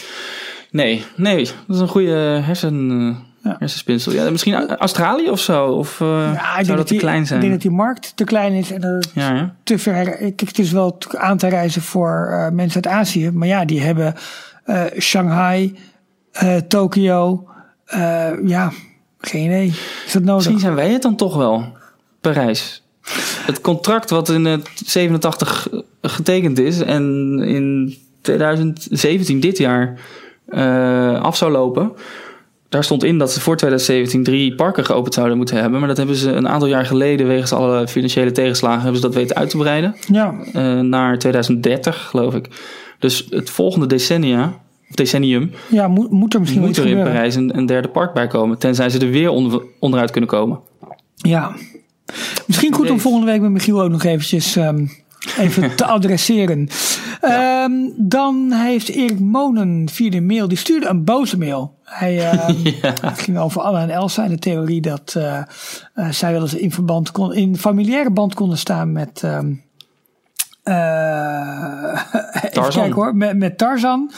Nee, 0.71 1.05
nee, 1.17 1.45
dat 1.67 1.77
is 1.77 1.83
een 1.83 1.89
goede 1.89 2.15
hersen, 2.43 3.17
Ja. 3.47 3.57
hersenspinsel. 3.59 4.13
Ja, 4.13 4.31
misschien 4.31 4.77
Australië 4.77 5.31
of 5.31 5.41
zo? 5.41 5.67
Of 5.67 6.01
uh, 6.01 6.09
Ja, 6.09 6.55
zou 6.55 6.67
dat, 6.67 6.77
dat 6.77 6.87
te 6.87 6.93
die, 6.93 7.03
klein 7.03 7.27
zijn? 7.27 7.41
Ik 7.43 7.49
denk 7.49 7.63
dat 7.63 7.71
die 7.71 7.79
markt 7.79 8.13
te 8.17 8.25
klein 8.25 8.53
is 8.53 8.71
en 8.71 8.81
dat 8.81 8.91
het 8.91 9.11
Ja, 9.15 9.35
ja. 9.35 9.55
te 9.63 9.79
ver. 9.79 10.17
Kijk, 10.17 10.41
het 10.41 10.59
is 10.59 10.73
wel 10.73 10.99
aan 11.19 11.39
te 11.39 11.49
reizen 11.49 11.83
voor 11.83 12.29
uh, 12.31 12.49
mensen 12.49 12.85
uit 12.85 12.95
Azië, 12.95 13.31
maar 13.31 13.49
ja, 13.49 13.65
die 13.65 13.81
hebben 13.81 14.15
uh, 14.67 14.85
Shanghai, 14.99 15.79
Tokio. 16.69 17.49
ja, 18.45 18.73
geen 19.19 19.45
idee. 19.45 19.67
Is 20.07 20.13
dat 20.13 20.23
nodig? 20.23 20.35
Misschien 20.35 20.59
zijn 20.59 20.75
wij 20.75 20.91
het 20.91 21.03
dan 21.03 21.17
toch 21.17 21.37
wel, 21.37 21.77
Parijs. 22.21 22.83
Het 23.47 23.61
contract 23.61 24.11
wat 24.11 24.29
in 24.29 24.45
het 24.45 24.69
87 24.85 25.69
getekend 26.03 26.59
is 26.59 26.81
en 26.81 27.03
in 27.45 27.97
2017, 28.21 29.41
dit 29.41 29.59
jaar, 29.59 29.99
af 31.23 31.37
zou 31.37 31.53
lopen. 31.53 31.93
Daar 32.77 32.85
stond 32.85 33.05
in 33.05 33.19
dat 33.19 33.33
ze 33.33 33.41
voor 33.41 33.57
2017 33.57 34.25
drie 34.25 34.55
parken 34.55 34.85
geopend 34.85 35.15
zouden 35.15 35.37
moeten 35.37 35.57
hebben. 35.57 35.79
Maar 35.79 35.89
dat 35.89 35.97
hebben 35.97 36.17
ze 36.17 36.31
een 36.31 36.49
aantal 36.49 36.69
jaar 36.69 36.87
geleden, 36.87 37.27
wegens 37.27 37.53
alle 37.53 37.89
financiële 37.89 38.33
tegenslagen, 38.33 38.81
hebben 38.81 39.01
ze 39.01 39.07
dat 39.07 39.15
weten 39.15 39.37
uit 39.37 39.51
te 39.51 39.57
breiden. 39.57 39.97
Ja. 40.13 40.35
Uh, 40.55 40.81
naar 40.81 41.19
2030, 41.19 42.07
geloof 42.11 42.35
ik. 42.35 42.49
Dus 42.99 43.27
het 43.31 43.51
volgende 43.51 43.87
decennia, 43.87 44.61
of 44.89 44.95
decennium, 44.95 45.51
ja, 45.69 45.89
moet, 45.89 46.11
moet 46.11 46.35
er 46.35 46.41
misschien 46.41 46.61
moet 46.61 46.77
er 46.77 46.83
in 46.83 46.89
gebeuren. 46.89 47.13
Parijs 47.13 47.35
een, 47.35 47.57
een 47.57 47.67
derde 47.67 47.89
park 47.89 48.13
bij 48.13 48.27
komen. 48.27 48.59
Tenzij 48.59 48.89
ze 48.89 48.99
er 48.99 49.11
weer 49.11 49.31
onder, 49.31 49.63
onderuit 49.81 50.11
kunnen 50.11 50.31
komen. 50.31 50.59
Ja. 51.17 51.53
Misschien 52.47 52.73
goed 52.73 52.91
om 52.91 53.01
volgende 53.01 53.27
week 53.27 53.41
met 53.41 53.51
Michiel 53.51 53.83
ook 53.83 53.91
nog 53.91 54.05
eventjes 54.05 54.57
um, 54.57 54.91
even 55.39 55.77
te 55.77 55.85
adresseren. 55.97 56.69
Ja. 57.21 57.65
Um, 57.65 57.95
dan 57.97 58.53
heeft 58.53 58.89
Erik 58.89 59.21
Monen 59.21 59.89
via 59.89 60.11
de 60.11 60.21
mail, 60.21 60.49
die 60.49 60.59
stuurde 60.59 60.87
een 60.87 61.05
boze 61.05 61.39
mail. 61.39 61.79
Hij 61.85 62.15
uh, 62.15 62.49
ja. 62.83 62.93
het 63.01 63.19
ging 63.19 63.39
over 63.39 63.61
Anna 63.61 63.83
en 63.83 63.91
Elsa 63.91 64.25
en 64.25 64.31
de 64.31 64.39
theorie 64.39 64.81
dat 64.81 65.15
uh, 65.17 65.43
uh, 65.95 66.11
zij 66.11 66.33
wel 66.33 66.43
eens 66.43 66.55
in 66.55 66.73
verband 66.73 67.11
kon, 67.11 67.35
in 67.35 67.57
familiaire 67.57 68.11
band 68.11 68.35
konden 68.35 68.59
staan 68.59 68.93
met. 68.93 69.23
Um, 70.69 70.75
kijken 72.43 72.93
hoor, 72.93 73.17
met, 73.17 73.37
met 73.37 73.59
Tarzan. 73.59 74.13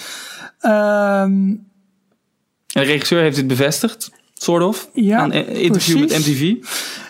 en 0.60 1.66
de 2.66 2.80
regisseur 2.80 3.22
heeft 3.22 3.36
dit 3.36 3.46
bevestigd. 3.46 4.10
Sort 4.34 4.62
of. 4.62 4.88
Ja, 4.92 5.18
aan 5.18 5.32
interview 5.32 5.70
precies. 5.70 5.94
met 5.94 6.10
MTV. 6.10 6.54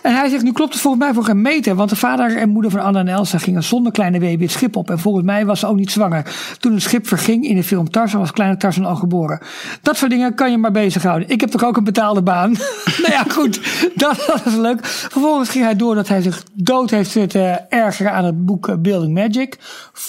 En 0.09 0.15
hij 0.15 0.29
zegt, 0.29 0.43
nu 0.43 0.53
klopt 0.53 0.73
het 0.73 0.83
volgens 0.83 1.03
mij 1.05 1.15
voor 1.15 1.25
geen 1.25 1.43
meter. 1.43 1.75
Want 1.75 1.91
de 1.91 1.97
vader 1.97 2.37
en 2.37 2.49
moeder 2.49 2.71
van 2.71 2.81
Anna 2.81 2.99
en 2.99 3.09
Elsa 3.09 3.39
gingen 3.39 3.63
zonder 3.63 3.93
kleine 3.93 4.19
baby 4.19 4.43
het 4.43 4.53
schip 4.53 4.77
op. 4.77 4.91
En 4.91 4.99
volgens 4.99 5.25
mij 5.25 5.47
was 5.47 5.61
ze 5.61 5.67
ook 5.67 5.77
niet 5.77 5.91
zwanger. 5.91 6.25
Toen 6.59 6.73
het 6.73 6.83
schip 6.83 7.07
verging 7.07 7.45
in 7.45 7.57
de 7.57 7.65
film 7.65 7.91
Tarzan 7.91 8.21
was 8.21 8.33
kleine 8.33 8.57
Tarzan 8.57 8.85
al 8.85 8.97
geboren. 8.97 9.41
Dat 9.83 9.97
soort 9.97 10.11
dingen 10.11 10.35
kan 10.35 10.51
je 10.51 10.59
maar 10.59 10.71
bezighouden. 10.71 11.29
Ik 11.29 11.41
heb 11.41 11.51
toch 11.51 11.65
ook 11.65 11.77
een 11.77 11.85
betaalde 11.85 12.23
baan? 12.23 12.51
nou 13.03 13.13
ja, 13.13 13.25
goed. 13.29 13.61
Dat, 13.95 14.25
dat 14.27 14.47
is 14.47 14.55
leuk. 14.55 14.87
Vervolgens 14.87 15.49
ging 15.49 15.65
hij 15.65 15.77
door 15.77 15.95
dat 15.95 16.09
hij 16.09 16.23
zich 16.23 16.45
dood 16.53 16.91
heeft 16.91 17.11
zitten 17.11 17.71
ergeren 17.71 18.13
aan 18.13 18.25
het 18.25 18.47
boek 18.47 18.83
Building 18.83 19.15
Magic. 19.15 19.57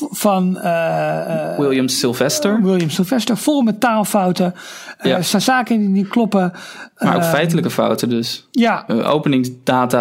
Van 0.10 0.60
uh, 0.64 1.58
William 1.58 1.88
Sylvester. 1.88 2.62
William 2.62 2.90
Sylvester. 2.90 3.38
Vol 3.38 3.62
met 3.62 3.80
taalfouten. 3.80 4.54
Ja. 5.02 5.22
Sasaki 5.22 5.78
die 5.78 5.90
niet 5.90 6.08
kloppen. 6.08 6.54
Maar 6.98 7.16
ook 7.16 7.24
feitelijke 7.24 7.70
fouten 7.70 8.10
dus. 8.10 8.48
Ja, 8.52 8.84
Uh, 8.88 9.14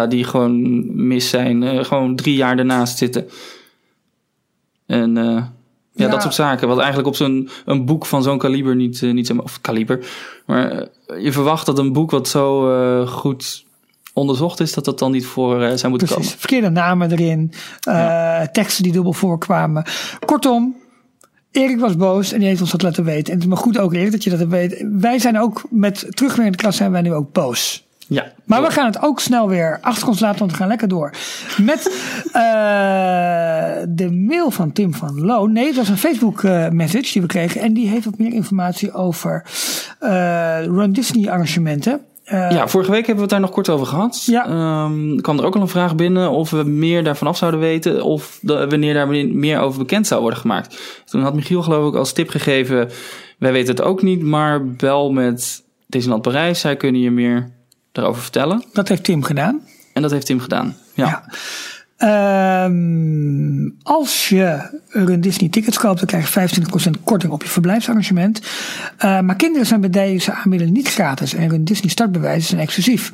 die 0.09 0.23
gewoon 0.23 0.85
mis 1.07 1.29
zijn. 1.29 1.61
Uh, 1.61 1.83
gewoon 1.83 2.15
drie 2.15 2.35
jaar 2.35 2.57
ernaast 2.57 2.97
zitten. 2.97 3.27
En 4.85 5.15
uh, 5.15 5.23
ja, 5.25 5.51
Ja. 5.93 6.07
dat 6.07 6.21
soort 6.21 6.33
zaken. 6.33 6.67
Wat 6.67 6.77
eigenlijk 6.77 7.07
op 7.07 7.15
zo'n 7.15 7.49
een 7.65 7.85
boek 7.85 8.05
van 8.05 8.23
zo'n 8.23 8.37
kaliber 8.37 8.75
niet, 8.75 9.01
uh, 9.01 9.13
niet 9.13 9.27
zeg 9.27 9.35
maar, 9.35 9.45
of 9.45 9.61
kaliber. 9.61 10.07
Maar 10.45 10.87
je 11.19 11.31
verwacht 11.31 11.65
dat 11.65 11.79
een 11.79 11.93
boek 11.93 12.11
wat 12.11 12.27
zo 12.27 13.05
goed 13.05 13.65
onderzocht 14.13 14.59
is, 14.59 14.73
dat 14.73 14.85
dat 14.85 14.99
dan 14.99 15.11
niet 15.11 15.25
voor 15.25 15.61
uh, 15.61 15.71
zou 15.73 15.89
moeten 15.89 16.07
Precies, 16.07 16.25
komen. 16.25 16.39
verkeerde 16.39 16.69
namen 16.69 17.11
erin, 17.11 17.51
uh, 17.87 18.41
teksten 18.41 18.83
die 18.83 18.91
dubbel 18.91 19.13
voorkwamen. 19.13 19.83
Kortom, 20.25 20.75
Erik 21.51 21.79
was 21.79 21.95
boos 21.95 22.31
en 22.31 22.39
die 22.39 22.47
heeft 22.47 22.61
ons 22.61 22.71
dat 22.71 22.81
laten 22.81 23.03
weten. 23.03 23.25
En 23.25 23.33
het 23.33 23.41
is 23.41 23.47
maar 23.47 23.57
goed 23.57 23.77
ook, 23.77 23.93
Erik, 23.93 24.11
dat 24.11 24.23
je 24.23 24.29
dat 24.29 24.47
weet. 24.47 24.85
Wij 24.91 25.19
zijn 25.19 25.39
ook 25.39 25.63
met 25.69 26.05
terugwerkende 26.09 26.57
kracht 26.57 26.75
zijn 26.77 26.91
wij 26.91 27.01
nu 27.01 27.13
ook 27.13 27.31
boos. 27.31 27.87
Ja, 28.09 28.31
Maar 28.45 28.61
we 28.61 28.71
gaan 28.71 28.85
het 28.85 29.01
ook 29.01 29.19
snel 29.19 29.47
weer 29.47 29.77
achter 29.81 30.07
ons 30.07 30.19
laten, 30.19 30.39
want 30.39 30.51
we 30.51 30.57
gaan 30.57 30.67
lekker 30.67 30.87
door. 30.87 31.11
Met 31.61 31.91
uh, 32.27 32.33
de 33.99 34.11
mail 34.11 34.51
van 34.51 34.71
Tim 34.71 34.93
van 34.93 35.25
Loon. 35.25 35.51
Nee, 35.51 35.65
het 35.65 35.75
was 35.75 35.89
een 35.89 35.97
Facebook 35.97 36.41
uh, 36.41 36.69
message 36.69 37.11
die 37.13 37.21
we 37.21 37.27
kregen. 37.27 37.61
En 37.61 37.73
die 37.73 37.87
heeft 37.87 38.05
wat 38.05 38.17
meer 38.17 38.33
informatie 38.33 38.93
over 38.93 39.45
uh, 40.01 40.09
Run 40.63 40.93
Disney 40.93 41.31
arrangementen. 41.31 42.01
Ja, 42.29 42.67
vorige 42.67 42.91
week 42.91 43.05
hebben 43.05 43.15
we 43.15 43.21
het 43.21 43.29
daar 43.29 43.39
nog 43.39 43.51
kort 43.51 43.69
over 43.69 43.85
gehad. 43.85 44.23
Ja. 44.25 44.45
Um, 44.83 45.15
er 45.15 45.21
kwam 45.21 45.39
er 45.39 45.45
ook 45.45 45.55
al 45.55 45.61
een 45.61 45.67
vraag 45.67 45.95
binnen 45.95 46.29
of 46.29 46.49
we 46.49 46.63
meer 46.63 47.03
daarvan 47.03 47.27
af 47.27 47.37
zouden 47.37 47.59
weten. 47.59 48.03
Of 48.03 48.39
de, 48.41 48.67
wanneer 48.67 48.93
daar 48.93 49.07
meer 49.07 49.59
over 49.59 49.79
bekend 49.79 50.07
zou 50.07 50.21
worden 50.21 50.39
gemaakt. 50.39 51.01
Toen 51.05 51.21
had 51.21 51.33
Michiel 51.33 51.61
geloof 51.61 51.89
ik 51.89 51.95
als 51.95 52.13
tip 52.13 52.29
gegeven. 52.29 52.89
Wij 53.39 53.51
weten 53.51 53.75
het 53.75 53.83
ook 53.83 54.01
niet, 54.01 54.23
maar 54.23 54.65
bel 54.65 55.11
met 55.11 55.63
Disneyland 55.87 56.23
Parijs. 56.23 56.59
Zij 56.59 56.75
kunnen 56.75 57.01
je 57.01 57.11
meer 57.11 57.57
daarover 57.99 58.21
vertellen. 58.21 58.63
Dat 58.73 58.87
heeft 58.87 59.03
Tim 59.03 59.23
gedaan. 59.23 59.61
En 59.93 60.01
dat 60.01 60.11
heeft 60.11 60.25
Tim 60.25 60.39
gedaan, 60.39 60.75
ja. 60.93 61.05
ja. 61.05 61.23
Um, 62.01 63.75
als 63.83 64.29
je 64.29 64.79
een 64.89 65.21
Disney 65.21 65.49
tickets 65.49 65.77
koopt, 65.77 65.97
dan 65.97 66.07
krijg 66.07 66.33
je 66.33 66.61
25% 66.97 67.03
korting 67.03 67.31
op 67.31 67.43
je 67.43 67.49
verblijfsarrangement. 67.49 68.41
Uh, 69.05 69.19
maar 69.19 69.35
kinderen 69.35 69.67
zijn 69.67 69.81
bij 69.81 69.89
deze 69.89 70.33
aanbiedingen 70.33 70.73
niet 70.73 70.87
gratis 70.87 71.33
en 71.33 71.49
hun 71.49 71.63
Disney 71.63 71.89
startbewijzen 71.89 72.49
zijn 72.49 72.61
exclusief. 72.61 73.11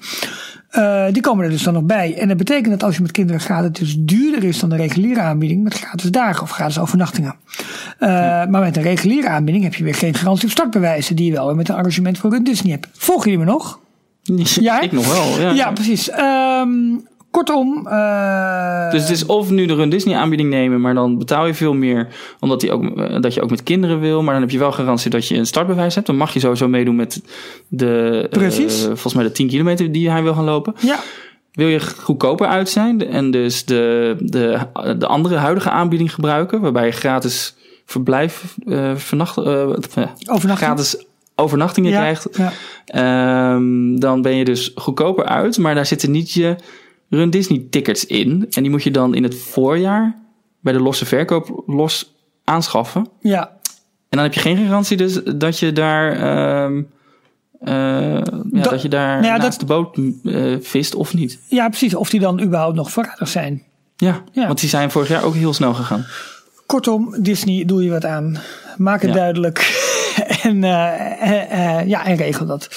Uh, 0.72 1.06
die 1.12 1.22
komen 1.22 1.46
er 1.46 1.52
dus 1.52 1.64
dan 1.64 1.74
nog 1.74 1.84
bij. 1.84 2.18
En 2.18 2.28
dat 2.28 2.38
betekent 2.38 2.70
dat 2.70 2.84
als 2.84 2.96
je 2.96 3.02
met 3.02 3.12
kinderen 3.12 3.42
gaat, 3.42 3.64
het 3.64 3.76
dus 3.76 3.96
duurder 4.00 4.44
is 4.44 4.60
dan 4.60 4.70
de 4.70 4.76
reguliere 4.76 5.22
aanbieding 5.22 5.64
met 5.64 5.74
gratis 5.74 6.12
dagen 6.12 6.44
of 6.44 6.52
gratis 6.52 6.80
overnachtingen. 6.80 7.36
Uh, 8.00 8.10
ja. 8.10 8.46
Maar 8.50 8.62
met 8.62 8.78
een 8.78 8.84
reguliere 8.84 9.30
aanbieding 9.30 9.64
heb 9.64 9.76
je 9.76 9.84
weer 9.84 9.96
geen 9.96 10.14
garantie 10.14 10.46
op 10.46 10.52
startbewijzen 10.52 11.16
die 11.16 11.26
je 11.26 11.32
wel 11.32 11.46
weer 11.46 11.56
met 11.56 11.70
een 11.70 11.76
arrangement 11.76 12.18
voor 12.18 12.34
een 12.34 12.44
Disney 12.44 12.72
hebt. 12.72 12.88
Volgen 12.92 13.32
jullie 13.32 13.46
me 13.46 13.52
nog? 13.52 13.80
Ja, 14.62 14.82
ik 14.82 14.92
nog 14.92 15.14
wel. 15.14 15.40
Ja, 15.40 15.52
ja 15.52 15.72
precies. 15.72 16.12
Um, 16.12 17.04
Kortom. 17.36 17.88
Uh, 17.88 18.92
dus 18.92 19.02
het 19.02 19.12
is 19.12 19.26
of 19.26 19.50
nu 19.50 19.66
de 19.66 19.76
Run 19.76 19.90
Disney 19.90 20.16
aanbieding 20.16 20.50
nemen, 20.50 20.82
maar 20.82 20.94
dan 20.94 21.18
betaal 21.18 21.46
je 21.46 21.54
veel 21.54 21.74
meer. 21.74 22.08
Omdat 22.40 22.62
die 22.62 22.72
ook, 22.72 22.84
uh, 22.84 23.22
dat 23.22 23.34
je 23.34 23.42
ook 23.42 23.50
met 23.50 23.64
kinderen 23.64 24.00
wil. 24.00 24.24
Maar 24.24 24.34
dan 24.34 24.42
heb 24.42 24.52
je 24.52 24.58
wel 24.58 24.72
garantie 24.72 25.10
dat 25.10 25.28
je 25.28 25.36
een 25.36 25.46
startbewijs 25.46 25.96
hebt. 25.96 26.08
Dan 26.08 26.16
mag 26.18 26.34
je 26.34 26.40
sowieso 26.40 26.68
meedoen 26.68 26.96
met 26.96 27.22
de. 27.68 28.28
Precies. 28.30 28.80
Uh, 28.82 28.86
volgens 28.86 29.14
mij 29.14 29.24
de 29.24 29.32
10 29.32 29.48
kilometer 29.48 29.92
die 29.92 30.10
hij 30.10 30.24
wil 30.24 30.34
gaan 30.34 30.44
lopen. 30.44 30.76
Ja. 30.80 31.00
Wil 31.52 31.68
je 31.68 31.80
goedkoper 31.80 32.48
uit 32.48 32.70
zijn 32.70 33.08
en 33.08 33.32
dus 33.32 33.66
de, 33.66 34.16
de, 34.20 34.60
de 34.98 35.08
andere 35.08 35.36
huidige 35.36 35.70
aanbieding 35.70 36.14
gebruiken, 36.14 36.62
waarbij 36.62 36.86
je 36.86 36.92
gratis 36.92 37.56
verblijf, 37.86 38.56
uh, 38.66 38.96
vernacht, 38.96 39.38
Overnachting. 39.38 40.58
gratis 40.58 41.06
overnachtingen 41.36 41.92
ja, 41.92 42.00
krijgt, 42.00 42.28
ja. 42.36 43.54
um, 43.54 44.00
dan 44.00 44.22
ben 44.22 44.36
je 44.36 44.46
dus 44.46 44.72
goedkoper 44.76 45.26
uit, 45.26 45.58
maar 45.58 45.76
daar 45.76 45.86
zitten 45.86 46.12
niet 46.12 46.32
je 46.32 46.56
Run 47.10 47.30
Disney 47.30 47.66
tickets 47.70 48.06
in. 48.06 48.46
En 48.50 48.62
die 48.62 48.72
moet 48.72 48.84
je 48.84 48.92
dan 48.92 49.16
in 49.16 49.24
het 49.24 49.36
voorjaar 49.36 50.16
bij 50.60 50.74
de 50.74 50.80
losse 50.80 51.06
verkoop 51.06 51.64
los 51.66 52.16
aanschaffen. 52.44 53.08
Ja. 53.20 53.50
En 54.10 54.22
dan 54.22 54.24
heb 54.24 54.34
je 54.34 54.40
geen 54.40 54.58
garantie 54.58 54.98
dus 54.98 55.24
dat 55.24 55.60
je 55.60 55.72
daar, 55.72 56.64
um, 56.64 56.88
uh, 57.64 57.74
ja, 57.74 58.22
dat, 58.44 58.70
dat 58.70 58.82
je 58.82 58.90
daar 58.90 59.22
nou 59.22 59.40
dat, 59.40 59.60
de 59.60 59.66
boot 59.66 59.98
uh, 59.98 60.58
vist 60.62 60.96
of 60.96 61.14
niet. 61.14 61.40
Ja, 61.50 61.68
precies. 61.68 61.96
Of 61.96 62.10
die 62.10 62.20
dan 62.20 62.42
überhaupt 62.42 62.76
nog 62.76 62.92
voorradig 62.92 63.28
zijn. 63.28 63.64
Ja, 63.98 64.24
ja, 64.32 64.48
want 64.48 64.60
die 64.60 64.70
zijn 64.70 64.92
vorig 64.92 65.08
jaar 65.08 65.24
ook 65.24 65.34
heel 65.34 65.54
snel 65.54 65.74
gegaan. 65.74 66.06
Kortom, 66.66 67.16
Disney, 67.18 67.66
doe 67.66 67.84
je 67.84 67.90
wat 67.90 68.06
aan. 68.06 68.38
Maak 68.78 69.02
het 69.02 69.10
ja. 69.10 69.16
duidelijk. 69.16 69.85
En, 70.50 70.56
uh, 70.56 71.88
ja, 71.88 72.06
en 72.06 72.16
regel 72.16 72.46
dat. 72.46 72.70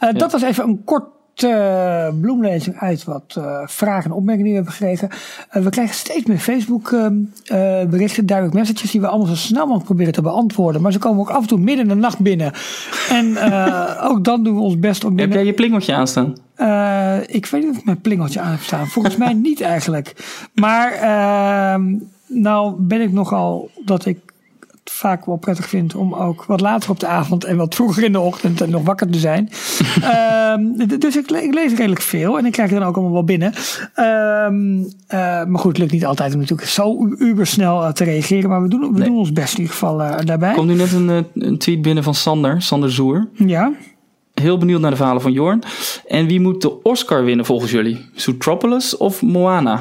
Ja. 0.00 0.12
Dat 0.12 0.32
was 0.32 0.42
even 0.42 0.64
een 0.64 0.84
kort 0.84 1.04
korte 1.40 2.14
bloemlezing 2.20 2.76
uit 2.78 3.04
wat 3.04 3.34
eh, 3.38 3.60
vragen 3.66 4.10
en 4.10 4.16
opmerkingen 4.16 4.52
die 4.52 4.62
we 4.62 4.68
hebben 4.68 4.72
gekregen. 4.72 5.08
Eh, 5.50 5.62
we 5.62 5.70
krijgen 5.70 5.94
steeds 5.94 6.26
meer 6.26 6.38
Facebook 6.38 6.92
ehm, 6.92 7.14
eh, 7.44 7.84
berichten, 7.84 8.26
direct 8.26 8.52
messages 8.52 8.90
die 8.90 9.00
we 9.00 9.06
allemaal 9.06 9.26
zo 9.26 9.34
snel 9.34 9.62
mogelijk 9.62 9.84
proberen 9.84 10.12
te 10.12 10.22
beantwoorden. 10.22 10.82
Maar 10.82 10.92
ze 10.92 10.98
komen 10.98 11.20
ook 11.20 11.30
af 11.30 11.42
en 11.42 11.48
toe 11.48 11.58
midden 11.58 11.82
in 11.82 11.88
de 11.88 11.94
nacht 11.94 12.18
binnen. 12.18 12.52
En 13.10 13.36
eh, 13.36 14.08
ook 14.10 14.24
dan 14.24 14.44
doen 14.44 14.54
we 14.54 14.60
ons 14.60 14.78
best 14.78 15.04
om 15.04 15.08
Heb 15.08 15.18
binnen... 15.18 15.36
jij 15.36 15.46
je 15.46 15.54
plingeltje 15.54 15.94
aanstaan? 15.94 16.34
Eh, 16.54 17.18
ik 17.26 17.46
weet 17.46 17.62
niet 17.62 17.70
of 17.70 17.78
ik 17.78 17.84
mijn 17.84 18.00
plingeltje 18.00 18.40
aan 18.40 18.50
heb 18.50 18.60
staan. 18.60 18.86
Volgens 18.86 19.16
mij 19.16 19.32
niet 19.32 19.60
eigenlijk. 19.60 20.14
Maar 20.54 20.92
ehm, 20.92 21.94
nou 22.26 22.74
ben 22.78 23.00
ik 23.00 23.12
nogal 23.12 23.70
dat 23.84 24.06
ik 24.06 24.18
vaak 24.90 25.24
wel 25.26 25.36
prettig 25.36 25.68
vind 25.68 25.94
om 25.94 26.14
ook 26.14 26.44
wat 26.44 26.60
later 26.60 26.90
op 26.90 27.00
de 27.00 27.06
avond 27.06 27.44
en 27.44 27.56
wat 27.56 27.74
vroeger 27.74 28.02
in 28.04 28.12
de 28.12 28.20
ochtend 28.20 28.66
nog 28.68 28.82
wakker 28.84 29.10
te 29.10 29.18
zijn. 29.18 29.48
Ehm, 30.02 30.62
dus 30.98 31.16
ik, 31.16 31.30
le- 31.30 31.38
ik 31.38 31.54
lees 31.54 31.72
redelijk 31.74 32.00
veel 32.00 32.38
en 32.38 32.46
ik 32.46 32.52
krijg 32.52 32.70
er 32.72 32.78
dan 32.78 32.88
ook 32.88 32.94
allemaal 32.94 33.12
wel 33.12 33.24
binnen. 33.24 33.52
Ehm, 33.94 34.82
eh, 35.06 35.44
maar 35.44 35.58
goed, 35.58 35.68
het 35.70 35.78
lukt 35.78 35.92
niet 35.92 36.06
altijd 36.06 36.34
om 36.34 36.40
natuurlijk 36.40 36.68
zo 36.68 37.06
ubersnel 37.18 37.82
eh, 37.84 37.92
te 37.92 38.04
reageren. 38.04 38.50
Maar 38.50 38.62
we 38.62 38.68
doen, 38.68 38.80
we 38.92 38.98
Nee. 38.98 39.08
doen 39.08 39.18
ons 39.18 39.32
best 39.32 39.52
in 39.54 39.60
ieder 39.60 39.72
geval 39.74 40.02
eh, 40.02 40.24
daarbij. 40.24 40.52
Komt 40.54 40.68
nu 40.68 40.74
net 40.74 40.92
een, 40.92 41.26
een 41.34 41.58
tweet 41.58 41.82
binnen 41.82 42.04
van 42.04 42.14
Sander, 42.14 42.62
Sander 42.62 42.92
Zoer. 42.92 43.28
Ja. 43.34 43.72
Heel 44.34 44.58
benieuwd 44.58 44.80
naar 44.80 44.90
de 44.90 44.96
verhalen 44.96 45.22
van 45.22 45.32
Jorn. 45.32 45.62
En 46.08 46.26
wie 46.26 46.40
moet 46.40 46.62
de 46.62 46.82
Oscar 46.82 47.24
winnen 47.24 47.44
volgens 47.44 47.70
jullie? 47.70 48.06
Zootropolis 48.14 48.96
of 48.96 49.22
Moana? 49.22 49.80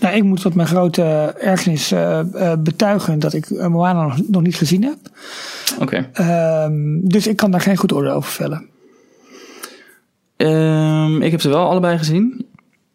Nou, 0.00 0.14
ik 0.16 0.22
moet 0.22 0.40
tot 0.40 0.54
mijn 0.54 0.68
grote 0.68 1.02
ergernis 1.40 1.92
eh, 1.92 2.18
eh, 2.52 2.58
betuigen 2.58 3.18
dat 3.18 3.32
ik 3.32 3.50
eh, 3.50 3.66
Moana 3.66 4.02
nog, 4.02 4.28
nog 4.28 4.42
niet 4.42 4.56
gezien 4.56 4.84
heb. 4.84 4.98
Oké. 5.78 6.08
Ehm, 6.12 7.00
dus 7.00 7.26
ik 7.26 7.36
kan 7.36 7.50
daar 7.50 7.60
geen 7.60 7.76
goed 7.76 7.92
oordeel 7.92 8.12
over 8.12 8.30
vellen. 8.30 8.68
Ehm, 10.36 11.22
ik 11.22 11.30
heb 11.30 11.40
ze 11.40 11.48
wel 11.48 11.68
allebei 11.68 11.98
gezien. 11.98 12.46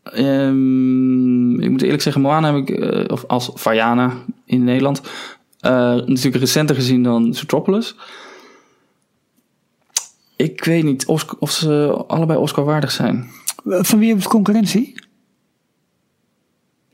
Ehm, 0.04 1.60
ik 1.60 1.70
moet 1.70 1.82
eerlijk 1.82 2.02
zeggen, 2.02 2.22
Moana 2.22 2.54
heb 2.54 2.68
ik, 2.68 2.80
eh, 2.80 3.04
of 3.08 3.24
als 3.28 3.52
Vaiana 3.54 4.14
in 4.46 4.64
Nederland, 4.64 5.02
eh, 5.60 5.72
natuurlijk 5.96 6.36
recenter 6.36 6.76
gezien 6.76 7.04
dan 7.04 7.34
Zootropolis. 7.34 7.96
Ik 10.36 10.64
weet 10.64 10.84
niet 10.84 11.06
of, 11.06 11.26
of 11.40 11.52
ze 11.52 12.04
allebei 12.08 12.40
Oscar 12.40 12.66
waardig 12.66 12.92
zijn. 12.92 13.30
Eh, 13.70 13.84
Van 13.84 14.00
wie 14.00 14.10
heb 14.10 14.22
je 14.22 14.28
concurrentie? 14.28 15.05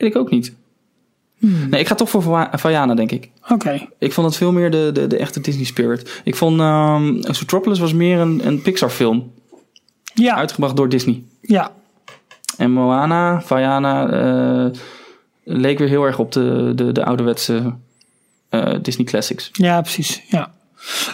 Weet 0.01 0.09
ik 0.09 0.15
ook 0.15 0.29
niet. 0.29 0.53
Nee, 1.39 1.79
ik 1.79 1.87
ga 1.87 1.95
toch 1.95 2.09
voor 2.09 2.21
Va- 2.21 2.49
Vaiana, 2.53 2.93
denk 2.95 3.11
ik. 3.11 3.29
Oké. 3.49 3.87
Ik 3.99 4.13
vond 4.13 4.27
het 4.27 4.35
veel 4.37 4.51
meer 4.51 4.71
de, 4.71 4.89
de, 4.93 5.07
de 5.07 5.17
echte 5.17 5.39
Disney 5.41 5.65
spirit. 5.65 6.21
Ik 6.23 6.35
vond 6.35 6.59
um, 6.59 7.33
Zootropolis 7.33 7.79
was 7.79 7.93
meer 7.93 8.19
een, 8.19 8.47
een 8.47 8.61
Pixar 8.61 8.89
film. 8.89 9.31
Ja, 10.13 10.35
Uitgebracht 10.35 10.75
door 10.75 10.89
Disney. 10.89 11.23
ja. 11.41 11.71
En 12.57 12.71
Moana, 12.71 13.41
Vaiana, 13.41 14.09
eh, 14.09 14.79
leek 15.43 15.77
weer 15.77 15.87
heel 15.87 16.03
erg 16.03 16.19
op 16.19 16.31
de, 16.31 16.71
de, 16.75 16.91
de 16.91 17.05
ouderwetse 17.05 17.73
eh, 18.49 18.75
Disney 18.81 19.05
classics. 19.05 19.49
ja, 19.53 19.81
precies. 19.81 20.21
Ja. 20.27 20.51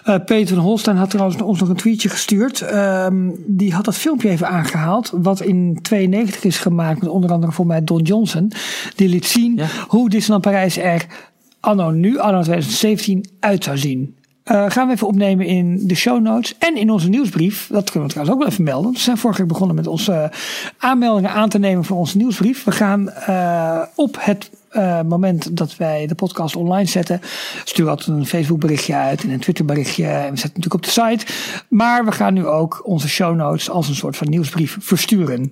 Eh, 0.04 0.16
Peter 0.26 0.56
van 0.56 0.64
Holstein 0.64 0.98
had 0.98 1.10
trouwens 1.10 1.42
ons 1.42 1.60
nog 1.60 1.70
een 1.70 1.76
tweetje 1.76 2.10
gestuurd. 2.10 2.62
Ehm, 2.62 3.30
die 3.46 3.74
had 3.74 3.86
dat 3.86 3.96
filmpje 3.96 4.30
even 4.30 4.48
aangehaald. 4.48 5.12
Wat 5.14 5.42
in 5.42 5.80
92 5.82 6.44
is 6.44 6.58
gemaakt 6.58 7.02
met 7.02 7.10
onder 7.10 7.32
andere 7.32 7.52
voor 7.52 7.66
mij 7.68 7.84
Don 7.84 8.02
Johnson. 8.02 8.52
Die 8.96 9.10
liet 9.10 9.26
zien 9.26 9.56
Ja. 9.56 9.66
hoe 9.88 10.10
Disneyland 10.10 10.44
Parijs 10.44 10.78
er 10.78 11.06
anno 11.60 11.90
nu, 11.90 12.18
anno 12.18 12.42
2017, 12.42 13.26
uit 13.40 13.64
zou 13.64 13.78
zien. 13.78 14.16
Eh, 14.44 14.66
gaan 14.68 14.88
we 14.88 14.94
even 14.94 15.08
opnemen 15.08 15.46
in 15.46 15.80
de 15.88 15.96
show 15.96 16.22
notes 16.22 16.56
en 16.58 16.78
in 16.78 16.90
onze 16.90 17.10
nieuwsbrief. 17.10 17.68
Dat 17.72 17.90
kunnen 17.90 18.08
we 18.08 18.14
trouwens 18.14 18.38
ook 18.38 18.44
wel 18.44 18.52
even 18.52 18.64
melden. 18.64 18.92
We 18.92 19.00
zijn 19.00 19.18
vorige 19.18 19.40
week 19.40 19.50
begonnen 19.50 19.76
met 19.76 19.88
onze 19.88 20.32
aanmeldingen 20.78 21.32
aan 21.32 21.50
te 21.50 21.60
nemen 21.60 21.84
voor 21.86 21.98
onze 21.98 22.18
nieuwsbrief. 22.18 22.64
We 22.64 22.72
gaan 22.72 23.10
eh, 23.10 23.82
op 23.96 24.18
het 24.20 24.50
eh, 24.70 25.02
moment 25.02 25.58
dat 25.58 25.78
wij 25.78 26.08
de 26.08 26.16
podcast 26.16 26.56
online 26.56 26.88
zetten, 26.88 27.22
we 27.84 27.90
altijd 27.90 28.08
een 28.08 28.26
Facebook 28.26 28.60
berichtje 28.60 28.96
uit 28.96 29.24
en 29.24 29.30
een 29.30 29.40
Twitter 29.40 29.66
berichtje. 29.66 30.04
En 30.04 30.32
we 30.32 30.38
zetten 30.38 30.62
natuurlijk 30.62 30.74
op 30.74 30.84
de 30.84 30.90
site. 30.90 31.26
Maar 31.70 32.06
we 32.06 32.12
gaan 32.12 32.34
nu 32.34 32.46
ook 32.46 32.82
onze 32.84 33.10
show 33.10 33.36
notes 33.36 33.70
als 33.70 33.88
een 33.88 33.96
soort 33.96 34.18
van 34.18 34.30
nieuwsbrief 34.30 34.78
versturen. 34.80 35.52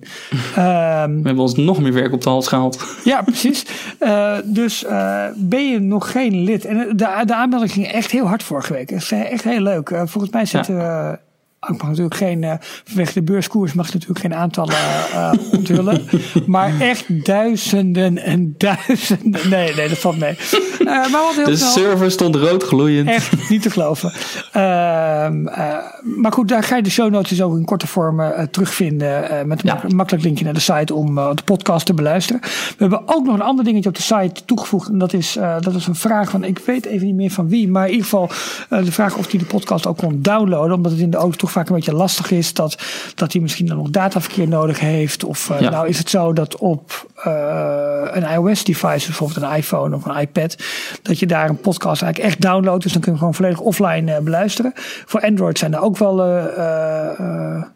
Ehm, 0.56 1.16
We 1.16 1.22
hebben 1.22 1.38
ons 1.38 1.54
nog 1.54 1.80
meer 1.80 1.92
werk 1.92 2.12
op 2.12 2.22
de 2.22 2.28
hals 2.28 2.48
gehaald. 2.48 2.84
ja, 3.04 3.22
precies. 3.22 3.66
Eh, 3.98 4.36
dus 4.44 4.84
eh, 4.84 5.24
ben 5.36 5.70
je 5.70 5.78
nog 5.80 6.10
geen 6.10 6.42
lid? 6.42 6.64
En 6.64 6.76
de, 6.96 7.22
de 7.24 7.34
aanmelding 7.34 7.72
ging 7.72 7.86
echt 7.86 8.10
heel 8.10 8.26
hard 8.26 8.42
vorige 8.42 8.72
week. 8.72 8.90
Het 8.90 9.02
is 9.02 9.10
echt 9.10 9.44
heel 9.44 9.60
leuk. 9.60 9.88
Volgens 10.04 10.32
mij 10.32 10.46
zitten 10.46 10.76
we. 10.76 11.18
Ik 11.60 11.68
mag 11.78 11.88
natuurlijk 11.88 12.14
geen, 12.16 12.44
eh, 12.44 12.54
vanwege 12.84 13.12
de 13.12 13.22
beurskoers 13.22 13.72
mag 13.72 13.86
ik 13.86 13.92
natuurlijk 13.92 14.20
geen 14.20 14.34
aantallen 14.34 14.74
eh, 15.12 15.32
onthullen. 15.58 16.02
maar 16.46 16.80
echt 16.80 17.24
duizenden 17.24 18.18
en 18.18 18.54
duizenden. 18.58 19.48
Nee, 19.50 19.74
nee, 19.74 19.88
dat 19.88 19.98
valt 19.98 20.18
mee. 20.18 20.36
Eh, 20.78 20.84
maar 20.86 21.10
wat 21.10 21.34
heel 21.34 21.44
De 21.44 21.56
snel- 21.56 21.70
server 21.70 22.10
stond 22.10 22.34
rood 22.36 22.62
gloeiend. 22.62 23.08
Echt 23.08 23.48
niet 23.48 23.62
te 23.62 23.70
geloven. 23.70 24.12
Ehm, 24.52 25.46
eh, 25.46 25.74
maar 26.16 26.32
goed, 26.32 26.48
daar 26.48 26.62
ga 26.62 26.76
je 26.76 26.82
de 26.82 26.90
show 26.90 27.10
notes 27.10 27.42
ook 27.42 27.56
in 27.56 27.64
korte 27.64 27.86
vorm 27.86 28.20
eh, 28.20 28.42
terugvinden. 28.42 29.30
eh, 29.30 29.44
met 29.44 29.62
een 29.62 29.68
Ja. 29.68 29.74
mak- 29.82 29.92
makkelijk 29.92 30.24
linkje 30.24 30.44
naar 30.44 30.54
de 30.54 30.60
site 30.60 30.94
om 30.94 31.18
eh, 31.18 31.30
de 31.34 31.42
podcast 31.42 31.86
te 31.86 31.94
beluisteren. 31.94 32.40
We 32.42 32.74
hebben 32.78 33.02
ook 33.06 33.24
nog 33.24 33.34
een 33.34 33.40
ander 33.42 33.64
dingetje 33.64 33.88
op 33.88 33.94
de 33.96 34.02
site 34.02 34.44
toegevoegd. 34.44 34.88
En 34.88 34.98
dat 34.98 35.12
is, 35.12 35.36
eh, 35.36 35.60
dat 35.60 35.74
is 35.74 35.86
een 35.86 35.94
vraag 35.94 36.30
van, 36.30 36.44
ik 36.44 36.58
weet 36.58 36.84
even 36.86 37.06
niet 37.06 37.16
meer 37.16 37.30
van 37.30 37.48
wie. 37.48 37.68
Maar 37.68 37.84
in 37.84 37.90
ieder 37.90 38.04
geval 38.04 38.30
eh, 38.68 38.84
de 38.84 38.92
vraag 38.92 39.16
of 39.16 39.30
hij 39.30 39.38
de 39.40 39.46
podcast 39.46 39.86
ook 39.86 39.96
kon 39.96 40.18
downloaden. 40.22 40.76
Omdat 40.76 40.92
het 40.92 41.00
in 41.00 41.10
de 41.10 41.16
auto 41.16 41.45
toch 41.46 41.54
vaak 41.54 41.68
een 41.68 41.74
beetje 41.74 41.94
lastig 41.94 42.30
is. 42.30 42.54
Dat, 42.54 42.82
dat 43.14 43.32
hij 43.32 43.42
misschien 43.42 43.66
dan 43.66 43.76
nog 43.76 43.90
dataverkeer 43.90 44.48
nodig 44.48 44.80
heeft. 44.80 45.24
Of 45.24 45.50
eh, 45.50 45.60
Ja. 45.60 45.70
nou 45.70 45.88
is 45.88 45.98
het 45.98 46.10
zo 46.10 46.32
dat 46.32 46.56
op 46.56 47.06
eh, 47.16 48.02
een 48.10 48.22
iOS-device, 48.22 49.06
bijvoorbeeld 49.06 49.42
een 49.42 49.56
iPhone 49.56 49.96
of 49.96 50.04
een 50.04 50.16
iPad, 50.16 50.56
dat 51.02 51.18
je 51.18 51.26
daar 51.26 51.48
een 51.48 51.60
podcast 51.60 52.02
eigenlijk 52.02 52.32
echt 52.32 52.42
downloadt. 52.42 52.82
Dus 52.82 52.92
dan 52.92 53.00
kun 53.00 53.12
je 53.12 53.18
hem 53.18 53.28
gewoon 53.28 53.34
volledig 53.34 53.60
offline 53.60 54.12
eh, 54.12 54.22
beluisteren. 54.22 54.72
Voor 55.06 55.20
Android 55.20 55.58
zijn 55.58 55.74
er 55.74 55.80
ook 55.80 55.98
wel, 55.98 56.24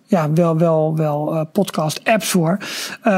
ja, 0.06 0.32
wel, 0.32 0.58
wel, 0.58 0.96
wel 0.96 1.34
eh, 1.34 1.40
podcast-apps 1.52 2.28
voor. 2.30 2.58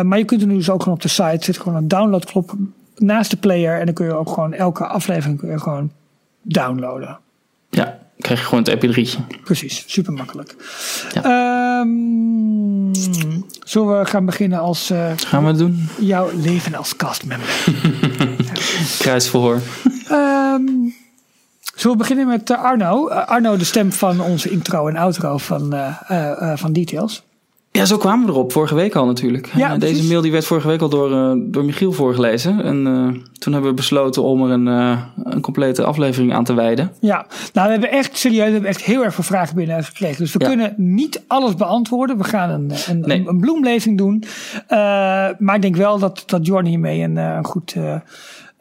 Maar 0.02 0.18
je 0.18 0.24
kunt 0.24 0.40
er 0.40 0.46
nu 0.46 0.54
dus 0.54 0.70
ook 0.70 0.82
gewoon 0.82 0.94
op 0.94 1.02
de 1.02 1.08
site 1.08 1.44
zit 1.44 1.58
gewoon 1.58 1.76
een 1.78 1.88
downloadknop 1.88 2.54
naast 2.96 3.30
de 3.30 3.36
player. 3.36 3.78
En 3.78 3.84
dan 3.84 3.94
kun 3.94 4.06
je 4.06 4.14
ook 4.14 4.28
gewoon 4.28 4.52
elke 4.52 4.86
aflevering 4.86 5.38
kun 5.38 5.50
je 5.50 5.58
gewoon 5.60 5.90
downloaden. 6.42 7.18
Ja, 7.70 7.98
krijg 8.22 8.40
je 8.40 8.46
gewoon 8.46 8.64
het 8.64 8.84
mp3'tje. 8.86 9.40
Precies, 9.44 9.84
super 9.86 10.12
makkelijk. 10.12 10.56
Ja. 11.12 11.22
Ehm, 11.22 12.94
zullen 13.64 13.98
we 13.98 14.04
gaan 14.06 14.24
beginnen 14.24 14.58
als 14.60 14.90
eh, 14.90 15.12
Gaan 15.16 15.42
we 15.42 15.48
het 15.48 15.58
doen? 15.58 15.88
jouw 15.98 16.30
leven 16.36 16.74
als 16.74 16.96
castmember? 16.96 17.48
Kruisverhoor. 18.98 19.60
Ehm 20.08 20.62
zullen 21.74 21.96
we 21.96 22.02
beginnen 22.02 22.26
met 22.26 22.50
eh, 22.50 22.62
Arno? 22.62 23.08
Eh, 23.08 23.26
Arno, 23.28 23.56
de 23.56 23.64
stem 23.64 23.92
van 23.92 24.20
onze 24.20 24.50
intro 24.50 24.88
en 24.88 24.96
outro 24.96 25.38
van, 25.38 25.72
eh, 25.72 25.94
eh, 26.08 26.52
eh, 26.52 26.58
van 26.58 26.72
Details. 26.72 27.22
Ja, 27.74 27.84
zo 27.84 27.96
kwamen 27.96 28.26
we 28.26 28.32
erop. 28.32 28.52
Vorige 28.52 28.74
week 28.74 28.94
al 28.94 29.06
natuurlijk. 29.06 29.50
Ja, 29.54 29.72
Eh, 29.72 29.78
deze 29.80 30.06
mail 30.08 30.20
die 30.20 30.32
werd 30.32 30.44
vorige 30.44 30.68
week 30.68 30.80
al 30.80 30.88
door, 30.88 31.12
eh, 31.12 31.32
door 31.36 31.64
Michiel 31.64 31.92
voorgelezen. 31.92 32.64
En 32.64 32.86
eh, 32.86 33.22
toen 33.38 33.52
hebben 33.52 33.70
we 33.70 33.76
besloten 33.76 34.22
om 34.22 34.42
er 34.42 34.50
een, 34.50 34.66
een 35.24 35.40
complete 35.40 35.84
aflevering 35.84 36.34
aan 36.34 36.44
te 36.44 36.54
wijden. 36.54 36.92
Ja, 37.00 37.26
nou 37.52 37.66
we 37.66 37.72
hebben 37.72 37.90
echt 37.90 38.16
serieus, 38.18 38.46
we 38.46 38.52
hebben 38.52 38.70
echt 38.70 38.82
heel 38.82 39.04
erg 39.04 39.14
veel 39.14 39.24
vragen 39.24 39.56
binnen 39.56 39.84
gekregen. 39.84 40.16
Dus 40.18 40.32
we 40.32 40.40
Ja. 40.40 40.48
kunnen 40.48 40.74
niet 40.76 41.22
alles 41.26 41.54
beantwoorden. 41.54 42.16
We 42.18 42.24
gaan 42.24 42.50
een, 42.50 42.70
een, 42.88 43.00
Nee. 43.00 43.18
een, 43.20 43.28
een 43.28 43.40
bloemlezing 43.40 43.98
doen. 43.98 44.24
Maar 45.38 45.54
ik 45.54 45.62
denk 45.62 45.76
wel 45.76 45.98
dat, 45.98 46.22
dat 46.26 46.46
Jorn 46.46 46.66
hiermee 46.66 47.00
een, 47.02 47.16
een 47.16 47.44
goed 47.44 47.76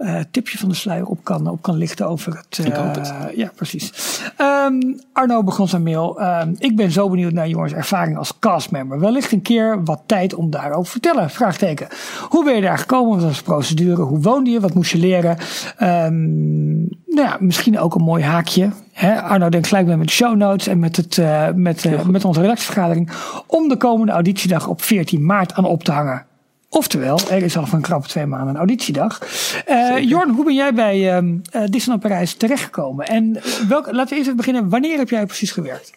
eh, 0.02 0.16
tipje 0.32 0.58
van 0.58 0.70
de 0.70 0.76
sluier 0.76 1.06
op 1.06 1.24
kan, 1.24 1.48
op 1.48 1.62
kan 1.62 1.76
lichten 1.76 2.08
over 2.08 2.38
het. 2.38 2.66
Ik 2.66 2.74
hoop 2.74 2.96
eh, 2.96 3.02
het. 3.02 3.36
ja, 3.36 3.52
precies. 3.56 4.22
Ehm, 4.38 4.80
Arno 5.14 5.44
begon 5.44 5.68
zijn 5.68 5.84
mail. 5.84 6.20
Ehm, 6.20 6.54
ik 6.58 6.76
ben 6.76 6.92
zo 6.92 7.10
benieuwd 7.10 7.32
naar 7.32 7.48
Jorns 7.48 7.74
ervaring 7.74 8.18
als 8.18 8.40
castmember. 8.40 9.00
Wellicht 9.00 9.32
een 9.32 9.42
keer 9.42 9.84
wat 9.84 10.02
tijd 10.06 10.34
om 10.34 10.50
daarover 10.50 10.84
te 10.84 10.90
vertellen. 10.90 11.30
Vraagteken. 11.30 11.88
Hoe 12.30 12.44
ben 12.44 12.56
je 12.56 12.62
daar 12.62 12.78
gekomen? 12.78 13.16
Wat 13.16 13.24
was 13.24 13.38
de 13.38 13.44
procedure? 13.44 14.02
Hoe 14.02 14.20
woonde 14.20 14.50
je? 14.50 14.60
Wat 14.60 14.74
moest 14.74 14.92
je 14.92 14.98
leren? 14.98 15.38
Ehm, 15.78 16.80
nou 16.86 17.28
ja, 17.28 17.38
misschien 17.40 17.80
ook 17.80 17.96
een 17.96 18.04
mooi 18.04 18.24
haakje. 18.24 18.70
Hè? 18.92 19.22
Arno 19.22 19.50
denkt 19.50 19.68
gelijk 19.68 19.88
met 19.88 20.08
de 20.08 20.14
show 20.14 20.36
notes 20.36 20.68
en 20.68 20.80
met, 20.80 20.96
het, 20.96 21.18
eh, 21.18 21.48
met, 21.56 22.08
met 22.08 22.26
onze 22.26 22.42
redactievergadering. 22.42 23.12
Om 23.48 23.68
de 23.68 23.78
komende 23.78 24.12
auditiedag 24.12 24.68
op 24.68 24.82
14 24.82 25.26
maart 25.26 25.54
aan 25.54 25.66
op 25.66 25.84
te 25.84 25.92
hangen. 25.92 26.26
Oftewel, 26.74 27.20
er 27.30 27.44
is 27.44 27.58
al 27.58 27.66
van 27.66 27.82
krap 27.82 28.06
twee 28.06 28.26
maanden 28.26 28.50
een 28.50 28.56
auditiedag. 28.56 29.20
Eh 29.66 29.98
Jorn, 30.00 30.30
hoe 30.30 30.46
ben 30.46 30.56
jij 30.56 30.74
bij 30.74 31.18
eh, 31.18 31.24
Disneyland 31.66 32.02
Parijs 32.02 32.34
terechtgekomen? 32.34 33.08
En 33.08 33.42
welk, 33.68 33.86
laten 33.86 34.10
we 34.10 34.16
eerst 34.16 34.22
even 34.22 34.36
beginnen. 34.36 34.70
Wanneer 34.70 34.98
heb 34.98 35.10
jij 35.10 35.26
precies 35.26 35.52
gewerkt? 35.52 35.94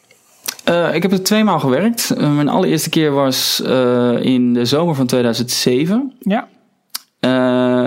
Eh, 0.65 0.95
ik 0.95 1.03
heb 1.03 1.13
er 1.13 1.23
twee 1.23 1.45
maal 1.45 1.61
gewerkt. 1.61 2.17
Mijn 2.17 2.49
allereerste 2.49 2.89
keer 2.89 3.11
was 3.11 3.61
in 4.21 4.55
de 4.55 4.65
zomer 4.65 4.95
van 4.95 5.07
2007. 5.07 6.13
Ja, 6.19 6.49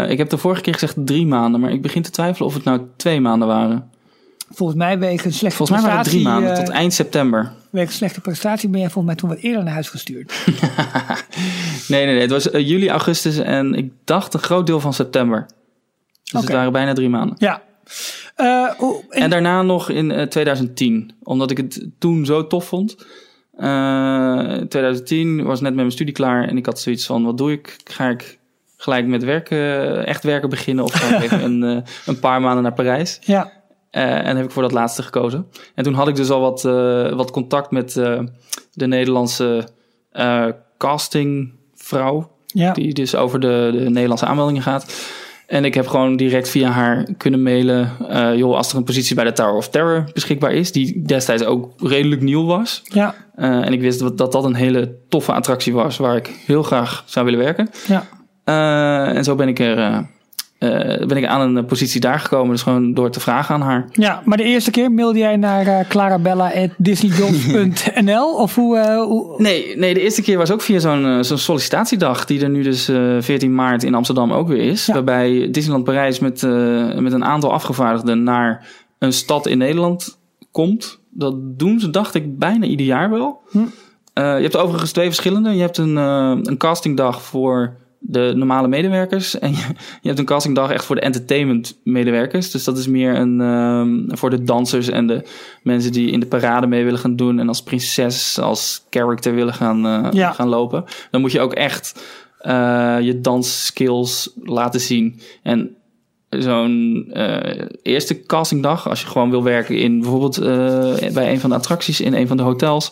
ik 0.09 0.17
heb 0.17 0.29
de 0.29 0.37
vorige 0.37 0.61
keer 0.61 0.73
gezegd 0.73 0.95
drie 1.05 1.27
maanden, 1.27 1.59
maar 1.59 1.71
ik 1.71 1.81
begin 1.81 2.01
te 2.01 2.11
twijfelen 2.11 2.47
of 2.47 2.53
het 2.53 2.63
nou 2.63 2.81
twee 2.95 3.21
maanden 3.21 3.47
waren. 3.47 3.89
volgens 4.49 4.77
mij 4.77 4.99
wegen 4.99 5.33
slechte 5.33 5.57
Volgens 5.57 5.79
mij 5.79 5.87
waren 5.87 6.03
het 6.03 6.11
drie 6.11 6.23
maanden, 6.23 6.55
tot 6.55 6.69
eind 6.69 6.93
september. 6.93 7.51
Wegens 7.69 7.95
slechte 7.95 8.21
prestatie 8.21 8.69
ben 8.69 8.79
jij 8.79 8.89
volgens 8.89 9.13
mij 9.13 9.15
toen 9.15 9.29
wat 9.29 9.39
eerder 9.45 9.63
naar 9.63 9.73
huis 9.73 9.89
gestuurd. 9.89 10.33
nee, 11.87 12.05
nee, 12.05 12.13
nee. 12.13 12.21
Het 12.21 12.31
was 12.31 12.49
eh, 12.51 12.67
juli, 12.67 12.89
augustus 12.89 13.37
en 13.37 13.73
ik 13.73 13.91
dacht 14.03 14.33
een 14.33 14.39
groot 14.39 14.67
deel 14.67 14.79
van 14.79 14.93
september. 14.93 15.45
Dus 16.23 16.41
het 16.41 16.51
waren 16.51 16.71
bijna 16.71 16.93
drie 16.93 17.09
maanden. 17.09 17.35
Ja. 17.39 17.61
Eh, 18.35 18.69
oh, 18.77 19.03
en- 19.09 19.21
En 19.21 19.29
daarna 19.29 19.61
nog 19.61 19.89
in 19.89 20.11
eh, 20.11 20.23
2010, 20.27 21.11
omdat 21.23 21.51
ik 21.51 21.57
het 21.57 21.85
toen 21.99 22.25
zo 22.25 22.47
tof 22.47 22.67
vond. 22.67 22.95
Eh 23.57 24.53
2010 24.69 25.43
was 25.43 25.59
net 25.61 25.69
met 25.69 25.79
mijn 25.79 25.91
studie 25.91 26.13
klaar 26.13 26.47
en 26.47 26.57
ik 26.57 26.65
had 26.65 26.79
zoiets 26.79 27.05
van: 27.05 27.23
wat 27.23 27.37
doe 27.37 27.51
ik? 27.51 27.77
Ga 27.83 28.09
ik 28.09 28.37
gelijk 28.77 29.05
met 29.07 29.23
werken, 29.23 30.05
echt 30.05 30.23
werken 30.23 30.49
beginnen 30.49 30.83
of 30.83 30.93
ga 30.93 31.15
ik 31.15 31.21
even 31.31 31.43
een, 31.43 31.63
eh, 31.63 31.83
een 32.05 32.19
paar 32.19 32.41
maanden 32.41 32.63
naar 32.63 32.73
Parijs? 32.73 33.19
ja. 33.21 33.51
Eh, 33.97 34.27
en 34.27 34.35
heb 34.35 34.45
ik 34.45 34.51
voor 34.51 34.61
dat 34.61 34.71
laatste 34.71 35.03
gekozen. 35.03 35.47
En 35.75 35.83
toen 35.83 35.93
had 35.93 36.07
ik 36.07 36.15
dus 36.15 36.29
al 36.29 36.39
wat, 36.39 36.65
eh, 36.65 37.11
wat 37.13 37.31
contact 37.31 37.71
met 37.71 37.97
eh, 37.97 38.19
de 38.73 38.87
Nederlandse 38.87 39.67
castingvrouw. 40.77 42.31
Ja. 42.45 42.73
Die 42.73 42.93
dus 42.93 43.15
over 43.15 43.39
de, 43.39 43.69
de 43.73 43.89
Nederlandse 43.89 44.25
aanmeldingen 44.25 44.61
gaat. 44.61 45.11
En 45.47 45.65
ik 45.65 45.73
heb 45.73 45.87
gewoon 45.87 46.15
direct 46.15 46.49
via 46.49 46.69
haar 46.69 47.07
kunnen 47.17 47.43
mailen. 47.43 47.91
joh, 48.35 48.55
als 48.55 48.71
er 48.71 48.77
een 48.77 48.83
positie 48.83 49.15
bij 49.15 49.23
de 49.23 49.31
Tower 49.31 49.53
of 49.53 49.69
Terror 49.69 50.09
beschikbaar 50.13 50.51
is. 50.51 50.71
Die 50.71 51.01
destijds 51.01 51.43
ook 51.43 51.73
redelijk 51.77 52.21
nieuw 52.21 52.45
was. 52.45 52.81
Ja. 52.83 53.15
En 53.35 53.73
ik 53.73 53.81
wist 53.81 53.99
dat, 53.99 54.17
dat 54.17 54.31
dat 54.31 54.43
een 54.43 54.55
hele 54.55 54.97
toffe 55.09 55.33
attractie 55.33 55.73
was. 55.73 55.97
Waar 55.97 56.15
ik 56.15 56.31
heel 56.45 56.63
graag 56.63 57.03
zou 57.05 57.25
willen 57.25 57.39
werken. 57.39 57.69
Ja. 57.87 58.05
En 59.13 59.23
zo 59.23 59.35
ben 59.35 59.47
ik 59.47 59.59
er... 59.59 60.07
eh, 60.57 61.01
eh, 61.01 61.07
ben 61.07 61.17
ik 61.17 61.25
aan 61.25 61.55
een 61.55 61.65
positie 61.65 62.01
daar 62.01 62.19
gekomen. 62.19 62.51
Dus 62.51 62.61
gewoon 62.61 62.93
door 62.93 63.09
te 63.09 63.19
vragen 63.19 63.55
aan 63.55 63.61
haar. 63.61 63.89
Ja, 63.91 64.21
maar 64.25 64.37
de 64.37 64.43
eerste 64.43 64.71
keer 64.71 64.91
mailde 64.91 65.19
jij 65.19 65.35
naar 65.35 65.67
uh, 65.67 65.79
clarabella.disneyjobs.nl 65.87 68.35
of 68.35 68.55
hoe, 68.55 68.77
uh, 68.77 69.03
hoe... 69.03 69.41
Nee, 69.41 69.77
nee, 69.77 69.93
de 69.93 70.01
eerste 70.01 70.21
keer 70.21 70.37
was 70.37 70.51
ook 70.51 70.61
via 70.61 70.79
zo'n 70.79 71.23
zo'n 71.23 71.37
sollicitatiedag. 71.37 72.25
Die 72.25 72.41
er 72.41 72.49
nu 72.49 72.63
dus 72.63 72.89
uh, 72.89 73.15
14 73.19 73.55
maart 73.55 73.83
in 73.83 73.95
Amsterdam 73.95 74.33
ook 74.33 74.47
weer 74.47 74.69
is. 74.69 74.85
Ja. 74.85 74.93
Waarbij 74.93 75.47
Disneyland 75.51 75.83
Parijs 75.83 76.19
met, 76.19 76.41
met 77.01 77.13
een 77.13 77.25
aantal 77.25 77.51
afgevaardigden 77.51 78.23
naar 78.23 78.67
een 78.99 79.13
stad 79.13 79.47
in 79.47 79.57
Nederland 79.57 80.19
komt. 80.51 80.99
Dat 81.09 81.59
doen 81.59 81.79
ze, 81.79 81.89
dacht 81.89 82.15
ik, 82.15 82.37
bijna 82.37 82.65
ieder 82.65 82.85
jaar 82.85 83.09
wel. 83.09 83.41
Hm. 83.49 83.59
Je 84.13 84.21
hebt 84.21 84.57
overigens 84.57 84.91
twee 84.91 85.05
verschillende. 85.05 85.55
Je 85.55 85.61
hebt 85.61 85.77
een, 85.77 85.95
een 85.95 86.57
castingdag 86.57 87.21
voor 87.21 87.75
de 87.99 88.33
normale 88.35 88.67
medewerkers. 88.67 89.39
En 89.39 89.51
je, 89.51 89.65
je, 90.01 90.07
hebt 90.07 90.19
een 90.19 90.25
castingdag 90.25 90.71
echt 90.71 90.85
voor 90.85 90.95
de 90.95 91.01
entertainment 91.01 91.79
medewerkers. 91.83 92.51
Dus 92.51 92.63
dat 92.63 92.77
is 92.77 92.87
meer 92.87 93.15
een, 93.15 93.39
um, 93.39 94.05
voor 94.09 94.29
de 94.29 94.43
dansers 94.43 94.87
en 94.87 95.07
de 95.07 95.23
mensen 95.63 95.91
die 95.91 96.11
in 96.11 96.19
de 96.19 96.25
parade 96.25 96.67
mee 96.67 96.83
willen 96.83 96.99
gaan 96.99 97.15
doen. 97.15 97.39
En 97.39 97.47
als 97.47 97.63
prinses, 97.63 98.39
als 98.39 98.85
character 98.89 99.35
willen 99.35 99.53
gaan, 99.53 99.85
uh, 99.85 100.07
Ja. 100.11 100.31
gaan 100.31 100.47
lopen. 100.47 100.83
Dan 101.11 101.21
moet 101.21 101.31
je 101.31 101.39
ook 101.39 101.53
echt 101.53 102.03
uh, 102.41 102.97
je 103.01 103.21
dansskills 103.21 104.31
laten 104.43 104.79
zien. 104.79 105.19
En 105.43 105.75
zo'n 106.29 107.07
uh, 107.13 107.65
eerste 107.81 108.21
castingdag, 108.21 108.89
als 108.89 109.01
je 109.01 109.07
gewoon 109.07 109.29
wil 109.29 109.43
werken 109.43 109.77
in 109.77 109.99
bijvoorbeeld 110.01 110.39
bij 111.13 111.31
een 111.31 111.39
van 111.39 111.49
de 111.49 111.55
attracties 111.55 112.01
in 112.01 112.13
een 112.13 112.27
van 112.27 112.37
de 112.37 112.43
hotels, 112.43 112.91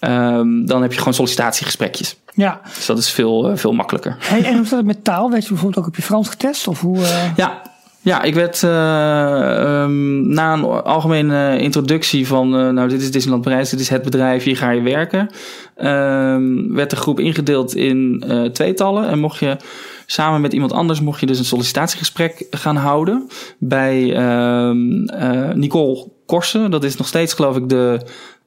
um, 0.00 0.66
dan 0.66 0.82
heb 0.82 0.92
je 0.92 0.98
gewoon 0.98 1.14
sollicitatiegesprekjes. 1.14 2.16
Ja. 2.34 2.60
Dus 2.74 2.86
dat 2.86 2.98
is 2.98 3.10
veel, 3.10 3.50
uh, 3.50 3.56
veel 3.56 3.72
makkelijker. 3.72 4.16
Hey, 4.18 4.44
en 4.44 4.56
hoe 4.56 4.66
staat 4.66 4.78
het 4.78 4.86
met 4.86 5.04
taal? 5.04 5.30
Werd 5.30 5.42
je 5.42 5.48
bijvoorbeeld 5.48 5.82
ook 5.82 5.90
op 5.90 5.96
je 5.96 6.02
Frans 6.02 6.28
getest? 6.28 6.68
Of 6.68 6.80
hoe, 6.80 6.98
uh... 6.98 7.36
Ja. 7.36 7.62
Ja, 8.02 8.22
ik 8.22 8.34
werd 8.34 8.62
um, 8.62 10.28
na 10.28 10.52
een 10.52 10.64
algemene 10.64 11.58
introductie 11.58 12.26
van, 12.26 12.60
uh, 12.60 12.68
nou 12.68 12.88
dit 12.88 13.00
is 13.00 13.10
Disneyland 13.10 13.44
Parijs, 13.44 13.70
dit 13.70 13.80
is 13.80 13.88
het 13.88 14.02
bedrijf, 14.02 14.44
hier 14.44 14.56
ga 14.56 14.70
je 14.70 14.82
werken. 14.82 15.30
Um, 15.82 16.74
werd 16.74 16.90
de 16.90 16.96
groep 16.96 17.20
ingedeeld 17.20 17.74
in 17.74 18.24
uh, 18.26 18.44
tweetallen 18.44 19.08
en 19.08 19.18
mocht 19.18 19.38
je 19.38 19.56
samen 20.06 20.40
met 20.40 20.52
iemand 20.52 20.72
anders 20.72 21.00
mocht 21.00 21.20
je 21.20 21.26
dus 21.26 21.38
een 21.38 21.44
sollicitatiegesprek 21.44 22.46
gaan 22.50 22.76
houden 22.76 23.28
bij 23.58 24.02
uh, 24.02 24.70
Nicole 25.54 26.08
Korsen. 26.26 26.70
Dat 26.70 26.84
is 26.84 26.96
nog 26.96 27.06
steeds 27.06 27.34
geloof 27.34 27.56
ik 27.56 27.68
de, 27.68 28.00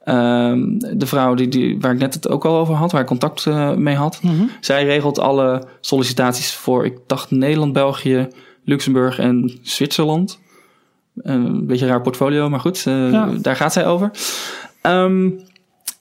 um, 0.04 0.78
de 0.78 1.06
vrouw 1.06 1.34
die, 1.34 1.48
die, 1.48 1.80
waar 1.80 1.92
ik 1.92 1.98
net 1.98 2.14
het 2.14 2.28
ook 2.28 2.44
al 2.44 2.56
over 2.56 2.74
had, 2.74 2.92
waar 2.92 3.00
ik 3.00 3.06
contact 3.06 3.44
uh, 3.44 3.74
mee 3.74 3.94
had. 3.94 4.18
Mhm. 4.22 4.32
Mm 4.32 4.38
-hmm. 4.38 4.50
Zij 4.60 4.84
regelt 4.84 5.18
alle 5.18 5.62
sollicitaties 5.80 6.54
voor, 6.54 6.84
ik 6.84 6.98
dacht 7.06 7.30
Nederland, 7.30 7.72
België, 7.72 8.28
Luxemburg 8.64 9.18
en 9.18 9.58
Zwitserland. 9.62 10.38
een 11.14 11.66
beetje 11.66 11.84
een 11.84 11.90
raar 11.90 12.02
portfolio, 12.02 12.50
maar 12.50 12.60
goed, 12.60 12.84
uh, 12.88 13.12
ja. 13.12 13.30
daar 13.40 13.56
gaat 13.56 13.72
zij 13.72 13.86
over. 13.86 14.10
Um, 14.82 15.40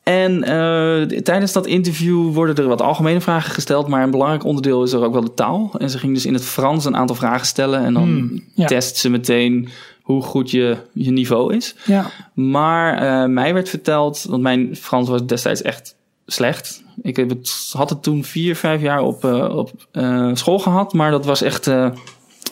en 0.03 0.33
uh, 0.33 1.19
tijdens 1.19 1.51
dat 1.51 1.65
interview 1.65 2.33
worden 2.33 2.55
er 2.55 2.67
wat 2.67 2.81
algemene 2.81 3.21
vragen 3.21 3.51
gesteld, 3.51 3.87
maar 3.87 4.03
een 4.03 4.11
belangrijk 4.11 4.43
onderdeel 4.43 4.83
is 4.83 4.93
er 4.93 5.03
ook 5.03 5.13
wel 5.13 5.23
de 5.23 5.33
taal. 5.33 5.75
En 5.77 5.89
ze 5.89 5.97
ging 5.97 6.13
dus 6.13 6.25
in 6.25 6.33
het 6.33 6.45
Frans 6.45 6.85
een 6.85 6.95
aantal 6.95 7.15
vragen 7.15 7.45
stellen 7.45 7.83
en 7.83 7.93
dan 7.93 8.03
Hmm, 8.03 8.43
ja. 8.53 8.65
test 8.65 8.97
ze 8.97 9.09
meteen 9.09 9.69
hoe 10.03 10.21
goed 10.21 10.51
je, 10.51 10.77
je 10.93 11.11
niveau 11.11 11.55
is. 11.55 11.75
Ja. 11.85 12.05
Maar 12.33 13.03
uh, 13.03 13.33
mij 13.33 13.53
werd 13.53 13.69
verteld, 13.69 14.25
want 14.29 14.41
mijn 14.41 14.75
Frans 14.75 15.09
was 15.09 15.25
destijds 15.25 15.61
echt 15.61 15.95
slecht. 16.25 16.83
Ik 17.01 17.15
heb 17.15 17.29
het, 17.29 17.69
had 17.71 17.89
het 17.89 18.03
toen 18.03 18.23
vier, 18.23 18.55
vijf 18.55 18.81
jaar 18.81 19.01
op, 19.01 19.25
uh, 19.25 19.55
op 19.55 19.71
school 20.33 20.59
gehad, 20.59 20.93
maar 20.93 21.11
dat 21.11 21.25
was 21.25 21.41
echt 21.41 21.69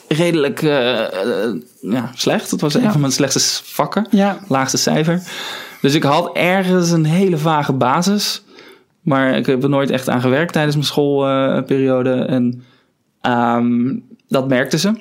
redelijk 0.07 0.61
ja, 1.81 2.11
slecht. 2.15 2.51
Het 2.51 2.61
was 2.61 2.73
Ja. 2.73 2.79
een 2.83 2.91
van 2.91 3.01
mijn 3.01 3.13
slechtste 3.13 3.63
vakken, 3.63 4.07
Ja. 4.09 4.39
laagste 4.47 4.77
cijfer. 4.77 5.21
Dus 5.81 5.93
ik 5.93 6.03
had 6.03 6.29
ergens 6.33 6.91
een 6.91 7.05
hele 7.05 7.37
vage 7.37 7.73
basis. 7.73 8.43
Maar 9.01 9.37
ik 9.37 9.45
heb 9.45 9.63
er 9.63 9.69
nooit 9.69 9.89
echt 9.89 10.09
aan 10.09 10.21
gewerkt 10.21 10.53
tijdens 10.53 10.75
mijn 10.75 10.87
schoolperiode. 10.87 12.13
en 12.13 12.63
um, 13.21 14.03
dat 14.27 14.47
merkte 14.47 14.77
ze. 14.77 14.93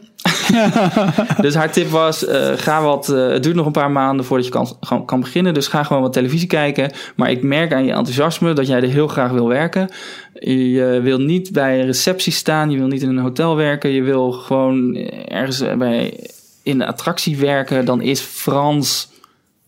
dus 1.45 1.55
haar 1.55 1.73
tip 1.73 1.89
was: 1.89 2.29
uh, 2.29 2.53
ga 2.55 2.83
wat. 2.83 3.09
Uh, 3.09 3.29
het 3.29 3.43
duurt 3.43 3.57
nog 3.57 3.67
een 3.67 3.73
paar 3.73 3.91
maanden 3.91 4.25
voordat 4.25 4.47
je 4.47 4.53
kan, 4.53 5.05
kan 5.05 5.21
beginnen. 5.21 5.55
Dus 5.55 5.67
ga 5.67 5.83
gewoon 5.83 6.03
wat 6.03 6.13
televisie 6.13 6.49
kijken. 6.49 6.93
Maar 7.17 7.31
ik 7.31 7.43
merk 7.43 7.73
aan 7.73 7.85
je 7.85 7.93
enthousiasme 7.93 8.53
dat 8.53 8.67
jij 8.67 8.83
er 8.83 8.89
heel 8.89 9.09
graag 9.09 9.31
wil 9.31 9.49
werken. 9.49 9.89
Je 10.33 11.01
wil 11.03 11.19
niet 11.19 11.53
bij 11.53 11.81
een 11.81 11.87
receptie 11.87 12.33
staan. 12.33 12.71
Je 12.71 12.79
wil 12.79 12.87
niet 12.87 13.03
in 13.03 13.09
een 13.09 13.19
hotel 13.19 13.57
werken. 13.57 13.91
Je 13.91 14.03
wil 14.03 14.33
gewoon 14.33 14.95
ergens 15.27 15.65
bij, 15.79 16.29
in 16.63 16.79
de 16.79 16.87
attractie 16.87 17.37
werken. 17.37 17.85
Dan 17.85 18.01
is 18.01 18.21
Frans 18.21 19.11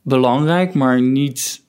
belangrijk, 0.03 0.75
maar 0.75 1.01
niet 1.01 1.63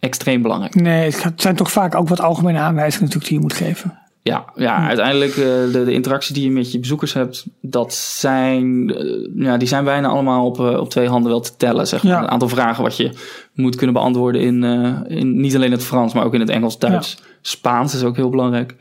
extreem 0.00 0.42
belangrijk. 0.42 0.74
Nee, 0.74 1.10
het 1.10 1.40
zijn 1.42 1.56
toch 1.56 1.70
vaak 1.70 1.94
ook 1.94 2.08
wat 2.08 2.20
algemene 2.20 2.58
aanwijzingen 2.58 3.04
natuurlijk 3.04 3.30
die 3.30 3.38
je 3.38 3.44
moet 3.44 3.52
geven. 3.52 3.98
Ja, 4.26 4.44
ja 4.56 4.76
Hm. 4.76 4.86
uiteindelijk 4.86 5.36
uh, 5.36 5.44
de, 5.44 5.82
de 5.84 5.92
interactie 5.92 6.34
die 6.34 6.44
je 6.44 6.50
met 6.50 6.72
je 6.72 6.78
bezoekers 6.78 7.12
hebt, 7.12 7.46
dat 7.60 7.94
zijn, 7.94 8.88
uh, 8.88 9.28
ja, 9.44 9.56
die 9.56 9.68
zijn 9.68 9.84
bijna 9.84 10.08
allemaal 10.08 10.46
op, 10.46 10.58
uh, 10.58 10.78
op 10.78 10.90
twee 10.90 11.08
handen 11.08 11.30
wel 11.30 11.40
te 11.40 11.56
tellen. 11.56 11.86
Zeg 11.86 12.02
maar. 12.02 12.12
Ja. 12.12 12.22
Een 12.22 12.28
aantal 12.28 12.48
vragen 12.48 12.82
wat 12.82 12.96
je 12.96 13.10
moet 13.54 13.76
kunnen 13.76 13.94
beantwoorden 13.94 14.40
in, 14.40 14.62
in 15.08 15.40
niet 15.40 15.54
alleen 15.54 15.70
het 15.70 15.84
Frans, 15.84 16.14
maar 16.14 16.24
ook 16.24 16.34
in 16.34 16.40
het 16.40 16.50
Engels, 16.50 16.78
Duits. 16.78 17.16
Ja. 17.18 17.24
Spaans 17.40 17.94
is 17.94 18.02
ook 18.02 18.16
heel 18.16 18.30
belangrijk 18.30 18.74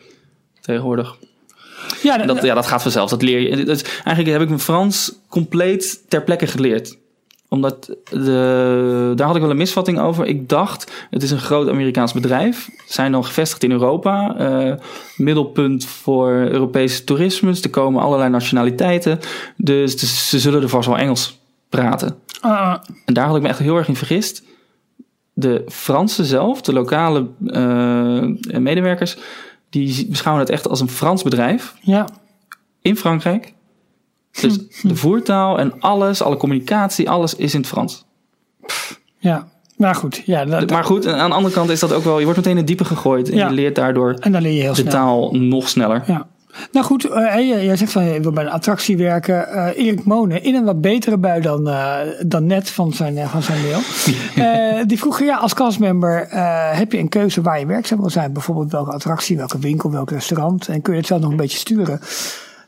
tegenwoordig. 0.62 1.16
Ja, 2.02 2.18
dat, 2.18 2.44
ja, 2.44 2.54
dat 2.54 2.68
gaat 2.68 2.82
vanzelf. 2.82 3.10
Dat 3.10 3.22
leer 3.22 3.40
je. 3.40 3.66
Dat, 3.66 3.82
eigenlijk 3.82 4.28
heb 4.28 4.42
ik 4.42 4.48
mijn 4.48 4.60
Frans 4.60 5.20
compleet 5.30 6.04
ter 6.08 6.24
plekke 6.24 6.48
geleerd 6.48 6.98
omdat 7.56 7.98
de, 8.10 9.14
daar 9.16 9.28
had 9.28 9.36
ik 9.36 9.42
wel 9.42 9.52
een 9.52 9.58
misvatting 9.58 10.00
over. 10.00 10.26
Ik 10.26 10.50
dacht, 10.50 10.92
het 11.10 11.24
is 11.24 11.32
een 11.32 11.40
groot 11.40 11.70
Amerikaans 11.70 12.14
bedrijf. 12.14 12.70
Zijn 12.88 13.12
dan 13.12 13.26
gevestigd 13.26 13.64
in 13.64 13.72
Europa. 13.72 14.36
Uh, 14.40 14.74
middelpunt 15.18 15.86
voor 15.86 16.32
Europese 16.32 17.04
toerisme. 17.04 17.56
Er 17.62 17.70
komen 17.70 18.02
allerlei 18.02 18.30
nationaliteiten. 18.30 19.20
Dus, 19.58 20.00
dus, 20.00 20.30
ze 20.30 20.40
zullen 20.40 20.62
er 20.62 20.70
vast 20.70 20.88
wel 20.88 20.98
Engels 20.98 21.40
praten. 21.70 22.16
Uh. 22.46 22.76
En 23.06 23.14
daar 23.14 23.28
had 23.28 23.36
ik 23.36 23.42
me 23.42 23.48
echt 23.48 23.60
heel 23.60 23.78
erg 23.78 23.88
in 23.88 23.96
vergist. 23.96 24.44
De 25.34 25.64
Fransen 25.68 26.26
zelf, 26.26 26.62
de 26.62 26.74
lokale 26.74 27.28
uh, 27.46 28.60
medewerkers... 28.60 29.18
die 29.70 30.08
beschouwen 30.10 30.44
het 30.44 30.54
echt 30.54 30.68
als 30.68 30.80
een 30.80 30.90
Frans 30.90 31.24
bedrijf. 31.24 31.76
Ja. 31.82 32.08
In 32.82 32.98
Frankrijk. 32.98 33.54
Dus 34.42 34.58
de 34.82 34.96
voertaal 34.96 35.60
en 35.60 35.80
alles, 35.80 36.22
alle 36.22 36.38
communicatie, 36.38 37.10
alles 37.10 37.36
is 37.36 37.54
in 37.54 37.60
het 37.60 37.70
Frans. 37.70 38.06
Ja, 39.18 39.48
maar 39.78 39.96
goed. 39.96 40.22
Ja, 40.26 40.46
dat, 40.46 40.70
maar 40.70 40.84
goed, 40.84 41.08
aan 41.08 41.30
de 41.30 41.36
andere 41.36 41.54
kant 41.54 41.70
is 41.70 41.80
dat 41.80 41.94
ook 41.94 42.04
wel... 42.04 42.18
Je 42.18 42.24
wordt 42.24 42.38
meteen 42.38 42.52
in 42.54 42.58
het 42.58 42.68
diepe 42.68 42.86
gegooid 42.86 43.30
en 43.30 43.38
Ja. 43.38 43.48
je 43.48 43.54
leert 43.54 43.76
daardoor 43.76 44.14
en 44.20 44.32
dan 44.32 44.42
leer 44.42 44.52
je 44.52 44.62
heel 44.62 44.74
de 44.74 44.80
snel. 44.82 44.92
taal 44.92 45.32
nog 45.36 45.70
sneller. 45.70 46.04
Ja. 46.08 46.28
Nou 46.72 46.86
goed, 46.86 47.06
uh, 47.06 47.36
jij 47.64 47.76
zegt 47.76 47.92
van 47.92 48.04
je 48.04 48.20
wil 48.20 48.32
bij 48.32 48.44
een 48.44 48.52
attractie 48.52 48.98
werken. 48.98 49.48
Uh, 49.54 49.68
Erik 49.86 50.06
Monen, 50.06 50.44
in 50.44 50.56
een 50.56 50.64
wat 50.64 50.82
betere 50.82 51.18
bui 51.18 51.42
dan, 51.42 51.68
uh, 51.68 51.98
dan 52.26 52.46
net 52.46 52.70
van 52.70 52.94
zijn, 52.94 53.28
van 53.28 53.42
zijn 53.42 53.62
mail. 53.62 53.80
die 54.88 54.98
vroeg, 55.00 55.20
ja, 55.24 55.38
als 55.38 55.54
castmember 55.54 56.28
heb 56.76 56.92
je 56.92 56.98
een 56.98 57.10
keuze 57.10 57.42
waar 57.42 57.60
je 57.60 57.66
werkzaam 57.66 58.00
wil 58.00 58.10
zijn. 58.10 58.34
Bijvoorbeeld 58.34 58.72
welke 58.72 58.92
attractie, 58.92 59.38
welke 59.38 59.60
winkel, 59.60 59.92
welk 59.92 60.10
restaurant. 60.12 60.68
En 60.68 60.82
kun 60.82 60.94
je 60.94 61.00
het 61.00 61.08
zelf 61.08 61.22
nog 61.22 61.32
een 61.32 61.38
beetje 61.38 61.58
sturen. 61.58 62.00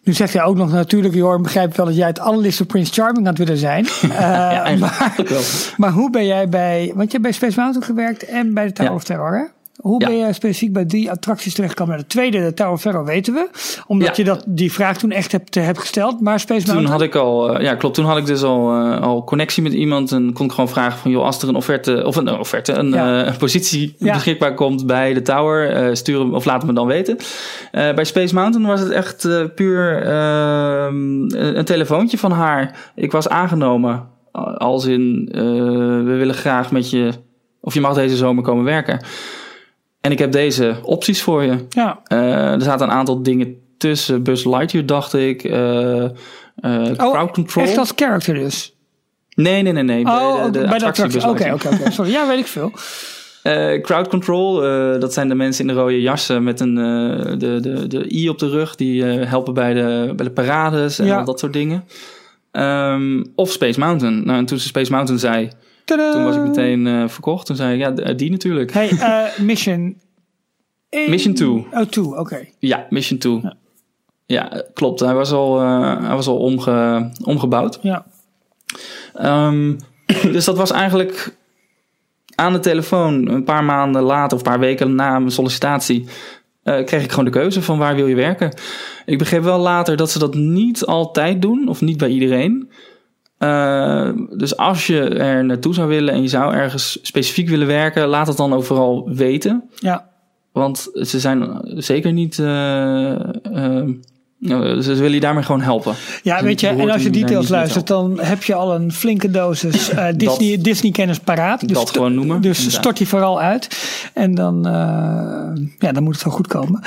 Nu 0.07 0.13
zegt 0.13 0.33
hij 0.33 0.43
ook 0.43 0.55
nog 0.55 0.71
natuurlijk, 0.71 1.13
Jorn 1.13 1.41
begrijp 1.41 1.75
wel 1.75 1.85
dat 1.85 1.95
jij 1.95 2.07
het 2.07 2.19
allerliefste 2.19 2.65
Prince 2.65 2.93
Charming 2.93 3.25
had 3.25 3.37
willen 3.37 3.57
zijn. 3.57 3.85
Uh, 3.85 4.09
ja, 4.19 4.63
eigenlijk 4.63 4.79
maar, 4.79 5.27
wel. 5.29 5.41
maar 5.77 5.91
hoe 5.91 6.09
ben 6.09 6.25
jij 6.25 6.49
bij, 6.49 6.91
want 6.95 7.11
je 7.11 7.11
hebt 7.11 7.21
bij 7.21 7.31
Space 7.31 7.59
Mountain 7.59 7.85
gewerkt 7.87 8.25
en 8.25 8.53
bij 8.53 8.65
de 8.65 8.71
Tower 8.71 8.91
Ja. 8.91 8.97
of 8.97 9.03
Terror 9.03 9.33
hè? 9.37 9.43
Hoe 9.77 10.01
Ja. 10.01 10.07
ben 10.07 10.17
je 10.17 10.33
specifiek 10.33 10.73
bij 10.73 10.85
die 10.85 11.11
attracties 11.11 11.53
terechtgekomen? 11.53 11.97
De 11.97 12.05
tweede, 12.07 12.39
de 12.39 12.53
Tower 12.53 12.73
of 12.73 12.81
Terror, 12.81 13.05
weten 13.05 13.33
we. 13.33 13.49
Omdat 13.87 14.07
Ja. 14.07 14.13
je 14.15 14.23
dat, 14.23 14.43
die 14.47 14.71
vraag 14.71 14.97
toen 14.97 15.11
echt 15.11 15.31
hebt, 15.31 15.55
hebt 15.55 15.79
gesteld. 15.79 16.21
Maar 16.21 16.39
Space 16.39 16.65
Toen 16.65 16.73
Mountain? 16.73 16.99
had 16.99 17.07
ik 17.07 17.15
al, 17.15 17.53
eh, 17.55 17.63
ja 17.63 17.75
klopt, 17.75 17.95
toen 17.95 18.05
had 18.05 18.17
ik 18.17 18.25
dus 18.25 18.43
al, 18.43 18.71
eh, 18.73 19.01
al 19.01 19.23
connectie 19.23 19.63
met 19.63 19.73
iemand 19.73 20.11
en 20.11 20.33
kon 20.33 20.45
ik 20.45 20.51
gewoon 20.51 20.69
vragen 20.69 20.99
van 20.99 21.11
joh, 21.11 21.23
als 21.25 21.41
er 21.41 21.47
een 21.49 21.55
offerte, 21.55 22.03
of 22.05 22.15
een 22.15 22.29
offerte, 22.39 22.73
een, 22.73 22.89
Ja. 22.89 23.25
eh, 23.25 23.37
positie 23.37 23.95
beschikbaar 23.99 24.53
komt 24.53 24.85
bij 24.85 25.13
de 25.13 25.21
tower, 25.21 25.69
eh, 25.71 25.93
stuur 25.95 26.19
hem 26.19 26.33
of 26.33 26.45
laat 26.45 26.61
hem 26.63 26.75
dan 26.75 26.87
weten. 26.87 27.17
Eh, 27.71 27.93
bij 27.93 28.05
Space 28.05 28.33
Mountain 28.33 28.67
was 28.67 28.79
het 28.79 28.89
echt 28.91 29.25
eh, 29.25 29.43
puur 29.55 30.01
ehm, 30.03 31.21
een, 31.35 31.65
telefoontje 31.65 32.17
van 32.17 32.31
haar. 32.31 32.91
Ik 32.95 33.11
was 33.11 33.29
aangenomen 33.29 34.07
als 34.57 34.85
in, 34.85 35.29
eh, 35.31 35.41
we 36.03 36.15
willen 36.17 36.35
graag 36.35 36.71
met 36.71 36.89
je, 36.89 37.11
of 37.61 37.73
je 37.73 37.81
mag 37.81 37.93
deze 37.93 38.15
zomer 38.15 38.43
komen 38.43 38.63
werken. 38.63 38.99
En 40.01 40.11
ik 40.11 40.19
heb 40.19 40.31
deze 40.31 40.75
opties 40.83 41.21
voor 41.21 41.43
je. 41.43 41.65
Ja. 41.69 41.99
Eh, 42.03 42.51
er 42.51 42.61
zaten 42.61 42.87
een 42.87 42.93
aantal 42.93 43.23
dingen 43.23 43.55
tussen. 43.77 44.23
Buzz 44.23 44.45
Lightyear 44.45 44.85
dacht 44.85 45.13
ik. 45.13 45.43
eh 45.43 46.03
eh 46.03 46.11
crowd 46.97 47.31
control. 47.31 47.63
Oh, 47.63 47.69
echt 47.69 47.77
als 47.79 47.91
character 47.95 48.33
dus? 48.33 48.75
Nee, 49.35 49.61
nee, 49.61 49.73
nee. 49.73 49.83
nee. 49.83 50.05
oh, 50.05 50.43
de, 50.45 50.51
de 50.51 50.59
bij 50.67 50.77
de 50.79 50.85
attractie 50.85 51.21
attractie. 51.21 51.53
Oké, 51.53 51.67
oké, 51.67 51.75
oké. 51.81 51.91
Sorry. 51.91 52.11
Ja, 52.11 52.27
weet 52.27 52.39
ik 52.39 52.47
veel. 52.47 52.71
Eh, 53.43 53.81
crowd 53.81 54.07
control, 54.07 54.59
dat 54.99 55.13
zijn 55.13 55.27
de 55.27 55.35
mensen 55.35 55.67
in 55.67 55.73
de 55.75 55.79
rode 55.81 56.01
jassen 56.01 56.43
met 56.43 56.59
een, 56.59 56.75
de, 57.39 57.57
de, 57.61 57.87
de 57.87 58.13
i 58.13 58.29
op 58.29 58.39
de 58.39 58.49
rug. 58.49 58.75
Die 58.75 59.03
helpen 59.03 59.53
bij 59.53 59.73
de, 59.73 60.13
bij 60.15 60.25
de 60.25 60.31
parades 60.31 60.99
en 60.99 61.05
Ja. 61.05 61.17
al 61.17 61.25
dat 61.25 61.39
soort 61.39 61.53
dingen. 61.53 61.83
Ehm, 62.51 63.23
of 63.35 63.51
Space 63.51 63.79
Mountain. 63.79 64.25
Nou, 64.25 64.37
en 64.37 64.45
toen 64.45 64.59
ze 64.59 64.67
Space 64.67 64.91
Mountain 64.91 65.19
zei, 65.19 65.49
Tadaa! 65.87 66.11
toen 66.11 66.23
was 66.23 66.35
ik 66.35 66.41
meteen 66.41 66.87
eh, 66.87 67.07
verkocht. 67.07 67.45
Toen 67.45 67.55
zei 67.55 67.73
ik, 67.73 67.79
ja, 67.79 68.13
d- 68.13 68.17
die 68.19 68.31
natuurlijk. 68.31 68.73
Hey, 68.73 68.89
eh, 68.89 69.39
Mission... 69.49 69.97
Mission 71.07 71.33
two. 71.33 71.65
Oh, 71.71 71.81
two, 71.81 72.15
oké. 72.17 72.45
Ja, 72.59 72.85
Mission 72.89 73.19
2. 73.19 73.41
Ja, 74.25 74.51
eh, 74.51 74.61
klopt. 74.73 74.99
Hij 74.99 75.13
was 75.13 75.31
al, 75.31 75.61
eh, 75.61 75.99
hij 76.05 76.15
was 76.15 76.27
al 76.27 76.37
omge, 76.37 77.09
omgebouwd. 77.23 77.79
Ja. 77.81 78.05
Ehm, 79.13 79.75
dus 80.33 80.45
dat 80.45 80.57
was 80.57 80.71
eigenlijk 80.71 81.35
aan 82.35 82.53
de 82.53 82.59
telefoon 82.59 83.27
een 83.29 83.43
paar 83.43 83.63
maanden 83.63 84.01
later 84.01 84.37
of 84.37 84.43
een 84.45 84.51
paar 84.51 84.59
weken 84.59 84.95
na 84.95 85.19
mijn 85.19 85.31
sollicitatie. 85.31 86.05
eh, 86.63 86.83
kreeg 86.85 87.03
ik 87.03 87.09
gewoon 87.09 87.25
de 87.25 87.31
keuze 87.31 87.61
van 87.61 87.77
waar 87.77 87.95
wil 87.95 88.07
je 88.07 88.15
werken. 88.15 88.53
Ik 89.05 89.17
begreep 89.17 89.43
wel 89.43 89.59
later 89.59 89.95
dat 89.97 90.11
ze 90.11 90.19
dat 90.19 90.33
niet 90.33 90.85
altijd 90.85 91.41
doen, 91.41 91.67
of 91.67 91.81
niet 91.81 91.97
bij 91.97 92.09
iedereen. 92.09 92.69
Eh, 93.37 94.09
dus 94.37 94.57
als 94.57 94.87
je 94.87 94.99
er 95.09 95.45
naartoe 95.45 95.73
zou 95.73 95.87
willen 95.87 96.13
en 96.13 96.21
je 96.21 96.27
zou 96.27 96.53
ergens 96.53 96.99
specifiek 97.01 97.49
willen 97.49 97.67
werken, 97.67 98.07
laat 98.07 98.27
het 98.27 98.37
dan 98.37 98.53
ook 98.53 98.63
vooral 98.63 99.09
weten. 99.13 99.63
Ja. 99.75 100.05
Want 100.51 100.87
ze 100.93 101.19
zijn 101.19 101.59
zeker 101.63 102.13
niet. 102.13 102.39
eh, 102.39 103.11
eh, 103.11 103.87
ze 104.79 104.93
willen 104.95 105.11
je 105.13 105.19
daarmee 105.19 105.43
gewoon 105.43 105.61
helpen. 105.61 105.93
Ja, 106.23 106.35
Dus 106.35 106.43
weet 106.45 106.59
je, 106.59 106.67
en 106.67 106.89
als 106.89 107.03
je 107.03 107.09
details 107.09 107.49
luistert, 107.49 107.87
dan 107.87 108.19
heb 108.19 108.43
je 108.43 108.53
al 108.53 108.75
een 108.75 108.91
flinke 108.91 109.31
dosis 109.31 109.89
Disney, 110.15 110.57
Disney 110.61 110.91
kennis 110.91 111.19
paraat. 111.19 111.67
Dus 111.67 111.77
Dat 111.77 111.89
gewoon 111.89 112.13
noemen, 112.13 112.41
Dus 112.41 112.57
inderdaad. 112.57 112.81
stort 112.81 112.97
die 112.97 113.07
vooral 113.07 113.41
uit. 113.41 113.67
En 114.13 114.35
dan, 114.35 114.59
ja, 115.79 115.91
dan 115.91 116.03
moet 116.03 116.13
het 116.15 116.23
wel 116.23 116.33
goed 116.33 116.47
komen. 116.47 116.81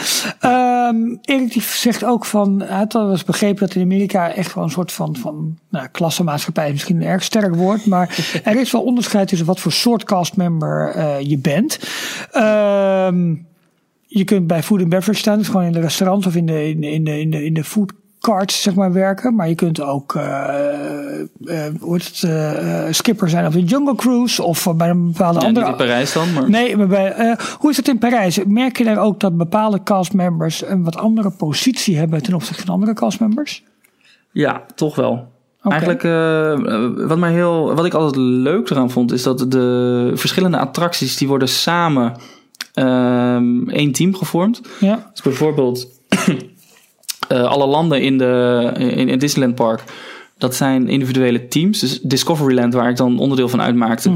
Ehm 0.91 1.17
Erik 1.23 1.53
die 1.53 1.63
zegt 1.63 2.05
ook 2.05 2.25
van, 2.25 2.63
hij 2.63 2.77
had 2.77 2.95
al 2.95 3.11
eens 3.11 3.25
begrepen 3.25 3.67
dat 3.67 3.77
in 3.77 3.83
Amerika 3.83 4.33
echt 4.33 4.55
wel 4.55 4.65
een 4.65 4.71
soort 4.71 4.93
van, 4.93 5.17
van 5.17 5.59
nou, 5.69 5.89
klassenmaatschappij 5.89 6.67
is 6.67 6.73
misschien 6.73 6.97
een 6.97 7.09
erg 7.09 7.23
sterk 7.23 7.55
woord. 7.55 7.87
Maar 7.87 8.19
er 8.45 8.61
is 8.61 8.73
wel 8.73 8.83
onderscheid 8.83 9.29
tussen 9.29 9.47
wat 9.47 9.61
voor 9.61 9.73
soort 9.73 10.05
castmember 10.05 10.91
eh 10.91 11.21
je 11.21 11.39
bent. 11.39 11.79
Ehm 12.33 13.35
je 14.07 14.25
kunt 14.25 14.47
bij 14.47 14.63
food 14.63 14.81
and 14.81 14.89
beverage 14.89 15.19
staan, 15.19 15.39
dus 15.39 15.47
gewoon 15.47 15.67
in 15.67 15.73
de 15.73 15.81
restaurants 15.81 16.27
of 16.27 16.37
in 16.37 16.47
de, 16.47 16.69
in 16.69 16.81
de, 16.81 16.91
in 16.91 17.05
de, 17.05 17.21
in 17.21 17.31
de, 17.31 17.45
in 17.45 17.55
de 17.55 17.65
food 17.65 17.93
carts 18.21 18.63
zeg 18.63 18.75
maar 18.75 18.93
werken. 18.93 19.35
Maar 19.35 19.49
je 19.49 19.55
kunt 19.55 19.81
ook 19.81 20.15
eh, 20.15 21.21
eh, 21.21 21.73
het, 21.81 22.23
eh, 22.25 22.87
eh, 22.87 22.93
skipper 22.93 23.29
zijn 23.31 23.47
op 23.47 23.53
de 23.53 23.63
Jungle 23.63 23.95
Cruise 23.95 24.43
of 24.43 24.69
bij 24.77 24.89
een 24.89 25.07
bepaalde 25.13 25.41
Ja, 25.41 25.47
andere. 25.47 25.67
niet 25.67 25.81
in 25.81 25.87
Parijs 25.87 26.13
dan, 26.13 26.33
maar 26.33 26.51
Nee, 26.51 26.77
maar 26.77 26.87
bij, 26.87 27.37
hoe 27.59 27.71
is 27.71 27.77
het 27.77 27.89
in 27.89 27.99
Parijs? 27.99 28.39
Merk 28.47 28.79
je 28.79 28.85
daar 28.85 28.99
ook 28.99 29.21
dat 29.21 29.37
bepaalde 29.37 29.83
castmembers 29.83 30.65
een 30.67 30.85
wat 30.85 30.97
andere 30.97 31.31
positie 31.31 31.97
hebben 31.97 32.23
ten 32.23 32.35
opzichte 32.35 32.63
van 32.65 32.75
andere 32.75 32.93
castmembers? 32.95 33.65
ja, 34.33 34.63
toch 34.75 34.95
wel. 34.97 35.29
Eigenlijk, 35.63 36.03
wat, 37.09 37.19
mij 37.19 37.33
heel, 37.33 37.75
wat 37.75 37.85
ik 37.85 37.95
altijd 37.95 38.17
leuk 38.17 38.71
eraan 38.71 38.91
vond, 38.91 39.13
is 39.13 39.23
dat 39.23 39.51
de 39.51 40.11
verschillende 40.15 40.59
attracties 40.59 41.17
die 41.17 41.29
worden 41.29 41.49
samen 41.49 42.17
ehm 42.75 43.69
één 43.69 43.93
team 43.93 44.15
gevormd. 44.15 44.61
Ja, 44.81 45.11
Dus 45.13 45.23
bijvoorbeeld 45.23 46.00
eh, 47.31 47.43
alle 47.45 47.67
landen 47.67 48.03
in, 48.03 48.19
de, 48.19 48.71
in, 48.79 49.09
in 49.09 49.19
Disneyland 49.19 49.55
Park. 49.55 49.83
Dat 50.39 50.55
zijn 50.55 50.89
individuele 50.89 51.49
teams. 51.49 51.79
Dus 51.79 52.01
Discoveryland, 52.01 52.75
waar 52.75 52.91
ik 52.91 52.97
dan 52.97 53.19
onderdeel 53.19 53.49
van 53.49 53.61
uitmaakte. 53.61 54.11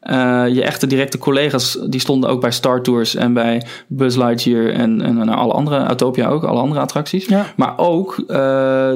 Eh, 0.00 0.44
je 0.48 0.62
echte 0.62 0.86
directe 0.86 1.18
collega's, 1.18 1.78
die 1.88 2.00
stonden 2.00 2.30
ook 2.30 2.40
bij 2.40 2.50
Star 2.50 2.82
Tours 2.82 3.14
en 3.14 3.32
bij 3.32 3.62
Buzz 3.86 4.16
Lightyear 4.16 4.66
en, 4.72 5.00
en 5.02 5.28
alle 5.28 5.52
andere, 5.52 5.84
Autopia 5.84 6.28
ook, 6.28 6.44
alle 6.44 6.60
andere 6.60 6.80
attracties. 6.80 7.26
Ja. 7.26 7.46
Maar 7.56 7.72
ook 7.78 8.18
eh, 8.18 8.36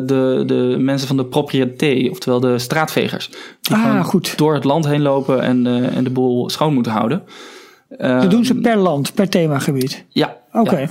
de, 0.06 0.42
de 0.46 0.76
mensen 0.78 1.08
van 1.08 1.16
de 1.16 1.24
propriété, 1.24 2.08
oftewel 2.10 2.40
de 2.40 2.58
straatvegers. 2.58 3.30
Die 3.60 3.76
Ah, 3.76 4.04
goed. 4.04 4.38
door 4.38 4.54
het 4.54 4.64
land 4.64 4.86
heen 4.86 5.02
lopen 5.02 5.42
en, 5.42 5.66
en 5.94 6.04
de 6.04 6.10
boel 6.10 6.50
schoon 6.50 6.74
moeten 6.74 6.92
houden. 6.92 7.22
dat 7.98 8.30
doen 8.30 8.44
ze 8.44 8.52
Ehm, 8.52 8.62
per 8.62 8.76
land, 8.76 9.14
per 9.14 9.28
themagebied. 9.28 10.04
Ja. 10.08 10.36
Oké. 10.52 10.78
ja. 10.78 10.88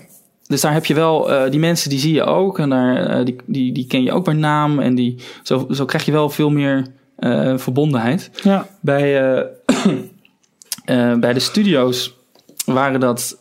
Dus 0.48 0.62
daar 0.62 0.74
heb 0.74 0.86
je 0.86 0.94
wel, 0.94 1.32
eh, 1.32 1.52
die 1.52 1.60
mensen 1.60 1.90
die 1.90 2.00
zie 2.00 2.14
je 2.14 2.24
ook. 2.24 2.60
En 2.60 2.70
daar, 2.70 3.06
eh, 3.06 3.26
die, 3.26 3.36
die, 3.46 3.72
die 3.72 3.88
ken 3.88 4.04
je 4.04 4.12
ook 4.12 4.26
bij 4.26 4.34
naam. 4.34 4.80
En 4.80 4.96
die, 4.96 5.20
zo, 5.44 5.68
zo 5.72 5.86
krijg 5.86 6.06
je 6.06 6.12
wel 6.12 6.30
veel 6.30 6.50
meer 6.50 6.88
eh, 7.16 7.58
verbondenheid. 7.58 8.32
Ja. 8.44 8.68
Bij, 8.80 9.46
bij 11.20 11.34
de 11.34 11.40
studio's 11.40 12.16
waren 12.66 13.00
dat, 13.00 13.40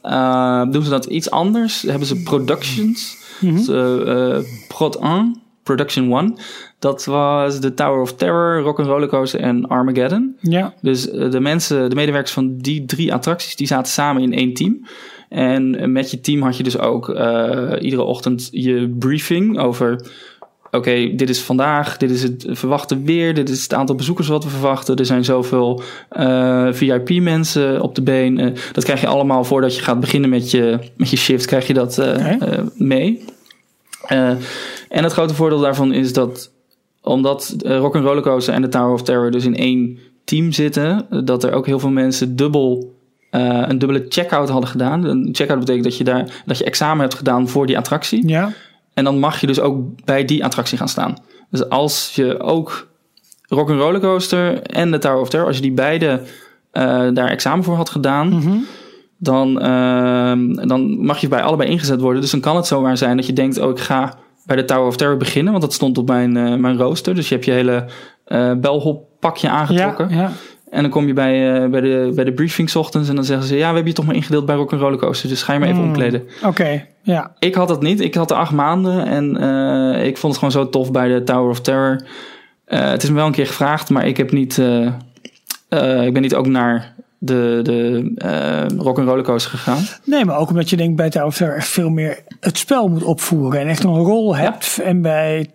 doen 0.72 0.82
ze 0.82 0.90
dat 0.90 1.04
iets 1.04 1.30
anders. 1.30 1.82
Hebben 1.82 2.06
ze 2.06 2.22
productions. 2.22 3.24
Eh, 3.40 4.36
eh, 4.36 4.44
Prod 4.68 4.96
1, 4.96 5.40
Production 5.62 6.12
1. 6.12 6.36
Dat 6.78 7.04
was 7.04 7.60
de 7.60 7.74
Tower 7.74 8.00
of 8.00 8.14
Terror, 8.14 8.60
Rock'n'Roller 8.60 9.08
Coaster 9.08 9.40
en 9.40 9.68
Armageddon. 9.68 10.36
Ja. 10.40 10.74
Dus 10.80 11.02
de 11.10 11.40
mensen, 11.40 11.90
de 11.90 11.96
medewerkers 11.96 12.32
van 12.32 12.56
die 12.56 12.84
drie 12.84 13.14
attracties, 13.14 13.56
die 13.56 13.66
zaten 13.66 13.92
samen 13.92 14.22
in 14.22 14.32
één 14.32 14.54
team. 14.54 14.86
En 15.28 15.92
met 15.92 16.10
je 16.10 16.20
team 16.20 16.42
had 16.42 16.56
je 16.56 16.62
dus 16.62 16.78
ook 16.78 17.08
eh, 17.08 17.72
iedere 17.80 18.02
ochtend 18.02 18.48
je 18.52 18.94
briefing 18.98 19.58
over... 19.58 20.06
Oké, 20.70 21.14
dit 21.14 21.28
is 21.28 21.40
vandaag, 21.40 21.96
dit 21.96 22.10
is 22.10 22.22
het 22.22 22.46
verwachte 22.48 23.02
weer, 23.02 23.34
dit 23.34 23.48
is 23.48 23.62
het 23.62 23.74
aantal 23.74 23.94
bezoekers 23.94 24.28
wat 24.28 24.44
we 24.44 24.50
verwachten. 24.50 24.96
Er 24.96 25.06
zijn 25.06 25.24
zoveel 25.24 25.82
eh, 26.08 26.68
VIP-mensen 26.70 27.82
op 27.82 27.94
de 27.94 28.02
been. 28.02 28.38
Eh, 28.38 28.52
dat 28.72 28.84
krijg 28.84 29.00
je 29.00 29.06
allemaal 29.06 29.44
voordat 29.44 29.76
je 29.76 29.82
gaat 29.82 30.00
beginnen 30.00 30.30
met 30.30 30.50
je, 30.50 30.78
met 30.96 31.10
je 31.10 31.16
shift, 31.16 31.46
krijg 31.46 31.66
je 31.66 31.74
dat 31.74 32.02
mee. 32.74 33.24
En 34.08 34.38
het 34.88 35.12
grote 35.12 35.34
voordeel 35.34 35.60
daarvan 35.60 35.92
is 35.92 36.12
dat 36.12 36.50
omdat 37.06 37.56
uh, 37.66 37.78
Rock'n'Roller 37.78 38.22
Coaster 38.22 38.54
en 38.54 38.62
de 38.62 38.68
Tower 38.68 38.92
of 38.92 39.02
Terror 39.02 39.30
dus 39.30 39.44
in 39.44 39.56
één 39.56 39.98
team 40.24 40.52
zitten, 40.52 41.06
dat 41.24 41.44
er 41.44 41.52
ook 41.52 41.66
heel 41.66 41.78
veel 41.78 41.90
mensen 41.90 42.36
dubbel 42.36 42.95
uh, 43.36 43.62
een 43.68 43.78
dubbele 43.78 44.06
checkout 44.08 44.48
hadden 44.48 44.70
gedaan. 44.70 45.04
Een 45.04 45.28
checkout 45.32 45.58
betekent 45.58 45.84
dat 45.84 45.96
je 45.96 46.04
daar 46.04 46.42
dat 46.46 46.58
je 46.58 46.64
examen 46.64 47.00
hebt 47.00 47.14
gedaan 47.14 47.48
voor 47.48 47.66
die 47.66 47.78
attractie. 47.78 48.28
Ja. 48.28 48.52
En 48.94 49.04
dan 49.04 49.18
mag 49.18 49.40
je 49.40 49.46
dus 49.46 49.60
ook 49.60 50.04
bij 50.04 50.24
die 50.24 50.44
attractie 50.44 50.78
gaan 50.78 50.88
staan. 50.88 51.16
Dus 51.50 51.68
als 51.68 52.12
je 52.14 52.40
ook 52.40 52.88
Rock'n'Roller 53.48 54.00
Coaster 54.00 54.62
en 54.62 54.90
de 54.90 54.98
Tower 54.98 55.20
of 55.20 55.28
Terror, 55.28 55.46
als 55.48 55.56
je 55.56 55.62
die 55.62 55.72
beide 55.72 56.20
uh, 56.72 56.82
daar 57.12 57.28
examen 57.28 57.64
voor 57.64 57.76
had 57.76 57.90
gedaan, 57.90 58.28
Mhm. 58.28 58.56
dan, 59.18 59.48
uh, 59.62 60.66
dan 60.68 61.04
mag 61.04 61.18
je 61.18 61.28
bij 61.28 61.42
allebei 61.42 61.70
ingezet 61.70 62.00
worden. 62.00 62.20
Dus 62.20 62.30
dan 62.30 62.40
kan 62.40 62.56
het 62.56 62.66
zomaar 62.66 62.96
zijn 62.96 63.16
dat 63.16 63.26
je 63.26 63.32
denkt, 63.32 63.58
oh 63.58 63.70
ik 63.70 63.78
ga 63.78 64.14
bij 64.46 64.56
de 64.56 64.64
Tower 64.64 64.86
of 64.86 64.96
Terror 64.96 65.16
beginnen, 65.16 65.52
want 65.52 65.64
dat 65.64 65.74
stond 65.74 65.98
op 65.98 66.08
mijn, 66.08 66.36
uh, 66.36 66.54
mijn 66.54 66.76
rooster. 66.76 67.14
Dus 67.14 67.28
je 67.28 67.34
hebt 67.34 67.46
je 67.46 67.52
hele 67.52 67.84
belhop 68.60 69.04
pakje 69.20 69.48
aangetrokken. 69.48 70.08
Ja, 70.08 70.16
ja. 70.16 70.32
En 70.76 70.82
dan 70.82 70.90
kom 70.90 71.06
je 71.06 71.12
bij, 71.12 71.62
uh, 71.62 71.70
bij, 71.70 71.80
de, 71.80 72.12
bij 72.14 72.24
de 72.24 72.32
briefing 72.32 72.70
's 72.70 72.74
ochtends 72.74 73.08
en 73.08 73.14
dan 73.14 73.24
zeggen 73.24 73.46
ze... 73.46 73.54
ja, 73.54 73.68
we 73.68 73.74
hebben 73.74 73.86
je 73.86 73.92
toch 73.92 74.06
maar 74.06 74.14
ingedeeld 74.14 74.46
bij 74.46 74.56
Rock'n'Roller 74.56 74.98
Coaster... 74.98 75.28
dus 75.28 75.42
ga 75.42 75.52
je 75.52 75.58
maar 75.58 75.68
even 75.68 75.80
Mm, 75.80 75.86
omkleden. 75.86 76.22
Oké, 76.36 76.46
okay, 76.46 76.86
ja. 77.02 77.32
Ik 77.38 77.54
had 77.54 77.68
dat 77.68 77.82
niet. 77.82 78.00
Ik 78.00 78.14
had 78.14 78.28
de 78.28 78.34
acht 78.34 78.52
maanden 78.52 79.06
en 79.06 79.36
uh, 79.40 80.06
ik 80.06 80.16
vond 80.16 80.32
het 80.32 80.44
gewoon 80.44 80.64
zo 80.64 80.70
tof 80.70 80.90
bij 80.90 81.08
de 81.08 81.22
Tower 81.22 81.50
of 81.50 81.60
Terror. 81.60 82.06
Uh, 82.68 82.90
het 82.90 83.02
is 83.02 83.08
me 83.08 83.14
wel 83.14 83.26
een 83.26 83.32
keer 83.32 83.46
gevraagd, 83.46 83.90
maar 83.90 84.06
ik 84.06 84.16
heb 84.16 84.32
niet... 84.32 84.58
Ik 85.68 86.12
ben 86.12 86.22
niet 86.22 86.34
ook 86.34 86.46
naar 86.46 86.94
de, 87.18 87.60
de 87.62 88.12
uh, 88.24 88.78
rock 88.78 88.98
and 88.98 89.08
rollercoaster 89.08 89.50
gegaan. 89.50 89.84
Nee, 90.04 90.24
maar 90.24 90.38
ook 90.38 90.48
omdat 90.48 90.70
je 90.70 90.76
denkt 90.76 90.96
bij 90.96 91.10
Tower 91.10 91.26
of 91.28 91.36
Terror 91.36 91.56
echt 91.56 91.68
veel 91.68 91.90
meer 91.90 92.18
het 92.40 92.58
spel 92.58 92.88
moet 92.88 93.02
opvoeren 93.02 93.60
en 93.60 93.68
echt 93.68 93.84
een 93.84 93.98
rol 93.98 94.36
hebt. 94.36 94.80
En 94.84 95.02
bij 95.02 95.50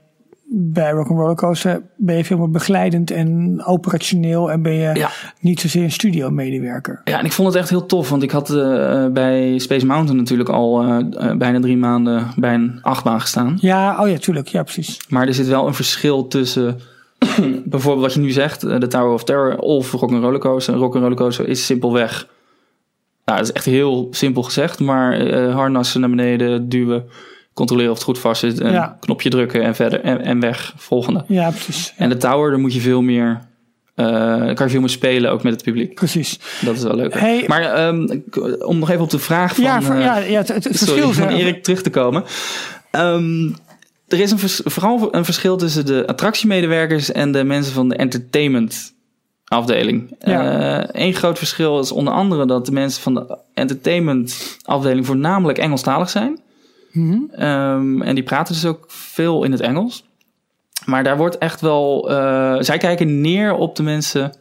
bij 0.53 0.91
Rock'n'Roller 0.91 1.35
Coaster 1.35 1.81
ben 1.95 2.17
je 2.17 2.25
veel 2.25 2.37
meer 2.37 2.49
begeleidend 2.49 3.11
en 3.11 3.61
operationeel 3.65 4.51
en 4.51 4.61
ben 4.61 4.73
je 4.73 5.07
niet 5.39 5.59
zozeer 5.59 5.83
een 5.83 5.91
studio 5.91 6.29
medewerker. 6.29 7.01
Ja, 7.03 7.19
en 7.19 7.25
ik 7.25 7.31
vond 7.31 7.47
het 7.47 7.57
echt 7.57 7.69
heel 7.69 7.85
tof, 7.85 8.09
want 8.09 8.23
ik 8.23 8.31
had 8.31 8.49
uh, 8.49 9.07
bij 9.07 9.59
Space 9.59 9.85
Mountain 9.85 10.17
natuurlijk 10.17 10.49
al 10.49 10.83
uh, 10.83 10.97
bijna 11.37 11.59
drie 11.59 11.77
maanden 11.77 12.27
bij 12.35 12.53
een 12.53 12.79
achtbaan 12.81 13.21
gestaan. 13.21 13.57
Ja, 13.61 14.01
oh 14.01 14.09
ja, 14.09 14.17
tuurlijk, 14.17 14.47
ja 14.47 14.63
precies. 14.63 14.99
Maar 15.09 15.27
er 15.27 15.33
zit 15.33 15.47
wel 15.47 15.67
een 15.67 15.73
verschil 15.73 16.27
tussen 16.27 16.79
bijvoorbeeld 17.65 18.05
wat 18.05 18.13
je 18.13 18.19
nu 18.19 18.31
zegt, 18.31 18.61
de 18.61 18.87
Tower 18.87 19.13
of 19.13 19.23
Terror 19.23 19.57
of 19.57 19.91
Rock'n'Roller 19.91 20.39
Coaster. 20.39 20.73
Rock'n'Roller 20.73 21.17
Coaster 21.17 21.47
is 21.47 21.65
simpelweg, 21.65 22.27
nou 23.25 23.37
dat 23.37 23.47
is 23.47 23.53
echt 23.53 23.65
heel 23.65 24.07
simpel 24.11 24.43
gezegd, 24.43 24.79
maar 24.79 25.33
harnassen 25.51 25.99
naar 25.99 26.09
beneden 26.09 26.69
duwen 26.69 27.05
controleren 27.53 27.91
of 27.91 27.97
het 27.97 28.05
goed 28.05 28.19
vast 28.19 28.39
zit. 28.39 28.59
Een 28.59 28.99
knopje 28.99 29.29
drukken 29.29 29.63
en 29.63 29.75
verder 29.75 30.01
en, 30.01 30.21
en 30.21 30.39
weg. 30.39 30.73
Volgende. 30.77 31.23
Ja, 31.27 31.49
precies. 31.49 31.93
En 31.97 32.09
de 32.09 32.17
tower, 32.17 32.51
daar 32.51 32.59
moet 32.59 32.73
je 32.73 32.79
veel 32.79 33.01
meer. 33.01 33.49
Uh, 33.95 34.07
kan 34.53 34.65
je 34.65 34.69
veel 34.69 34.79
meer 34.79 34.89
spelen, 34.89 35.31
ook 35.31 35.43
met 35.43 35.53
het 35.53 35.63
publiek. 35.63 35.93
Precies. 35.95 36.39
Dat 36.61 36.75
is 36.75 36.83
wel 36.83 36.95
leuk. 36.95 37.13
Hey, 37.13 37.43
maar 37.47 37.87
um, 37.87 38.23
om 38.59 38.79
nog 38.79 38.89
even 38.89 39.03
op 39.03 39.09
de 39.09 39.19
vraag 39.19 39.55
van, 39.55 39.63
ja, 39.63 39.81
uh, 39.81 39.87
ja, 39.87 40.17
ja, 40.17 40.37
het, 40.37 40.47
het 40.47 40.63
sorry, 40.63 41.01
verschil 41.01 41.13
van 41.23 41.27
Erik 41.27 41.63
terug 41.63 41.81
te 41.81 41.89
komen. 41.89 42.23
Um, 42.91 43.55
er 44.07 44.19
is 44.19 44.31
een 44.31 44.39
vers, 44.39 44.61
vooral 44.63 45.15
een 45.15 45.25
verschil 45.25 45.57
tussen 45.57 45.85
de 45.85 46.07
attractiemedewerkers 46.07 47.11
en 47.11 47.31
de 47.31 47.43
mensen 47.43 47.73
van 47.73 47.89
de 47.89 47.95
entertainment 47.95 48.93
afdeling. 49.45 50.15
Ja. 50.19 50.95
Eén 50.95 51.09
uh, 51.09 51.15
groot 51.15 51.37
verschil 51.37 51.79
is 51.79 51.91
onder 51.91 52.13
andere 52.13 52.45
dat 52.45 52.65
de 52.65 52.71
mensen 52.71 53.01
van 53.01 53.13
de 53.13 53.37
entertainment 53.53 54.57
afdeling 54.63 55.05
voornamelijk 55.05 55.57
Engelstalig 55.57 56.09
zijn. 56.09 56.39
Mhm. 56.91 57.43
Um, 57.43 58.01
en 58.01 58.15
die 58.15 58.23
praten 58.23 58.53
dus 58.53 58.65
ook 58.65 58.85
veel 58.87 59.43
in 59.43 59.51
het 59.51 59.61
Engels. 59.61 60.05
Maar 60.85 61.03
daar 61.03 61.17
wordt 61.17 61.37
echt 61.37 61.61
wel. 61.61 62.11
Uh, 62.11 62.55
zij 62.59 62.77
kijken 62.77 63.21
neer 63.21 63.53
op 63.53 63.75
de 63.75 63.83
mensen 63.83 64.33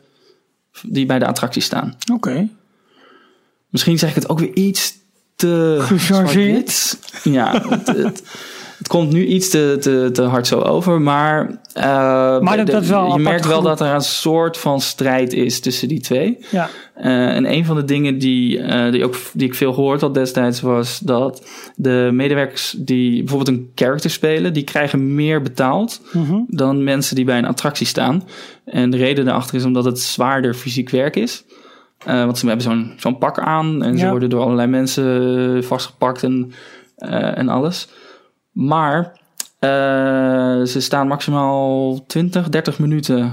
die 0.83 1.07
bij 1.07 1.19
de 1.19 1.27
attractie 1.27 1.63
staan. 1.63 1.97
Oké. 2.13 2.49
Misschien 3.69 3.99
zeg 3.99 4.09
ik 4.09 4.15
het 4.15 4.29
ook 4.29 4.39
weer 4.39 4.55
iets 4.55 4.95
te. 5.37 5.77
Gechargeerd. 5.81 6.99
Ja, 7.23 7.63
het, 7.69 7.87
het, 7.87 8.23
het, 8.81 8.89
komt 8.89 9.13
nu 9.13 9.27
iets 9.27 9.51
te, 9.51 9.77
te, 9.81 10.09
te 10.13 10.23
hard 10.23 10.47
zo 10.47 10.61
over. 10.61 11.01
Maar, 11.01 11.51
uh, 11.77 11.83
maar 12.41 12.57
dat, 12.57 12.67
de, 12.67 12.73
dat 12.73 12.83
is 12.83 12.89
wel 12.89 13.13
je 13.13 13.23
merkt 13.23 13.47
wel 13.47 13.63
dat 13.63 13.81
er 13.81 13.95
een 13.95 14.01
soort 14.01 14.57
van 14.57 14.81
strijd 14.81 15.33
is 15.33 15.61
tussen 15.61 15.89
die 15.89 16.01
twee. 16.01 16.39
Ja. 16.51 16.69
Uh, 16.97 17.35
en 17.37 17.53
een 17.53 17.65
van 17.65 17.77
de 17.77 17.85
dingen 17.85 18.19
die, 18.19 18.59
uh, 18.59 18.93
die, 18.93 19.05
ook, 19.05 19.17
die 19.33 19.47
ik 19.47 19.55
veel 19.55 19.73
gehoord 19.73 20.01
had 20.01 20.15
destijds 20.15 20.61
was 20.61 20.99
dat 20.99 21.49
de 21.77 22.11
medewerkers 22.13 22.75
die 22.79 23.19
bijvoorbeeld 23.19 23.57
een 23.57 23.71
character 23.75 24.11
spelen, 24.11 24.53
die 24.53 24.65
krijgen 24.65 25.15
meer 25.15 25.43
betaald 25.43 26.01
mm 26.13 26.25
-hmm. 26.25 26.45
dan 26.49 26.85
mensen 26.85 27.17
die 27.17 27.25
bij 27.25 27.39
een 27.39 27.47
attractie 27.47 27.87
staan. 27.87 28.23
En 28.65 28.91
de 28.91 28.97
reden 28.97 29.25
daarachter 29.25 29.57
is 29.57 29.65
omdat 29.65 29.85
het 29.85 30.01
zwaarder 30.01 30.55
fysiek 30.55 30.91
werk 30.91 31.17
is. 31.17 31.45
Uh, 32.07 32.25
want 32.25 32.39
ze 32.39 32.47
hebben 32.47 32.65
zo'n 32.65 32.93
zo'n 32.97 33.19
pak 33.19 33.39
aan 33.39 33.83
en 33.83 33.99
ze 33.99 34.09
worden 34.09 34.31
door 34.31 34.41
allerlei 34.41 34.69
mensen 34.69 35.65
vastgepakt 35.65 36.23
en, 36.23 36.53
en 37.35 37.49
alles. 37.49 37.89
Maar 38.53 39.13
uh, 39.61 39.71
ze 40.65 40.81
staan 40.81 41.09
maximaal 41.09 41.99
20, 42.07 42.49
30 42.49 42.79
minuten 42.79 43.33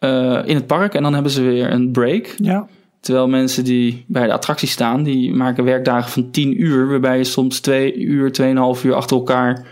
uh, 0.00 0.38
in 0.44 0.54
het 0.54 0.66
park 0.66 0.94
en 0.94 1.02
dan 1.02 1.14
hebben 1.14 1.32
ze 1.32 1.42
weer 1.42 1.70
een 1.72 1.90
break. 1.90 2.34
Ja. 2.36 2.66
Terwijl 3.00 3.28
mensen 3.28 3.64
die 3.64 4.04
bij 4.08 4.26
de 4.26 4.32
attractie 4.32 4.68
staan, 4.68 5.02
die 5.02 5.34
maken 5.34 5.64
werkdagen 5.64 6.10
van 6.10 6.30
10 6.30 6.62
uur, 6.62 6.88
waarbij 6.88 7.18
je 7.18 7.24
soms 7.24 7.60
2 7.60 7.96
uur, 7.96 8.30
2,5 8.76 8.82
uur 8.84 8.94
achter 8.94 9.16
elkaar 9.16 9.66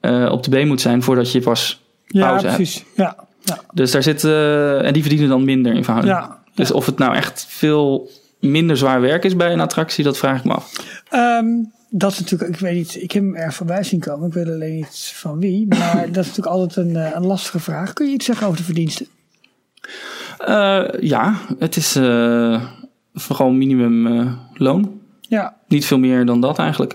uh, 0.00 0.32
op 0.32 0.42
de 0.42 0.50
been 0.50 0.68
moet 0.68 0.80
zijn 0.80 1.02
voordat 1.02 1.32
je 1.32 1.40
pas 1.40 1.82
Ja, 2.06 2.26
pauze 2.26 2.44
hebt. 2.46 2.56
precies. 2.56 2.84
Ja. 2.94 3.16
Ja. 3.42 3.58
Dus 3.72 3.90
daar 3.90 4.02
zit, 4.02 4.24
uh, 4.24 4.86
en 4.86 4.92
die 4.92 5.02
verdienen 5.02 5.28
dan 5.28 5.44
minder 5.44 5.74
in 5.74 5.84
verhouding. 5.84 6.16
Ja. 6.16 6.38
Dus 6.54 6.70
of 6.70 6.86
het 6.86 6.98
nou 6.98 7.14
echt 7.14 7.46
veel 7.48 8.10
minder 8.40 8.76
zwaar 8.76 9.00
werk 9.00 9.24
is 9.24 9.36
bij 9.36 9.52
een 9.52 9.60
attractie, 9.60 10.04
dat 10.04 10.18
vraag 10.18 10.38
ik 10.38 10.44
me 10.44 10.54
af. 10.54 10.72
Um, 11.14 11.72
dat 11.90 12.12
is 12.12 12.18
natuurlijk, 12.18 12.50
ik 12.50 12.60
weet 12.60 12.74
niet, 12.74 13.02
ik 13.02 13.12
heb 13.12 13.22
hem 13.22 13.34
erg 13.34 13.54
voorbij 13.54 13.82
zien 13.82 14.00
komen. 14.00 14.26
Ik 14.26 14.32
weet 14.32 14.46
alleen 14.48 14.74
niet 14.74 15.12
van 15.14 15.38
wie. 15.38 15.66
Maar 15.68 16.06
dat 16.12 16.24
is 16.24 16.28
natuurlijk 16.28 16.46
altijd 16.46 16.76
een, 16.76 16.94
uh, 16.94 17.10
een 17.14 17.26
lastige 17.26 17.58
vraag. 17.58 17.92
Kun 17.92 18.06
je 18.06 18.12
iets 18.12 18.24
zeggen 18.24 18.46
over 18.46 18.58
de 18.58 18.64
verdiensten? 18.64 19.06
Uh, 20.48 20.84
ja, 21.00 21.34
het 21.58 21.76
is 21.76 21.96
uh, 21.96 22.62
gewoon 23.14 23.58
minimumloon. 23.58 25.00
ja. 25.20 25.56
Niet 25.68 25.86
veel 25.86 25.98
meer 25.98 26.26
dan 26.26 26.40
dat 26.40 26.58
eigenlijk. 26.58 26.92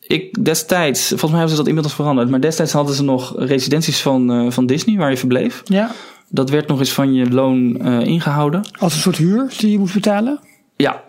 Ik 0.00 0.44
destijds, 0.44 1.08
volgens 1.08 1.30
mij 1.30 1.38
hebben 1.38 1.50
ze 1.50 1.56
dat 1.56 1.66
inmiddels 1.66 1.94
veranderd, 1.94 2.30
maar 2.30 2.40
destijds 2.40 2.72
hadden 2.72 2.94
ze 2.94 3.04
nog 3.04 3.34
residenties 3.38 4.02
van, 4.02 4.52
van 4.52 4.66
Disney 4.66 4.96
waar 4.96 5.10
je 5.10 5.16
verbleef. 5.16 5.62
Ja. 5.64 5.90
Dat 6.28 6.50
werd 6.50 6.68
nog 6.68 6.78
eens 6.78 6.92
van 6.92 7.14
je 7.14 7.30
loon 7.30 7.76
ingehouden. 8.04 8.62
Als 8.78 8.94
een 8.94 9.00
soort 9.00 9.16
huur 9.16 9.54
die 9.58 9.70
je 9.70 9.78
moest 9.78 9.94
betalen? 9.94 10.40
Ja, 10.76 11.02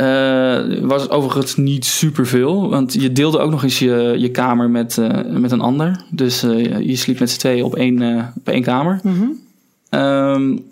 uh, 0.00 0.78
was 0.80 1.08
overigens 1.08 1.56
niet 1.56 1.84
superveel. 1.84 2.70
Want 2.70 2.92
je 2.92 3.12
deelde 3.12 3.38
ook 3.38 3.50
nog 3.50 3.62
eens 3.62 3.78
je, 3.78 4.14
je 4.18 4.30
kamer 4.30 4.70
met, 4.70 4.96
uh, 4.96 5.08
met 5.30 5.50
een 5.50 5.60
ander. 5.60 6.04
Dus 6.10 6.44
uh, 6.44 6.78
je 6.78 6.96
sliep 6.96 7.18
met 7.18 7.30
z'n 7.30 7.38
tweeën 7.38 7.64
op 7.64 7.74
één, 7.74 8.32
op 8.36 8.48
één 8.48 8.62
kamer. 8.62 9.00
Mm 9.02 9.14
-hmm. 9.18 10.00
um, 10.00 10.64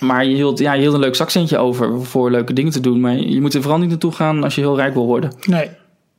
maar 0.00 0.24
je 0.24 0.34
hield, 0.34 0.58
ja, 0.58 0.72
je 0.72 0.80
hield 0.80 0.94
een 0.94 1.00
leuk 1.00 1.14
zakcentje 1.14 1.58
over 1.58 2.04
voor 2.04 2.30
leuke 2.30 2.52
dingen 2.52 2.72
te 2.72 2.80
doen. 2.80 3.00
Maar 3.00 3.16
je 3.16 3.40
moet 3.40 3.54
er 3.54 3.62
vooral 3.62 3.80
niet 3.80 3.88
naartoe 3.88 4.12
gaan 4.12 4.44
als 4.44 4.54
je 4.54 4.60
heel 4.60 4.76
rijk 4.76 4.94
wil 4.94 5.06
worden. 5.06 5.32
Nee. 5.46 5.68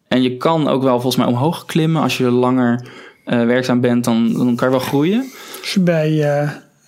En 0.07 0.21
je 0.21 0.37
kan 0.37 0.67
ook 0.67 0.83
wel 0.83 0.93
volgens 0.93 1.15
mij 1.15 1.25
omhoog 1.25 1.65
klimmen. 1.65 2.01
Als 2.01 2.17
je 2.17 2.31
langer 2.31 2.87
werkzaam 3.25 3.81
bent, 3.81 4.03
dan, 4.03 4.33
dan 4.33 4.55
kan 4.55 4.67
je 4.67 4.73
wel 4.73 4.85
groeien. 4.85 5.25
Als 5.61 5.73
je 5.73 5.79
bij 5.79 6.09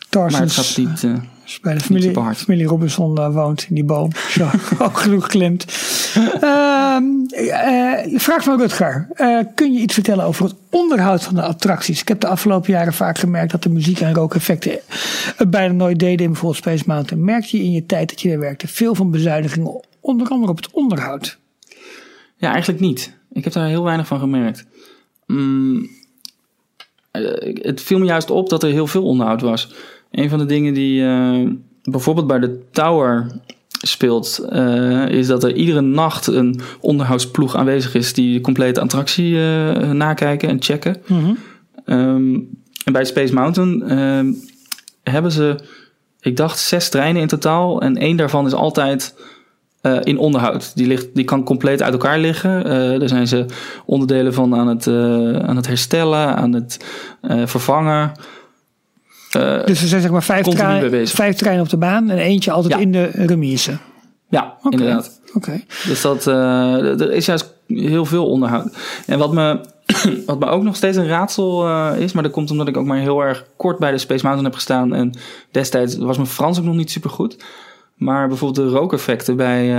Tarsans... 0.09 0.33
Maar 0.33 0.41
het 0.41 0.51
gaat 0.51 0.77
niet... 0.77 1.21
als 1.51 1.59
bij 1.59 1.73
de 1.73 1.79
familie, 1.79 2.35
familie 2.35 2.65
Robinson 2.65 3.19
uh, 3.19 3.33
woont 3.33 3.65
in 3.69 3.75
die 3.75 3.83
boom. 3.83 4.11
Zo, 4.37 4.49
ook 4.79 4.97
genoeg 4.97 5.27
klimt. 5.27 5.65
Uh, 6.17 6.97
uh, 7.29 8.19
vraag 8.19 8.43
van 8.43 8.59
Rutger. 8.59 9.07
Uh, 9.15 9.39
kun 9.55 9.73
je 9.73 9.79
iets 9.79 9.93
vertellen 9.93 10.25
over 10.25 10.45
het 10.45 10.55
onderhoud 10.69 11.23
van 11.23 11.35
de 11.35 11.41
attracties? 11.41 12.01
Ik 12.01 12.07
heb 12.07 12.19
de 12.19 12.27
afgelopen 12.27 12.71
jaren 12.71 12.93
vaak 12.93 13.17
gemerkt 13.17 13.51
dat 13.51 13.63
de 13.63 13.69
muziek- 13.69 13.99
en 13.99 14.13
rookeffecten 14.13 14.79
het 15.35 15.49
bijna 15.49 15.73
nooit 15.73 15.99
deden 15.99 16.25
in 16.25 16.31
bijvoorbeeld 16.31 16.61
Space 16.63 16.83
Mountain. 16.87 17.23
Merkte 17.23 17.57
je 17.57 17.63
in 17.63 17.71
je 17.71 17.85
tijd 17.85 18.09
dat 18.09 18.21
je 18.21 18.29
daar 18.29 18.39
werkte 18.39 18.67
veel 18.67 18.95
van 18.95 19.11
bezuinigingen, 19.11 19.81
onder 19.99 20.27
andere 20.27 20.51
op 20.51 20.57
het 20.57 20.71
onderhoud? 20.71 21.37
Ja, 22.37 22.51
eigenlijk 22.51 22.81
niet. 22.81 23.17
Ik 23.31 23.43
heb 23.43 23.53
daar 23.53 23.67
heel 23.67 23.83
weinig 23.83 24.07
van 24.07 24.19
gemerkt. 24.19 24.65
Mm, 25.25 25.89
het 27.53 27.81
viel 27.81 27.99
me 27.99 28.05
juist 28.05 28.29
op 28.29 28.49
dat 28.49 28.63
er 28.63 28.71
heel 28.71 28.87
veel 28.87 29.03
onderhoud 29.03 29.41
was. 29.41 29.73
Een 30.11 30.29
van 30.29 30.39
de 30.39 30.45
dingen 30.45 30.73
die 30.73 31.01
uh, 31.01 31.49
bijvoorbeeld 31.83 32.27
bij 32.27 32.39
de 32.39 32.59
Tower 32.71 33.31
speelt, 33.67 34.47
uh, 34.49 35.07
is 35.07 35.27
dat 35.27 35.43
er 35.43 35.55
iedere 35.55 35.81
nacht 35.81 36.27
een 36.27 36.61
onderhoudsploeg 36.79 37.55
aanwezig 37.55 37.95
is 37.95 38.13
die 38.13 38.33
de 38.33 38.41
complete 38.41 38.81
attractie 38.81 39.33
uh, 39.33 39.91
nakijken 39.91 40.49
en 40.49 40.61
checken. 40.61 40.97
Mm 41.07 41.19
-hmm. 41.19 41.37
um, 41.97 42.49
en 42.85 42.93
bij 42.93 43.05
Space 43.05 43.33
Mountain 43.33 43.83
hebben 45.03 45.31
ze, 45.31 45.55
ik 46.19 46.37
dacht, 46.37 46.59
zes 46.59 46.89
treinen 46.89 47.21
in 47.21 47.27
totaal. 47.27 47.81
En 47.81 47.97
één 47.97 48.17
daarvan 48.17 48.45
is 48.45 48.53
altijd 48.53 49.15
uh, 49.81 49.97
in 50.03 50.17
onderhoud. 50.17 50.75
Die, 50.75 50.87
ligt, 50.87 51.07
die 51.13 51.23
kan 51.23 51.43
compleet 51.43 51.81
uit 51.81 51.93
elkaar 51.93 52.19
liggen. 52.19 52.57
Uh, 52.57 52.99
daar 52.99 53.07
zijn 53.07 53.27
ze 53.27 53.45
onderdelen 53.85 54.33
van 54.33 54.55
aan 54.55 54.67
het, 54.67 54.85
uh, 54.85 55.35
aan 55.35 55.55
het 55.55 55.67
herstellen, 55.67 56.35
aan 56.35 56.53
het 56.53 56.85
vervangen. 57.45 58.11
Dus 59.31 59.81
er 59.81 59.87
zijn 59.87 60.01
zeg 60.01 60.11
maar 60.11 60.23
vijf, 60.23 60.45
trein, 60.45 61.07
vijf 61.07 61.35
treinen 61.35 61.63
op 61.63 61.69
de 61.69 61.77
baan 61.77 62.09
en 62.09 62.17
eentje 62.17 62.51
altijd 62.51 62.73
ja. 62.73 62.79
in 62.79 62.91
de 62.91 63.09
remise. 63.13 63.77
Ja, 64.29 64.57
okay. 64.57 64.79
inderdaad. 64.79 65.19
Oké. 65.27 65.37
Okay. 65.37 65.65
Dus 65.85 66.01
dat, 66.01 66.25
er 66.25 67.11
is 67.11 67.25
juist 67.25 67.53
heel 67.67 68.05
veel 68.05 68.25
onderhoud. 68.27 68.77
En 69.05 69.19
wat 69.19 69.33
me, 69.33 69.59
wat 70.25 70.39
me 70.39 70.45
ook 70.45 70.63
nog 70.63 70.75
steeds 70.75 70.97
een 70.97 71.07
raadsel 71.07 71.67
is, 71.93 72.11
maar 72.11 72.23
dat 72.23 72.31
komt 72.31 72.51
omdat 72.51 72.67
ik 72.67 72.77
ook 72.77 72.85
maar 72.85 72.99
heel 72.99 73.21
erg 73.21 73.45
kort 73.57 73.79
bij 73.79 73.91
de 73.91 73.97
Space 73.97 74.23
Mountain 74.23 74.45
heb 74.45 74.53
gestaan. 74.53 74.95
En 74.95 75.13
destijds 75.51 75.97
was 75.97 76.17
mijn 76.17 76.29
Frans 76.29 76.59
ook 76.59 76.65
nog 76.65 76.75
niet 76.75 76.91
super 76.91 77.09
goed. 77.09 77.37
Maar 77.95 78.27
bijvoorbeeld 78.27 78.67
de 78.67 78.75
rookeffecten 78.75 79.35
bij, 79.35 79.73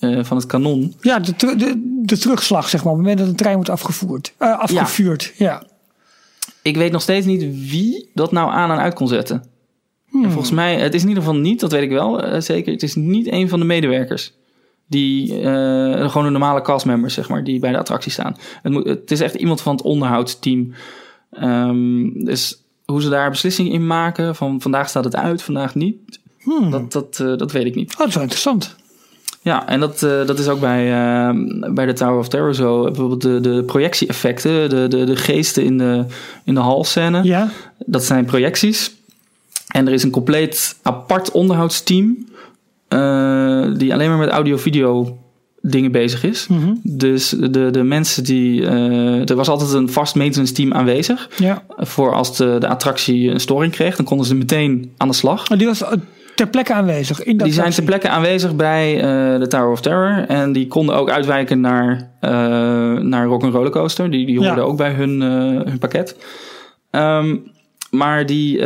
van 0.00 0.36
het 0.36 0.46
kanon. 0.46 0.94
Ja, 1.00 1.18
de, 1.18 1.32
de, 1.36 2.00
de, 2.02 2.18
terugslag, 2.18 2.68
zeg 2.68 2.84
maar, 2.84 2.92
op 2.92 2.98
het 2.98 3.06
moment 3.06 3.18
dat 3.18 3.28
een 3.28 3.42
trein 3.42 3.54
wordt 3.54 3.70
afgevoerd, 3.70 4.34
afgevuurd. 4.38 5.32
Ja. 5.36 5.46
ja. 5.46 5.62
Ik 6.64 6.76
weet 6.76 6.92
nog 6.92 7.02
steeds 7.02 7.26
niet 7.26 7.70
wie 7.70 8.10
dat 8.14 8.32
nou 8.32 8.50
aan 8.50 8.70
en 8.70 8.78
uit 8.78 8.94
kon 8.94 9.08
zetten. 9.08 9.44
Hmm. 10.08 10.24
En 10.24 10.30
volgens 10.30 10.52
mij, 10.52 10.76
het 10.76 10.94
is 10.94 11.02
in 11.02 11.08
ieder 11.08 11.22
geval 11.22 11.38
niet, 11.38 11.60
dat 11.60 11.72
weet 11.72 11.82
ik 11.82 11.90
wel 11.90 12.22
eh, 12.22 12.40
zeker, 12.40 12.72
het 12.72 12.82
is 12.82 12.94
niet 12.94 13.32
een 13.32 13.48
van 13.48 13.58
de 13.58 13.64
medewerkers. 13.64 14.32
Die, 14.86 15.40
uh, 15.40 16.10
gewoon 16.10 16.26
een 16.26 16.32
normale 16.32 16.62
castmembers, 16.62 17.14
zeg 17.14 17.28
maar, 17.28 17.44
die 17.44 17.60
bij 17.60 17.72
de 17.72 17.78
attractie 17.78 18.12
staan. 18.12 18.36
Het, 18.62 18.72
moet, 18.72 18.84
het 18.84 19.10
is 19.10 19.20
echt 19.20 19.34
iemand 19.34 19.60
van 19.60 19.74
het 19.74 19.84
onderhoudsteam. 19.84 20.72
Um, 21.42 22.24
dus 22.24 22.62
hoe 22.84 23.02
ze 23.02 23.08
daar 23.08 23.30
beslissingen 23.30 23.72
in 23.72 23.86
maken, 23.86 24.34
van 24.36 24.60
vandaag 24.60 24.88
staat 24.88 25.04
het 25.04 25.16
uit, 25.16 25.42
vandaag 25.42 25.74
niet, 25.74 25.96
Dat, 26.70 26.92
dat, 26.92 27.20
eh, 27.20 27.36
dat 27.36 27.52
weet 27.52 27.64
ik 27.64 27.74
niet. 27.74 27.92
Oh, 27.92 27.98
dat 27.98 28.08
is 28.08 28.14
wel 28.14 28.22
interessant. 28.22 28.76
Ja, 29.44 29.68
en 29.68 29.80
dat, 29.80 30.02
eh, 30.02 30.26
dat 30.26 30.38
is 30.38 30.48
ook 30.48 30.60
bij, 30.60 30.92
eh, 30.92 31.30
bij 31.74 31.86
de 31.86 31.92
Tower 31.92 32.18
of 32.18 32.28
Terror 32.28 32.54
zo. 32.54 32.82
Bijvoorbeeld 32.82 33.22
de, 33.22 33.40
de 33.40 33.62
projectie-effecten, 33.62 34.70
de, 34.70 34.88
de, 34.88 35.04
de 35.04 35.16
geesten 35.16 35.64
in 35.64 35.78
de, 35.78 36.04
in 36.44 36.54
de 36.54 36.60
halscène. 36.60 37.22
Ja. 37.22 37.50
Dat 37.78 38.04
zijn 38.04 38.24
projecties. 38.24 38.94
En 39.68 39.86
er 39.86 39.92
is 39.92 40.02
een 40.02 40.10
compleet 40.10 40.76
apart 40.82 41.30
onderhoudsteam... 41.30 42.26
eh, 42.88 43.66
die 43.76 43.92
alleen 43.92 44.08
maar 44.08 44.18
met 44.18 44.28
audio-video 44.28 45.18
dingen 45.60 45.92
bezig 45.92 46.24
is. 46.24 46.46
Mhm. 46.46 46.74
Dus 46.82 47.28
de, 47.28 47.70
de 47.70 47.82
mensen 47.82 48.24
die... 48.24 48.66
er 49.24 49.36
was 49.36 49.48
altijd 49.48 49.72
een 49.72 49.90
vast 49.90 50.14
maintenance 50.14 50.52
team 50.52 50.72
aanwezig... 50.72 51.30
Ja. 51.36 51.62
voor 51.76 52.14
als 52.14 52.36
de, 52.36 52.56
de 52.60 52.68
attractie 52.68 53.30
een 53.30 53.40
storing 53.40 53.72
kreeg. 53.72 53.96
Dan 53.96 54.04
konden 54.04 54.26
ze 54.26 54.34
meteen 54.34 54.92
aan 54.96 55.08
de 55.08 55.14
slag. 55.14 55.48
Maar 55.48 55.58
die 55.58 55.66
was 55.66 55.82
ter 56.34 56.48
plekke 56.48 56.72
aanwezig. 56.74 57.22
In 57.22 57.36
dat 57.36 57.46
Die 57.46 57.54
zijn 57.56 57.70
ter 57.70 57.82
plekke 57.84 58.08
aanwezig 58.08 58.56
bij 58.56 58.94
eh, 58.96 59.40
de 59.40 59.46
Tower 59.48 59.70
of 59.70 59.80
Terror. 59.80 60.24
En 60.28 60.52
die 60.52 60.66
konden 60.66 60.96
ook 60.96 61.10
uitwijken 61.10 61.60
naar, 61.60 62.10
eh 62.20 62.30
naar 63.00 63.26
Rock'n'Roller 63.26 63.70
Coaster. 63.70 64.10
Die, 64.10 64.26
die 64.26 64.38
hoorden 64.38 64.56
Ja. 64.56 64.70
ook 64.70 64.76
bij 64.76 64.92
hun, 64.92 65.22
eh, 65.22 65.28
hun 65.70 65.78
pakket. 65.78 66.16
Ehm, 66.90 67.36
maar 67.90 68.26
die, 68.26 68.64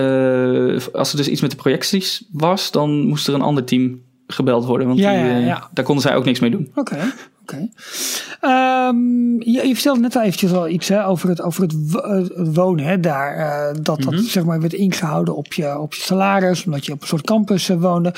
als 0.93 1.11
er 1.11 1.17
dus 1.17 1.29
iets 1.29 1.41
met 1.41 1.51
de 1.51 1.57
projecties 1.57 2.25
was, 2.33 2.71
dan 2.71 3.07
moest 3.07 3.29
er 3.29 3.35
een 3.35 3.43
ander 3.43 3.65
team 3.65 4.01
gebeld 4.27 4.65
worden. 4.65 4.87
Want 4.87 4.99
Ja, 4.99 5.13
die, 5.13 5.45
ja, 5.45 5.69
daar 5.73 5.85
konden 5.85 6.03
zij 6.05 6.17
ook 6.17 6.25
niks 6.25 6.41
mee 6.41 6.51
doen. 6.51 6.71
Oké, 6.75 6.97
oké. 7.53 7.69
Ehm, 8.41 8.97
je, 9.39 9.61
je 9.67 9.75
vertelde 9.75 10.01
net 10.01 10.17
al 10.17 10.23
eventjes 10.23 10.53
al 10.53 10.69
iets 10.69 10.89
hè, 10.89 11.07
over 11.07 11.29
het, 11.29 11.43
over 11.43 11.63
het, 11.63 11.75
eh, 12.03 12.11
het 12.39 12.55
wonen 12.55 12.85
hè, 12.85 13.01
daar. 13.01 13.37
eh, 13.37 13.75
dat 13.83 14.03
dat 14.03 14.15
Mhm. 14.15 14.23
zeg 14.23 14.45
maar 14.45 14.61
werd 14.61 14.73
ingehouden 14.73 15.37
op 15.37 15.53
je, 15.53 15.79
op 15.79 15.95
je 15.95 16.01
salaris, 16.03 16.65
omdat 16.65 16.87
je 16.87 16.93
op 16.93 17.01
een 17.01 17.07
soort 17.07 17.27
campus 17.27 17.69
eh, 17.69 17.81
woonde. 17.81 18.15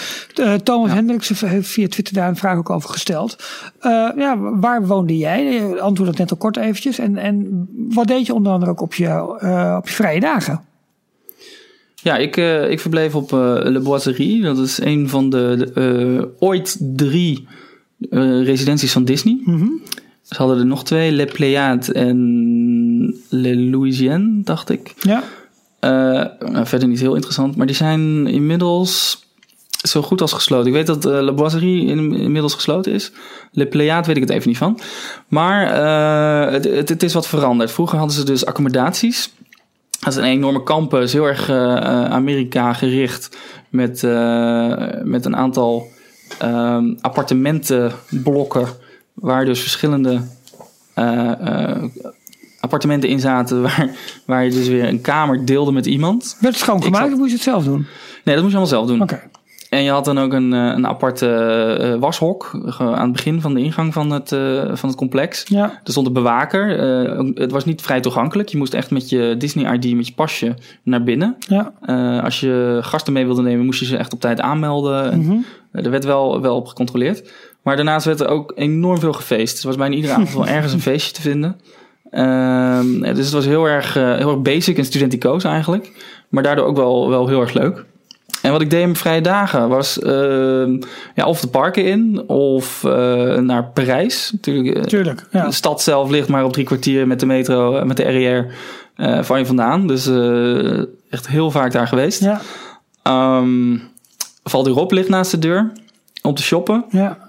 Thomas 0.63 0.91
Hendriksen 0.93 1.49
heeft 1.49 1.69
via 1.69 1.89
Twitter 1.89 2.15
daar 2.15 2.29
een 2.29 2.37
vraag 2.37 2.57
ook 2.59 2.71
over 2.71 2.91
gesteld. 2.91 3.37
Ja, 4.17 4.39
waar 4.39 4.87
woonde 4.87 5.17
jij? 5.17 5.45
Je 5.45 5.81
antwoordde 5.81 6.05
het 6.05 6.19
net 6.19 6.31
al 6.31 6.37
kort 6.37 6.57
eventjes. 6.57 6.99
En, 6.99 7.17
en 7.17 7.67
wat 7.91 8.07
deed 8.07 8.27
je 8.27 8.35
onder 8.35 8.53
andere 8.53 8.71
ook 8.71 8.81
op 8.81 8.95
je, 8.95 9.23
op 9.77 9.89
je 9.89 9.95
vrije 9.95 10.21
dagen? 10.21 10.61
Ja, 12.03 12.17
ik, 12.17 12.37
ik 12.71 12.81
verbleef 12.81 13.15
op 13.15 13.31
Le 13.65 13.81
Boiserie. 13.83 14.43
Dat 14.43 14.59
is 14.59 14.81
een 14.81 15.09
van 15.09 15.31
de, 15.31 15.71
de, 15.75 16.29
ooit 16.39 16.77
drie 16.81 17.47
eh, 18.11 18.45
residenties 18.45 18.93
van 18.93 19.05
Disney. 19.05 19.39
Mhm. 19.45 19.67
Ze 20.23 20.35
hadden 20.37 20.59
er 20.59 20.67
nog 20.67 20.85
twee, 20.85 21.13
Le 21.13 21.25
Pléiades 21.25 21.93
en 21.93 22.17
Le 23.29 23.57
Louisiane, 23.57 24.41
dacht 24.45 24.71
ik. 24.71 24.95
Ja, 25.01 25.23
Eh, 25.81 25.91
nou, 26.51 26.67
verder 26.67 26.89
niet 26.89 27.01
heel 27.01 27.15
interessant, 27.15 27.57
maar 27.57 27.67
die 27.67 27.77
zijn 27.77 28.27
inmiddels 28.27 29.25
zo 29.89 30.03
goed 30.03 30.21
als 30.21 30.33
gesloten. 30.33 30.67
Ik 30.67 30.73
weet 30.73 30.87
dat 30.87 31.05
eh 31.07 31.23
Le 31.23 31.33
Boiserie 31.33 31.87
in- 31.87 32.15
inmiddels 32.15 32.55
gesloten 32.55 32.93
is. 32.93 33.13
Le 33.53 33.67
Pléiades 33.67 34.07
weet 34.07 34.17
ik 34.17 34.23
het 34.23 34.31
even 34.31 34.49
niet 34.49 34.59
van. 34.59 34.81
Maar 35.29 35.73
het, 36.53 36.65
het, 36.65 36.89
het 36.89 37.03
is 37.03 37.13
wat 37.15 37.27
veranderd. 37.29 37.71
Vroeger 37.71 37.99
hadden 37.99 38.17
ze 38.17 38.25
dus 38.25 38.47
accommodaties. 38.47 39.33
Dat 40.01 40.09
is 40.13 40.17
een 40.19 40.25
enorme 40.25 40.63
campus, 40.63 41.13
heel 41.13 41.27
erg 41.29 41.51
Amerika 41.51 42.73
gericht. 42.73 43.37
Met, 43.69 44.03
met 45.05 45.25
een 45.25 45.37
aantal 45.37 45.87
ehm, 46.39 46.95
appartementenblokken. 47.01 48.69
Waar 49.15 49.45
dus 49.45 49.61
verschillende 49.61 50.21
eh, 50.95 51.31
eh, 51.31 51.85
appartementen 52.61 53.09
in 53.09 53.21
zaten. 53.21 53.63
Waar, 53.67 53.91
waar 54.25 54.45
je 54.45 54.51
dus 54.51 54.69
weer 54.69 54.89
een 54.89 55.01
kamer 55.01 55.45
deelde 55.45 55.73
met 55.73 55.87
iemand. 55.87 56.37
werd 56.41 56.55
het 56.55 56.63
schoongemaakt 56.63 57.13
of 57.13 57.19
moest 57.19 57.31
je 57.31 57.35
het 57.35 57.45
zelf 57.45 57.65
doen? 57.65 57.87
Nee, 58.25 58.35
dat 58.35 58.45
moest 58.45 58.57
je 58.57 58.61
allemaal 58.61 58.67
zelf 58.67 58.87
doen. 58.87 59.03
Oké. 59.03 59.31
En 59.71 59.83
je 59.83 59.91
had 59.91 60.05
dan 60.05 60.19
ook 60.19 60.33
een, 60.33 60.53
eh, 60.53 60.59
een 60.77 60.87
aparte 60.87 61.27
eh, 61.81 61.95
washok. 62.01 62.51
eh, 62.67 62.81
aan 62.81 63.03
het 63.03 63.13
begin 63.13 63.41
van 63.41 63.55
de 63.55 63.61
ingang 63.61 63.93
van 63.93 64.11
het, 64.11 64.29
van 64.79 64.89
het 64.89 64.95
complex. 64.95 65.45
Ja, 65.49 65.65
Er 65.85 65.91
stond 65.91 66.07
een 66.07 66.13
bewaker. 66.13 66.69
het 67.35 67.51
was 67.53 67.65
niet 67.65 67.83
vrij 67.83 68.01
toegankelijk. 68.01 68.49
Je 68.49 68.57
moest 68.57 68.75
echt 68.75 68.91
met 68.91 69.09
je 69.09 69.35
Disney-ID, 69.39 69.95
met 69.97 70.07
je 70.07 70.13
pasje 70.15 70.55
naar 70.83 71.03
binnen. 71.03 71.37
ja. 71.39 71.73
Als 72.25 72.41
je 72.41 72.79
gasten 72.83 73.13
mee 73.13 73.25
wilde 73.27 73.43
nemen, 73.43 73.65
moest 73.65 73.81
je 73.81 73.87
ze 73.87 73.97
echt 73.97 74.13
op 74.13 74.21
tijd 74.21 74.41
aanmelden. 74.41 75.13
En, 75.13 75.45
eh, 75.73 75.85
er 75.85 75.91
werd 75.91 76.05
wel, 76.05 76.41
wel 76.41 76.57
op 76.57 76.67
gecontroleerd. 76.67 77.33
Maar 77.63 77.77
daarnaast 77.77 78.07
werd 78.07 78.21
er 78.21 78.29
ook 78.29 78.53
enorm 78.57 78.99
veel 79.01 79.13
gefeest. 79.13 79.61
Er 79.61 79.67
was 79.67 79.77
bijna 79.77 79.95
iedere 79.95 80.13
avond 80.15 80.33
wel 80.35 80.47
ergens 80.57 80.73
een 80.73 80.81
feestje 80.81 81.13
te 81.13 81.21
vinden. 81.21 81.57
Ehm, 82.11 83.01
dus 83.01 83.25
het 83.25 83.33
was 83.33 83.45
heel 83.45 83.65
erg, 83.69 83.95
heel 83.95 84.31
erg 84.31 84.43
basic 84.43 84.79
en 84.79 84.85
studenticoos 84.85 85.45
eigenlijk. 85.45 85.93
Maar 86.29 86.43
daardoor 86.43 86.67
ook 86.67 86.77
wel, 86.77 87.09
wel 87.09 87.29
heel 87.29 87.41
erg 87.41 87.53
leuk. 87.53 87.85
En 88.43 88.53
wat 88.53 88.61
ik 88.61 88.71
deed 88.71 88.79
in 88.81 88.85
mijn 88.87 88.97
vrije 88.99 89.21
dagen 89.21 89.69
was 89.69 89.99
ehm, 89.99 90.79
ja, 91.15 91.25
of 91.27 91.41
de 91.41 91.47
parken 91.49 91.85
in 91.85 92.23
of 92.29 92.85
eh, 92.85 92.93
naar 93.39 93.65
Parijs. 93.75 94.31
Natuurlijk, 94.33 94.77
eh, 94.77 94.83
Tuurlijk. 94.83 95.27
Ja. 95.31 95.45
de 95.47 95.53
stad 95.53 95.83
zelf 95.83 96.11
ligt 96.11 96.29
maar 96.29 96.45
op 96.45 96.53
drie 96.53 96.65
kwartier 96.65 97.07
met 97.07 97.21
de 97.21 97.27
metro, 97.27 97.77
eh, 97.77 97.85
met 97.85 97.97
de 97.97 98.03
RER 98.03 98.55
eh, 98.97 99.23
van 99.23 99.39
je 99.39 99.47
vandaan. 99.47 99.87
Dus 99.87 100.07
echt 101.11 101.29
heel 101.29 101.51
vaak 101.51 101.73
daar 101.73 101.87
geweest. 101.89 102.21
Ja, 102.21 102.41
Ehm 103.03 103.77
Val 104.45 104.63
d'Europe 104.63 104.95
ligt 104.95 105.09
naast 105.09 105.31
de 105.31 105.39
deur 105.39 105.73
om 106.23 106.35
te 106.35 106.43
shoppen. 106.43 106.85
ja. 106.91 107.29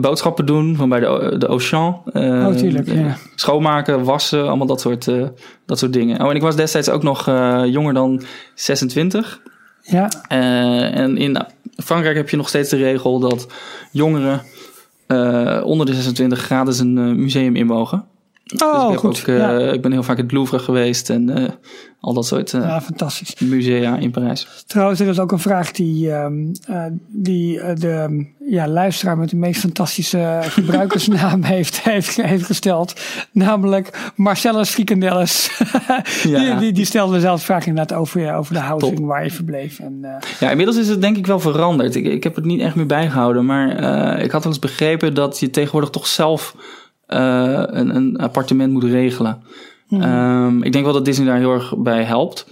Boodschappen 0.00 0.46
doen 0.46 0.76
van 0.76 0.88
bij 0.88 1.00
de, 1.00 1.34
de 1.38 1.46
Auchan. 1.46 2.00
Eh, 2.12 2.46
Oh, 2.46 2.54
tuurlijk, 2.56 2.88
ja. 2.92 3.16
Schoonmaken, 3.34 4.04
wassen, 4.04 4.46
allemaal 4.48 4.66
dat 4.66 4.80
soort, 4.80 5.04
dat 5.66 5.78
soort 5.78 5.92
dingen. 5.92 6.20
Oh, 6.22 6.30
en 6.30 6.36
ik 6.36 6.42
was 6.42 6.56
destijds 6.56 6.88
ook 6.90 7.02
nog 7.02 7.26
jonger 7.66 7.94
dan 7.94 8.22
26. 8.54 9.40
Ja, 9.90 10.08
Eh, 10.28 10.96
en 10.96 11.16
in 11.16 11.38
Frankrijk 11.76 12.16
heb 12.16 12.28
je 12.28 12.36
nog 12.36 12.48
steeds 12.48 12.70
de 12.70 12.76
regel 12.76 13.18
dat 13.18 13.46
jongeren 13.92 14.42
eh, 15.06 15.60
onder 15.64 15.86
de 15.86 15.94
26 15.94 16.40
graden 16.40 16.80
een 16.80 16.98
eh, 16.98 17.16
museum 17.16 17.56
in 17.56 17.66
mogen. 17.66 18.07
Dus 18.48 18.62
oh, 18.62 18.92
ik, 18.92 18.98
goed. 18.98 19.20
ook, 19.20 19.26
eh, 19.26 19.36
ja. 19.38 19.58
ik 19.58 19.82
ben 19.82 19.92
heel 19.92 20.02
vaak 20.02 20.16
in 20.16 20.22
het 20.22 20.32
Louvre 20.32 20.58
geweest 20.58 21.10
en 21.10 21.36
eh, 21.36 21.50
al 22.00 22.14
dat 22.14 22.26
soort 22.26 22.52
eh, 22.52 22.60
ja, 22.60 22.80
fantastisch. 22.80 23.34
musea 23.38 23.96
in 23.96 24.10
Parijs. 24.10 24.46
Trouwens, 24.66 25.00
er 25.00 25.06
is 25.08 25.18
ook 25.18 25.32
een 25.32 25.38
vraag 25.38 25.70
die, 25.70 26.12
ehm, 26.12 26.52
eh, 26.66 26.84
die 27.08 27.74
de 27.74 28.26
ja, 28.38 28.68
luisteraar 28.68 29.18
met 29.18 29.30
de 29.30 29.36
meest 29.36 29.60
fantastische 29.60 30.40
gebruikersnaam 30.42 31.42
heeft, 31.54 31.82
heeft, 31.82 32.22
heeft 32.22 32.44
gesteld. 32.44 33.00
Namelijk 33.32 34.12
Marcellus 34.14 34.70
Frikandelles. 34.70 35.58
die, 36.22 36.30
Ja. 36.30 36.58
die, 36.58 36.72
die 36.72 36.84
stelde 36.84 37.20
zelfs 37.20 37.44
vraag 37.44 37.66
inderdaad 37.66 37.98
over, 37.98 38.34
over 38.34 38.54
de 38.54 38.60
housing 38.60 38.96
Top. 38.96 39.06
waar 39.06 39.24
je 39.24 39.30
verbleef. 39.30 39.78
En, 39.78 40.18
Ja, 40.40 40.50
inmiddels 40.50 40.78
is 40.78 40.88
het 40.88 41.00
denk 41.00 41.16
ik 41.16 41.26
wel 41.26 41.40
veranderd. 41.40 41.94
Ik, 41.94 42.04
ik 42.04 42.22
heb 42.22 42.34
het 42.34 42.44
niet 42.44 42.60
echt 42.60 42.74
meer 42.74 42.86
bijgehouden, 42.86 43.46
maar 43.46 43.68
ik 44.20 44.30
had 44.30 44.42
wel 44.44 44.52
eens 44.52 44.60
begrepen 44.60 45.14
dat 45.14 45.40
je 45.40 45.50
tegenwoordig 45.50 45.90
toch 45.90 46.06
zelf 46.06 46.54
een, 47.08 47.96
een 47.96 48.16
appartement 48.16 48.72
moet 48.72 48.84
regelen. 48.84 49.42
Ehm, 49.90 50.62
ik 50.62 50.72
denk 50.72 50.84
wel 50.84 50.94
dat 50.94 51.04
Disney 51.04 51.26
daar 51.26 51.38
heel 51.38 51.52
erg 51.52 51.76
bij 51.76 52.04
helpt. 52.04 52.46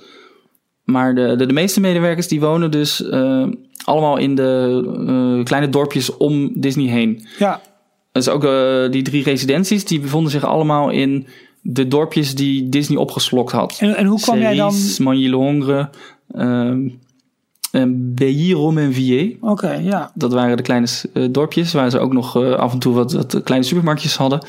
Maar 0.85 1.15
de, 1.15 1.37
de, 1.37 1.47
de 1.47 1.53
meeste 1.53 1.81
medewerkers 1.81 2.29
die 2.29 2.41
wonen 2.41 2.71
dus 2.71 3.09
eh, 3.09 3.47
allemaal 3.85 4.17
in 4.17 4.35
de 4.35 4.83
eh, 5.07 5.45
kleine 5.45 5.69
dorpjes 5.69 6.17
om 6.17 6.51
Disney 6.55 6.87
heen. 6.87 7.27
ja, 7.39 7.61
Dus 8.13 8.29
ook 8.29 8.45
eh, 8.45 8.91
die 8.91 9.03
drie 9.03 9.23
residenties, 9.23 9.85
die 9.85 10.01
bevonden 10.01 10.31
zich 10.31 10.45
allemaal 10.45 10.91
in 10.91 11.27
de 11.63 11.89
dorpjes 11.89 12.35
die 12.35 12.69
Disney 12.69 12.99
opgeslokt 12.99 13.53
had. 13.53 13.77
en, 13.81 13.97
en 13.97 14.07
hoe 14.07 14.21
kwam 14.21 14.39
jij 14.39 14.57
dan... 14.57 14.73
Ehm 16.35 16.89
en 17.77 18.15
Beilly-Romainvilliers. 18.15 19.35
Oké, 19.41 19.73
ja. 19.73 20.11
Dat 20.15 20.33
waren 20.33 20.57
de 20.57 20.63
kleine 20.63 20.87
eh, 21.13 21.23
dorpjes 21.31 21.73
waar 21.73 21.91
ze 21.91 21.99
ook 21.99 22.13
nog 22.13 22.37
eh, 22.43 22.53
af 22.53 22.73
en 22.73 22.79
toe 22.79 22.95
wat, 22.95 23.13
wat 23.13 23.41
kleine 23.45 23.67
supermarktjes 23.67 24.17
hadden. 24.17 24.41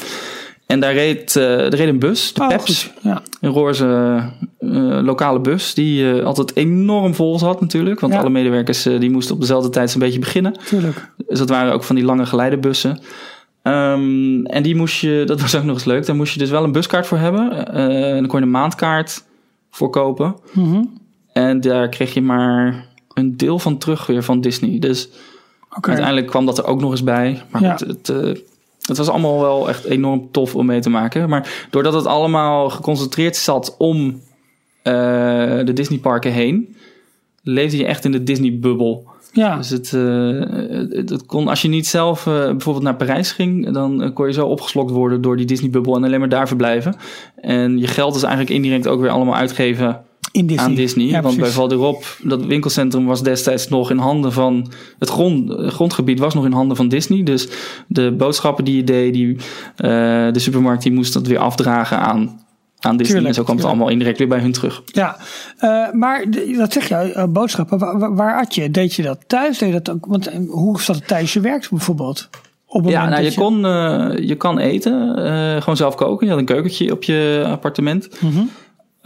En 0.65 0.79
daar 0.79 0.93
reed, 0.93 1.35
eh 1.35 1.59
er 1.59 1.75
reed 1.75 1.87
een 1.87 1.99
bus, 1.99 2.33
de 2.33 2.41
Oh, 2.41 2.47
Peps, 2.47 2.83
goed. 2.83 3.03
Ja, 3.03 3.21
een 3.41 3.51
roze 3.51 4.21
lokale 5.03 5.39
bus, 5.39 5.73
die 5.73 6.11
altijd 6.21 6.55
enorm 6.55 7.13
vol 7.15 7.39
zat 7.39 7.61
natuurlijk. 7.61 7.99
Want 7.99 8.13
Ja. 8.13 8.19
alle 8.19 8.29
medewerkers 8.29 8.83
die 8.83 9.09
moesten 9.09 9.35
op 9.35 9.41
dezelfde 9.41 9.69
tijd 9.69 9.91
zo'n 9.91 9.99
beetje 9.99 10.19
beginnen. 10.19 10.53
tuurlijk. 10.65 11.11
Dus 11.27 11.39
dat 11.39 11.49
waren 11.49 11.73
ook 11.73 11.83
van 11.83 11.95
die 11.95 12.05
lange 12.05 12.25
geleidebussen. 12.25 12.99
Ehm, 13.61 14.45
en 14.45 14.63
die 14.63 14.75
moest 14.75 14.99
je, 14.99 15.23
dat 15.25 15.41
was 15.41 15.55
ook 15.55 15.63
nog 15.63 15.75
eens 15.75 15.85
leuk, 15.85 16.05
daar 16.05 16.15
moest 16.15 16.33
je 16.33 16.39
dus 16.39 16.49
wel 16.49 16.63
een 16.63 16.71
buskaart 16.71 17.07
voor 17.07 17.17
hebben. 17.17 17.71
En 17.73 18.15
dan 18.17 18.27
kon 18.27 18.39
je 18.39 18.45
een 18.45 18.51
maandkaart 18.51 19.23
voor 19.69 19.89
kopen. 19.89 20.35
Mhm. 20.53 20.83
En 21.33 21.61
daar 21.61 21.89
kreeg 21.89 22.13
je 22.13 22.21
maar 22.21 22.85
een 23.18 23.38
deel 23.38 23.60
van 23.60 23.77
terug 23.77 24.06
weer 24.06 24.23
van 24.23 24.41
Disney. 24.41 24.80
Dus 24.80 25.10
Oké. 25.77 25.88
uiteindelijk 25.88 26.27
kwam 26.27 26.45
dat 26.45 26.57
er 26.57 26.65
ook 26.65 26.81
nog 26.81 26.91
eens 26.91 27.03
bij. 27.03 27.41
Maar 27.52 27.61
Ja. 27.61 27.76
goed, 27.76 27.88
het, 27.88 28.10
eh, 28.10 28.41
het 28.81 28.98
was 28.98 29.07
allemaal 29.10 29.39
wel 29.39 29.69
echt 29.69 29.84
enorm 29.84 30.27
tof 30.31 30.56
om 30.56 30.65
mee 30.65 30.80
te 30.80 30.89
maken. 30.89 31.30
Maar 31.30 31.68
doordat 31.69 31.94
het 31.94 32.06
allemaal 32.06 32.69
geconcentreerd 32.69 33.35
zat 33.35 33.76
om 33.77 34.22
eh, 34.81 34.94
de 35.65 35.72
Disneyparken 35.73 36.31
heen... 36.31 36.76
leefde 37.44 37.77
je 37.77 37.85
echt 37.85 38.06
in 38.06 38.11
de 38.11 38.23
Disney-bubbel. 38.23 39.07
Ja, 39.34 39.56
Dus 39.57 39.69
het, 39.69 39.94
eh, 39.94 40.39
het, 40.89 41.10
het 41.10 41.26
kon, 41.26 41.48
als 41.48 41.61
je 41.61 41.68
niet 41.68 41.88
zelf 41.88 42.23
bijvoorbeeld 42.23 42.84
naar 42.84 42.95
Parijs 42.95 43.31
ging, 43.31 43.73
dan 43.73 44.11
kon 44.14 44.27
je 44.27 44.34
zo 44.34 44.45
opgeslokt 44.48 44.91
worden 44.91 45.22
door 45.22 45.38
die 45.38 45.45
Disney-bubbel 45.45 45.95
en 45.95 46.03
alleen 46.03 46.19
maar 46.19 46.30
daar 46.30 46.48
verblijven. 46.48 46.95
En 47.35 47.77
je 47.77 47.88
geld 47.88 48.15
is 48.15 48.23
eigenlijk 48.23 48.53
indirect 48.56 48.88
ook 48.88 49.02
weer 49.02 49.10
allemaal 49.10 49.35
uitgeven 49.35 50.02
Disney. 50.31 50.57
aan 50.57 50.75
Disney. 50.75 51.05
Ja, 51.05 51.11
want 51.11 51.23
bij 51.23 51.35
precies. 51.35 51.55
Val 51.55 51.67
d'Europe, 51.67 52.05
dat 52.23 52.45
winkelcentrum 52.45 53.05
was 53.05 53.23
destijds 53.23 53.67
nog 53.67 53.91
in 53.91 53.97
handen 53.97 54.33
van... 54.33 54.71
Het 54.99 55.09
grond, 55.09 55.53
grondgebied 55.57 56.19
was 56.19 56.33
nog 56.33 56.45
in 56.45 56.51
handen 56.51 56.77
van 56.77 56.87
Disney. 56.87 57.23
Dus 57.23 57.47
de 57.87 58.11
boodschappen 58.11 58.65
die 58.65 58.75
je 58.75 58.83
deed, 58.83 59.13
die, 59.13 59.35
eh, 59.75 59.89
de 60.31 60.39
supermarkt, 60.39 60.83
die 60.83 60.91
moest 60.91 61.13
dat 61.13 61.27
weer 61.27 61.37
afdragen 61.37 61.99
aan, 61.99 62.45
aan 62.79 62.97
Disney. 62.97 63.05
Tuurlijk, 63.05 63.27
en 63.27 63.33
zo 63.33 63.43
kwam 63.43 63.55
het 63.55 63.65
tuurlijk. 63.65 63.65
allemaal 63.65 63.89
indirect 63.89 64.17
weer 64.17 64.27
bij 64.27 64.39
hun 64.39 64.51
terug. 64.51 64.81
Ja, 64.85 65.17
eh, 65.57 65.91
maar 65.91 66.25
dat 66.57 66.73
zeg 66.73 66.87
je, 66.87 66.95
eh, 66.95 67.23
boodschappen. 67.25 67.79
Waar, 68.15 68.37
had 68.37 68.55
je? 68.55 68.71
Deed 68.71 68.93
je 68.93 69.03
dat 69.03 69.19
thuis? 69.27 69.57
Deed 69.57 69.73
je 69.73 69.81
dat 69.81 69.95
ook? 69.95 70.05
Want 70.05 70.31
hoe 70.47 70.81
zat 70.81 70.95
het 70.95 71.07
tijdens 71.07 71.33
je 71.33 71.39
werk 71.39 71.67
bijvoorbeeld? 71.69 72.29
Op 72.69 72.89
Ja, 72.89 73.09
nou, 73.09 73.23
je, 73.23 73.33
kon, 73.33 73.61
je 74.27 74.35
kan 74.37 74.59
eten, 74.59 75.13
gewoon 75.61 75.77
zelf 75.77 75.95
koken. 75.95 76.25
Je 76.25 76.31
had 76.31 76.41
een 76.41 76.47
keukentje 76.47 76.91
op 76.91 77.03
je 77.03 77.43
appartement. 77.47 78.21
Mhm. 78.21 78.43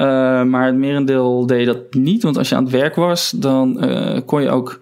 Eh, 0.01 0.43
maar 0.43 0.65
het 0.65 0.75
merendeel 0.75 1.45
deed 1.45 1.65
dat 1.65 1.93
niet. 1.93 2.23
Want 2.23 2.37
als 2.37 2.49
je 2.49 2.55
aan 2.55 2.63
het 2.63 2.71
werk 2.71 2.95
was, 2.95 3.29
dan 3.35 3.81
eh, 3.81 4.19
kon 4.25 4.41
je 4.41 4.49
ook 4.49 4.79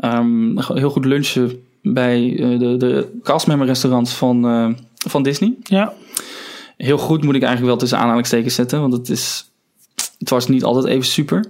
ehm, 0.00 0.58
heel 0.58 0.90
goed 0.90 1.04
lunchen 1.04 1.62
bij 1.82 2.36
eh, 2.38 2.58
de, 2.58 2.76
de 2.76 3.18
castmember 3.22 3.66
restaurants 3.66 4.14
van, 4.14 4.76
van 5.08 5.22
Disney. 5.22 5.54
Ja, 5.62 5.92
Heel 6.76 6.98
goed 6.98 7.24
moet 7.24 7.34
ik 7.34 7.42
eigenlijk 7.42 7.70
wel 7.70 7.80
tussen 7.80 7.98
aanhalingstekens 7.98 8.54
zetten, 8.54 8.80
want 8.80 8.92
het, 8.92 9.08
is, 9.08 9.50
het 10.18 10.30
was 10.30 10.48
niet 10.48 10.64
altijd 10.64 10.84
even 10.86 11.06
super. 11.06 11.44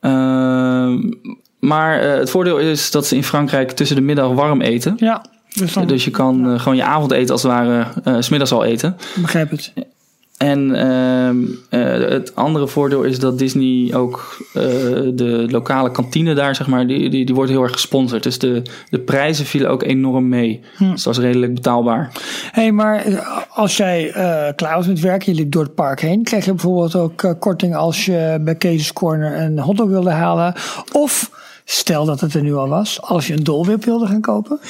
Ehm, 0.00 1.12
maar 1.60 2.00
het 2.00 2.30
voordeel 2.30 2.58
is 2.58 2.90
dat 2.90 3.06
ze 3.06 3.16
in 3.16 3.24
Frankrijk 3.24 3.70
tussen 3.70 3.96
de 3.96 4.02
middag 4.02 4.32
warm 4.32 4.60
eten. 4.60 4.94
ja. 4.98 5.24
Dus 5.54 5.72
dan 5.72 5.86
Dus 5.86 6.04
je 6.04 6.10
kan 6.10 6.60
gewoon 6.60 6.76
je 6.76 6.84
avondeten 6.84 7.32
als 7.32 7.42
het 7.42 7.52
ware 7.52 7.86
's 8.20 8.26
smiddags 8.26 8.52
al 8.52 8.64
eten. 8.64 8.96
begrijp 9.16 9.50
het. 9.50 9.72
En 10.36 10.74
ehm, 10.76 11.44
eh, 11.68 12.10
het 12.10 12.36
andere 12.36 12.68
voordeel 12.68 13.02
is 13.02 13.18
dat 13.18 13.38
Disney 13.38 13.94
ook 13.94 14.36
eh, 14.52 14.62
de 15.14 15.46
lokale 15.48 15.90
kantine 15.90 16.34
daar, 16.34 16.54
zeg 16.54 16.66
maar, 16.66 16.86
die, 16.86 17.10
die, 17.10 17.24
die 17.24 17.34
wordt 17.34 17.50
heel 17.50 17.62
erg 17.62 17.72
gesponsord. 17.72 18.22
Dus 18.22 18.38
de, 18.38 18.62
de 18.90 18.98
prijzen 18.98 19.46
vielen 19.46 19.70
ook 19.70 19.82
enorm 19.82 20.28
mee. 20.28 20.60
Hm. 20.76 20.90
Dus 20.90 21.02
dat 21.02 21.16
was 21.16 21.24
redelijk 21.24 21.54
betaalbaar. 21.54 22.10
Hé, 22.50 22.62
hey, 22.62 22.72
maar 22.72 23.04
eh, 23.04 23.18
als 23.48 23.76
jij 23.76 24.12
klaar 24.56 24.76
was 24.76 24.86
met 24.86 25.00
werken, 25.00 25.32
je 25.32 25.38
liep 25.38 25.52
door 25.52 25.62
het 25.62 25.74
park 25.74 26.00
heen, 26.00 26.22
kreeg 26.22 26.44
je 26.44 26.52
bijvoorbeeld 26.52 26.96
ook 26.96 27.36
korting 27.38 27.74
als 27.74 28.04
je 28.04 28.38
bij 28.40 28.54
Kees 28.54 28.92
Corner 28.92 29.40
een 29.40 29.58
hotdog 29.58 29.88
wilde 29.88 30.10
halen? 30.10 30.54
Of 30.92 31.30
stel 31.64 32.04
dat 32.04 32.20
het 32.20 32.34
er 32.34 32.42
nu 32.42 32.54
al 32.54 32.68
was, 32.68 33.02
als 33.02 33.26
je 33.26 33.32
een 33.32 33.44
dolwip 33.44 33.84
wilde 33.84 34.06
gaan 34.06 34.20
kopen? 34.20 34.58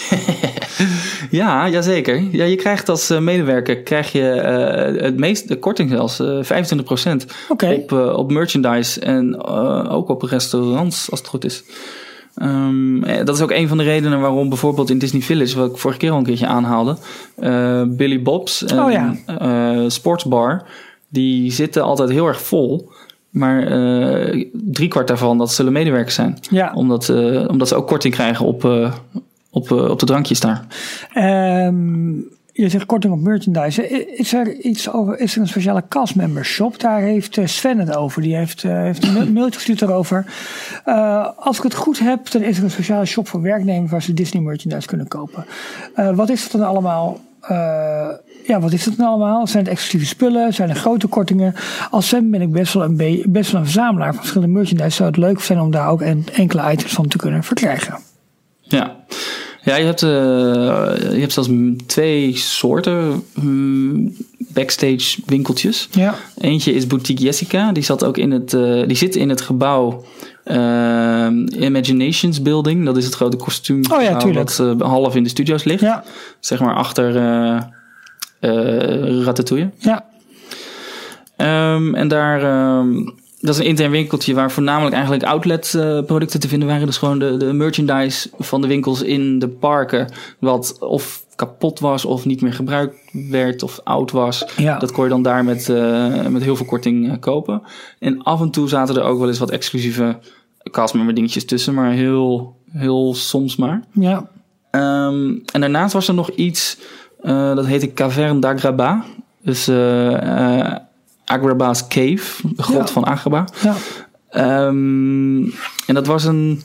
Ja, 1.30 1.68
jazeker. 1.68 2.22
Ja, 2.32 2.44
je 2.44 2.56
krijgt 2.56 2.88
als 2.88 3.10
eh, 3.10 3.18
medewerker 3.18 3.82
krijg 3.82 4.12
je 4.12 4.30
eh, 4.30 5.02
het 5.02 5.16
meest, 5.16 5.48
de 5.48 5.58
korting 5.58 5.90
zelfs, 5.90 6.20
eh 6.20 6.42
25% 6.42 7.26
Oké. 7.48 7.66
op, 7.72 7.92
op 7.92 8.30
merchandise 8.32 9.00
en 9.00 9.42
ook 9.88 10.08
op 10.08 10.22
restaurants, 10.22 11.10
als 11.10 11.20
het 11.20 11.28
goed 11.28 11.44
is. 11.44 11.64
Ehm, 12.34 13.04
eh, 13.04 13.24
dat 13.24 13.36
is 13.36 13.42
ook 13.42 13.50
een 13.50 13.68
van 13.68 13.76
de 13.78 13.84
redenen 13.84 14.20
waarom 14.20 14.48
bijvoorbeeld 14.48 14.90
in 14.90 14.98
Disney 14.98 15.22
Village, 15.22 15.58
wat 15.58 15.70
ik 15.70 15.76
vorige 15.76 15.98
keer 16.00 16.10
al 16.10 16.18
een 16.18 16.24
keertje 16.24 16.46
aanhaalde, 16.46 16.96
Billy 17.96 18.22
Bob's 18.22 18.64
en 18.64 18.80
Oh 18.82 18.90
ja. 18.92 19.14
eh, 19.26 19.84
Sportsbar, 19.86 20.62
die 21.08 21.52
zitten 21.52 21.82
altijd 21.82 22.10
heel 22.10 22.26
erg 22.26 22.42
vol. 22.42 22.90
Maar 23.34 23.66
eh 23.66 24.46
driekwart 24.52 25.08
daarvan, 25.08 25.38
dat 25.38 25.52
zullen 25.52 25.72
medewerkers 25.72 26.14
zijn. 26.14 26.38
Ja. 26.50 26.72
Omdat, 26.74 27.08
eh, 27.08 27.48
omdat 27.48 27.68
ze 27.68 27.74
ook 27.74 27.86
korting 27.86 28.14
krijgen 28.14 28.46
op, 28.46 28.64
eh, 28.64 28.92
op, 29.50 29.70
op 29.70 29.98
de 29.98 30.06
drankjes 30.06 30.40
daar. 30.40 30.66
Ehm, 31.12 32.12
je 32.52 32.68
zegt 32.68 32.86
korting 32.86 33.12
op 33.12 33.20
merchandise. 33.20 33.88
Is 34.16 34.32
er 34.32 34.54
iets 34.60 34.92
over? 34.92 35.18
Is 35.18 35.34
er 35.34 35.40
een 35.40 35.48
speciale 35.48 35.84
castmember 35.88 36.44
shop? 36.44 36.80
Daar 36.80 37.00
heeft 37.00 37.38
Sven 37.44 37.78
het 37.78 37.96
over. 37.96 38.22
Die 38.22 38.36
heeft, 38.36 38.62
heeft 38.62 39.04
een 39.04 39.12
ma- 39.12 39.24
mailtje 39.24 39.54
gestuurd 39.54 39.78
daarover. 39.78 40.26
Als 41.36 41.56
ik 41.56 41.62
het 41.62 41.74
goed 41.74 41.98
heb, 41.98 42.30
dan 42.30 42.42
is 42.42 42.58
er 42.58 42.64
een 42.64 42.70
speciale 42.70 43.04
shop 43.04 43.28
voor 43.28 43.42
werknemers 43.42 43.90
waar 43.90 44.02
ze 44.02 44.14
Disney 44.14 44.42
merchandise 44.42 44.86
kunnen 44.86 45.08
kopen. 45.08 45.44
Wat 46.14 46.30
is 46.30 46.42
het 46.42 46.52
dan 46.52 46.62
allemaal? 46.62 47.20
Eh, 47.48 48.08
ja, 48.46 48.60
wat 48.60 48.72
is 48.72 48.84
het 48.84 48.96
dan 48.96 49.06
allemaal? 49.06 49.46
Zijn 49.46 49.64
het 49.64 49.72
exclusieve 49.72 50.06
spullen? 50.06 50.54
Zijn 50.54 50.68
er 50.68 50.74
grote 50.76 51.06
kortingen? 51.06 51.54
Als 51.90 52.08
Sven 52.08 52.30
ben 52.30 52.40
ik 52.40 52.52
best 52.52 52.74
wel 52.74 52.82
een, 52.84 52.96
be- 52.96 53.24
best 53.26 53.50
wel 53.50 53.60
een 53.60 53.66
verzamelaar 53.66 54.08
van 54.12 54.18
verschillende 54.20 54.52
merchandise. 54.54 54.90
Zou 54.96 55.08
het 55.08 55.18
leuk 55.18 55.40
zijn 55.40 55.60
om 55.60 55.70
daar 55.70 55.88
ook 55.88 56.02
en- 56.02 56.24
enkele 56.32 56.72
items 56.72 56.92
van 56.92 57.08
te 57.08 57.16
kunnen 57.16 57.42
verkrijgen? 57.44 57.98
Ja, 58.60 58.96
ja 59.62 59.76
je, 59.76 59.84
hebt, 59.84 60.02
eh, 60.02 60.08
je 61.12 61.20
hebt 61.20 61.32
zelfs 61.32 61.48
twee 61.86 62.36
soorten 62.36 63.24
mm, 63.34 64.12
backstage 64.38 65.20
winkeltjes. 65.26 65.88
Ja. 65.90 66.14
Eentje 66.38 66.72
is 66.72 66.86
Boutique 66.86 67.24
Jessica. 67.24 67.72
Die, 67.72 67.82
zat 67.82 68.04
ook 68.04 68.18
in 68.18 68.30
het, 68.30 68.54
eh, 68.54 68.86
die 68.86 68.96
zit 68.96 69.16
in 69.16 69.28
het 69.28 69.40
gebouw 69.40 70.04
eh, 70.44 71.26
Imaginations 71.62 72.42
Building. 72.42 72.84
Dat 72.84 72.96
is 72.96 73.04
het 73.04 73.14
grote 73.14 73.36
kostuum 73.36 73.82
Oh 73.92 74.02
ja, 74.02 74.18
dat 74.32 74.58
eh, 74.58 74.80
half 74.80 75.16
in 75.16 75.22
de 75.22 75.28
studio's 75.28 75.64
ligt. 75.64 75.80
Ja. 75.80 76.04
Zeg 76.40 76.60
maar 76.60 76.74
achter 76.74 77.16
eh 77.16 77.62
eh, 78.44 79.24
Ratatouille. 79.24 79.70
Ja. 79.78 80.04
Ehm, 81.36 81.94
en 81.94 82.08
daar, 82.08 82.42
ehm, 82.42 83.08
dat 83.44 83.54
is 83.54 83.60
een 83.60 83.66
intern 83.66 83.90
winkeltje 83.90 84.34
waar 84.34 84.50
voornamelijk 84.50 84.94
eigenlijk 84.94 85.24
outlet 85.24 85.74
eh, 85.74 86.02
producten 86.02 86.40
te 86.40 86.48
vinden 86.48 86.68
waren. 86.68 86.86
Dus 86.86 86.96
gewoon 86.96 87.18
de, 87.18 87.36
de 87.36 87.52
merchandise 87.52 88.30
van 88.38 88.60
de 88.60 88.66
winkels 88.66 89.02
in 89.02 89.38
de 89.38 89.48
parken. 89.48 90.12
Wat 90.38 90.76
of 90.80 91.24
kapot 91.36 91.80
was 91.80 92.04
of 92.04 92.24
niet 92.24 92.40
meer 92.40 92.52
gebruikt 92.52 92.96
werd 93.12 93.62
of 93.62 93.80
oud 93.82 94.10
was. 94.10 94.44
Ja. 94.56 94.78
Dat 94.78 94.92
kon 94.92 95.04
je 95.04 95.10
dan 95.10 95.22
daar 95.22 95.44
met, 95.44 95.68
eh, 95.68 96.26
met 96.26 96.42
heel 96.42 96.56
veel 96.56 96.66
korting 96.66 97.10
eh, 97.10 97.18
kopen. 97.20 97.62
En 97.98 98.22
af 98.22 98.40
en 98.40 98.50
toe 98.50 98.68
zaten 98.68 98.96
er 98.96 99.02
ook 99.02 99.18
wel 99.18 99.28
eens 99.28 99.38
wat 99.38 99.50
exclusieve 99.50 100.18
castmember 100.70 101.14
dingetjes 101.14 101.44
tussen. 101.44 101.74
Maar 101.74 101.90
heel, 101.90 102.56
heel 102.70 103.14
soms 103.14 103.56
maar. 103.56 103.84
Ja. 103.92 104.28
Ehm, 104.70 105.38
en 105.52 105.60
daarnaast 105.60 105.92
was 105.92 106.08
er 106.08 106.14
nog 106.14 106.30
iets, 106.30 106.78
dat 107.22 107.66
heette 107.66 107.92
Caverne 107.92 108.40
d'Agraba. 108.40 109.04
Dus 109.42 109.68
Agraba's 111.24 111.86
Cave, 111.88 112.48
de 112.56 112.62
grot 112.62 112.86
Ja. 112.86 112.92
van 112.92 113.04
Agraba. 113.04 113.44
Ja. 113.62 113.74
Ehm, 114.30 115.42
en 115.86 115.94
dat 115.94 116.06
was 116.06 116.24
een 116.24 116.62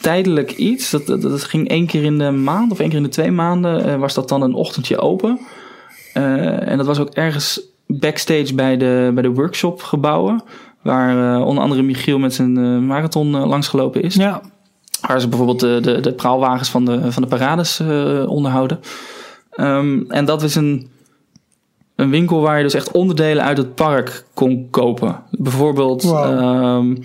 tijdelijk 0.00 0.52
iets. 0.52 0.90
Dat, 0.90 1.06
dat, 1.06 1.22
dat 1.22 1.44
ging 1.44 1.68
één 1.68 1.86
keer 1.86 2.04
in 2.04 2.18
de 2.18 2.30
maand 2.30 2.72
of 2.72 2.78
één 2.78 2.88
keer 2.88 2.98
in 2.98 3.02
de 3.04 3.08
twee 3.08 3.30
maanden 3.30 3.84
eh, 3.84 3.96
was 3.96 4.14
dat 4.14 4.28
dan 4.28 4.42
een 4.42 4.54
ochtendje 4.54 4.98
open. 4.98 5.40
Eh, 6.12 6.68
en 6.68 6.76
dat 6.76 6.86
was 6.86 6.98
ook 6.98 7.10
ergens 7.10 7.60
backstage 7.86 8.54
bij 8.54 8.76
de, 8.76 9.10
bij 9.14 9.22
de 9.22 9.28
workshopgebouwen. 9.30 10.42
Waar 10.82 11.34
eh, 11.34 11.46
onder 11.46 11.62
andere 11.62 11.82
Michiel 11.82 12.18
met 12.18 12.34
zijn 12.34 12.86
marathon 12.86 13.30
langsgelopen 13.30 14.02
is. 14.02 14.14
Ja. 14.14 14.40
Waar 15.00 15.20
ze 15.20 15.28
bijvoorbeeld 15.28 15.60
de, 15.60 15.78
de, 15.82 16.00
de 16.00 16.12
praalwagens 16.12 16.68
van 16.68 16.84
de, 16.84 17.12
van 17.12 17.22
de 17.22 17.28
parades 17.28 17.80
onderhouden. 18.26 18.80
Ehm, 19.50 20.02
en 20.08 20.24
dat 20.24 20.42
is 20.42 20.54
een, 20.54 20.88
een 21.96 22.10
winkel 22.10 22.40
waar 22.40 22.56
je 22.56 22.62
dus 22.62 22.74
echt 22.74 22.90
onderdelen 22.90 23.44
uit 23.44 23.56
het 23.56 23.74
park 23.74 24.24
kon 24.34 24.66
kopen. 24.70 25.22
Bijvoorbeeld 25.30 26.02
Wow. 26.02 26.24
ehm, 26.24 26.96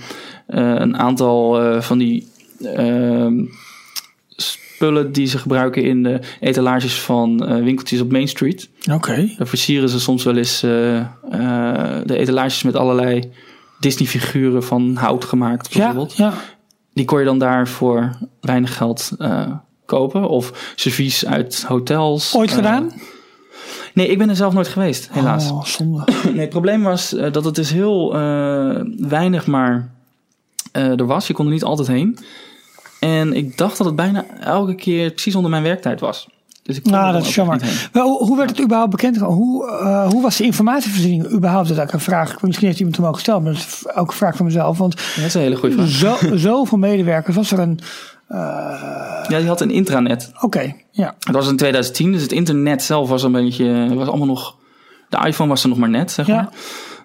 eh, 0.47 0.79
een 0.79 0.97
aantal 0.97 1.61
eh, 1.61 1.81
van 1.81 1.97
die 1.97 2.27
ehm, 2.63 3.43
spullen 4.35 5.11
die 5.11 5.27
ze 5.27 5.37
gebruiken 5.37 5.83
in 5.83 6.03
de 6.03 6.19
etalages 6.39 7.01
van 7.01 7.45
eh, 7.47 7.63
winkeltjes 7.63 8.01
op 8.01 8.11
Main 8.11 8.27
Street. 8.27 8.69
Oké. 8.91 9.29
Daar 9.37 9.47
versieren 9.47 9.89
ze 9.89 9.99
soms 9.99 10.23
wel 10.23 10.35
eens 10.37 10.59
de 10.59 11.05
etalages 12.17 12.63
met 12.63 12.75
allerlei 12.75 13.31
Disney-figuren 13.79 14.63
van 14.63 14.95
hout 14.95 15.25
gemaakt, 15.25 15.73
Ja, 15.73 15.77
bijvoorbeeld. 15.79 16.17
ja. 16.17 16.33
Die 16.93 17.05
kon 17.05 17.19
je 17.19 17.25
dan 17.25 17.39
daar 17.39 17.67
voor 17.67 18.17
weinig 18.41 18.77
geld 18.77 19.11
kopen. 19.85 20.29
Of 20.29 20.73
servies 20.75 21.25
uit 21.25 21.63
hotels. 21.67 22.35
Ooit 22.35 22.51
gedaan? 22.51 22.91
Nee, 23.99 24.07
ik 24.07 24.17
ben 24.17 24.29
er 24.29 24.35
zelf 24.35 24.53
nooit 24.53 24.67
geweest, 24.67 25.09
helaas. 25.11 25.51
Oh, 25.51 25.63
zonde. 25.63 26.03
Nee, 26.23 26.39
het 26.39 26.49
probleem 26.49 26.83
was 26.83 27.13
eh, 27.13 27.31
dat 27.31 27.45
het 27.45 27.55
dus 27.55 27.71
heel 27.71 28.15
eh, 28.15 28.81
weinig 28.97 29.47
maar 29.47 29.89
eh, 30.71 30.99
er 30.99 31.05
was. 31.05 31.27
Je 31.27 31.33
kon 31.33 31.45
er 31.45 31.51
niet 31.51 31.63
altijd 31.63 31.87
heen. 31.87 32.17
En 32.99 33.33
ik 33.33 33.57
dacht 33.57 33.77
dat 33.77 33.85
het 33.85 33.95
bijna 33.95 34.25
elke 34.39 34.75
keer 34.75 35.11
precies 35.11 35.35
onder 35.35 35.51
mijn 35.51 35.63
werktijd 35.63 35.99
was. 35.99 36.27
Dus 36.63 36.77
ik 36.77 36.85
Nou, 36.85 37.13
dat 37.13 37.25
is 37.25 37.35
jammer. 37.35 37.89
Maar 37.93 38.03
hoe, 38.03 38.25
hoe 38.25 38.37
werd 38.37 38.49
het 38.49 38.61
überhaupt 38.61 38.91
bekend? 38.91 39.17
Hoe, 39.17 39.69
hoe 40.09 40.21
was 40.21 40.37
de 40.37 40.43
informatievoorziening 40.43 41.23
überhaupt? 41.23 41.67
Dat 41.67 41.77
eigenlijk 41.77 41.93
een 41.93 42.13
vraag. 42.13 42.41
Misschien 42.41 42.67
heeft 42.67 42.79
iemand 42.79 42.97
hem 42.97 43.05
ook 43.05 43.13
gesteld, 43.13 43.43
maar 43.43 43.53
dat 43.53 43.61
is 43.61 43.95
ook 43.95 44.07
een 44.07 44.17
vraag 44.17 44.35
van 44.35 44.45
mezelf. 44.45 44.77
Want 44.77 44.95
Dat 44.95 45.25
is 45.25 45.33
een 45.33 45.41
hele 45.41 45.55
goede 45.55 45.87
vraag. 45.87 46.19
zo, 46.19 46.37
zoveel 46.37 46.77
medewerkers. 46.77 47.35
Was 47.35 47.51
er 47.51 47.59
een... 47.59 47.79
Ja, 48.29 49.37
die 49.37 49.47
had 49.47 49.61
een 49.61 49.71
intranet. 49.71 50.31
Oké, 50.41 50.75
ja. 50.91 51.15
Het 51.19 51.35
was 51.35 51.47
in 51.47 51.57
2010, 51.57 52.11
dus 52.11 52.21
het 52.21 52.31
internet 52.31 52.83
zelf 52.83 53.09
was 53.09 53.23
een 53.23 53.31
beetje, 53.31 53.95
was 53.95 54.07
allemaal 54.07 54.27
nog, 54.27 54.55
de 55.09 55.25
iPhone 55.25 55.49
was 55.49 55.63
er 55.63 55.69
nog 55.69 55.77
maar 55.77 55.89
net, 55.89 56.11
zeg 56.11 56.27
maar. 56.27 56.49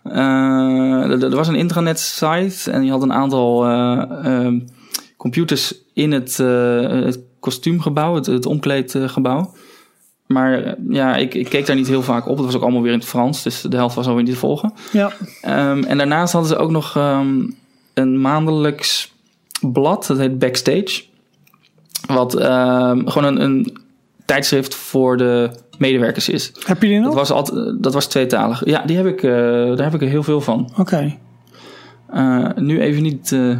Eh, 0.02 1.22
er, 1.22 1.36
was 1.36 1.48
een 1.48 1.54
intranet 1.54 2.00
site 2.00 2.70
en 2.70 2.84
je 2.84 2.90
had 2.90 3.02
een 3.02 3.12
aantal 3.12 3.64
eh, 3.64 4.02
ehm, 4.24 4.58
computers 5.16 5.74
in 5.94 6.12
het, 6.12 6.40
eh, 6.40 6.88
het 6.88 7.18
kostuumgebouw, 7.40 8.14
het, 8.14 8.26
het 8.26 8.46
omkleedgebouw. 8.46 9.54
maar 10.26 10.62
eh, 10.62 10.72
ja, 10.88 11.16
ik, 11.16 11.34
ik 11.34 11.48
keek 11.48 11.66
daar 11.66 11.76
niet 11.76 11.88
heel 11.88 12.02
vaak 12.02 12.26
op. 12.26 12.36
Het 12.36 12.46
was 12.46 12.54
ook 12.54 12.62
allemaal 12.62 12.82
weer 12.82 12.92
in 12.92 12.98
het 12.98 13.08
Frans, 13.08 13.42
dus 13.42 13.60
de 13.60 13.76
helft 13.76 13.94
was 13.94 14.06
alweer 14.06 14.22
niet 14.22 14.32
te 14.32 14.38
volgen. 14.38 14.72
Ja. 14.92 15.12
Ehm, 15.40 15.82
en 15.82 15.98
daarnaast 15.98 16.32
hadden 16.32 16.50
ze 16.50 16.56
ook 16.56 16.70
nog 16.70 16.96
ehm, 16.96 17.46
een 17.94 18.20
maandelijks 18.20 19.12
blad, 19.60 20.06
dat 20.06 20.18
heet 20.18 20.38
Backstage. 20.38 21.02
Wat 22.06 22.34
ehm, 22.34 23.06
gewoon 23.06 23.24
een, 23.24 23.40
een 23.40 23.76
tijdschrift 24.24 24.74
voor 24.74 25.16
de 25.16 25.50
medewerkers 25.78 26.28
is. 26.28 26.52
Heb 26.66 26.82
je 26.82 26.88
die 26.88 26.98
nog? 26.98 27.06
Dat 27.06 27.14
was, 27.14 27.30
altijd, 27.30 27.82
dat 27.82 27.94
was 27.94 28.06
tweetalig. 28.06 28.62
Ja, 28.64 28.82
die 28.86 28.96
heb 28.96 29.06
ik, 29.06 29.22
eh, 29.22 29.30
daar 29.76 29.84
heb 29.84 29.94
ik 29.94 30.02
er 30.02 30.08
heel 30.08 30.22
veel 30.22 30.40
van. 30.40 30.72
Oké. 30.78 31.16
Eh, 32.10 32.46
nu 32.56 32.80
even 32.80 33.02
niet. 33.02 33.32
eh, 33.32 33.58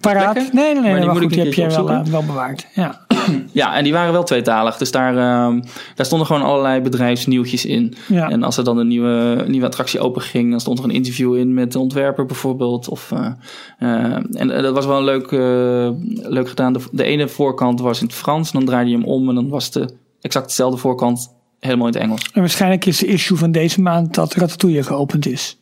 Paraat? 0.00 0.32
Plekken? 0.32 0.54
Nee, 0.56 0.64
nee, 0.64 0.82
nee. 0.82 0.90
Maar 0.90 1.00
die 1.00 1.04
Maar, 1.06 1.14
moet 1.14 1.22
goed, 1.22 1.32
ik 1.32 1.52
die 1.52 1.64
heb 1.64 1.70
je 1.72 1.76
wel, 1.76 1.90
eh, 1.90 2.04
wel 2.04 2.24
bewaard. 2.24 2.66
Ja. 2.74 3.00
ja, 3.52 3.76
en 3.76 3.84
die 3.84 3.92
waren 3.92 4.12
wel 4.12 4.24
tweetalig. 4.24 4.76
Dus 4.76 4.90
daar, 4.90 5.16
ehm, 5.16 5.60
daar 5.94 6.06
stonden 6.06 6.26
gewoon 6.26 6.42
allerlei 6.42 6.80
bedrijfsnieuwtjes 6.80 7.64
in. 7.64 7.94
Ja. 8.08 8.30
En 8.30 8.42
als 8.42 8.56
er 8.56 8.64
dan 8.64 8.78
een 8.78 8.88
nieuwe, 8.88 9.44
nieuwe 9.46 9.66
attractie 9.66 10.00
open 10.00 10.22
ging, 10.22 10.50
dan 10.50 10.60
stond 10.60 10.78
er 10.78 10.84
een 10.84 10.90
interview 10.90 11.36
in 11.36 11.54
met 11.54 11.72
de 11.72 11.78
ontwerper 11.78 12.26
bijvoorbeeld. 12.26 12.88
Of, 12.88 13.12
eh, 13.12 14.16
en 14.32 14.48
dat 14.48 14.74
was 14.74 14.86
wel 14.86 14.98
een 14.98 15.04
leuk, 15.04 15.32
eh, 15.32 16.30
leuk 16.30 16.48
gedaan. 16.48 16.72
De, 16.72 16.80
de 16.92 17.04
ene 17.04 17.28
voorkant 17.28 17.80
was 17.80 18.00
in 18.00 18.06
het 18.06 18.14
Frans, 18.14 18.52
en 18.52 18.58
dan 18.58 18.68
draaide 18.68 18.90
je 18.90 18.96
hem 18.96 19.06
om 19.06 19.28
en 19.28 19.34
dan 19.34 19.48
was 19.48 19.70
de 19.70 19.88
exact 20.20 20.46
dezelfde 20.46 20.78
voorkant 20.78 21.34
helemaal 21.60 21.86
in 21.86 21.92
het 21.92 22.02
Engels. 22.02 22.28
En 22.32 22.40
waarschijnlijk 22.40 22.86
is 22.86 22.98
de 22.98 23.06
issue 23.06 23.36
van 23.36 23.52
deze 23.52 23.80
maand 23.80 24.14
dat 24.14 24.34
Ratatouille 24.34 24.82
geopend 24.82 25.26
is. 25.26 25.59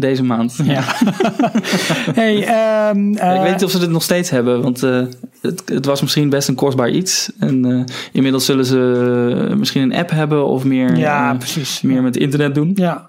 Deze 0.00 0.22
maand. 0.22 0.56
Ja. 0.64 0.82
hey, 2.20 2.46
ehm, 2.46 3.14
eh, 3.14 3.34
ik 3.34 3.40
weet 3.42 3.52
niet 3.52 3.64
of 3.64 3.70
ze 3.70 3.78
dit 3.78 3.90
nog 3.90 4.02
steeds 4.02 4.30
hebben, 4.30 4.62
want 4.62 4.82
eh, 4.82 5.02
het, 5.40 5.62
het 5.68 5.84
was 5.86 6.00
misschien 6.02 6.28
best 6.28 6.48
een 6.48 6.54
kostbaar 6.54 6.90
iets. 6.90 7.30
En 7.38 7.64
eh, 7.64 7.84
inmiddels 8.12 8.44
zullen 8.44 8.64
ze 8.64 9.54
misschien 9.58 9.82
een 9.82 9.94
app 9.94 10.10
hebben 10.10 10.46
of 10.46 10.64
meer, 10.64 10.96
Ja, 10.96 11.32
eh, 11.32 11.38
precies. 11.38 11.80
meer 11.82 12.02
met 12.02 12.16
internet 12.16 12.54
doen. 12.54 12.70
Ja. 12.74 13.08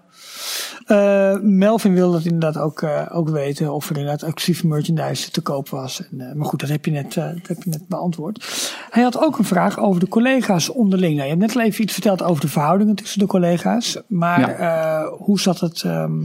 Eh, 0.86 1.36
Melvin 1.42 1.94
wil 1.94 2.12
dat 2.12 2.24
inderdaad 2.26 2.58
ook, 2.58 2.82
eh, 2.82 3.02
ook 3.12 3.30
weten 3.30 3.74
of 3.74 3.90
er 3.90 3.98
inderdaad 3.98 4.22
exclusieve 4.24 4.68
merchandise 4.68 5.32
te 5.32 5.42
koop 5.42 5.70
was. 5.70 6.02
En, 6.12 6.20
eh, 6.30 6.36
maar 6.36 6.46
goed, 6.46 6.60
dat 6.60 6.70
heb, 6.70 6.86
je 6.86 6.92
net, 6.92 7.18
eh, 7.18 7.24
dat 7.26 7.48
heb 7.48 7.64
je 7.64 7.70
net 7.70 7.88
beantwoord. 7.88 8.46
Hij 8.90 9.04
had 9.04 9.20
ook 9.22 9.38
een 9.38 9.46
vraag 9.46 9.80
over 9.80 10.00
de 10.00 10.08
collega's 10.08 10.70
onderling. 10.70 11.12
Nou, 11.14 11.24
je 11.24 11.30
hebt 11.36 11.42
net 11.48 11.56
al 11.56 11.62
even 11.62 11.84
iets 11.84 11.94
verteld 11.94 12.24
over 12.24 12.42
de 12.42 12.48
verhoudingen 12.48 12.96
tussen 12.96 13.20
de 13.20 13.26
collega's. 13.26 13.98
Maar 14.08 14.40
Ja. 14.40 14.50
eh, 15.02 15.08
hoe 15.18 15.40
zat 15.40 15.60
het? 15.60 15.82
ehm, 15.86 16.12
eh, 16.12 16.20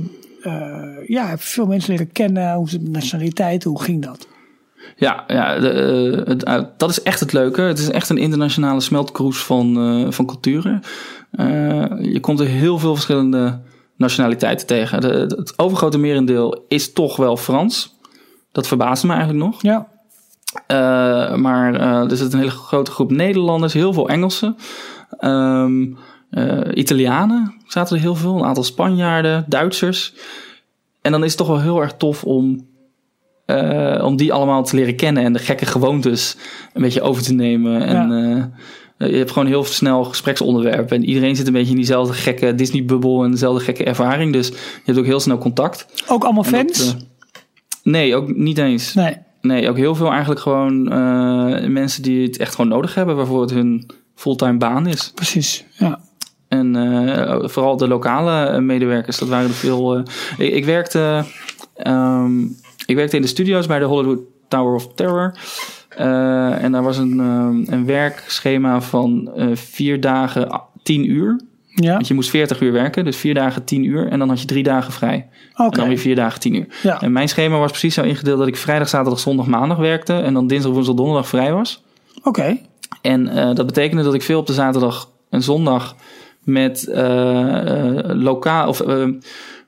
ja, 1.07 1.27
heb 1.27 1.41
je 1.41 1.47
veel 1.47 1.67
mensen 1.67 1.91
leren 1.91 2.13
kennen? 2.13 2.55
Hoe 2.55 2.69
zit 2.69 2.85
de 2.85 2.91
nationaliteit? 2.91 3.65
Hoe 3.65 3.83
ging 3.83 4.03
dat? 4.05 4.29
Ja, 4.97 5.25
ja 5.27 5.59
de, 5.59 5.71
eh, 5.71 6.27
het, 6.29 6.45
eh, 6.45 6.63
dat 6.77 6.91
is 6.91 7.03
echt 7.03 7.21
het 7.21 7.33
leuke. 7.33 7.61
Het 7.61 7.79
is 7.79 7.91
echt 7.91 8.09
een 8.09 8.17
internationale 8.19 8.81
smeltkroes 8.81 9.39
van, 9.45 9.77
eh, 9.77 10.13
van 10.13 10.27
culturen. 10.27 10.81
Eh, 11.31 11.85
je 12.01 12.21
komt 12.21 12.41
er 12.41 12.47
heel 12.47 12.79
veel 12.79 12.93
verschillende 12.95 13.61
nationaliteiten 13.97 14.67
tegen. 14.67 15.01
De, 15.01 15.09
het 15.09 15.59
overgrote 15.59 15.99
merendeel 15.99 16.65
is 16.69 16.93
toch 16.93 17.17
wel 17.17 17.37
Frans. 17.37 17.95
Dat 18.53 18.67
verbaasde 18.67 19.07
me 19.07 19.13
eigenlijk 19.15 19.45
nog. 19.45 19.63
Ja, 19.63 19.89
Eh, 20.67 21.35
maar 21.35 21.75
eh, 21.75 22.11
er 22.11 22.17
zit 22.17 22.33
een 22.33 22.39
hele 22.39 22.51
grote 22.51 22.91
groep 22.91 23.11
Nederlanders, 23.11 23.73
heel 23.73 23.93
veel 23.93 24.09
Engelsen. 24.09 24.57
Ehm, 25.19 25.83
eh, 25.83 25.97
Italianen 26.75 27.55
zaten 27.67 27.97
er 27.97 28.03
heel 28.03 28.15
veel, 28.15 28.37
een 28.37 28.45
aantal 28.45 28.65
Spanjaarden, 28.65 29.45
Duitsers. 29.49 30.15
En 31.03 31.13
dan 31.13 31.25
is 31.25 31.29
het 31.29 31.39
toch 31.39 31.47
wel 31.47 31.61
heel 31.61 31.81
erg 31.81 31.95
tof 31.97 32.25
om, 32.25 32.67
eh, 33.47 34.03
om 34.05 34.17
die 34.17 34.33
allemaal 34.33 34.65
te 34.65 34.77
leren 34.77 34.97
kennen 34.97 35.25
en 35.25 35.33
de 35.33 35.39
gekke 35.39 35.67
gewoontes 35.67 36.37
een 36.73 36.83
beetje 36.83 37.03
over 37.03 37.23
te 37.23 37.35
nemen. 37.35 37.83
En 37.83 38.13
eh, 38.99 39.09
je 39.11 39.17
hebt 39.17 39.31
gewoon 39.31 39.49
heel 39.49 39.65
snel 39.65 40.05
gespreksonderwerpen. 40.05 40.97
En 40.97 41.05
iedereen 41.05 41.37
zit 41.37 41.47
een 41.47 41.53
beetje 41.53 41.71
in 41.71 41.77
diezelfde 41.77 42.15
gekke 42.15 42.55
Disney-bubbel 42.55 43.25
en 43.25 43.31
dezelfde 43.31 43.65
gekke 43.65 43.85
ervaring. 43.85 44.33
Dus 44.33 44.49
je 44.49 44.55
hebt 44.85 44.99
ook 44.99 45.05
heel 45.05 45.21
snel 45.21 45.39
contact. 45.39 45.87
ook 46.09 46.25
allemaal 46.25 46.43
dat, 46.43 46.53
fans? 46.53 46.95
eh, 46.95 47.01
nee, 47.83 48.17
ook 48.17 48.37
niet 48.37 48.59
eens. 48.59 48.95
nee. 48.95 49.25
Nee, 49.41 49.69
ook 49.69 49.77
heel 49.77 49.95
veel 49.95 50.11
eigenlijk 50.11 50.41
gewoon 50.41 50.93
eh, 50.93 51.67
mensen 51.69 52.03
die 52.03 52.27
het 52.27 52.37
echt 52.37 52.55
gewoon 52.55 52.71
nodig 52.71 52.95
hebben, 52.95 53.17
waarvoor 53.17 53.41
het 53.41 53.51
hun 53.51 53.91
fulltime 54.15 54.59
baan 54.59 54.87
is. 54.87 55.13
Precies. 55.15 55.65
Ja. 55.79 56.01
En 56.49 56.77
eh, 56.77 57.49
vooral 57.49 57.77
de 57.77 57.89
lokale 57.89 58.47
eh, 58.47 58.59
medewerkers, 58.61 59.19
dat 59.19 59.29
waren 59.29 59.49
er 59.49 59.55
veel. 59.55 59.97
eh, 59.97 60.03
ik, 60.39 60.55
ik, 60.55 60.65
werkte, 60.65 61.25
ehm, 61.77 62.43
ik 62.87 62.97
werkte 62.97 63.17
in 63.17 63.23
de 63.23 63.29
studio's 63.29 63.67
bij 63.67 63.79
de 63.79 63.85
Hollywood 63.85 64.21
Tower 64.49 64.75
of 64.75 64.95
Terror. 64.95 65.35
En 65.89 66.73
daar 66.73 66.83
was 66.83 66.99
een, 66.99 67.21
ehm, 67.21 67.75
een 67.75 67.87
werkschema 67.87 68.81
van 68.81 69.31
vier 69.55 70.01
dagen, 70.01 70.61
tien 70.83 71.11
uur. 71.11 71.41
Ja. 71.69 71.93
Want 71.93 72.09
je 72.09 72.15
moest 72.15 72.31
40 72.31 72.61
uur 72.61 72.73
werken, 72.73 73.05
dus 73.05 73.17
vier 73.17 73.35
dagen, 73.35 73.65
tien 73.65 73.85
uur. 73.85 74.09
En 74.09 74.19
dan 74.19 74.29
had 74.29 74.41
je 74.41 74.47
drie 74.47 74.63
dagen 74.63 74.93
vrij. 74.93 75.29
En 75.55 75.65
Oké. 75.67 75.79
dan 75.79 75.89
weer 75.89 75.99
vier 75.99 76.15
dagen, 76.15 76.41
tien 76.41 76.55
uur. 76.55 76.67
Ja. 76.83 77.01
En 77.01 77.13
mijn 77.13 77.29
schema 77.29 77.59
was 77.59 77.71
precies 77.71 77.95
zo 77.95 78.03
ingedeeld 78.03 78.39
dat 78.39 78.47
ik 78.49 78.57
vrijdag, 78.57 78.89
zaterdag, 78.89 79.21
zondag, 79.21 79.47
maandag 79.47 79.79
werkte. 79.79 80.13
En 80.15 80.35
dan 80.35 80.47
dinsdag, 80.47 80.73
woensdag, 80.73 80.95
donderdag 80.95 81.29
vrij 81.29 81.53
was. 81.53 81.85
Oké. 82.23 82.59
En 83.03 83.25
dat 83.55 83.67
betekende 83.67 84.03
dat 84.03 84.15
ik 84.15 84.23
veel 84.23 84.39
op 84.39 84.47
de 84.47 84.53
zaterdag 84.53 85.11
en 85.31 85.43
zondag 85.43 85.97
met 86.47 86.87
eh, 86.87 87.99
eh, 87.99 88.05
lokaal, 88.15 88.69
of 88.69 88.81
eh, 88.81 89.07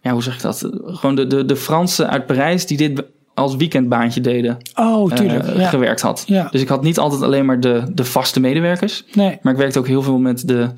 ja, 0.02 0.10
hoe 0.12 0.22
zeg 0.22 0.34
ik 0.34 0.42
dat? 0.42 0.68
Gewoon 0.84 1.14
de, 1.14 1.26
de, 1.26 1.44
de 1.44 1.56
Fransen 1.56 2.10
uit 2.10 2.26
Parijs 2.26 2.66
die 2.66 2.76
dit 2.76 3.02
als 3.34 3.56
weekendbaantje 3.56 4.20
deden, 4.20 4.56
Oh, 4.74 5.12
tuurlijk. 5.12 5.56
ja. 5.56 5.68
gewerkt 5.68 6.00
had. 6.00 6.24
Ja. 6.26 6.48
Dus 6.50 6.60
ik 6.60 6.68
had 6.68 6.82
niet 6.82 6.98
altijd 6.98 7.22
alleen 7.22 7.44
maar 7.46 7.60
de, 7.60 7.82
de 7.92 8.04
vaste 8.04 8.40
medewerkers, 8.40 9.04
Nee. 9.12 9.38
maar 9.42 9.52
ik 9.52 9.58
werkte 9.58 9.78
ook 9.78 9.86
heel 9.86 10.02
veel 10.02 10.18
met 10.18 10.48
de, 10.48 10.68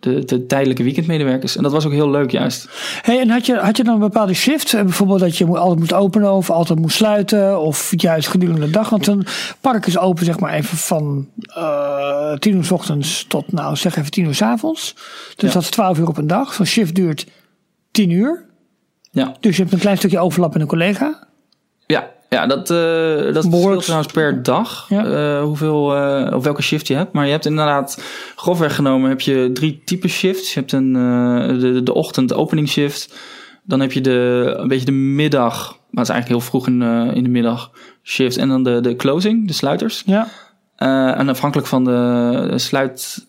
de, 0.00 0.24
de 0.24 0.46
tijdelijke 0.46 0.82
weekendmedewerkers. 0.82 1.56
En 1.56 1.62
dat 1.62 1.72
was 1.72 1.86
ook 1.86 1.92
heel 1.92 2.10
leuk 2.10 2.30
juist. 2.30 2.68
Hey, 3.02 3.20
en 3.20 3.28
had 3.30 3.46
je, 3.46 3.54
had 3.56 3.76
je 3.76 3.84
dan 3.84 3.94
een 3.94 4.00
bepaalde 4.00 4.34
shift? 4.34 4.74
Eh, 4.74 4.82
Bijvoorbeeld 4.82 5.20
dat 5.20 5.36
je 5.36 5.46
altijd 5.46 5.78
moest 5.78 5.92
openen 5.92 6.32
of 6.32 6.50
altijd 6.50 6.78
moest 6.78 6.96
sluiten? 6.96 7.60
Of 7.60 7.92
juist 7.96 8.28
gedurende 8.28 8.60
de 8.60 8.70
dag? 8.70 8.88
Want 8.88 9.06
een 9.06 9.26
park 9.60 9.86
is 9.86 9.98
open 9.98 10.24
zeg 10.24 10.38
maar 10.40 10.52
even 10.52 10.76
van 10.76 11.28
eh 11.54 12.32
tien 12.32 12.54
uur 12.56 12.64
s 12.64 12.70
ochtends 12.70 13.24
tot 13.28 13.52
nou 13.52 13.76
zeg 13.76 13.96
even 13.96 14.10
tien 14.10 14.24
uur 14.24 14.34
s 14.34 14.42
avonds. 14.42 14.94
Dus 15.36 15.48
Ja. 15.48 15.52
dat 15.54 15.62
is 15.62 15.70
twaalf 15.70 15.98
uur 15.98 16.08
op 16.08 16.16
een 16.16 16.26
dag. 16.26 16.52
Zo'n 16.54 16.66
shift 16.66 16.94
duurt 16.94 17.26
tien 17.90 18.10
uur. 18.10 18.44
Ja, 19.10 19.34
Dus 19.40 19.56
je 19.56 19.62
hebt 19.62 19.74
een 19.74 19.80
klein 19.80 19.96
stukje 19.96 20.18
overlap 20.18 20.52
met 20.52 20.62
een 20.62 20.68
collega. 20.68 21.26
Ja, 22.34 22.46
dat, 22.46 22.70
eh 22.70 22.76
dat 22.76 23.24
verschilt 23.24 23.50
Behoorlijk- 23.50 23.82
trouwens 23.82 24.12
per 24.12 24.42
dag. 24.42 24.86
Ja. 24.88 25.04
eh, 25.04 25.42
hoeveel, 25.42 25.96
eh, 25.96 26.36
of 26.36 26.44
welke 26.44 26.62
shift 26.62 26.86
je 26.86 26.94
hebt. 26.94 27.12
Maar 27.12 27.24
je 27.24 27.30
hebt 27.30 27.46
inderdaad, 27.46 28.02
grofweg 28.36 28.74
genomen, 28.74 29.08
heb 29.08 29.20
je 29.20 29.50
drie 29.52 29.82
typen 29.84 30.08
shifts. 30.08 30.54
Je 30.54 30.58
hebt 30.60 30.72
een, 30.72 30.92
de, 31.60 31.82
de 31.82 31.94
ochtend 31.94 32.34
opening 32.34 32.68
shift. 32.68 33.14
Dan 33.66 33.80
heb 33.80 33.92
je 33.92 34.00
de, 34.00 34.54
een 34.56 34.68
beetje 34.68 34.84
de 34.84 34.92
middag, 34.92 35.68
maar 35.90 36.04
het 36.04 36.08
is 36.08 36.14
eigenlijk 36.14 36.28
heel 36.28 36.50
vroeg 36.50 36.66
in, 36.66 36.82
in 37.14 37.22
de 37.22 37.28
middag 37.28 37.70
shift. 38.02 38.36
En 38.36 38.48
dan 38.48 38.62
de, 38.62 38.80
de 38.80 38.96
closing, 38.96 39.46
de 39.46 39.52
sluiters. 39.52 40.02
Ja. 40.06 40.28
En 41.16 41.28
afhankelijk 41.28 41.68
van 41.68 41.84
de 41.84 42.52
sluit, 42.56 43.26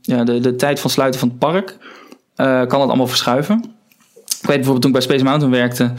ja, 0.00 0.24
de, 0.24 0.40
de 0.40 0.54
tijd 0.56 0.80
van 0.80 0.90
sluiten 0.90 1.20
van 1.20 1.28
het 1.28 1.38
park, 1.38 1.76
kan 2.68 2.78
dat 2.80 2.88
allemaal 2.88 3.06
verschuiven. 3.06 3.64
Ik 4.40 4.46
weet 4.46 4.56
bijvoorbeeld 4.56 4.82
toen 4.82 4.90
ik 4.90 4.96
bij 4.96 5.06
Space 5.06 5.24
Mountain 5.24 5.52
werkte. 5.52 5.92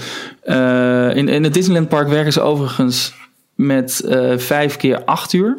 eh, 0.44 1.16
in, 1.16 1.28
in 1.28 1.44
het 1.44 1.54
Disneyland 1.54 1.90
Park 1.90 2.08
werken 2.08 2.34
ze 2.34 2.42
overigens 2.42 3.14
met 3.56 4.00
eh, 4.00 4.38
vijf 4.38 4.78
keer 4.78 5.04
acht 5.04 5.34
uur. 5.34 5.56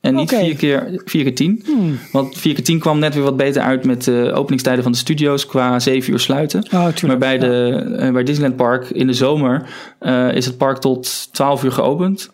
En 0.00 0.14
niet 0.14 0.28
vier, 0.28 0.56
keer, 0.56 1.02
vier 1.04 1.22
keer 1.22 1.34
tien. 1.34 1.62
Hmm. 1.64 1.98
Want 2.12 2.38
vier 2.38 2.54
keer 2.54 2.64
tien 2.64 2.78
kwam 2.78 2.98
net 2.98 3.14
weer 3.14 3.22
wat 3.22 3.36
beter 3.36 3.62
uit 3.62 3.84
met 3.84 4.04
de 4.04 4.32
openingstijden 4.34 4.82
van 4.82 4.92
de 4.92 4.98
studio's 4.98 5.46
qua 5.46 5.78
zeven 5.78 6.12
uur 6.12 6.18
sluiten. 6.18 6.64
Oh. 6.72 6.88
Maar 7.06 7.18
bij, 7.18 7.38
de, 7.38 7.72
eh, 7.98 8.10
bij 8.12 8.24
Disneyland 8.24 8.56
Park 8.56 8.90
in 8.90 9.06
de 9.06 9.12
zomer 9.12 9.68
is 10.34 10.46
het 10.46 10.56
park 10.56 10.78
tot 10.78 11.28
12 11.32 11.64
uur 11.64 11.72
geopend. 11.72 12.30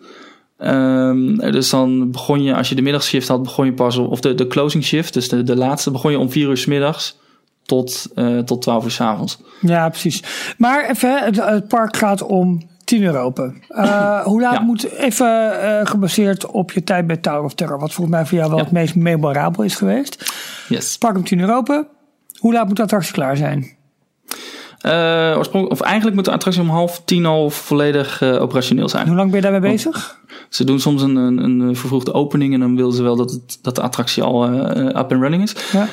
Ehm, 0.59 1.37
dus 1.37 1.71
dan 1.71 2.11
begon 2.11 2.43
je, 2.43 2.55
als 2.55 2.69
je 2.69 2.75
de 2.75 2.83
middagshift 2.83 3.29
had, 3.29 3.43
begon 3.43 3.65
je 3.65 3.73
pas 3.73 3.97
of 3.97 4.21
de, 4.21 4.35
de 4.35 4.47
closing 4.47 4.85
shift, 4.85 5.15
dus 5.15 5.29
de, 5.29 5.43
de 5.43 5.57
laatste, 5.57 5.91
begon 5.91 6.11
je 6.11 6.19
om 6.19 6.31
4 6.31 6.49
uur 6.49 6.57
s 6.57 6.67
middags 6.67 7.17
tot, 7.67 8.07
eh, 8.15 8.39
tot 8.39 8.63
12 8.63 8.85
uur 8.85 8.91
s 8.91 9.01
avonds. 9.01 9.39
Ja, 9.61 9.89
precies. 9.89 10.23
Maar 10.59 10.89
even, 10.91 11.25
het, 11.25 11.45
het 11.45 11.69
park 11.69 11.97
gaat 11.97 12.23
om 12.23 12.69
10 12.85 13.03
uur 13.03 13.19
open. 13.19 13.63
Eh, 13.69 14.21
hoe 14.25 14.41
laat 14.41 14.55
Ja. 14.55 14.61
moet, 14.61 14.91
even 14.91 15.61
eh, 15.63 15.87
gebaseerd 15.87 16.47
op 16.47 16.73
je 16.73 16.85
tijd 16.85 17.07
bij 17.07 17.17
Tower 17.17 17.43
of 17.43 17.55
Terror, 17.55 17.79
wat 17.79 17.93
volgens 17.93 18.17
mij 18.17 18.27
voor 18.27 18.37
jou 18.39 18.49
wel 18.51 18.59
Ja. 18.59 18.65
het 18.65 18.73
meest 18.73 18.95
memorabel 18.95 19.63
is 19.65 19.75
geweest. 19.75 20.33
Yes. 20.69 20.99
Park 20.99 21.17
om 21.17 21.25
10 21.25 21.39
uur 21.39 21.55
open. 21.55 21.87
Hoe 22.39 22.53
laat 22.53 22.67
moet 22.67 22.77
de 22.77 22.83
attractie 22.83 23.13
klaar 23.13 23.37
zijn? 23.37 23.76
Oorspronkelijk, 24.83 25.71
of 25.71 25.81
eigenlijk 25.81 26.17
moet 26.17 26.25
de 26.25 26.31
attractie 26.31 26.63
om 26.63 26.69
half 26.69 27.03
tien 27.05 27.27
al 27.27 27.51
volledig 27.51 28.23
eh, 28.23 28.43
operationeel 28.43 28.89
zijn. 28.89 29.07
Hoe 29.07 29.17
lang 29.17 29.31
ben 29.31 29.37
je 29.43 29.51
daarmee 29.51 29.71
bezig? 29.71 30.19
Ze 30.49 30.65
doen 30.65 30.81
soms 30.81 31.03
een, 31.03 31.17
een, 31.17 31.39
een 31.61 31.77
vervroegde 31.77 32.13
opening 32.15 32.55
en 32.55 32.61
dan 32.61 32.77
willen 32.77 32.93
ze 32.93 33.03
wel 33.03 33.17
dat, 33.17 33.31
het, 33.31 33.59
dat 33.63 33.75
de 33.75 33.81
attractie 33.83 34.23
al 34.23 34.45
eh, 34.49 34.85
up 34.87 34.97
and 35.13 35.21
running 35.23 35.43
is. 35.43 35.55
Ja. 35.73 35.87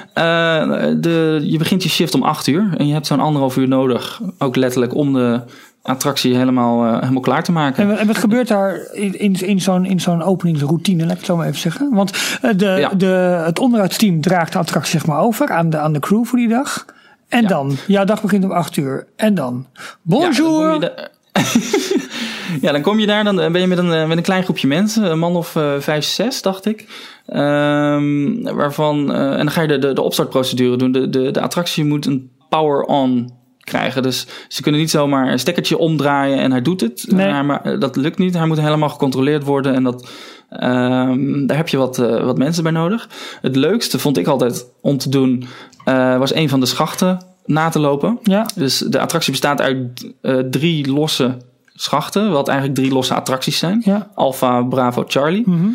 De, 0.94 1.40
je 1.44 1.58
begint 1.58 1.84
je 1.84 1.90
shift 1.90 2.16
om 2.16 2.24
8 2.24 2.48
uur 2.48 2.74
en 2.78 2.88
je 2.88 2.94
hebt 2.94 3.08
zo'n 3.08 3.20
anderhalf 3.20 3.58
uur 3.58 3.68
nodig, 3.68 4.22
ook 4.38 4.56
letterlijk 4.56 4.96
om 4.96 5.14
de 5.14 5.42
attractie 5.82 6.36
helemaal, 6.36 7.00
helemaal 7.00 7.22
klaar 7.22 7.44
te 7.44 7.52
maken. 7.52 7.84
En, 7.84 7.90
wa- 7.90 7.96
en 7.98 8.08
wat 8.08 8.18
gebeurt 8.18 8.48
daar 8.48 8.80
in, 8.94 9.20
in, 9.20 9.34
in 9.48 9.62
zo'n 9.62 9.86
in 9.86 10.00
zo'n 10.00 10.24
openingsroutine, 10.24 11.02
laat 11.04 11.12
ik 11.12 11.18
het 11.18 11.26
zo 11.26 11.36
maar 11.38 11.48
even 11.48 11.60
zeggen? 11.60 11.90
Want 11.94 12.12
de, 12.56 12.66
Ja. 12.80 12.90
de, 12.90 13.42
het 13.46 13.60
onderhoudsteam 13.60 14.22
draagt 14.22 14.52
de 14.54 14.58
attractie 14.60 14.92
zeg 15.00 15.06
maar 15.08 15.20
over 15.20 15.50
aan 15.50 15.70
de, 15.70 15.78
aan 15.78 15.94
de 15.94 16.00
crew 16.00 16.26
voor 16.26 16.40
die 16.40 16.48
dag. 16.48 16.86
En 17.34 17.42
Ja. 17.42 17.48
dan? 17.48 17.76
Jouw 17.88 18.04
dag 18.06 18.22
begint 18.22 18.44
om 18.44 18.52
acht 18.52 18.78
uur. 18.78 19.08
En 19.16 19.36
dan? 19.36 19.66
Bonjour! 20.02 20.72
Ja, 20.74 20.80
dan 20.80 20.82
kom 20.82 20.90
je, 20.90 20.94
da- 20.96 21.10
ja, 22.68 22.72
dan 22.72 22.82
kom 22.82 23.00
je 23.00 23.06
daar, 23.08 23.24
dan 23.24 23.36
ben 23.36 23.62
je 23.62 23.68
met 23.68 23.78
een, 23.78 23.94
eh, 23.94 24.08
met 24.08 24.18
een 24.18 24.24
klein 24.24 24.44
groepje 24.44 24.68
mensen, 24.68 25.12
een 25.12 25.20
man 25.20 25.36
of 25.36 25.56
eh, 25.56 25.74
vijf, 25.80 26.04
zes, 26.06 26.42
dacht 26.42 26.66
ik. 26.66 26.88
Ehm, 27.26 28.42
waarvan, 28.56 29.14
eh, 29.14 29.32
en 29.32 29.38
dan 29.38 29.52
ga 29.52 29.62
je 29.62 29.68
de, 29.68 29.78
de, 29.78 29.94
de 29.94 30.02
opstartprocedure 30.02 30.76
doen. 30.78 30.92
De, 30.92 31.10
de, 31.10 31.32
de 31.32 31.42
attractie 31.42 31.86
moet 31.86 32.06
een 32.06 32.32
power-on 32.50 33.34
krijgen. 33.60 34.04
Dus 34.04 34.28
ze 34.48 34.62
kunnen 34.62 34.82
niet 34.82 34.90
zomaar 34.90 35.32
een 35.32 35.40
stekkertje 35.40 35.78
omdraaien 35.78 36.38
en 36.40 36.52
hij 36.52 36.62
doet 36.62 36.82
het. 36.82 37.06
Nee. 37.08 37.28
Hij 37.28 37.44
ma- 37.44 37.64
eh, 37.64 37.80
dat 37.80 37.96
lukt 37.96 38.18
niet. 38.18 38.34
Hij 38.38 38.48
moet 38.48 38.60
helemaal 38.62 38.90
gecontroleerd 38.90 39.44
worden. 39.44 39.74
En 39.74 39.84
dat, 39.84 40.10
ehm, 40.60 41.46
daar 41.46 41.58
heb 41.58 41.68
je 41.68 41.78
wat, 41.78 42.00
eh, 42.00 42.24
wat 42.24 42.38
mensen 42.38 42.64
bij 42.64 42.72
nodig. 42.72 43.10
Het 43.42 43.56
leukste 43.56 44.00
vond 44.00 44.18
ik 44.18 44.28
altijd 44.28 44.66
om 44.82 44.98
te 44.98 45.10
doen, 45.10 45.44
eh, 45.86 46.18
was 46.18 46.34
een 46.34 46.50
van 46.50 46.60
de 46.60 46.66
schachten 46.66 47.26
na 47.46 47.70
te 47.70 47.80
lopen. 47.80 48.20
Ja, 48.24 48.46
Dus 48.56 48.78
de 48.78 49.00
attractie 49.00 49.32
bestaat 49.32 49.62
uit 49.62 50.12
eh, 50.22 50.38
drie 50.38 50.92
losse 50.92 51.38
schachten, 51.74 52.32
wat 52.32 52.48
eigenlijk 52.48 52.80
drie 52.80 52.92
losse 52.94 53.14
attracties 53.14 53.58
zijn. 53.58 53.82
ja. 53.86 54.10
Alpha, 54.16 54.62
Bravo, 54.64 55.04
Charlie. 55.08 55.44
Mhm. 55.46 55.68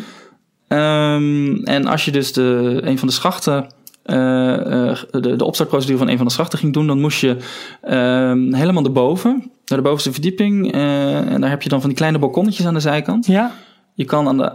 Ehm, 0.67 1.55
en 1.63 1.85
als 1.87 2.05
je 2.05 2.11
dus 2.11 2.33
de, 2.33 2.79
een 2.83 2.97
van 2.99 3.07
de 3.07 3.13
schachten, 3.13 3.67
de, 4.03 5.33
de 5.37 5.45
opstartprocedure 5.45 5.97
van 5.97 6.07
een 6.09 6.17
van 6.17 6.25
de 6.25 6.31
schachten 6.31 6.59
ging 6.59 6.73
doen, 6.73 6.87
dan 6.87 6.99
moest 6.99 7.19
je 7.21 7.37
ehm, 7.81 8.53
helemaal 8.53 8.83
erboven, 8.83 9.51
naar 9.65 9.77
de 9.77 9.83
bovenste 9.83 10.11
verdieping. 10.11 10.71
en 10.73 11.41
daar 11.41 11.49
heb 11.49 11.61
je 11.61 11.69
dan 11.69 11.79
van 11.79 11.89
die 11.89 11.97
kleine 11.97 12.19
balkonnetjes 12.19 12.65
aan 12.65 12.73
de 12.73 12.79
zijkant. 12.79 13.25
Ja, 13.25 13.51
Je 13.93 14.05
kan 14.05 14.27
aan 14.27 14.37
de. 14.37 14.51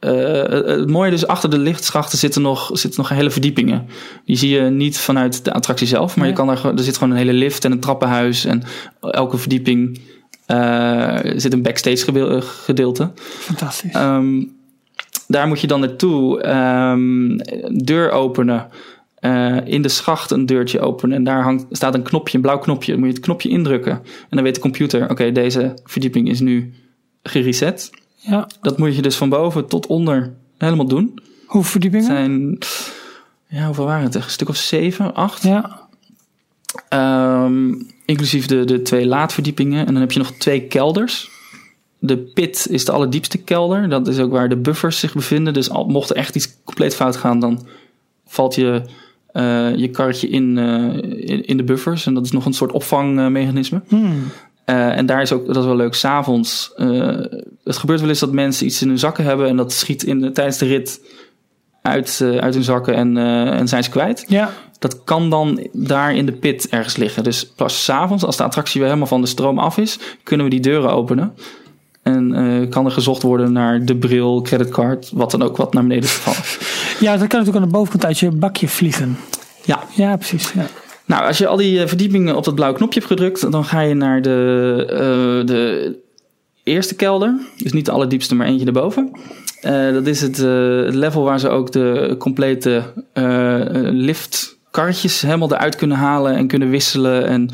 Eh, 0.00 0.42
het 0.78 0.90
mooie 0.90 1.10
dus 1.10 1.26
achter 1.26 1.50
de 1.50 1.58
lichtschachten 1.58 2.18
zitten 2.18 2.42
nog, 2.42 2.70
zitten 2.72 3.00
nog 3.00 3.08
hele 3.08 3.30
verdiepingen. 3.30 3.86
Die 4.24 4.36
zie 4.36 4.50
je 4.50 4.60
niet 4.60 4.98
vanuit 4.98 5.44
de 5.44 5.52
attractie 5.52 5.86
zelf, 5.86 6.16
maar 6.16 6.26
je 6.26 6.32
kan 6.32 6.48
er, 6.50 6.66
er 6.66 6.82
zit 6.82 6.96
gewoon 6.96 7.12
een 7.12 7.18
hele 7.18 7.32
lift 7.32 7.64
en 7.64 7.72
een 7.72 7.80
trappenhuis 7.80 8.44
en 8.44 8.62
elke 9.00 9.38
verdieping 9.38 10.00
eh, 10.46 11.18
zit 11.36 11.52
een 11.52 11.62
backstage 11.62 12.42
gedeelte. 12.42 13.10
fantastisch. 13.16 13.92
Ehm, 13.92 14.44
daar 15.26 15.46
moet 15.48 15.60
je 15.60 15.66
dan 15.66 15.80
naartoe, 15.80 16.40
ehm, 16.42 17.36
deur 17.84 18.10
openen. 18.10 18.68
eh, 19.18 19.56
in 19.64 19.82
de 19.82 19.88
schacht 19.88 20.30
een 20.30 20.46
deurtje 20.46 20.80
openen. 20.80 21.16
En 21.16 21.24
daar 21.24 21.42
hangt, 21.42 21.66
staat 21.70 21.94
een 21.94 22.02
knopje, 22.02 22.36
een 22.36 22.42
blauw 22.42 22.58
knopje. 22.58 22.90
Dan 22.90 23.00
moet 23.00 23.08
je 23.08 23.14
het 23.14 23.24
knopje 23.24 23.48
indrukken. 23.48 23.92
En 23.92 24.02
dan 24.30 24.42
weet 24.42 24.54
de 24.54 24.60
computer, 24.60 25.10
oké, 25.10 25.32
deze 25.32 25.74
verdieping 25.84 26.28
is 26.28 26.40
nu 26.40 26.72
gereset. 27.22 27.90
Ja. 28.28 28.46
Dat 28.60 28.78
moet 28.78 28.96
je 28.96 29.02
dus 29.02 29.16
van 29.16 29.28
boven 29.28 29.66
tot 29.66 29.86
onder 29.86 30.34
helemaal 30.58 30.86
doen. 30.88 31.18
Hoeveel 31.46 31.60
Het 31.60 31.70
verdiepingen? 31.70 32.06
zijn, 32.06 32.58
ja, 33.46 33.66
hoeveel 33.66 33.84
waren 33.84 34.04
het? 34.04 34.14
Een 34.14 34.22
stuk 34.22 34.48
of 34.48 34.56
zeven, 34.56 35.14
acht. 35.14 35.42
Ja, 35.42 35.88
Ehm, 36.88 37.74
inclusief 38.04 38.46
de, 38.46 38.64
de 38.64 38.82
twee 38.82 39.06
laadverdiepingen. 39.06 39.86
En 39.86 39.92
dan 39.92 40.02
heb 40.02 40.12
je 40.12 40.18
nog 40.18 40.32
twee 40.32 40.60
kelders. 40.60 41.30
De 41.98 42.18
pit 42.18 42.66
is 42.70 42.84
de 42.84 42.92
allerdiepste 42.92 43.38
kelder. 43.38 43.88
Dat 43.88 44.08
is 44.08 44.18
ook 44.18 44.30
waar 44.30 44.48
de 44.48 44.56
buffers 44.56 44.98
zich 44.98 45.14
bevinden. 45.14 45.54
Dus 45.54 45.70
al, 45.70 45.86
mocht 45.86 46.10
er 46.10 46.16
echt 46.16 46.36
iets 46.36 46.62
compleet 46.64 46.94
fout 46.94 47.16
gaan, 47.16 47.40
dan 47.40 47.66
valt 48.26 48.54
je, 48.54 48.82
eh, 49.32 49.74
je 49.76 49.90
karretje 49.90 50.28
in, 50.28 50.58
eh, 50.58 51.28
in, 51.28 51.44
in 51.46 51.56
de 51.56 51.64
buffers. 51.64 52.06
En 52.06 52.14
dat 52.14 52.24
is 52.24 52.32
nog 52.32 52.44
een 52.46 52.52
soort 52.52 52.72
opvangmechanisme. 52.72 53.82
Hmm. 53.88 54.22
Eh, 54.68 54.96
en 54.96 55.06
daar 55.06 55.22
is 55.22 55.32
ook, 55.32 55.46
dat 55.46 55.56
is 55.56 55.64
wel 55.64 55.76
leuk, 55.76 55.94
s'avonds. 55.94 56.72
eh 56.76 57.16
het 57.64 57.76
gebeurt 57.76 58.00
wel 58.00 58.08
eens 58.08 58.18
dat 58.18 58.32
mensen 58.32 58.66
iets 58.66 58.82
in 58.82 58.88
hun 58.88 58.98
zakken 58.98 59.24
hebben. 59.24 59.48
En 59.48 59.56
dat 59.56 59.72
schiet 59.72 60.02
in, 60.02 60.20
de- 60.20 60.32
tijdens 60.32 60.58
de 60.58 60.66
rit 60.66 61.00
uit, 61.82 62.20
eh, 62.22 62.36
uit 62.36 62.54
hun 62.54 62.62
zakken 62.62 62.94
en, 62.94 63.16
en 63.52 63.68
zijn 63.68 63.84
ze 63.84 63.90
kwijt. 63.90 64.24
ja. 64.28 64.50
Dat 64.78 65.04
kan 65.04 65.30
dan 65.30 65.66
daar 65.72 66.14
in 66.14 66.26
de 66.26 66.32
pit 66.32 66.68
ergens 66.68 66.96
liggen. 66.96 67.24
Dus 67.24 67.46
pas 67.46 67.84
s'avonds, 67.84 68.24
als 68.24 68.36
de 68.36 68.42
attractie 68.42 68.80
weer 68.80 68.88
helemaal 68.88 69.08
van 69.08 69.20
de 69.20 69.26
stroom 69.26 69.58
af 69.58 69.78
is, 69.78 69.98
kunnen 70.22 70.46
we 70.46 70.52
die 70.52 70.60
deuren 70.60 70.90
openen. 70.92 71.34
En 72.02 72.66
kan 72.70 72.84
er 72.84 72.90
gezocht 72.90 73.22
worden 73.22 73.52
naar 73.52 73.84
de 73.84 73.96
bril, 73.96 74.42
creditcard, 74.42 75.10
wat 75.14 75.30
dan 75.30 75.42
ook 75.42 75.56
wat 75.56 75.72
naar 75.72 75.82
beneden 75.82 76.04
is 76.04 76.14
gevallen. 76.16 76.40
ja, 77.00 77.16
dat 77.16 77.28
kan 77.28 77.38
natuurlijk 77.38 77.56
aan 77.64 77.70
de 77.70 77.76
bovenkant 77.76 78.04
uit 78.04 78.18
je 78.18 78.30
bakje 78.30 78.68
vliegen. 78.68 79.16
Ja, 79.64 79.80
Ja, 79.94 80.16
precies. 80.16 80.52
Ja. 80.52 80.66
Nou, 81.08 81.26
als 81.26 81.38
je 81.38 81.46
al 81.46 81.56
die 81.56 81.80
eh, 81.80 81.88
verdiepingen 81.88 82.36
op 82.36 82.44
dat 82.44 82.54
blauwe 82.54 82.76
knopje 82.76 82.98
hebt 82.98 83.12
gedrukt, 83.12 83.52
dan 83.52 83.64
ga 83.64 83.80
je 83.80 83.94
naar 83.94 84.22
de, 84.22 84.84
eh, 84.90 85.46
de 85.46 85.96
eerste 86.62 86.94
kelder. 86.94 87.38
Dus 87.56 87.72
niet 87.72 87.84
de 87.84 87.90
allerdiepste, 87.90 88.34
maar 88.34 88.46
eentje 88.46 88.66
erboven. 88.66 89.10
Eh, 89.60 89.92
dat 89.92 90.06
is 90.06 90.20
het, 90.20 90.36
het 90.86 90.94
level 90.94 91.22
waar 91.22 91.40
ze 91.40 91.48
ook 91.48 91.72
de 91.72 92.14
complete 92.18 92.82
liftkarretjes 93.92 95.22
helemaal 95.22 95.52
eruit 95.52 95.76
kunnen 95.76 95.96
halen 95.96 96.34
en 96.34 96.46
kunnen 96.46 96.70
wisselen. 96.70 97.26
En 97.26 97.50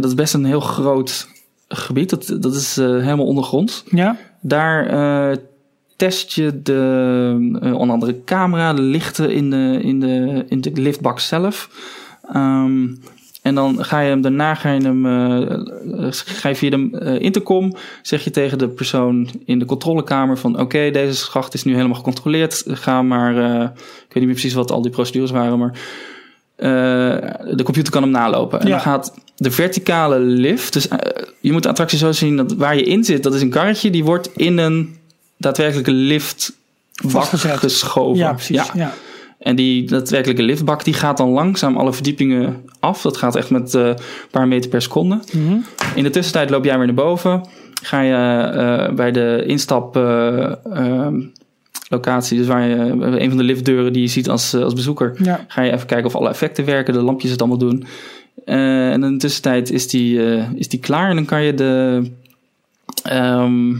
dat 0.00 0.04
is 0.04 0.14
best 0.14 0.34
een 0.34 0.44
heel 0.44 0.60
groot 0.60 1.28
gebied. 1.68 2.10
Dat, 2.10 2.36
dat 2.40 2.54
is 2.54 2.76
helemaal 2.76 3.26
ondergronds. 3.26 3.84
ja. 3.90 4.16
Daar 4.40 5.38
test 5.96 6.32
je 6.32 6.62
de, 6.62 7.30
onder 7.60 7.90
andere 7.90 8.24
camera, 8.24 8.72
de 8.72 8.82
lichten 8.82 9.30
in 9.30 9.50
de, 9.50 9.78
in 9.82 10.00
de, 10.00 10.44
in 10.48 10.60
de 10.60 10.70
liftbak 10.74 11.20
zelf. 11.20 11.70
Ehm, 12.32 12.86
en 13.42 13.54
dan 13.54 13.84
ga 13.84 14.00
je 14.00 14.08
hem 14.08 14.20
daarna 14.20 14.54
ga 14.54 14.70
je 14.72 14.80
hem, 14.80 15.06
eh, 15.06 15.42
eh, 15.52 16.12
ga 16.12 16.48
je 16.48 16.54
via 16.54 16.70
de 16.70 16.98
eh, 17.00 17.20
intercom, 17.20 17.74
zeg 18.02 18.24
je 18.24 18.30
tegen 18.30 18.58
de 18.58 18.68
persoon 18.68 19.28
in 19.44 19.58
de 19.58 19.64
controlekamer 19.64 20.38
van 20.38 20.60
oké, 20.60 20.90
deze 20.90 21.14
schacht 21.16 21.54
is 21.54 21.64
nu 21.64 21.74
helemaal 21.74 21.96
gecontroleerd. 21.96 22.64
Ga 22.66 23.02
maar, 23.02 23.36
eh, 23.36 23.62
ik 23.62 23.68
weet 23.78 24.14
niet 24.14 24.24
meer 24.24 24.32
precies 24.32 24.54
wat 24.54 24.70
al 24.70 24.82
die 24.82 24.90
procedures 24.90 25.30
waren, 25.30 25.58
maar 25.58 25.78
eh, 26.56 26.70
de 27.56 27.62
computer 27.64 27.92
kan 27.92 28.02
hem 28.02 28.10
nalopen. 28.10 28.60
En 28.60 28.66
Ja. 28.66 28.72
dan 28.72 28.80
gaat 28.80 29.14
de 29.36 29.50
verticale 29.50 30.18
lift, 30.18 30.72
dus 30.72 30.88
eh, 30.88 30.98
je 31.40 31.52
moet 31.52 31.62
de 31.62 31.68
attractie 31.68 31.98
zo 31.98 32.12
zien 32.12 32.36
dat 32.36 32.52
waar 32.52 32.76
je 32.76 32.82
in 32.84 33.04
zit, 33.04 33.22
dat 33.22 33.34
is 33.34 33.40
een 33.42 33.50
karretje, 33.50 33.90
die 33.90 34.04
wordt 34.04 34.30
in 34.36 34.58
een 34.58 34.96
daadwerkelijke 35.36 36.20
Vastgezet. 37.06 37.56
geschoven. 37.58 38.18
Ja, 38.18 38.32
precies. 38.32 38.70
Ja. 38.74 38.92
En 39.38 39.56
die 39.56 39.86
daadwerkelijke 39.86 40.42
liftbak 40.42 40.84
die 40.84 40.94
gaat 40.94 41.16
dan 41.16 41.28
langzaam 41.28 41.76
alle 41.76 41.92
verdiepingen 41.92 42.64
af. 42.80 43.02
Dat 43.02 43.16
gaat 43.16 43.36
echt 43.36 43.50
met 43.50 43.74
eh, 43.74 43.86
een 43.86 43.96
paar 44.30 44.48
meter 44.48 44.70
per 44.70 44.82
seconde. 44.82 45.20
Mhm. 45.32 45.56
In 45.94 46.02
de 46.02 46.10
tussentijd 46.10 46.50
loop 46.50 46.64
jij 46.64 46.76
weer 46.76 46.86
naar 46.86 46.94
boven. 46.94 47.46
Ga 47.82 48.00
je 48.00 48.14
eh, 48.14 48.94
bij 48.94 49.12
de 49.12 49.44
instap 49.46 49.96
eh, 49.96 50.52
ehm, 50.64 51.20
locatie, 51.88 52.38
dus 52.38 52.46
waar 52.46 52.68
je 52.68 52.74
een 53.20 53.28
van 53.28 53.38
de 53.38 53.44
liftdeuren 53.44 53.92
die 53.92 54.02
je 54.02 54.08
ziet 54.08 54.28
als, 54.28 54.54
als 54.54 54.74
bezoeker, 54.74 55.14
ja. 55.22 55.44
ga 55.48 55.62
je 55.62 55.72
even 55.72 55.86
kijken 55.86 56.06
of 56.06 56.14
alle 56.14 56.28
effecten 56.28 56.64
werken, 56.64 56.94
de 56.94 57.02
lampjes 57.02 57.30
het 57.30 57.40
allemaal 57.40 57.58
doen. 57.58 57.86
En 58.44 59.02
in 59.02 59.12
de 59.12 59.16
tussentijd 59.16 59.70
is 59.70 59.88
die, 59.88 60.20
is 60.54 60.68
die 60.68 60.78
klaar 60.78 61.10
en 61.10 61.16
dan 61.16 61.24
kan 61.24 61.42
je 61.42 61.54
de, 61.54 62.02
ehm, 63.02 63.76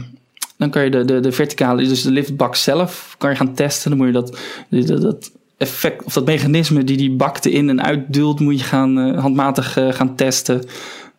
dan 0.57 0.69
kan 0.69 0.83
je 0.83 0.89
de, 0.89 1.05
de, 1.05 1.19
de 1.19 1.31
verticale, 1.31 1.83
dus 1.83 2.01
de 2.01 2.11
liftbak 2.11 2.55
zelf, 2.55 3.15
kan 3.17 3.29
je 3.29 3.35
gaan 3.35 3.53
testen. 3.53 3.89
Dan 3.89 3.99
moet 3.99 4.07
je 4.07 4.13
dat, 4.13 4.39
dat, 4.69 5.01
dat 5.01 5.31
effect 5.59 6.03
of 6.03 6.13
dat 6.13 6.25
mechanisme 6.25 6.83
die 6.83 6.97
die 6.97 7.11
bak 7.11 7.37
in 7.37 7.69
en 7.69 7.83
uitduwt, 7.83 8.39
moet 8.39 8.59
je 8.59 8.65
gaan 8.65 8.99
eh, 8.99 9.19
handmatig 9.21 9.77
eh, 9.77 9.91
gaan 9.93 10.15
testen. 10.15 10.63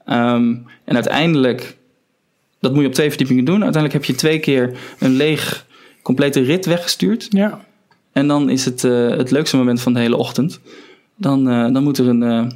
Ehm, 0.05 0.55
en 0.85 0.95
uiteindelijk, 0.95 1.77
dat 2.61 2.73
moet 2.73 2.81
je 2.81 2.87
op 2.87 2.95
twee 2.95 3.09
verdiepingen 3.09 3.45
doen. 3.45 3.63
Uiteindelijk 3.63 3.93
heb 3.93 4.05
je 4.05 4.15
twee 4.15 4.39
keer 4.39 4.79
een 4.99 5.11
leeg, 5.13 5.67
complete 6.03 6.41
rit 6.41 6.67
weggestuurd. 6.67 7.27
ja. 7.31 7.69
En 8.13 8.27
dan 8.27 8.49
is 8.49 8.65
het 8.65 8.85
eh, 8.85 9.09
het 9.09 9.31
leukste 9.31 9.57
moment 9.57 9.81
van 9.81 9.93
de 9.93 10.01
hele 10.01 10.17
ochtend. 10.17 10.61
Dan, 11.17 11.45
dan 11.73 11.83
moet 11.83 11.99
er 11.99 12.09
een. 12.09 12.23
eh, 12.23 12.47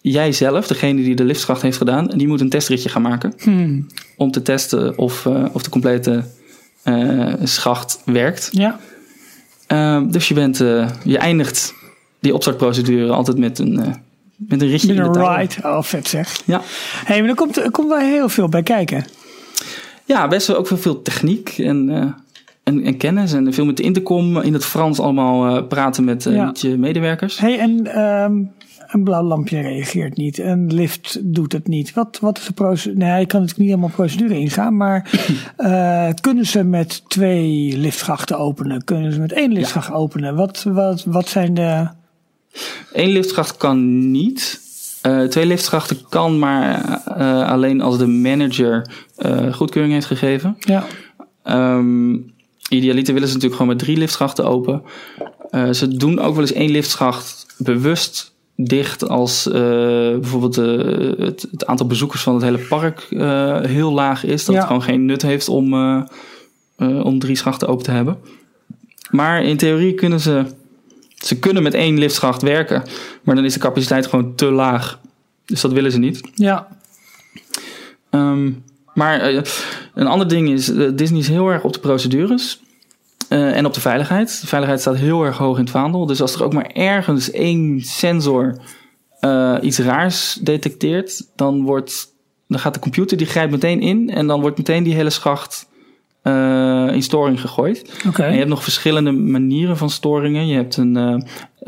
jij 0.00 0.32
zelf, 0.32 0.66
degene 0.66 1.02
die 1.02 1.14
de 1.16 1.24
liftschacht 1.24 1.62
heeft 1.62 1.76
gedaan, 1.76 2.06
die 2.06 2.26
moet 2.28 2.40
een 2.40 2.48
testritje 2.48 2.88
gaan 2.88 3.02
maken. 3.02 3.32
Hmm. 3.42 3.86
Om 4.16 4.30
te 4.30 4.42
testen 4.42 4.98
of, 4.98 5.26
of 5.52 5.62
de 5.62 5.70
complete 5.70 6.24
schacht 7.44 8.02
werkt. 8.04 8.48
ja. 8.52 8.80
Eh, 9.74 10.02
dus 10.06 10.28
je, 10.28 10.34
bent, 10.34 10.60
eh, 10.60 10.88
je 11.04 11.18
eindigt 11.18 11.74
die 12.20 12.34
opstartprocedure 12.34 13.12
altijd 13.12 13.38
met 13.38 13.58
een, 13.58 13.80
eh, 13.80 13.88
met 14.36 14.62
een 14.62 14.68
ritje 14.68 14.88
in 14.88 15.02
de 15.02 15.10
touwen. 15.10 15.36
ride. 15.36 15.54
Oh, 15.62 15.82
vet 15.82 16.08
zeg. 16.08 16.40
Ja. 16.44 16.60
hey, 17.04 17.20
maar 17.20 17.28
er 17.28 17.34
komt, 17.34 17.56
er 17.56 17.70
komt 17.70 17.88
wel 17.88 17.98
heel 17.98 18.28
veel 18.28 18.48
bij 18.48 18.62
kijken. 18.62 19.04
ja, 20.04 20.28
best 20.28 20.46
wel 20.46 20.56
ook 20.56 20.66
veel, 20.66 20.76
veel 20.76 21.02
techniek 21.02 21.48
en, 21.58 21.88
eh, 21.90 22.06
en, 22.62 22.82
en 22.84 22.96
kennis. 22.96 23.32
En 23.32 23.52
veel 23.52 23.64
met 23.64 23.76
de 23.76 23.82
intercom 23.82 24.40
in 24.40 24.52
het 24.52 24.64
Frans 24.64 24.98
allemaal 25.00 25.62
praten 25.62 26.04
met, 26.04 26.22
Ja. 26.24 26.44
met 26.44 26.60
je 26.60 26.78
medewerkers. 26.78 27.38
hey, 27.38 27.58
en 27.58 27.86
ehm, 27.94 28.32
een 28.94 29.04
blauw 29.04 29.22
lampje 29.22 29.60
reageert 29.60 30.16
niet. 30.16 30.38
Een 30.38 30.74
lift 30.74 31.18
doet 31.22 31.52
het 31.52 31.68
niet. 31.68 31.92
Wat, 31.92 32.18
wat 32.20 32.38
is 32.38 32.46
de 32.46 32.52
procedure? 32.52 32.98
Nee, 32.98 33.20
ik 33.20 33.28
kan 33.28 33.40
natuurlijk 33.40 33.68
niet 33.68 33.76
helemaal 33.76 33.96
procedure 33.96 34.38
ingaan. 34.38 34.76
Maar 34.76 35.10
eh, 35.56 36.08
kunnen 36.20 36.46
ze 36.46 36.62
met 36.62 37.02
twee 37.08 37.76
liftschachten 37.76 38.38
openen? 38.38 38.84
Kunnen 38.84 39.12
ze 39.12 39.20
met 39.20 39.32
één 39.32 39.52
liftschacht 39.52 39.92
openen? 39.92 40.36
Wat, 40.36 40.62
wat, 40.62 41.04
wat 41.04 41.28
zijn 41.28 41.54
de... 41.54 41.88
Eén 42.92 43.08
liftschacht 43.08 43.56
kan 43.56 44.10
niet. 44.10 44.60
Eh, 45.02 45.22
twee 45.22 45.46
liftschachten 45.46 45.98
kan, 46.08 46.38
maar 46.38 47.00
eh, 47.04 47.48
alleen 47.48 47.80
als 47.80 47.98
de 47.98 48.06
manager 48.06 48.90
goedkeuring 49.52 49.92
heeft 49.92 50.06
gegeven. 50.06 50.56
Ja. 50.58 50.84
Ehm 51.42 52.16
idealiter 52.68 53.14
willen 53.14 53.28
ze 53.28 53.34
natuurlijk 53.34 53.60
gewoon 53.60 53.76
met 53.76 53.84
drie 53.84 53.96
liftschachten 53.96 54.44
open. 54.44 54.82
Ze 55.70 55.96
doen 55.96 56.18
ook 56.18 56.32
wel 56.34 56.40
eens 56.40 56.52
één 56.52 56.70
liftschacht 56.70 57.46
bewust 57.58 58.33
dicht 58.56 59.08
als 59.08 59.46
eh, 59.48 59.52
bijvoorbeeld 60.18 60.58
eh, 60.58 61.26
het, 61.26 61.46
het 61.50 61.66
aantal 61.66 61.86
bezoekers 61.86 62.22
van 62.22 62.34
het 62.34 62.42
hele 62.42 62.58
park 62.58 63.06
eh, 63.10 63.60
heel 63.60 63.92
laag 63.92 64.24
is. 64.24 64.44
Dat 64.44 64.54
Ja. 64.54 64.60
het 64.60 64.66
gewoon 64.66 64.82
geen 64.82 65.04
nut 65.04 65.22
heeft 65.22 65.48
om, 65.48 65.74
om 66.78 67.18
drie 67.18 67.36
schachten 67.36 67.68
open 67.68 67.84
te 67.84 67.90
hebben. 67.90 68.18
Maar 69.10 69.42
in 69.44 69.56
theorie 69.56 69.94
kunnen 69.94 70.20
ze, 70.20 70.44
ze 71.14 71.38
kunnen 71.38 71.62
met 71.62 71.74
één 71.74 71.98
liftschacht 71.98 72.42
werken. 72.42 72.82
Maar 73.22 73.34
dan 73.34 73.44
is 73.44 73.52
de 73.52 73.60
capaciteit 73.60 74.06
gewoon 74.06 74.34
te 74.34 74.46
laag. 74.50 74.98
Dus 75.44 75.60
dat 75.60 75.72
willen 75.72 75.92
ze 75.92 75.98
niet. 75.98 76.20
Ja. 76.34 76.68
Ehm, 78.10 78.50
maar 78.94 79.44
een 79.94 80.06
ander 80.06 80.28
ding 80.28 80.48
is, 80.48 80.72
Disney 80.94 81.20
is 81.20 81.28
heel 81.28 81.48
erg 81.48 81.62
op 81.64 81.72
de 81.72 81.78
procedures 81.78 82.62
eh, 83.34 83.56
en 83.56 83.66
op 83.66 83.74
de 83.74 83.80
veiligheid. 83.80 84.40
De 84.40 84.46
veiligheid 84.46 84.80
staat 84.80 84.96
heel 84.96 85.24
erg 85.24 85.36
hoog 85.36 85.56
in 85.56 85.62
het 85.62 85.72
vaandel. 85.72 86.06
Dus 86.06 86.20
als 86.20 86.34
er 86.34 86.44
ook 86.44 86.52
maar 86.52 86.70
ergens 86.72 87.30
één 87.30 87.80
sensor 87.80 88.56
eh, 89.20 89.56
iets 89.60 89.78
raars 89.78 90.38
detecteert, 90.42 91.26
dan, 91.36 91.62
wordt, 91.62 92.06
dan 92.48 92.58
gaat 92.58 92.74
de 92.74 92.80
computer 92.80 93.16
die 93.16 93.26
grijpt 93.26 93.50
meteen 93.50 93.80
in 93.80 94.10
en 94.10 94.26
dan 94.26 94.40
wordt 94.40 94.58
meteen 94.58 94.82
die 94.82 94.94
hele 94.94 95.10
schacht 95.10 95.68
eh, 96.22 96.88
in 96.92 97.02
storing 97.02 97.40
gegooid. 97.40 98.00
Oké. 98.08 98.22
En 98.22 98.32
je 98.32 98.38
hebt 98.38 98.48
nog 98.48 98.62
verschillende 98.62 99.12
manieren 99.12 99.76
van 99.76 99.90
storingen. 99.90 100.46
Je 100.46 100.56
hebt 100.56 100.76
een, 100.76 100.96
eh, 100.96 101.22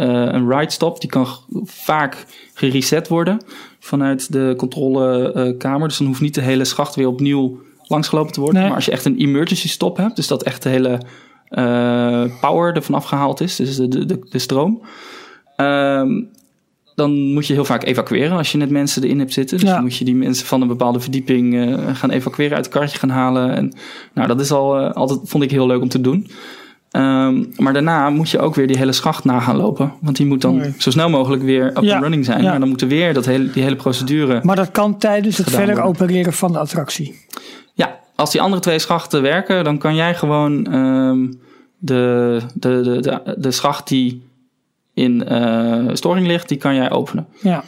een 0.07 0.51
ride 0.51 0.73
stop, 0.73 1.01
die 1.01 1.11
kan 1.11 1.29
vaak 1.65 2.27
gereset 2.55 3.09
worden 3.09 3.41
vanuit 3.81 4.33
de 4.33 4.55
controlekamer. 4.57 5.89
dus 5.89 5.99
dan 5.99 6.07
hoeft 6.07 6.21
niet 6.21 6.35
de 6.35 6.41
hele 6.41 6.65
schacht 6.65 6.95
weer 6.95 7.09
opnieuw 7.09 7.61
langsgelopen 7.83 8.33
te 8.33 8.41
worden. 8.41 8.59
Nee. 8.59 8.67
Maar 8.67 8.77
als 8.77 8.87
je 8.87 8.93
echt 8.93 9.05
een 9.05 9.19
emergency 9.19 9.69
stop 9.69 9.97
hebt, 9.97 10.17
dus 10.17 10.27
dat 10.27 10.43
echt 10.43 10.63
de 10.63 10.69
hele 10.69 11.01
eh, 11.49 12.25
power 12.41 12.75
ervan 12.75 12.95
afgehaald 12.95 13.41
is, 13.41 13.57
dus 13.57 13.77
de, 13.77 13.89
de, 14.07 14.19
de, 14.31 14.39
stroom. 14.39 14.83
ehm, 15.57 16.11
dan 16.95 17.33
moet 17.33 17.47
je 17.47 17.53
heel 17.53 17.65
vaak 17.65 17.85
evacueren 17.85 18.37
als 18.37 18.53
je 18.53 18.59
net 18.59 18.71
mensen 18.71 19.03
erin 19.03 19.19
hebt 19.19 19.33
zitten. 19.33 19.59
Dus 19.59 19.69
Ja. 19.69 19.75
dan 19.75 19.83
moet 19.83 19.97
je 19.97 20.05
die 20.05 20.15
mensen 20.15 20.47
van 20.47 20.61
een 20.61 20.69
bepaalde 20.69 21.01
verdieping 21.01 21.55
eh, 21.57 21.95
gaan 21.97 22.11
evacueren, 22.11 22.57
uit 22.57 22.65
het 22.65 22.75
karretje 22.75 22.99
gaan 22.99 23.09
halen. 23.11 23.55
En 23.55 23.73
nou, 24.15 24.29
dat 24.29 24.41
is 24.41 24.51
al 24.51 24.79
eh, 24.79 24.93
altijd, 24.93 25.21
vond 25.25 25.43
ik 25.45 25.51
heel 25.51 25.67
leuk 25.67 25.81
om 25.83 25.89
te 25.89 26.01
doen. 26.01 26.27
Ehm, 26.91 27.45
maar 27.57 27.73
daarna 27.73 28.11
moet 28.11 28.31
je 28.31 28.39
ook 28.39 28.55
weer 28.55 28.67
die 28.67 28.77
hele 28.79 28.93
schacht 28.93 29.25
na 29.25 29.41
gaan 29.41 29.57
lopen. 29.57 29.93
Want 30.01 30.17
die 30.17 30.27
moet 30.27 30.41
dan 30.41 30.63
zo 30.79 30.91
snel 30.91 31.09
mogelijk 31.11 31.43
weer 31.43 31.67
up 31.67 31.83
Ja, 31.83 31.93
and 31.95 32.03
running 32.03 32.25
zijn. 32.25 32.43
ja. 32.43 32.51
Maar 32.51 32.61
dan 32.61 32.69
moet 32.69 32.83
er 32.83 32.89
weer 32.89 33.15
dat 33.15 33.25
hele, 33.27 33.51
die 33.51 33.63
hele 33.63 33.77
procedure. 33.77 34.41
Maar 34.43 34.57
dat 34.57 34.71
kan 34.71 34.99
tijdens 34.99 35.37
het 35.39 35.51
verder 35.51 35.75
worden. 35.75 35.85
opereren 35.85 36.33
van 36.33 36.53
de 36.53 36.59
attractie. 36.59 37.25
Als 38.17 38.31
die 38.31 38.41
andere 38.41 38.63
twee 38.63 38.79
schachten 38.79 39.23
werken, 39.23 39.65
dan 39.65 39.79
kan 39.79 39.95
jij 39.95 40.15
gewoon 40.15 40.67
ehm, 40.67 41.33
de, 41.79 42.41
de, 42.55 42.81
de, 42.81 43.01
de, 43.01 43.35
de 43.39 43.51
schacht 43.51 43.89
die 43.89 44.23
in 44.95 45.25
eh, 45.25 45.89
storing 45.93 46.27
ligt, 46.27 46.49
die 46.49 46.59
kan 46.59 46.75
jij 46.75 46.91
openen. 46.91 47.27
Ja. 47.43 47.65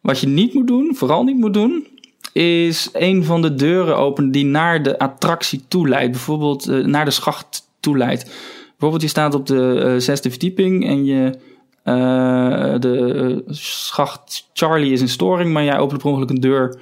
Wat 0.00 0.20
je 0.20 0.28
niet 0.28 0.54
moet 0.54 0.66
doen, 0.66 0.94
vooral 0.96 1.24
niet 1.24 1.36
moet 1.36 1.54
doen, 1.54 1.86
is 2.32 2.88
een 2.92 3.24
van 3.24 3.42
de 3.42 3.54
deuren 3.54 3.96
openen 3.96 4.30
die 4.30 4.44
naar 4.44 4.82
de 4.82 4.98
attractie 4.98 5.64
toe 5.68 5.88
leidt. 5.88 6.10
Bijvoorbeeld 6.10 6.68
eh, 6.68 6.84
naar 6.84 7.04
de 7.04 7.10
schacht 7.10 7.68
toe 7.80 7.96
leidt. 7.96 8.30
Bijvoorbeeld 8.78 9.02
je 9.02 9.08
staat 9.08 9.34
op 9.34 9.46
de 9.46 9.80
eh, 9.84 10.00
zesde 10.00 10.30
verdieping 10.30 10.86
en 10.86 11.04
je, 11.04 11.38
eh, 11.82 12.74
de 12.78 13.14
eh, 13.46 13.54
schacht 13.54 14.48
Charlie 14.52 14.92
is 14.92 15.00
in 15.00 15.08
storing, 15.08 15.52
maar 15.52 15.64
jij 15.64 15.78
opent 15.78 16.00
per 16.00 16.10
ongeluk 16.10 16.30
een 16.30 16.40
deur 16.40 16.80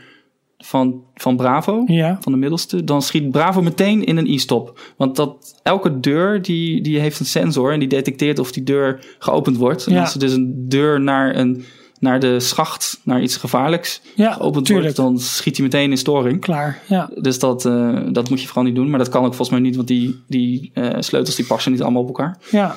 van, 0.66 1.02
van 1.14 1.36
Bravo 1.36 1.82
Ja. 1.86 2.18
van 2.20 2.32
de 2.32 2.38
middelste, 2.38 2.84
dan 2.84 3.02
schiet 3.02 3.30
Bravo 3.30 3.62
meteen 3.62 4.04
in 4.04 4.16
een 4.16 4.26
e-stop. 4.26 4.80
Want 4.96 5.16
dat, 5.16 5.60
elke 5.62 6.00
deur 6.00 6.42
die, 6.42 6.80
die 6.82 6.98
heeft 6.98 7.20
een 7.20 7.26
sensor 7.26 7.72
en 7.72 7.78
die 7.78 7.88
detecteert 7.88 8.38
of 8.38 8.52
die 8.52 8.62
deur 8.62 9.16
geopend 9.18 9.56
wordt. 9.56 9.86
En 9.86 9.92
Ja. 9.94 10.00
als 10.00 10.12
er 10.14 10.20
dus 10.20 10.32
een 10.32 10.64
deur 10.68 11.00
naar, 11.00 11.36
een, 11.36 11.64
naar 12.00 12.20
de 12.20 12.40
schacht, 12.40 13.00
naar 13.04 13.22
iets 13.22 13.36
gevaarlijks 13.36 14.00
Ja, 14.14 14.32
geopend 14.32 14.66
tuurlijk. 14.66 14.96
wordt, 14.96 15.10
dan 15.10 15.20
schiet 15.24 15.56
hij 15.56 15.66
meteen 15.66 15.90
in 15.90 15.96
storing. 15.98 16.40
Klaar. 16.40 16.82
Ja. 16.88 17.10
Dus 17.14 17.38
dat, 17.38 17.64
eh, 17.64 18.00
dat 18.12 18.30
moet 18.30 18.40
je 18.40 18.46
vooral 18.46 18.64
niet 18.64 18.74
doen. 18.74 18.90
Maar 18.90 18.98
dat 18.98 19.08
kan 19.08 19.20
ook 19.24 19.34
volgens 19.34 19.50
mij 19.50 19.60
niet, 19.60 19.76
want 19.76 19.88
die, 19.88 20.20
die 20.28 20.70
eh, 20.74 20.90
sleutels 20.98 21.36
die 21.36 21.46
passen 21.46 21.72
niet 21.72 21.82
allemaal 21.82 22.02
op 22.02 22.08
elkaar. 22.08 22.38
Ja. 22.50 22.74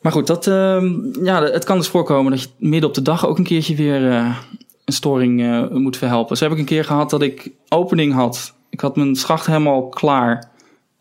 Maar 0.00 0.12
goed, 0.12 0.26
dat, 0.26 0.46
ehm, 0.46 1.24
ja, 1.24 1.42
het 1.42 1.64
kan 1.64 1.76
dus 1.76 1.88
voorkomen 1.88 2.32
dat 2.32 2.42
je 2.42 2.48
midden 2.58 2.88
op 2.88 2.94
de 2.94 3.02
dag 3.02 3.26
ook 3.26 3.38
een 3.38 3.44
keertje 3.44 3.74
weer 3.74 4.10
eh, 4.10 4.36
een 4.84 4.92
storing 4.92 5.42
eh, 5.42 5.68
moet 5.68 5.96
verhelpen. 5.96 6.36
Zo 6.36 6.44
heb 6.44 6.52
ik 6.52 6.58
een 6.58 6.64
keer 6.64 6.84
gehad 6.84 7.10
dat 7.10 7.22
ik 7.22 7.50
opening 7.68 8.12
had. 8.12 8.54
Ik 8.70 8.80
had 8.80 8.96
mijn 8.96 9.16
schacht 9.16 9.46
helemaal 9.46 9.88
klaar. 9.88 10.50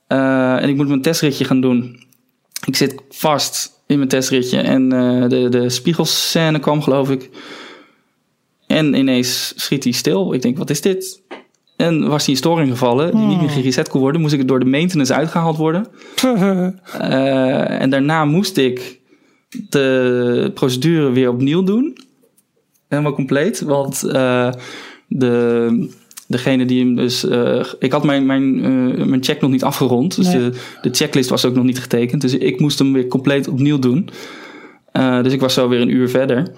Eh, 0.08 0.62
en 0.62 0.70
ik 0.70 0.76
moet 0.76 0.88
mijn 0.88 1.02
testritje 1.02 1.46
gaan 1.46 1.62
doen. 1.62 2.04
Ik 2.66 2.76
zit 2.76 2.96
vast 3.10 3.82
in 3.88 3.98
mijn 3.98 4.10
testritje 4.10 4.60
en 4.60 4.92
eh, 4.92 5.30
de, 5.30 5.50
de 5.50 5.70
spiegelscène 5.70 6.60
kwam, 6.60 6.82
geloof 6.82 7.10
ik. 7.10 7.30
En 8.68 8.94
ineens 8.94 9.54
schiet 9.56 9.84
hij 9.84 9.94
stil. 9.94 10.34
Ik 10.34 10.42
denk, 10.42 10.58
wat 10.58 10.70
is 10.70 10.82
dit? 10.82 11.22
En 11.78 12.08
was 12.08 12.26
die 12.26 12.34
in 12.34 12.40
storing 12.40 12.70
gevallen, 12.70 13.16
die 13.16 13.26
niet 13.26 13.40
meer 13.40 13.50
gereset 13.50 13.90
kon 13.90 14.02
worden. 14.02 14.22
Moest 14.22 14.34
ik 14.34 14.48
door 14.48 14.60
de 14.60 14.66
maintenance 14.66 15.14
uitgehaald 15.14 15.58
worden. 15.58 15.88
En 17.82 17.90
daarna 17.90 18.26
moest 18.26 18.58
ik 18.58 19.00
de 19.70 20.52
procedure 20.54 21.12
weer 21.12 21.30
opnieuw 21.30 21.64
doen. 21.64 21.98
Helemaal 22.92 23.14
compleet. 23.14 23.62
Want 23.62 24.04
eh, 24.04 24.50
de, 25.08 25.90
degene 26.28 26.66
die 26.66 26.80
hem 26.80 26.96
dus... 26.96 27.26
eh, 27.28 27.64
ik 27.80 27.92
had 27.92 28.04
mijn, 28.04 28.26
mijn, 28.26 28.64
eh, 28.64 29.06
mijn 29.06 29.24
check 29.24 29.42
nog 29.42 29.52
niet 29.52 29.64
afgerond. 29.64 30.16
Dus 30.16 30.28
Nee. 30.28 30.36
de, 30.50 30.58
de 30.82 30.90
checklist 30.92 31.30
was 31.30 31.46
ook 31.46 31.56
nog 31.56 31.64
niet 31.64 31.80
getekend. 31.80 32.22
Dus 32.22 32.34
ik 32.38 32.60
moest 32.60 32.80
hem 32.80 32.94
weer 32.94 33.08
compleet 33.08 33.48
opnieuw 33.48 33.80
doen. 33.80 34.10
Dus 35.22 35.34
ik 35.34 35.40
was 35.40 35.54
zo 35.54 35.68
weer 35.70 35.82
een 35.82 35.94
uur 35.94 36.10
verder. 36.10 36.52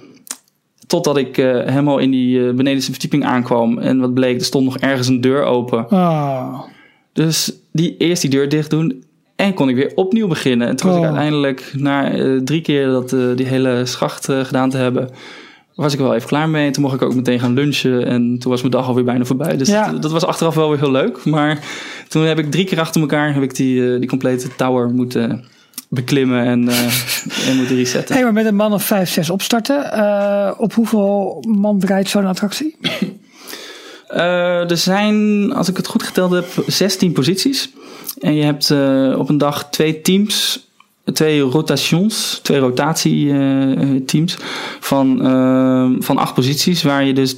Totdat 0.88 1.18
ik 1.18 1.36
helemaal 1.36 1.98
in 1.98 2.12
die 2.12 2.54
benedenste 2.54 2.92
verdieping 2.92 3.26
aankwam. 3.26 3.78
En 3.78 4.00
wat 4.00 4.14
bleek, 4.14 4.36
er 4.40 4.46
stond 4.46 4.66
nog 4.66 4.78
ergens 4.78 5.08
een 5.08 5.22
deur 5.22 5.44
open. 5.44 5.88
Ah. 5.90 6.62
Dus 7.14 7.54
die, 7.72 7.98
eerst 7.98 8.22
die 8.22 8.32
deur 8.32 8.50
dicht 8.50 8.70
doen. 8.70 9.04
En 9.36 9.54
kon 9.54 9.70
ik 9.70 9.76
weer 9.76 9.92
opnieuw 9.96 10.28
beginnen. 10.28 10.68
En 10.68 10.76
toen 10.76 10.90
was 10.90 10.98
Oh. 10.98 11.04
ik 11.04 11.10
uiteindelijk, 11.10 11.72
na 11.78 12.12
drie 12.44 12.62
keer 12.62 12.86
dat, 12.88 13.10
die 13.36 13.46
hele 13.46 13.86
schacht 13.86 14.26
gedaan 14.26 14.70
te 14.70 14.78
hebben, 14.78 15.10
was 15.76 15.94
ik 15.94 16.00
wel 16.00 16.16
even 16.16 16.28
klaar 16.28 16.50
mee. 16.50 16.66
En 16.68 16.72
toen 16.72 16.84
mocht 16.84 16.96
ik 16.96 17.02
ook 17.02 17.16
meteen 17.16 17.40
gaan 17.40 17.54
lunchen. 17.54 18.06
En 18.06 18.38
toen 18.40 18.52
was 18.52 18.60
mijn 18.60 18.72
dag 18.74 18.88
alweer 18.88 19.04
bijna 19.04 19.26
voorbij. 19.26 19.58
Dus 19.58 19.68
Ja. 19.68 19.92
dat, 19.92 20.02
dat 20.02 20.12
was 20.12 20.26
achteraf 20.26 20.56
wel 20.56 20.70
weer 20.70 20.80
heel 20.80 20.92
leuk. 20.92 21.26
Maar 21.26 21.60
toen 22.08 22.24
heb 22.24 22.40
ik 22.40 22.52
drie 22.52 22.66
keer 22.66 22.80
achter 22.80 23.02
elkaar 23.02 23.34
heb 23.34 23.44
ik 23.44 23.56
die, 23.56 23.94
eh, 23.94 24.00
die 24.00 24.10
complete 24.10 24.56
tower 24.56 24.90
moeten 24.90 25.44
beklimmen 25.90 26.46
en, 26.46 26.70
eh, 26.70 27.48
en 27.50 27.56
moeten 27.56 27.76
resetten. 27.76 28.14
Hey, 28.16 28.24
maar 28.24 28.34
met 28.34 28.46
een 28.46 28.56
man 28.56 28.74
of 28.74 28.84
vijf, 28.84 29.10
zes 29.10 29.30
opstarten. 29.30 29.92
eh, 29.94 30.52
op 30.58 30.74
hoeveel 30.74 31.44
man 31.48 31.80
draait 31.80 32.10
zo'n 32.10 32.26
attractie? 32.26 32.76
Er 34.08 34.78
zijn, 34.78 35.52
als 35.54 35.70
ik 35.70 35.78
het 35.78 35.88
goed 35.88 36.04
geteld 36.04 36.32
heb, 36.32 36.46
16 36.68 37.12
posities. 37.12 37.70
En 38.20 38.36
je 38.36 38.44
hebt 38.44 38.72
op 39.20 39.30
een 39.30 39.38
dag 39.38 39.70
twee 39.70 40.02
teams, 40.02 40.68
twee 41.14 41.42
rotations, 41.42 42.40
twee 42.44 42.60
rotatieteams 42.60 44.38
van, 44.80 45.26
eh, 45.26 45.90
van 46.00 46.18
acht 46.18 46.34
posities, 46.34 46.84
waar 46.84 47.06
je 47.06 47.14
dus 47.14 47.36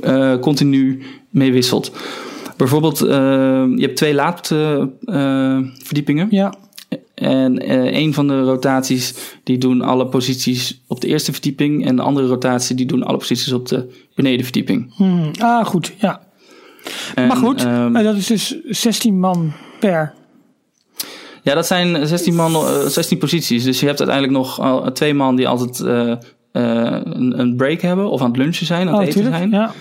eh, 0.00 0.38
continu 0.38 1.02
mee 1.30 1.52
wisselt. 1.52 1.92
Bijvoorbeeld, 2.56 3.00
eh, 3.00 3.08
je 3.76 3.80
hebt 3.80 3.96
twee 3.96 4.14
laadverdiepingen. 4.14 6.26
Ja. 6.30 6.54
En 7.14 7.58
eh, 7.58 8.00
een 8.00 8.14
van 8.14 8.26
de 8.26 8.40
rotaties 8.40 9.14
die 9.44 9.58
doen 9.58 9.80
alle 9.80 10.06
posities 10.06 10.82
op 10.86 11.00
de 11.00 11.06
eerste 11.06 11.32
verdieping. 11.32 11.86
En 11.86 11.96
de 11.96 12.02
andere 12.02 12.26
rotatie 12.26 12.76
die 12.76 12.86
doen 12.86 13.02
alle 13.02 13.16
posities 13.16 13.52
op 13.52 13.68
de 13.68 14.06
benedenverdieping. 14.14 14.94
Hmm. 14.96 15.30
Ah, 15.38 15.66
goed. 15.66 15.92
Ja. 15.98 16.20
En, 17.14 17.26
maar 17.26 17.36
goed, 17.36 17.64
eh, 17.64 17.92
dat 17.92 18.16
is 18.16 18.26
dus 18.26 18.56
16 18.64 19.20
man 19.20 19.52
per. 19.80 20.14
Ja, 21.44 21.54
dat 21.54 21.66
zijn 21.66 22.06
16, 22.06 22.34
man, 22.34 22.54
eh, 22.54 22.86
16 22.86 23.18
posities. 23.18 23.64
Dus 23.64 23.80
je 23.80 23.86
hebt 23.86 23.98
uiteindelijk 23.98 24.38
nog 24.38 24.60
al 24.60 24.92
twee 24.92 25.14
man 25.14 25.36
die 25.36 25.48
altijd 25.48 25.80
eh, 25.80 26.10
eh, 26.10 27.00
een, 27.04 27.38
een 27.40 27.56
break 27.56 27.80
hebben. 27.80 28.10
Of 28.10 28.20
aan 28.20 28.28
het 28.28 28.36
lunchen 28.36 28.66
zijn, 28.66 28.88
aan 28.88 28.94
Oh, 28.94 29.00
het 29.00 29.08
eten 29.08 29.22
natuurlijk. 29.22 29.52
zijn. 29.52 29.62
Ja. 29.62 29.72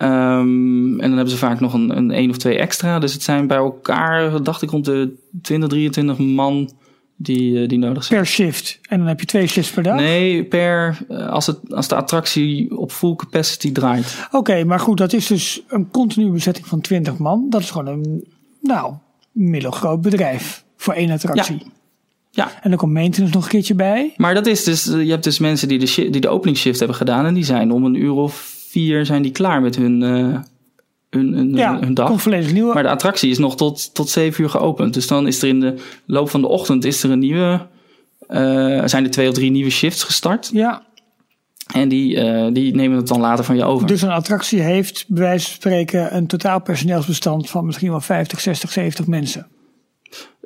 Ehm, 0.00 0.90
en 0.90 1.08
dan 1.08 1.12
hebben 1.12 1.30
ze 1.30 1.36
vaak 1.36 1.60
nog 1.60 1.72
een, 1.72 1.96
een 1.96 2.10
één 2.10 2.30
of 2.30 2.36
twee 2.36 2.58
extra. 2.58 2.98
Dus 2.98 3.12
het 3.12 3.22
zijn 3.22 3.46
bij 3.46 3.56
elkaar, 3.56 4.42
dacht 4.42 4.62
ik, 4.62 4.70
rond 4.70 4.84
de 4.84 5.14
20, 5.42 5.68
23 5.68 6.18
man 6.18 6.70
die, 7.16 7.62
eh, 7.62 7.68
die 7.68 7.78
nodig 7.78 8.04
zijn. 8.04 8.20
Per 8.20 8.28
shift. 8.28 8.78
En 8.88 8.98
dan 8.98 9.06
heb 9.06 9.20
je 9.20 9.26
twee 9.26 9.46
shifts 9.46 9.70
per 9.70 9.82
dag. 9.82 9.96
Nee, 9.96 10.44
per, 10.44 10.98
eh, 11.08 11.28
als, 11.28 11.46
het, 11.46 11.58
als 11.74 11.88
de 11.88 11.94
attractie 11.94 12.78
op 12.78 12.92
full 12.92 13.16
capacity 13.16 13.72
draait. 13.72 14.28
Oké, 14.30 14.64
maar 14.64 14.80
goed, 14.80 14.98
dat 14.98 15.12
is 15.12 15.26
dus 15.26 15.62
een 15.68 15.90
continue 15.90 16.30
bezetting 16.30 16.66
van 16.66 16.80
20 16.80 17.18
man. 17.18 17.46
Dat 17.50 17.60
is 17.60 17.70
gewoon 17.70 17.86
een, 17.86 18.24
nou, 18.60 18.94
middelgroot 19.32 20.00
bedrijf 20.00 20.64
voor 20.80 20.94
één 20.94 21.10
attractie. 21.10 21.62
Ja. 22.30 22.50
En 22.62 22.70
dan 22.70 22.78
komt 22.78 22.92
maintenance 22.92 23.34
nog 23.34 23.44
een 23.44 23.50
keertje 23.50 23.74
bij. 23.74 24.12
Maar 24.16 24.34
dat 24.34 24.46
is 24.46 24.64
dus, 24.64 24.86
eh, 24.88 25.02
je 25.04 25.10
hebt 25.10 25.24
dus 25.24 25.38
mensen 25.38 25.68
die 25.68 25.78
de, 25.78 26.08
die 26.10 26.20
de 26.20 26.28
openingsshift 26.28 26.78
hebben 26.78 26.96
gedaan. 26.96 27.26
En 27.26 27.34
die 27.34 27.44
zijn 27.44 27.72
om 27.72 27.84
een 27.84 27.94
uur 27.94 28.12
of 28.12 28.54
vier 28.68 29.06
zijn 29.06 29.22
die 29.22 29.30
klaar 29.32 29.60
met 29.60 29.76
hun, 29.76 30.02
eh, 30.02 30.38
hun, 31.10 31.32
hun, 31.34 31.54
Ja, 31.54 31.78
hun 31.80 31.94
dag. 31.94 32.08
komt 32.08 32.22
volledig 32.22 32.52
nieuw. 32.52 32.72
Maar 32.72 32.82
de 32.82 32.88
attractie 32.88 33.30
is 33.30 33.38
nog 33.38 33.56
tot, 33.56 33.94
tot 33.94 34.08
7 34.08 34.42
uur 34.42 34.50
geopend. 34.50 34.94
Dus 34.94 35.06
dan 35.06 35.26
is 35.26 35.42
er 35.42 35.48
in 35.48 35.60
de 35.60 35.74
loop 36.06 36.30
van 36.30 36.40
de 36.40 36.48
ochtend 36.48 36.84
is 36.84 37.02
er 37.02 37.10
een 37.10 37.18
nieuwe. 37.18 37.66
eh, 38.28 38.82
zijn 38.84 39.04
er 39.04 39.10
twee 39.10 39.28
of 39.28 39.34
drie 39.34 39.50
nieuwe 39.50 39.70
shifts 39.70 40.02
gestart. 40.02 40.50
Ja, 40.52 40.82
En 41.72 41.88
die, 41.88 42.14
die 42.52 42.74
nemen 42.74 42.96
het 42.96 43.06
dan 43.08 43.20
later 43.20 43.44
van 43.44 43.56
je 43.56 43.64
over. 43.64 43.86
dus 43.86 44.02
een 44.02 44.10
attractie 44.10 44.60
heeft 44.60 45.04
bij 45.08 45.22
wijze 45.22 45.44
van 45.46 45.54
spreken 45.54 46.16
een 46.16 46.26
totaal 46.26 46.60
personeelsbestand 46.60 47.50
van 47.50 47.66
misschien 47.66 47.90
wel 47.90 48.00
50, 48.00 48.40
60, 48.40 48.72
70 48.72 49.06
mensen. 49.06 49.46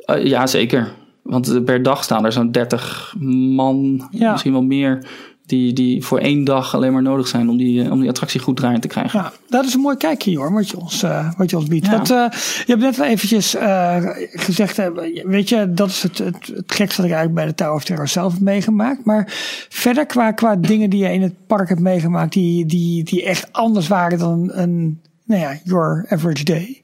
Eh, 0.04 0.24
ja, 0.26 0.46
zeker. 0.46 0.92
Want 1.22 1.64
per 1.64 1.82
dag 1.82 2.04
staan 2.04 2.24
er 2.24 2.32
zo'n 2.32 2.50
30 2.50 3.14
man, 3.18 4.08
Ja. 4.10 4.30
misschien 4.30 4.52
wel 4.52 4.62
meer. 4.62 5.06
Die, 5.46 5.72
die 5.72 6.04
voor 6.04 6.18
één 6.18 6.44
dag 6.44 6.74
alleen 6.74 6.92
maar 6.92 7.02
nodig 7.02 7.28
zijn 7.28 7.48
om 7.48 7.56
die, 7.56 7.84
eh, 7.84 7.90
om 7.90 8.00
die 8.00 8.08
attractie 8.08 8.40
goed 8.40 8.56
draaiend 8.56 8.82
te 8.82 8.88
krijgen. 8.88 9.20
Ja, 9.20 9.32
dat 9.48 9.64
is 9.64 9.74
een 9.74 9.80
mooi 9.80 9.96
kijkje 9.96 10.36
hoor, 10.36 10.52
wat 10.52 10.68
je 10.68 10.78
ons, 10.78 11.02
eh, 11.02 11.30
wat 11.36 11.50
je 11.50 11.56
ons 11.56 11.66
biedt. 11.66 11.86
Ja. 11.86 11.98
Wat, 11.98 12.08
je 12.08 12.64
hebt 12.66 12.80
net 12.80 12.96
wel 12.96 13.06
eventjes 13.06 13.54
eh, 13.54 13.96
gezegd, 14.30 14.80
weet 15.24 15.48
je, 15.48 15.72
dat 15.72 15.88
is 15.88 16.02
het, 16.02 16.18
het, 16.18 16.46
het 16.54 16.72
gekste 16.72 16.96
wat 17.02 17.10
ik 17.10 17.16
eigenlijk 17.16 17.34
bij 17.34 17.46
de 17.46 17.54
Tower 17.54 17.74
of 17.74 17.84
Terror 17.84 18.08
zelf 18.08 18.32
heb 18.32 18.42
meegemaakt. 18.42 19.04
Maar 19.04 19.24
verder 19.68 20.06
qua, 20.06 20.32
qua 20.32 20.56
dingen 20.56 20.90
die 20.90 21.02
je 21.02 21.12
in 21.12 21.22
het 21.22 21.46
park 21.46 21.68
hebt 21.68 21.80
meegemaakt, 21.80 22.32
die, 22.32 22.66
die, 22.66 23.02
die 23.04 23.24
echt 23.24 23.52
anders 23.52 23.88
waren 23.88 24.18
dan 24.18 24.50
een, 24.52 25.00
nou 25.24 25.40
ja, 25.40 25.58
your 25.64 26.06
average 26.08 26.44
day. 26.44 26.82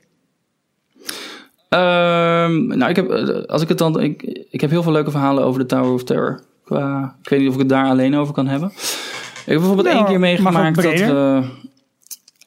Ehm, 1.70 2.66
nou, 2.66 2.90
ik 2.90 2.96
heb, 2.96 3.10
eh, 3.10 3.44
als 3.46 3.62
ik 3.62 3.68
het 3.68 3.78
dan, 3.78 4.00
ik, 4.00 4.22
ik 4.50 4.60
heb 4.60 4.70
heel 4.70 4.82
veel 4.82 4.92
leuke 4.92 5.10
verhalen 5.10 5.44
over 5.44 5.60
de 5.60 5.66
Tower 5.66 5.92
of 5.92 6.04
Terror. 6.04 6.40
Qua, 6.64 7.16
ik 7.22 7.28
weet 7.28 7.38
niet 7.38 7.48
of 7.48 7.54
ik 7.54 7.60
het 7.60 7.68
daar 7.68 7.86
alleen 7.86 8.16
over 8.16 8.34
kan 8.34 8.46
hebben. 8.46 8.68
Ik 8.70 9.42
heb 9.44 9.56
bijvoorbeeld 9.58 9.86
Nou, 9.86 9.98
één 9.98 10.06
keer 10.06 10.18
meegemaakt 10.18 10.82
dat 10.82 10.98
we. 10.98 11.42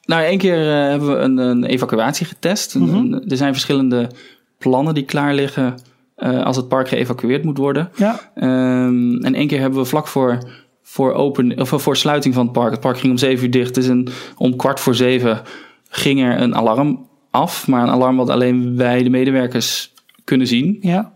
Nou, 0.06 0.22
één 0.22 0.38
keer 0.38 0.60
eh, 0.60 0.88
hebben 0.88 1.08
we 1.08 1.16
een, 1.16 1.38
een 1.38 1.64
evacuatie 1.64 2.26
getest. 2.26 2.74
Mhm. 2.74 3.12
er 3.12 3.36
zijn 3.36 3.52
verschillende 3.52 4.10
plannen 4.58 4.94
die 4.94 5.04
klaar 5.04 5.34
liggen 5.34 5.74
eh, 6.14 6.44
als 6.44 6.56
het 6.56 6.68
park 6.68 6.88
geëvacueerd 6.88 7.44
moet 7.44 7.58
worden. 7.58 7.90
Ja, 7.96 8.20
Ehm, 8.34 9.16
en 9.16 9.34
één 9.34 9.46
keer 9.46 9.60
hebben 9.60 9.78
we 9.78 9.84
vlak 9.84 10.06
voor, 10.06 10.38
voor, 10.82 11.12
open, 11.12 11.60
of 11.60 11.68
voor 11.68 11.96
sluiting 11.96 12.34
van 12.34 12.44
het 12.44 12.52
park. 12.52 12.70
Het 12.70 12.80
park 12.80 12.98
ging 12.98 13.12
om 13.12 13.18
zeven 13.18 13.44
uur 13.44 13.50
dicht. 13.50 13.74
Dus 13.74 13.86
een, 13.86 14.08
om 14.36 14.56
kwart 14.56 14.80
voor 14.80 14.94
zeven 14.94 15.42
ging 15.88 16.22
er 16.22 16.40
een 16.40 16.54
alarm 16.54 17.06
af. 17.34 17.66
Maar 17.68 17.82
een 17.82 17.88
alarm 17.90 18.16
wat 18.16 18.30
alleen 18.30 18.76
wij, 18.76 19.02
de 19.02 19.10
medewerkers, 19.10 19.92
kunnen 20.24 20.46
zien. 20.46 20.78
ja, 20.80 21.12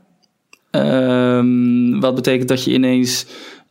Ehm, 0.70 2.00
wat 2.00 2.14
betekent 2.14 2.48
dat 2.48 2.64
je 2.64 2.72
ineens. 2.72 3.26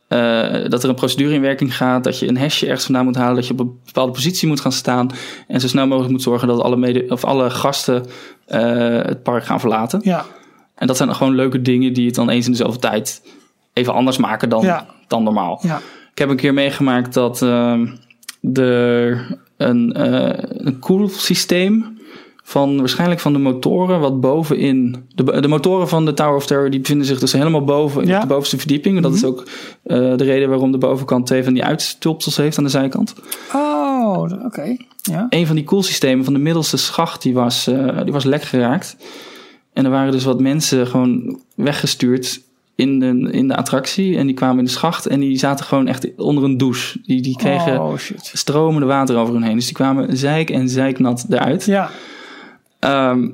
eh, 0.08 0.64
dat 0.68 0.82
er 0.82 0.88
een 0.88 0.94
procedure 0.94 1.34
in 1.34 1.40
werking 1.40 1.76
gaat, 1.76 2.04
dat 2.04 2.18
je 2.18 2.28
een 2.28 2.36
hashje 2.38 2.66
ergens 2.66 2.84
vandaan 2.84 3.04
moet 3.04 3.16
halen, 3.16 3.34
dat 3.34 3.46
je 3.46 3.52
op 3.52 3.60
een 3.60 3.78
bepaalde 3.84 4.12
positie 4.12 4.48
moet 4.48 4.60
gaan 4.60 4.72
staan 4.72 5.10
en 5.48 5.60
zo 5.60 5.68
snel 5.68 5.86
mogelijk 5.86 6.12
moet 6.12 6.22
zorgen 6.22 6.48
dat 6.48 6.60
alle, 6.60 6.76
mede, 6.76 7.04
of 7.08 7.24
alle 7.24 7.50
gasten 7.50 8.04
eh, 8.46 8.60
het 9.02 9.22
park 9.22 9.44
gaan 9.44 9.60
verlaten. 9.60 10.00
ja, 10.02 10.24
En 10.74 10.86
dat 10.86 10.96
zijn 10.96 11.14
gewoon 11.14 11.34
leuke 11.34 11.62
dingen 11.62 11.92
die 11.92 12.06
het 12.06 12.14
dan 12.14 12.28
eens 12.30 12.46
in 12.46 12.50
de 12.52 12.58
zoveel 12.58 12.80
tijd 12.80 13.22
even 13.72 13.92
anders 13.94 14.16
maken 14.16 14.48
dan, 14.48 14.62
Ja. 14.64 14.86
dan 15.08 15.22
normaal. 15.22 15.58
ja. 15.62 15.80
Ik 16.12 16.18
heb 16.18 16.28
een 16.28 16.36
keer 16.36 16.54
meegemaakt 16.54 17.14
dat 17.14 17.42
ehm 17.42 17.86
er 18.52 19.38
een, 19.56 19.92
eh 19.92 20.44
een 20.48 20.78
koelsysteem 20.78 21.97
van 22.48 22.78
waarschijnlijk 22.78 23.20
van 23.20 23.32
de 23.32 23.38
motoren 23.38 24.00
wat 24.00 24.20
bovenin 24.20 24.96
de, 25.14 25.40
de 25.40 25.48
motoren 25.48 25.88
van 25.88 26.04
de 26.04 26.14
Tower 26.14 26.34
of 26.34 26.46
Terror 26.46 26.70
die 26.70 26.80
bevinden 26.80 27.06
zich 27.06 27.18
dus 27.18 27.32
helemaal 27.32 27.64
boven 27.64 28.06
Ja. 28.06 28.14
op 28.16 28.20
de 28.22 28.26
bovenste 28.28 28.58
verdieping. 28.58 29.00
Dat 29.00 29.14
is 29.14 29.24
ook 29.24 29.44
eh, 29.82 29.96
de 30.16 30.24
reden 30.24 30.48
waarom 30.48 30.72
de 30.72 30.78
bovenkant 30.78 31.26
twee 31.26 31.44
van 31.44 31.52
die 31.54 31.64
uitstulpsels 31.64 32.36
heeft 32.36 32.58
aan 32.58 32.64
de 32.64 32.70
zijkant. 32.70 33.14
Oh, 33.54 34.22
oké. 34.44 34.76
Ja. 35.02 35.26
Een 35.28 35.46
van 35.46 35.56
die 35.56 35.64
koelsystemen 35.64 36.24
van 36.24 36.32
de 36.32 36.38
middelste 36.38 36.76
schacht 36.76 37.22
die 37.22 37.34
was, 37.34 37.66
eh, 37.66 38.02
die 38.02 38.12
was 38.12 38.24
lek 38.24 38.42
geraakt. 38.42 38.96
En 39.72 39.84
er 39.84 39.90
waren 39.90 40.12
dus 40.12 40.24
wat 40.24 40.40
mensen 40.40 40.86
gewoon 40.86 41.40
weggestuurd 41.54 42.40
in 42.74 42.98
de, 42.98 43.28
in 43.30 43.48
de 43.48 43.56
attractie. 43.56 44.16
En 44.16 44.26
die 44.26 44.34
kwamen 44.34 44.58
in 44.58 44.64
de 44.64 44.70
schacht 44.70 45.06
en 45.06 45.20
die 45.20 45.38
zaten 45.38 45.64
gewoon 45.64 45.86
echt 45.86 46.08
onder 46.16 46.44
een 46.44 46.56
douche. 46.56 46.98
Die, 47.04 47.20
die 47.22 47.36
kregen 47.36 47.80
Oh, 47.80 47.92
stromende 48.32 48.86
water 48.86 49.16
over 49.16 49.34
hun 49.34 49.42
heen. 49.42 49.54
Dus 49.56 49.64
die 49.66 49.74
kwamen 49.74 50.16
zeik 50.16 50.50
en 50.50 50.68
zeiknat 50.68 51.26
eruit. 51.28 51.64
Ja, 51.64 51.90
Ehm, 52.78 53.28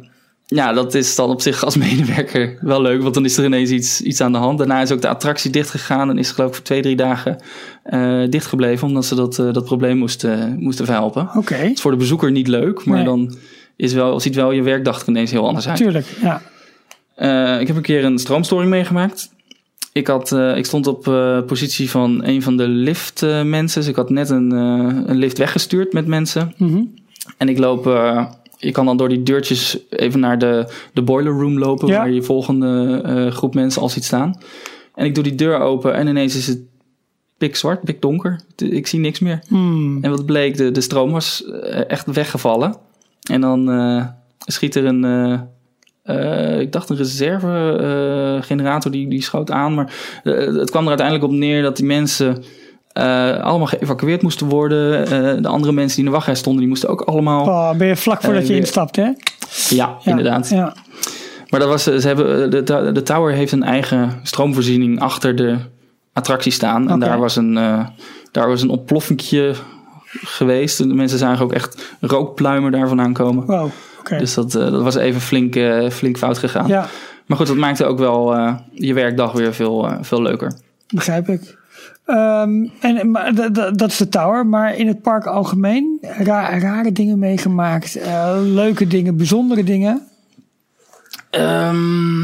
ja, 0.47 0.73
dat 0.73 0.95
is 0.95 1.15
dan 1.15 1.31
op 1.31 1.41
zich 1.41 1.65
als 1.65 1.77
medewerker 1.87 2.59
wel 2.61 2.83
leuk, 2.83 3.03
want 3.03 3.15
dan 3.15 3.25
is 3.25 3.37
er 3.37 3.45
ineens 3.45 3.71
iets, 3.71 4.01
iets 4.01 4.21
aan 4.21 4.33
de 4.33 4.39
hand. 4.39 4.59
Daarna 4.59 4.81
is 4.81 4.93
ook 4.93 5.01
de 5.01 5.09
attractie 5.09 5.51
dichtgegaan 5.51 6.11
en 6.11 6.19
is 6.19 6.31
geloof 6.31 6.49
ik 6.49 6.55
voor 6.55 6.65
twee, 6.65 6.83
drie 6.83 6.97
dagen 6.97 7.39
eh 7.85 8.23
dichtgebleven, 8.31 8.87
omdat 8.89 9.05
ze 9.05 9.15
dat, 9.15 9.39
eh, 9.39 9.53
dat 9.53 9.65
probleem 9.65 9.97
moesten, 9.99 10.57
moesten 10.61 10.85
verhelpen. 10.85 11.29
oké. 11.37 11.55
Het 11.55 11.73
is 11.75 11.81
voor 11.81 11.91
de 11.91 11.97
bezoeker 11.97 12.31
niet 12.31 12.49
leuk, 12.49 12.85
maar 12.85 12.97
Nee. 12.97 13.05
dan 13.05 13.35
is 13.77 13.93
wel, 13.93 14.21
ziet 14.21 14.35
wel 14.35 14.51
je 14.53 14.63
werkdag 14.63 15.03
er 15.03 15.09
ineens 15.09 15.31
heel 15.31 15.47
anders 15.47 15.69
uit. 15.69 15.77
Tuurlijk, 15.77 16.07
ja. 16.23 16.43
Eh, 17.15 17.61
ik 17.61 17.67
heb 17.67 17.77
een 17.77 17.83
keer 17.83 18.05
een 18.05 18.19
stroomstoring 18.19 18.71
meegemaakt. 18.71 19.33
Ik, 19.93 20.07
had, 20.07 20.33
eh, 20.33 20.57
ik 20.57 20.65
stond 20.65 20.87
op 20.87 21.09
eh, 21.09 21.43
positie 21.47 21.91
van 21.91 22.25
een 22.25 22.43
van 22.43 22.57
de 22.57 22.69
liftmensen. 22.69 23.81
dus 23.81 23.91
ik 23.91 23.97
had 23.97 24.11
net 24.11 24.31
een, 24.31 24.53
eh, 24.53 24.99
een 25.07 25.17
lift 25.17 25.39
weggestuurd 25.39 25.93
met 25.93 26.07
mensen. 26.07 26.55
Mhm. 26.57 26.83
En 27.39 27.49
ik 27.49 27.59
loop, 27.59 27.87
eh, 27.87 28.25
je 28.65 28.71
kan 28.73 28.87
dan 28.87 28.97
door 28.97 29.09
die 29.09 29.23
deurtjes 29.23 29.79
even 29.91 30.21
naar 30.21 30.39
de, 30.39 30.73
de 30.93 31.03
boiler 31.03 31.33
room 31.33 31.59
lopen, 31.59 31.89
Ja. 31.89 31.97
waar 31.99 32.11
je 32.11 32.23
volgende 32.23 33.01
eh, 33.05 33.27
groep 33.33 33.55
mensen 33.55 33.83
al 33.83 33.89
ziet 33.89 34.05
staan. 34.05 34.39
En 34.95 35.05
ik 35.05 35.15
doe 35.15 35.25
die 35.25 35.35
deur 35.35 35.59
open 35.59 35.95
en 35.95 36.07
ineens 36.07 36.37
is 36.37 36.47
het 36.47 36.59
pikzwart, 37.39 37.85
pikdonker. 37.85 38.41
Ik 38.57 38.87
zie 38.87 39.01
niks 39.01 39.19
meer. 39.19 39.43
Hmm. 39.49 39.99
En 40.03 40.11
wat 40.11 40.27
bleek, 40.27 40.57
de, 40.57 40.71
de 40.71 40.81
stroom 40.81 41.11
was 41.11 41.45
eh, 41.45 41.91
echt 41.91 42.07
weggevallen. 42.07 42.77
En 43.31 43.41
dan 43.41 43.71
eh, 43.71 44.07
schiet 44.39 44.75
er 44.75 44.85
een, 44.85 45.05
ik 46.61 46.73
dacht 46.73 46.89
een 46.91 46.97
reservegenerator 46.97 48.43
generator 48.43 48.91
die, 48.91 49.09
die 49.09 49.23
schoot 49.23 49.51
aan. 49.51 49.75
Maar 49.75 49.93
het 50.23 50.71
kwam 50.71 50.83
er 50.83 50.89
uiteindelijk 50.89 51.27
op 51.27 51.33
neer 51.33 51.63
dat 51.63 51.77
die 51.77 51.87
mensen 51.87 52.45
eh, 52.95 53.41
allemaal 53.45 53.67
geëvacueerd 53.67 54.23
moesten 54.23 54.47
worden. 54.49 55.07
Eh, 55.07 55.43
de 55.43 55.49
andere 55.49 55.73
mensen 55.73 55.97
die 55.97 56.05
in 56.05 56.11
de 56.11 56.17
wachtrij 56.17 56.35
stonden, 56.35 56.61
die 56.61 56.69
moesten 56.71 56.89
ook 56.89 57.01
allemaal... 57.01 57.47
Oh, 57.47 57.79
ben 57.79 57.87
je 57.87 57.97
vlak 57.97 58.21
voordat 58.23 58.41
Eh, 58.43 58.47
je 58.49 58.53
weer- 58.53 58.63
instapt, 58.63 58.97
hè? 58.97 59.03
Ja, 59.03 59.15
Ja, 59.69 59.99
inderdaad. 60.05 60.49
Ja. 60.49 60.75
Maar 61.51 61.61
dat 61.61 61.69
was, 61.69 61.87
eh, 61.87 61.97
ze 61.97 62.07
hebben, 62.07 62.51
de, 62.51 62.93
de, 62.93 63.03
tower 63.03 63.33
heeft 63.35 63.53
een 63.53 63.63
eigen 63.63 64.21
stroomvoorziening 64.23 65.01
achter 65.01 65.37
de 65.37 65.57
attractie 66.13 66.53
staan. 66.53 66.91
En 66.91 66.99
daar 66.99 67.19
was 67.19 67.37
een, 67.37 67.57
eh, 67.57 67.87
daar 68.33 68.49
was 68.49 68.63
een 68.63 68.69
ontploffingje 68.69 69.55
geweest. 70.07 70.79
De 70.79 70.87
mensen 70.87 71.19
zagen 71.19 71.45
ook 71.45 71.53
echt 71.53 71.95
rookpluimen 72.01 72.73
daarvan 72.73 73.01
aankomen. 73.01 73.47
Wow, 73.47 73.71
oké. 73.99 74.19
Dus 74.19 74.35
dat, 74.35 74.55
eh, 74.55 74.71
dat 74.71 74.83
was 74.83 74.95
even 74.95 75.21
flink, 75.21 75.57
eh, 75.57 75.91
flink 75.91 76.19
fout 76.19 76.39
gegaan. 76.39 76.67
Ja, 76.67 76.87
Maar 77.27 77.37
goed, 77.37 77.47
dat 77.47 77.57
maakte 77.57 77.85
ook 77.85 77.99
wel 77.99 78.35
eh, 78.35 78.55
je 78.73 78.95
werkdag 78.95 79.33
weer 79.33 79.55
veel, 79.55 79.87
eh, 79.89 79.97
veel 80.01 80.23
leuker. 80.23 80.53
begrijp 80.95 81.29
ik. 81.29 81.57
Ehm, 82.05 82.67
en, 82.81 83.11
maar, 83.11 83.35
dat 83.77 83.91
is 83.91 83.97
de 83.97 84.09
tower, 84.09 84.47
maar 84.47 84.77
in 84.77 84.87
het 84.87 85.03
park 85.03 85.27
algemeen 85.27 85.99
ra- 86.01 86.59
rare 86.59 86.93
dingen 86.93 87.19
meegemaakt, 87.19 87.97
eh, 87.97 88.37
leuke 88.43 88.87
dingen, 88.87 89.17
bijzondere 89.17 89.65
dingen. 89.65 90.03
Ehm, 91.31 92.23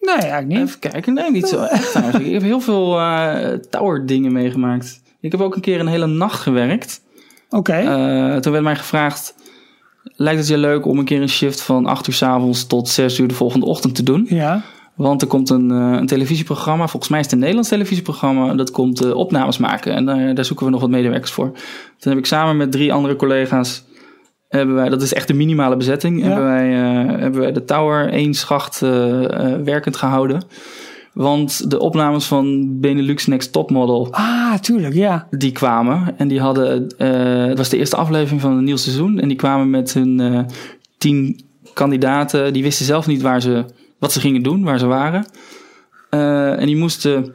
Nee, 0.00 0.16
eigenlijk 0.18 0.46
niet. 0.46 0.58
even 0.68 0.78
kijken. 0.80 1.14
Nee, 1.14 1.30
niet 1.30 1.48
zo 1.48 1.62
echt 1.64 1.94
eigenlijk. 1.94 2.26
Ik 2.26 2.32
heb 2.32 2.42
heel 2.42 2.60
veel 2.60 2.98
eh, 3.00 3.52
tower 3.70 4.06
dingen 4.06 4.32
meegemaakt. 4.32 5.00
Ik 5.20 5.32
heb 5.32 5.40
ook 5.40 5.54
een 5.54 5.60
keer 5.60 5.80
een 5.80 5.86
hele 5.86 6.06
nacht 6.06 6.40
gewerkt. 6.40 7.00
Oké, 7.50 7.72
Eh, 7.72 8.36
toen 8.36 8.52
werd 8.52 8.64
mij 8.64 8.76
gevraagd: 8.76 9.34
lijkt 10.02 10.38
het 10.38 10.48
je 10.48 10.58
leuk 10.58 10.86
om 10.86 10.98
een 10.98 11.04
keer 11.04 11.20
een 11.22 11.28
shift 11.28 11.60
van 11.62 11.86
8 11.86 12.06
uur 12.08 12.14
s 12.14 12.22
avonds 12.22 12.66
tot 12.66 12.88
6 12.88 13.18
uur 13.18 13.28
de 13.28 13.34
volgende 13.34 13.66
ochtend 13.66 13.94
te 13.94 14.02
doen? 14.02 14.26
ja. 14.28 14.62
Want 15.00 15.22
er 15.22 15.28
komt 15.28 15.50
een, 15.50 15.70
eh, 15.70 15.96
een 15.98 16.06
televisieprogramma, 16.06 16.88
volgens 16.88 17.10
mij 17.10 17.18
is 17.20 17.24
het 17.24 17.34
een 17.34 17.38
Nederlands 17.40 17.68
televisieprogramma, 17.70 18.54
dat 18.54 18.70
komt 18.70 19.04
eh, 19.04 19.14
opnames 19.14 19.58
maken. 19.58 19.94
En 19.94 20.04
daar, 20.04 20.34
daar 20.34 20.44
zoeken 20.44 20.66
we 20.66 20.72
nog 20.72 20.80
wat 20.80 20.90
medewerkers 20.90 21.30
voor. 21.30 21.50
Toen 21.98 22.12
heb 22.12 22.18
ik 22.18 22.26
samen 22.26 22.56
met 22.56 22.72
drie 22.72 22.92
andere 22.92 23.16
collega's, 23.16 23.84
hebben 24.48 24.74
wij, 24.74 24.88
dat 24.88 25.02
is 25.02 25.12
echt 25.14 25.28
de 25.28 25.34
minimale 25.34 25.76
bezetting, 25.76 26.20
Ja. 26.20 26.26
hebben, 26.26 26.44
wij, 26.44 26.72
eh, 26.72 27.20
hebben 27.20 27.40
wij 27.40 27.52
de 27.52 27.64
Tower 27.64 28.08
één 28.12 28.34
schacht 28.34 28.80
werkend 29.64 29.96
gehouden. 29.96 30.42
Want 31.12 31.70
de 31.70 31.78
opnames 31.78 32.24
van 32.24 32.66
Benelux 32.80 33.26
Next 33.26 33.52
Topmodel, 33.52 34.08
Ah, 34.10 34.54
tuurlijk, 34.54 34.94
ja. 34.94 35.26
die 35.30 35.52
kwamen. 35.52 36.14
En 36.18 36.28
die 36.28 36.40
hadden, 36.40 36.86
het 37.48 37.58
was 37.58 37.68
de 37.68 37.76
eerste 37.76 37.96
aflevering 37.96 38.40
van 38.40 38.56
een 38.56 38.64
nieuw 38.64 38.76
seizoen. 38.76 39.18
En 39.18 39.28
die 39.28 39.36
kwamen 39.36 39.70
met 39.70 39.92
hun 39.92 40.46
tien 40.98 41.40
kandidaten. 41.74 42.52
Die 42.52 42.62
wisten 42.62 42.86
zelf 42.86 43.06
niet 43.06 43.22
waar 43.22 43.40
ze, 43.40 43.64
wat 44.00 44.12
ze 44.12 44.20
gingen 44.20 44.42
doen, 44.42 44.62
waar 44.62 44.78
ze 44.78 44.86
waren. 44.86 45.24
Eh, 46.10 46.60
en 46.60 46.66
die 46.66 46.76
moesten 46.76 47.34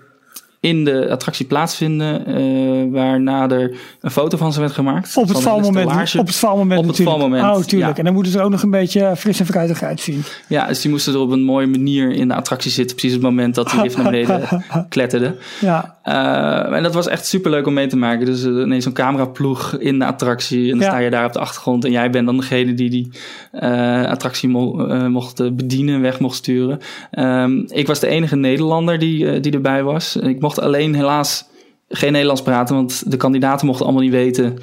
in 0.66 0.86
de 0.86 1.10
attractie 1.10 1.46
plaatsvinden. 1.46 2.26
eh, 2.26 2.92
waarna 2.92 3.50
er 3.50 3.76
een 4.02 4.12
foto 4.12 4.38
van 4.38 4.54
ze 4.54 4.60
werd 4.60 4.72
gemaakt. 4.72 5.18
Op 5.18 5.28
het 5.28 5.42
valmoment. 5.42 6.16
Op 6.18 6.28
het 6.28 6.36
valmoment 6.36 6.80
Op 6.80 6.88
het 6.88 6.98
natuurlijk. 6.98 7.18
valmoment, 7.20 7.58
Oh, 7.58 7.64
tuurlijk. 7.64 7.92
ja. 7.92 7.98
En 7.98 8.04
dan 8.06 8.14
moeten 8.14 8.32
ze 8.32 8.42
ook 8.42 8.50
nog 8.52 8.64
een 8.64 8.70
beetje 8.70 9.14
fris 9.18 9.40
en 9.40 9.46
fruitig 9.46 9.84
uitzien. 9.84 10.24
Ja, 10.48 10.68
dus 10.68 10.82
die 10.82 10.92
moesten 10.92 11.14
er 11.14 11.20
op 11.20 11.32
een 11.32 11.44
mooie 11.44 11.68
manier 11.68 12.12
in 12.12 12.28
de 12.28 12.34
attractie 12.36 12.72
zitten. 12.72 12.96
Precies 12.96 13.16
op 13.18 13.22
het 13.24 13.32
moment 13.32 13.56
dat 13.56 13.70
die 13.70 13.82
lift 13.82 13.96
naar 13.98 14.06
beneden 14.12 14.42
kletterde. 14.90 15.36
Ja, 15.62 15.94
Eh, 16.06 16.76
en 16.78 16.84
dat 16.84 16.94
was 16.94 17.08
echt 17.08 17.26
super 17.26 17.52
leuk 17.52 17.68
om 17.68 17.74
mee 17.74 17.88
te 17.88 17.98
maken. 17.98 18.26
Dus 18.26 18.44
eh, 18.44 18.50
ineens 18.52 18.84
zo'n 18.84 18.94
cameraploeg 18.94 19.76
in 19.80 20.00
de 20.00 20.06
attractie. 20.06 20.64
En 20.64 20.70
dan 20.78 20.80
Ja. 20.80 20.86
sta 20.94 20.98
je 20.98 21.10
daar 21.10 21.26
op 21.26 21.34
de 21.34 21.40
achtergrond. 21.40 21.86
En 21.86 21.92
jij 21.92 22.10
bent 22.10 22.26
dan 22.26 22.38
degene 22.38 22.74
die 22.74 22.90
die 22.90 23.10
eh, 23.52 24.06
attractie 24.06 24.50
mo- 24.50 24.86
eh, 24.88 25.08
mocht 25.08 25.40
eh, 25.40 25.48
bedienen, 25.52 26.02
weg 26.02 26.20
mocht 26.20 26.36
sturen. 26.36 26.80
Ehm, 27.12 27.60
ik 27.68 27.88
was 27.88 28.00
de 28.00 28.08
enige 28.08 28.36
Nederlander 28.36 29.00
die, 29.00 29.30
eh, 29.32 29.42
die 29.42 29.52
erbij 29.52 29.84
was. 29.84 30.16
Ik 30.16 30.40
mocht 30.40 30.55
alleen 30.60 30.96
helaas 30.96 31.46
geen 31.90 32.12
Nederlands 32.12 32.42
praten. 32.42 32.76
Want 32.76 33.12
de 33.12 33.18
kandidaten 33.18 33.66
mochten 33.68 33.86
allemaal 33.86 34.04
niet 34.04 34.12
weten 34.12 34.58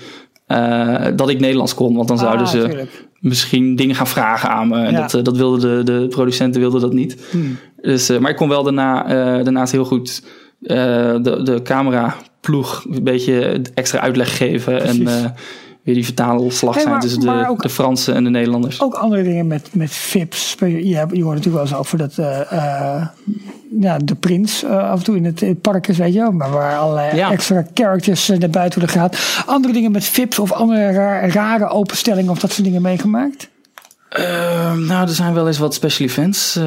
eh, 0.47 1.06
dat 1.16 1.28
ik 1.28 1.40
Nederlands 1.40 1.74
kon. 1.74 1.97
Want 1.97 2.09
dan 2.09 2.19
zouden 2.19 2.47
Ah, 2.47 2.52
ze 2.52 2.59
tuurlijk. 2.59 3.06
misschien 3.20 3.77
dingen 3.77 3.94
gaan 3.94 4.06
vragen 4.06 4.48
aan 4.48 4.69
me. 4.69 4.77
En 4.85 4.93
Ja. 4.93 5.01
dat, 5.01 5.14
eh, 5.14 5.23
dat 5.23 5.36
wilden 5.36 5.85
de, 5.85 5.93
de 6.01 6.06
producenten 6.09 6.60
wilden 6.60 6.81
dat 6.81 6.93
niet. 6.93 7.16
Hmm. 7.31 7.56
Dus, 7.82 8.09
eh, 8.09 8.19
maar 8.19 8.31
ik 8.31 8.36
kon 8.36 8.48
wel 8.48 8.62
daarna, 8.62 9.02
daarnaast 9.43 9.73
heel 9.73 9.85
goed 9.85 10.23
de, 10.59 11.40
de 11.44 11.60
cameraploeg 11.62 12.85
een 12.90 13.05
beetje 13.05 13.62
extra 13.74 14.01
uitleg 14.01 14.36
geven. 14.36 14.82
En 14.82 15.02
Precies. 15.02 15.23
Weer 15.82 15.94
die 15.94 16.04
vertaalslag 16.04 16.80
zijn 16.80 17.00
tussen 17.00 17.20
de, 17.20 17.46
ook- 17.48 17.62
de 17.62 17.68
Fransen 17.68 18.14
en 18.14 18.24
de 18.24 18.30
Nederlanders. 18.30 18.80
Ook 18.80 18.94
andere 18.94 19.22
dingen 19.22 19.46
met, 19.46 19.68
met 19.72 19.90
VIP's. 19.90 20.56
Je, 20.59 20.86
je 20.88 20.96
hoort 20.98 21.14
natuurlijk 21.14 21.44
wel 21.46 21.60
eens 21.60 21.74
over 21.74 21.98
dat 21.98 22.18
eh, 22.18 23.06
ja, 23.80 23.98
de 24.04 24.14
prins 24.14 24.62
eh, 24.62 24.90
af 24.90 24.98
en 24.98 25.04
toe 25.04 25.16
in 25.16 25.24
het, 25.24 25.42
in 25.42 25.48
het 25.48 25.60
park 25.60 25.88
is, 25.88 25.98
weet 25.98 26.12
je 26.12 26.18
wel. 26.20 26.32
Maar 26.32 26.50
waar 26.50 26.76
allerlei 26.78 27.16
Ja. 27.16 27.30
extra 27.30 27.66
characters 27.74 28.28
naar 28.28 28.50
buiten 28.50 28.78
worden 28.80 28.88
gehaald. 28.88 29.16
Andere 29.46 29.72
dingen 29.74 29.92
met 29.92 30.04
VIP's 30.04 30.38
of 30.38 30.52
andere 30.52 30.90
ra- 30.92 31.28
rare 31.28 31.68
openstellingen 31.68 32.30
of 32.30 32.38
dat 32.38 32.52
soort 32.52 32.64
dingen 32.64 32.82
meegemaakt? 32.82 33.50
Eh, 34.09 34.74
nou, 34.76 35.02
er 35.09 35.14
zijn 35.14 35.34
wel 35.34 35.46
eens 35.46 35.59
wat 35.59 35.74
special 35.74 36.09
events 36.09 36.59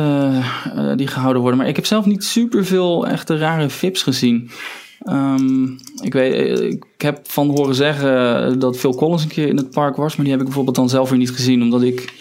die 0.95 1.07
gehouden 1.07 1.41
worden. 1.41 1.59
Maar 1.59 1.67
ik 1.69 1.75
heb 1.75 1.85
zelf 1.85 2.05
niet 2.05 2.23
super 2.23 2.65
veel 2.65 3.07
echte 3.07 3.37
rare 3.37 3.69
vips 3.69 4.03
gezien. 4.03 4.51
Ehm, 4.99 5.63
ik, 6.01 6.13
weet, 6.13 6.33
eh, 6.59 6.65
ik 6.69 6.83
heb 6.97 7.19
van 7.29 7.47
horen 7.47 7.75
zeggen 7.75 8.59
dat 8.59 8.77
Phil 8.77 8.95
Collins 8.95 9.23
een 9.23 9.29
keer 9.29 9.47
in 9.47 9.57
het 9.57 9.69
park 9.69 9.95
was. 9.95 10.15
Maar 10.15 10.21
die 10.25 10.29
heb 10.33 10.39
ik 10.39 10.45
bijvoorbeeld 10.47 10.75
dan 10.75 10.89
zelf 10.89 11.09
weer 11.09 11.17
niet 11.19 11.31
gezien. 11.31 11.61
Omdat 11.61 11.81
ik 11.81 12.13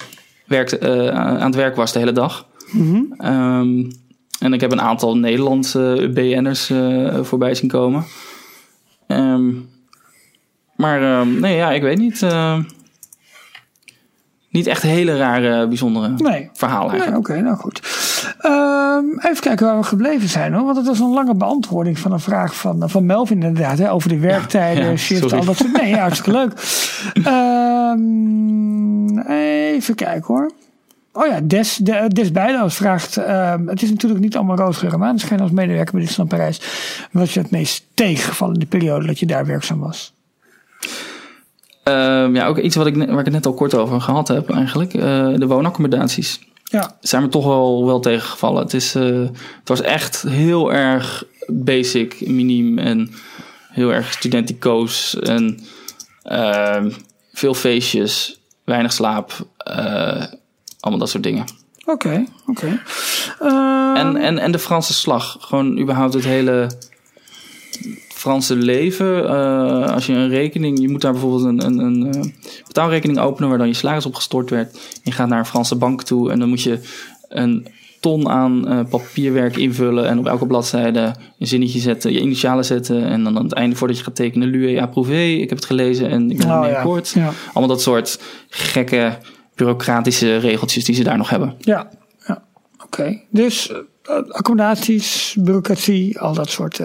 werkte, 0.47 0.79
eh, 0.79 1.09
aan 1.09 1.47
het 1.47 1.55
werk 1.55 1.77
was 1.77 1.93
de 1.93 1.99
hele 1.99 2.13
dag. 2.13 2.47
Ehm, 3.19 3.91
en 4.41 4.53
ik 4.53 4.61
heb 4.61 4.73
een 4.73 4.81
aantal 4.81 5.17
Nederlandse 5.17 6.11
BN'ers 6.15 6.71
eh 6.71 7.19
voorbij 7.23 7.55
zien 7.55 7.69
komen. 7.69 8.05
Ehm, 9.07 9.51
maar 10.77 11.27
nee, 11.27 11.57
ja, 11.57 11.73
ik 11.73 11.83
weet 11.83 11.99
niet. 11.99 12.27
niet 14.51 14.67
echt 14.67 14.83
hele 14.83 15.17
rare, 15.17 15.69
bijzondere 15.69 16.09
Nee. 16.17 16.51
verhalen 16.53 16.91
Nee, 16.93 17.01
eigenlijk. 17.01 17.29
oké, 17.31 17.41
nou 17.41 17.57
goed. 17.57 17.81
Ehm, 18.45 19.05
even 19.19 19.41
kijken 19.41 19.67
waar 19.67 19.77
we 19.79 19.83
gebleven 19.83 20.29
zijn 20.29 20.53
hoor. 20.53 20.65
Want 20.65 20.77
het 20.77 20.87
was 20.87 20.99
een 20.99 21.13
lange 21.15 21.35
beantwoording 21.35 21.99
van 21.99 22.13
een 22.13 22.21
vraag 22.21 22.57
van, 22.57 22.91
van 22.91 23.07
Melvin 23.07 23.43
inderdaad. 23.43 23.79
Hè, 23.79 23.91
over 23.93 24.09
de 24.09 24.19
werktijden, 24.19 24.91
ja, 24.91 24.97
shift, 24.97 25.21
sorry. 25.21 25.39
al 25.39 25.45
dat 25.45 25.57
soort 25.57 25.73
Nee, 25.73 25.97
hartstikke 25.97 26.39
leuk. 26.39 26.53
Ehm, 27.25 29.19
even 29.75 29.95
kijken 29.95 30.35
hoor. 30.35 30.51
Oh 31.13 31.27
ja, 31.27 31.41
Des, 31.41 31.77
de, 31.77 32.05
Des 32.09 32.33
Bijloos 32.33 32.75
vraagt... 32.77 33.17
ehm, 33.17 33.67
het 33.67 33.83
is 33.83 33.91
natuurlijk 33.91 34.21
niet 34.21 34.37
allemaal 34.37 34.57
roosgeur 34.57 34.99
maneschijn 34.99 35.41
als 35.41 35.51
medewerker 35.51 35.93
bij 35.93 36.01
Disneyland 36.01 36.29
Parijs. 36.37 36.61
Wat 37.13 37.31
je 37.31 37.41
het 37.41 37.51
meest 37.51 37.85
tegengevallen 37.95 38.55
in 38.55 38.61
de 38.61 38.67
periode 38.67 39.07
dat 39.07 39.19
je 39.19 39.27
daar 39.27 39.47
werkzaam 39.47 39.79
was? 39.81 40.13
Ehm, 41.83 42.35
ja, 42.35 42.47
ook 42.47 42.59
iets 42.59 42.77
wat 42.77 42.87
ik, 42.87 42.97
waar 42.97 43.19
ik 43.19 43.25
het 43.25 43.33
net 43.35 43.47
al 43.47 43.55
kort 43.55 43.75
over 43.75 44.01
gehad 44.01 44.29
heb 44.29 44.51
eigenlijk. 44.51 44.95
eh, 44.95 45.01
de 45.35 45.47
woonaccommodaties. 45.47 46.41
Ja, 46.75 46.97
zijn 47.01 47.23
me 47.23 47.29
toch 47.29 47.45
wel, 47.45 47.87
wel 47.87 48.01
tegengevallen. 48.01 48.63
Het, 48.63 48.75
is, 48.75 48.95
eh, 48.95 49.21
het 49.59 49.69
was 49.69 49.81
echt 49.81 50.23
heel 50.23 50.73
erg 50.73 51.25
basic, 51.47 52.27
miniem 52.27 52.79
en 52.79 53.15
heel 53.69 53.93
erg 53.93 54.13
studenticoos. 54.13 55.19
En 55.19 55.59
ehm, 56.23 56.91
veel 57.33 57.55
feestjes, 57.55 58.41
weinig 58.65 58.93
slaap, 58.93 59.47
eh, 59.57 60.25
allemaal 60.81 61.01
dat 61.01 61.11
soort 61.11 61.23
dingen. 61.23 61.45
oké, 61.85 62.25
oké. 62.47 62.83
Ehm, 63.41 63.97
En, 63.97 64.17
en, 64.17 64.39
en 64.39 64.53
de 64.53 64.59
Franse 64.59 64.95
slag. 64.95 65.37
Gewoon 65.41 65.79
überhaupt 65.79 66.15
het 66.15 66.25
hele 66.25 66.71
Franse 68.25 68.57
leven. 68.57 69.29
Eh, 69.29 69.93
als 69.93 70.07
je 70.07 70.13
een 70.13 70.29
rekening... 70.29 70.81
Je 70.81 70.89
moet 70.89 71.01
daar 71.01 71.13
bijvoorbeeld 71.13 71.45
een, 71.45 71.65
een, 71.65 71.79
een 71.79 72.15
eh, 72.15 72.21
betaalrekening 72.67 73.19
openen... 73.19 73.49
waar 73.49 73.59
dan 73.59 73.67
je 73.67 73.75
salaris 73.75 74.07
op 74.07 74.15
gestort 74.15 74.51
werd. 74.51 74.79
Je 75.03 75.13
gaat 75.13 75.29
naar 75.29 75.39
een 75.39 75.47
Franse 75.47 75.77
bank 75.77 76.03
toe... 76.03 76.31
en 76.31 76.39
dan 76.39 76.49
moet 76.49 76.63
je 76.63 76.81
een 77.29 77.67
ton 78.01 78.29
aan 78.29 78.69
eh, 78.69 78.81
papierwerk 78.89 79.57
invullen... 79.57 80.09
en 80.09 80.19
op 80.19 80.27
elke 80.27 80.47
bladzijde 80.47 81.15
een 81.39 81.47
zinnetje 81.47 81.79
zetten... 81.79 82.13
je 82.13 82.21
initialen 82.21 82.65
zetten... 82.65 83.05
en 83.05 83.25
dan 83.25 83.37
aan 83.37 83.45
het 83.45 83.53
einde 83.53 83.77
voordat 83.77 83.99
je 83.99 84.05
gaat 84.05 84.15
tekenen... 84.15 84.49
Lue 84.49 84.83
approuvé, 84.83 85.23
ik 85.23 85.49
heb 85.49 85.59
het 85.59 85.67
gelezen 85.67 86.11
en 86.11 86.31
ik 86.31 86.37
ben 86.37 86.47
Oh, 86.47 86.53
ermee 86.53 86.71
ja. 86.71 86.77
akkoord. 86.77 87.09
Ja. 87.09 87.33
Allemaal 87.47 87.69
dat 87.69 87.83
soort 87.83 88.21
gekke 88.49 89.19
bureaucratische 89.55 90.37
regeltjes... 90.37 90.85
die 90.85 90.95
ze 90.95 91.05
daar 91.05 91.17
nog 91.17 91.31
hebben. 91.31 91.55
Ja, 91.59 91.91
ja. 92.27 92.43
oké. 92.85 93.21
Dus 93.31 93.73
accommodaties, 94.29 95.37
bureaucratie, 95.39 96.21
al 96.21 96.35
dat 96.35 96.51
soort. 96.51 96.81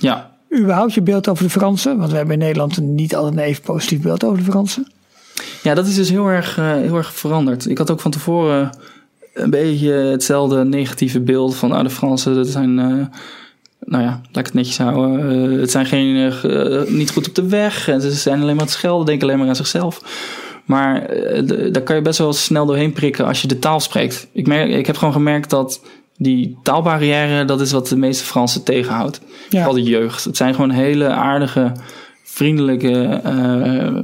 Ja, 0.00 0.38
überhaupt 0.58 0.94
je 0.94 1.02
beeld 1.02 1.28
over 1.28 1.44
de 1.44 1.50
Fransen? 1.50 1.98
Want 1.98 2.10
we 2.10 2.16
hebben 2.16 2.34
in 2.34 2.40
Nederland 2.40 2.80
niet 2.80 3.14
altijd 3.14 3.34
een 3.34 3.40
even 3.48 3.62
positief 3.62 4.00
beeld 4.00 4.24
over 4.24 4.38
de 4.38 4.44
Fransen. 4.50 4.86
Ja, 5.62 5.74
dat 5.74 5.86
is 5.86 5.94
dus 5.94 6.10
heel 6.10 6.26
erg, 6.26 6.58
eh, 6.58 6.72
heel 6.72 6.96
erg 6.96 7.14
veranderd. 7.14 7.66
Ik 7.68 7.78
had 7.78 7.90
ook 7.90 8.00
van 8.00 8.10
tevoren 8.10 8.70
een 9.34 9.50
beetje 9.50 9.92
hetzelfde 9.92 10.64
negatieve 10.64 11.20
beeld 11.20 11.56
van 11.56 11.72
ah, 11.72 11.82
de 11.82 11.90
Fransen. 11.90 12.34
Dat 12.34 12.46
zijn, 12.48 12.78
eh, 12.78 12.84
nou 13.80 14.02
ja, 14.04 14.20
laat 14.22 14.36
ik 14.36 14.44
het 14.46 14.54
netjes 14.54 14.78
houden. 14.78 15.30
eh, 15.52 15.60
het 15.60 15.70
zijn 15.70 15.86
geen, 15.86 16.32
ge- 16.32 16.86
niet 16.88 17.10
goed 17.10 17.28
op 17.28 17.34
de 17.34 17.48
weg. 17.48 17.88
En 17.88 18.00
ze 18.00 18.10
zijn 18.12 18.40
alleen 18.40 18.54
maar 18.56 18.64
het 18.64 18.74
schelden, 18.74 19.06
denken 19.06 19.26
alleen 19.26 19.38
maar 19.38 19.48
aan 19.48 19.56
zichzelf. 19.56 20.02
Maar 20.64 21.06
daar 21.72 21.82
kan 21.82 21.96
je 21.96 22.02
best 22.02 22.18
wel 22.18 22.32
snel 22.32 22.66
doorheen 22.66 22.92
prikken 22.92 23.26
als 23.26 23.42
je 23.42 23.48
de 23.48 23.58
taal 23.58 23.80
spreekt. 23.80 24.26
Ik, 24.32 24.46
merk, 24.46 24.70
ik 24.70 24.86
heb 24.86 24.96
gewoon 24.96 25.12
gemerkt 25.14 25.50
dat 25.50 25.80
die 26.22 26.58
taalbarrière, 26.62 27.44
dat 27.44 27.60
is 27.60 27.72
wat 27.72 27.88
de 27.88 27.96
meeste 27.96 28.24
Fransen 28.24 28.62
tegenhoudt. 28.62 29.20
Ja. 29.48 29.64
Vooral 29.64 29.84
de 29.84 29.90
jeugd. 29.90 30.24
Het 30.24 30.36
zijn 30.36 30.54
gewoon 30.54 30.70
hele 30.70 31.08
aardige, 31.08 31.72
vriendelijke 32.22 33.04
eh, 33.04 33.96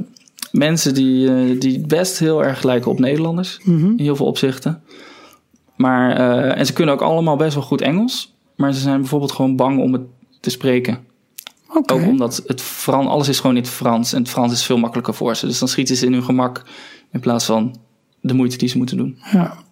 mensen 0.51 0.93
die, 0.93 1.33
eh, 1.33 1.59
die 1.59 1.79
best 1.79 2.19
heel 2.19 2.43
erg 2.43 2.63
lijken 2.63 2.91
op 2.91 2.99
Nederlanders. 2.99 3.59
In 3.97 4.03
heel 4.03 4.15
veel 4.15 4.25
opzichten. 4.25 4.81
Maar, 5.75 6.11
eh, 6.11 6.57
en 6.57 6.65
ze 6.65 6.73
kunnen 6.73 6.93
ook 6.93 7.01
allemaal 7.01 7.35
best 7.35 7.53
wel 7.53 7.63
goed 7.63 7.81
Engels. 7.81 8.35
Maar 8.55 8.73
ze 8.73 8.79
zijn 8.79 8.99
bijvoorbeeld 8.99 9.31
gewoon 9.31 9.55
bang 9.55 9.79
om 9.79 9.93
het 9.93 10.03
te 10.39 10.49
spreken. 10.49 10.99
Ook 11.67 11.91
omdat 11.91 12.43
het 12.47 12.61
Fran, 12.61 13.07
alles 13.07 13.27
is 13.27 13.39
gewoon 13.39 13.55
in 13.55 13.61
het 13.61 13.71
Frans. 13.71 14.13
En 14.13 14.21
het 14.21 14.29
Frans 14.29 14.51
is 14.51 14.63
veel 14.63 14.77
makkelijker 14.77 15.13
voor 15.13 15.35
ze. 15.35 15.45
Dus 15.45 15.59
dan 15.59 15.67
schieten 15.67 15.95
ze 15.95 16.05
in 16.05 16.13
hun 16.13 16.23
gemak. 16.23 16.63
In 17.11 17.19
plaats 17.19 17.45
van 17.45 17.75
de 18.21 18.33
moeite 18.33 18.57
die 18.57 18.69
ze 18.69 18.77
moeten 18.77 18.97
doen. 18.97 19.17
Ja. 19.31 19.65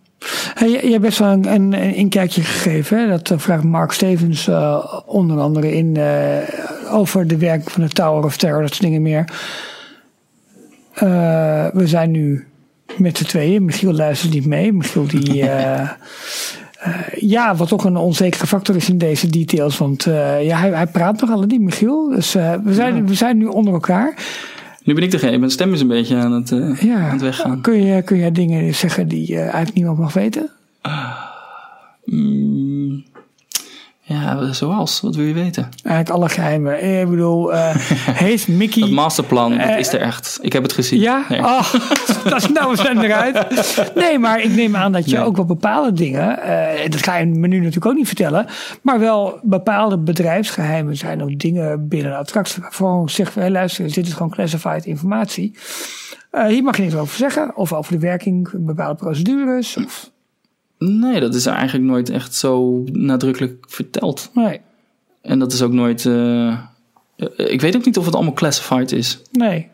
Hey, 0.53 0.69
je, 0.69 0.85
je 0.85 0.91
hebt 0.91 1.01
best 1.01 1.19
wel 1.19 1.31
een, 1.31 1.53
een, 1.53 1.73
een 1.73 1.95
inkijkje 1.95 2.41
gegeven. 2.41 2.99
Hè? 2.99 3.07
Dat 3.07 3.29
eh, 3.31 3.37
vraagt 3.37 3.63
Mark 3.63 3.91
Stevens 3.91 4.47
eh, 4.47 4.93
onder 5.05 5.39
andere 5.39 5.75
in 5.75 5.97
eh, 5.97 6.93
over 6.93 7.27
de 7.27 7.37
werking 7.37 7.71
van 7.71 7.83
de 7.83 7.89
Tower 7.89 8.23
of 8.23 8.37
Terror, 8.37 8.61
dat 8.61 8.69
soort 8.69 8.81
dingen 8.81 9.01
meer. 9.01 9.25
Eh, 10.93 11.67
we 11.73 11.87
zijn 11.87 12.11
nu 12.11 12.47
met 12.97 13.17
z'n 13.17 13.25
tweeën. 13.25 13.65
Michiel 13.65 13.93
luistert 13.93 14.33
niet 14.33 14.45
mee. 14.45 14.73
Michiel 14.73 15.07
die... 15.07 15.41
eh, 15.49 15.89
eh, 16.85 16.91
ja, 17.15 17.55
wat 17.55 17.67
toch 17.67 17.83
een 17.83 17.97
onzekere 17.97 18.47
factor 18.47 18.75
is 18.75 18.89
in 18.89 18.97
deze 18.97 19.29
details. 19.29 19.77
Want 19.77 20.05
eh, 20.05 20.45
ja, 20.45 20.57
hij, 20.57 20.69
hij 20.69 20.87
praat 20.87 21.21
nogal 21.21 21.41
niet, 21.41 21.61
Michiel. 21.61 22.09
Dus 22.09 22.35
eh, 22.35 22.53
we, 22.63 22.73
zijn, 22.73 23.07
we 23.07 23.13
zijn 23.13 23.37
nu 23.37 23.45
onder 23.45 23.73
elkaar. 23.73 24.13
Nu 24.85 24.93
ben 24.93 25.03
ik 25.03 25.11
degene. 25.11 25.37
Mijn 25.37 25.51
stem 25.51 25.73
is 25.73 25.81
een 25.81 25.87
beetje 25.87 26.15
aan 26.15 26.31
het, 26.31 26.51
eh, 26.51 26.81
Ja. 26.81 26.95
aan 26.97 27.11
het 27.11 27.21
weggaan. 27.21 27.61
Kun 27.61 27.83
je, 27.83 28.01
kun 28.01 28.17
je 28.17 28.31
dingen 28.31 28.75
zeggen 28.75 29.07
die 29.07 29.33
eh, 29.35 29.41
eigenlijk 29.41 29.73
niemand 29.73 29.97
mag 29.97 30.13
weten? 30.13 30.49
Mm, 32.05 32.74
ja, 34.07 34.53
zoals? 34.53 35.01
Wat 35.01 35.15
wil 35.15 35.25
je 35.25 35.33
weten? 35.33 35.69
Eigenlijk 35.83 36.09
alle 36.17 36.29
geheimen. 36.29 36.79
Eh, 36.79 37.01
Ik 37.01 37.09
bedoel, 37.09 37.53
eh, 37.53 37.75
heeft 38.25 38.47
Mickey... 38.47 38.81
Dat 38.81 38.89
masterplan, 38.91 39.51
dat 39.57 39.59
Eh, 39.67 39.79
is 39.79 39.93
er 39.93 40.01
echt. 40.01 40.39
Ik 40.41 40.53
heb 40.53 40.63
het 40.63 40.73
gezien. 40.73 40.99
Ja? 40.99 41.25
Nee. 41.29 41.39
Oh, 41.39 41.73
dat 42.23 42.35
is 42.35 42.49
nou 42.49 42.75
zijn 42.75 43.01
eruit. 43.01 43.45
Nee, 43.95 44.19
maar 44.19 44.41
ik 44.41 44.55
neem 44.55 44.75
aan 44.75 44.91
dat 44.91 45.09
je 45.09 45.15
Nee. 45.17 45.25
ook 45.25 45.35
wel 45.35 45.45
bepaalde 45.45 45.93
dingen... 45.93 46.39
dat 46.89 47.03
ga 47.03 47.17
je 47.17 47.25
me 47.25 47.47
nu 47.47 47.57
natuurlijk 47.57 47.85
ook 47.85 47.93
niet 47.95 48.07
vertellen... 48.07 48.45
maar 48.81 48.99
wel 48.99 49.39
bepaalde 49.43 49.97
bedrijfsgeheimen 49.97 50.97
zijn 50.97 51.23
ook 51.23 51.39
dingen 51.39 51.87
binnen 51.87 52.11
een 52.11 52.17
attractie... 52.17 52.61
waarvan 52.61 53.09
zegt, 53.09 53.35
hey, 53.35 53.49
luister, 53.51 53.93
dit 53.93 54.07
is 54.07 54.13
gewoon 54.13 54.29
classified 54.31 54.85
informatie. 54.85 55.55
Hier 56.47 56.63
mag 56.63 56.75
je 56.77 56.81
niks 56.83 56.95
over 56.95 57.17
zeggen. 57.17 57.55
Of 57.55 57.73
over 57.73 57.91
de 57.93 57.99
werking, 57.99 58.49
bepaalde 58.53 58.95
procedures. 58.95 59.77
Of, 59.85 60.09
Nee, 60.79 61.19
dat 61.19 61.35
is 61.35 61.45
eigenlijk 61.45 61.85
nooit 61.89 62.09
echt 62.09 62.33
zo 62.35 62.83
nadrukkelijk 62.91 63.65
verteld. 63.67 64.29
nee. 64.33 64.61
En 65.21 65.39
dat 65.39 65.53
is 65.53 65.61
ook 65.61 65.71
nooit. 65.73 66.05
eh, 66.05 66.57
ik 67.35 67.61
weet 67.61 67.75
ook 67.75 67.85
niet 67.85 67.97
of 67.97 68.05
het 68.05 68.15
allemaal 68.15 68.33
classified 68.33 68.91
is. 68.91 69.19
Nee. 69.31 69.67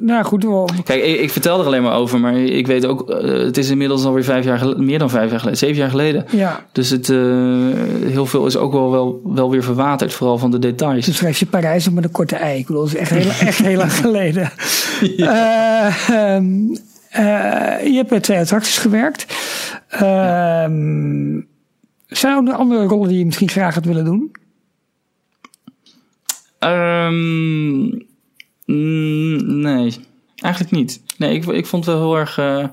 Nou 0.00 0.24
goed, 0.24 0.44
wel- 0.44 0.68
Kijk, 0.84 1.04
ik, 1.04 1.20
ik 1.20 1.30
vertel 1.30 1.60
er 1.60 1.66
alleen 1.66 1.82
maar 1.82 1.94
over, 1.96 2.20
maar 2.20 2.36
ik 2.36 2.66
weet 2.66 2.86
ook, 2.86 3.10
eh, 3.10 3.38
het 3.44 3.56
is 3.56 3.70
inmiddels 3.70 4.04
alweer 4.04 4.24
vijf 4.24 4.44
jaar 4.44 4.58
geleden, 4.58 4.84
meer 4.84 4.98
dan 4.98 5.10
vijf 5.10 5.30
jaar 5.30 5.38
geleden, 5.38 5.58
zeven 5.58 5.76
jaar 5.76 5.90
geleden. 5.90 6.24
ja. 6.30 6.66
Dus 6.72 6.90
het, 6.90 7.10
eh, 7.10 7.16
heel 8.06 8.26
veel 8.26 8.46
is 8.46 8.56
ook 8.56 8.72
wel, 8.72 8.90
wel, 8.90 9.20
wel 9.24 9.50
weer 9.50 9.62
verwaterd, 9.62 10.12
vooral 10.12 10.38
van 10.38 10.50
de 10.50 10.58
details. 10.58 11.04
Toen 11.04 11.14
schreef 11.14 11.38
je 11.38 11.46
Parijs 11.46 11.84
nog 11.84 11.94
met 11.94 12.04
een 12.04 12.10
korte 12.10 12.36
ei. 12.36 12.58
Ik 12.58 12.66
bedoel, 12.66 12.82
dat 12.82 12.92
is 12.94 12.98
echt 13.00 13.10
heel, 13.10 13.46
echt 13.48 13.58
heel 13.58 13.76
lang 13.76 13.92
geleden. 13.92 14.50
Eh, 15.18 16.08
ehm, 16.08 16.70
eh, 16.72 16.78
je 17.84 17.92
hebt 17.94 18.08
bij 18.08 18.20
twee 18.20 18.38
attracties 18.38 18.78
gewerkt. 18.78 19.26
Ehm, 19.88 21.40
Zijn 22.06 22.46
er 22.48 22.54
andere 22.54 22.84
rollen 22.84 23.08
die 23.08 23.18
je 23.18 23.24
misschien 23.24 23.48
graag 23.48 23.74
had 23.74 23.84
willen 23.84 24.04
doen? 24.04 24.32
Ehm, 26.58 27.86
nee, 29.60 29.94
eigenlijk 30.36 30.74
niet. 30.74 31.02
Nee, 31.18 31.34
ik, 31.34 31.44
ik 31.46 31.66
vond 31.66 31.84
het 31.86 31.94
wel 31.94 32.04
heel 32.04 32.18
erg. 32.18 32.38
eh, 32.38 32.66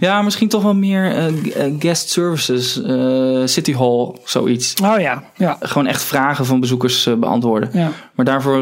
ja, 0.00 0.22
misschien 0.22 0.48
toch 0.48 0.62
wel 0.62 0.74
meer 0.74 1.04
eh, 1.04 1.26
eh, 1.26 1.74
guest 1.78 2.10
services, 2.10 2.82
eh, 2.82 3.42
City 3.44 3.74
Hall, 3.74 4.14
zoiets. 4.24 4.74
Oh 4.82 5.00
ja, 5.00 5.24
ja, 5.36 5.56
Gewoon 5.60 5.86
echt 5.86 6.02
vragen 6.02 6.46
van 6.46 6.60
bezoekers 6.60 7.08
beantwoorden. 7.18 7.70
ja. 7.72 7.90
Maar 8.14 8.24
daarvoor 8.24 8.60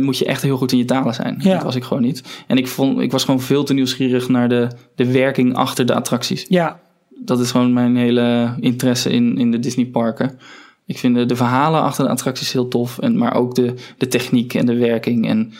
moet 0.00 0.18
je 0.18 0.24
echt 0.24 0.42
heel 0.42 0.56
goed 0.56 0.72
in 0.72 0.78
je 0.78 0.84
talen 0.84 1.14
zijn. 1.14 1.36
Ja. 1.38 1.54
Dat 1.54 1.62
was 1.62 1.74
ik 1.74 1.84
gewoon 1.84 2.02
niet. 2.02 2.22
En 2.46 2.56
ik, 2.56 2.68
vond, 2.68 3.00
ik 3.00 3.12
was 3.12 3.24
gewoon 3.24 3.40
veel 3.40 3.64
te 3.64 3.74
nieuwsgierig 3.74 4.28
naar 4.28 4.48
de, 4.48 4.68
de 4.94 5.12
werking 5.12 5.54
achter 5.54 5.86
de 5.86 5.94
attracties. 5.94 6.44
Ja, 6.48 6.80
Dat 7.24 7.40
is 7.40 7.50
gewoon 7.50 7.72
mijn 7.72 7.96
hele 7.96 8.54
interesse 8.60 9.10
in, 9.10 9.38
in 9.38 9.50
de 9.50 9.58
Disney 9.58 9.86
parken. 9.86 10.38
Ik 10.86 10.98
vind 10.98 11.14
de, 11.14 11.26
de 11.26 11.36
verhalen 11.36 11.82
achter 11.82 12.04
de 12.04 12.10
attracties 12.10 12.52
heel 12.52 12.68
tof. 12.68 12.98
En, 12.98 13.18
maar 13.18 13.34
ook 13.34 13.54
de, 13.54 13.74
de 13.98 14.08
techniek 14.08 14.54
en 14.54 14.66
de 14.66 14.76
werking. 14.76 15.28
En 15.28 15.52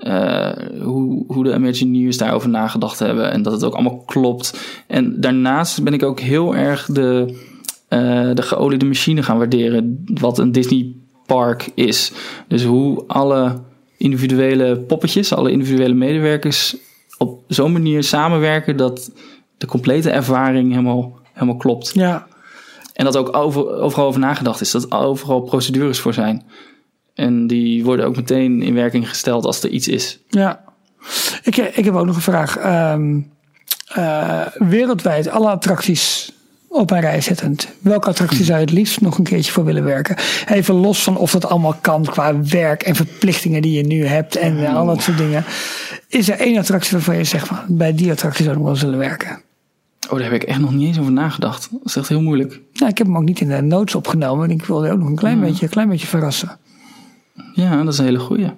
eh, 0.00 0.50
hoe, 0.82 1.24
hoe 1.26 1.44
de 1.44 1.54
Imagineers 1.54 2.16
daarover 2.16 2.48
nagedacht 2.48 2.98
hebben. 2.98 3.32
En 3.32 3.42
dat 3.42 3.52
het 3.52 3.64
ook 3.64 3.74
allemaal 3.74 4.02
klopt. 4.06 4.60
En 4.86 5.20
daarnaast 5.20 5.82
ben 5.82 5.92
ik 5.92 6.02
ook 6.02 6.20
heel 6.20 6.56
erg 6.56 6.86
de, 6.86 7.38
eh, 7.88 8.30
de 8.34 8.42
geoliede 8.42 8.84
machine 8.84 9.22
gaan 9.22 9.38
waarderen. 9.38 10.04
Wat 10.14 10.38
een 10.38 10.52
Disney 10.52 10.92
park 11.26 11.70
is. 11.74 12.12
Dus 12.48 12.64
hoe 12.64 13.04
alle 13.06 13.58
individuele 13.96 14.78
poppetjes, 14.78 15.32
alle 15.32 15.50
individuele 15.50 15.94
medewerkers 15.94 16.76
op 17.18 17.42
zo'n 17.48 17.72
manier 17.72 18.02
samenwerken 18.02 18.76
dat 18.76 19.12
de 19.58 19.66
complete 19.66 20.10
ervaring 20.10 20.70
helemaal, 20.70 21.18
helemaal 21.32 21.56
klopt. 21.56 21.90
ja. 21.94 22.28
En 23.00 23.04
dat 23.04 23.16
ook 23.16 23.36
over, 23.36 23.72
overal 23.72 24.06
over 24.06 24.20
nagedacht 24.20 24.60
is. 24.60 24.70
Dat 24.70 24.92
overal 24.92 25.40
procedures 25.40 26.00
voor 26.00 26.14
zijn. 26.14 26.42
En 27.20 27.46
die 27.46 27.84
worden 27.84 28.06
ook 28.06 28.16
meteen 28.16 28.62
in 28.62 28.74
werking 28.74 29.08
gesteld 29.08 29.44
als 29.44 29.62
er 29.62 29.70
iets 29.70 29.88
is. 29.88 30.18
Ja. 30.28 30.60
Ik, 31.42 31.56
ik 31.56 31.84
heb 31.84 31.94
ook 31.94 32.06
nog 32.06 32.16
een 32.16 32.22
vraag. 32.22 32.56
Eh, 33.90 34.46
wereldwijd, 34.54 35.28
alle 35.28 35.48
attracties 35.48 36.32
op 36.68 36.90
een 36.90 37.00
rij 37.00 37.20
zettend. 37.20 37.68
Welke 37.80 38.08
attractie 38.08 38.44
zou 38.44 38.58
je 38.58 38.64
het 38.64 38.74
liefst 38.74 39.00
nog 39.00 39.18
een 39.18 39.24
keertje 39.24 39.52
voor 39.52 39.64
willen 39.64 39.84
werken? 39.84 40.16
Even 40.46 40.74
los 40.74 41.02
van 41.02 41.16
of 41.16 41.32
dat 41.32 41.46
allemaal 41.46 41.76
kan 41.80 42.04
qua 42.04 42.42
werk 42.42 42.82
en 42.82 42.94
verplichtingen 42.94 43.62
die 43.62 43.72
je 43.72 43.86
nu 43.86 44.06
hebt 44.06 44.36
en 44.36 44.66
eh, 44.66 44.76
al 44.76 44.86
dat 44.86 45.02
soort 45.02 45.18
dingen. 45.18 45.44
Is 46.08 46.28
er 46.28 46.38
één 46.38 46.58
attractie 46.58 46.92
waarvan 46.92 47.16
je 47.16 47.24
zegt 47.24 47.46
van 47.46 47.58
bij 47.68 47.94
die 47.94 48.10
attractie 48.10 48.44
zou 48.44 48.56
ik 48.56 48.62
wel 48.62 48.78
willen 48.78 48.98
werken? 48.98 49.42
Oh, 50.10 50.18
daar 50.18 50.30
heb 50.30 50.42
ik 50.42 50.48
echt 50.48 50.60
nog 50.60 50.72
niet 50.72 50.86
eens 50.86 50.98
over 50.98 51.12
nagedacht. 51.12 51.68
Dat 51.70 51.80
is 51.84 51.96
echt 51.96 52.08
heel 52.08 52.22
moeilijk. 52.22 52.60
Nou, 52.72 52.90
ik 52.90 52.98
heb 52.98 53.06
hem 53.06 53.16
ook 53.16 53.22
niet 53.22 53.40
in 53.40 53.48
de 53.48 53.62
notes 53.62 53.94
opgenomen. 53.94 54.48
en 54.48 54.54
Ik 54.54 54.64
wilde 54.64 54.90
ook 54.90 54.98
nog 54.98 55.08
een 55.08 55.14
klein, 55.14 55.40
beetje, 55.40 55.64
een 55.64 55.70
klein 55.70 55.88
beetje 55.88 56.06
verrassen. 56.06 56.58
Ja, 57.54 57.82
dat 57.82 57.92
is 57.92 57.98
een 57.98 58.04
hele 58.04 58.18
goeie. 58.18 58.50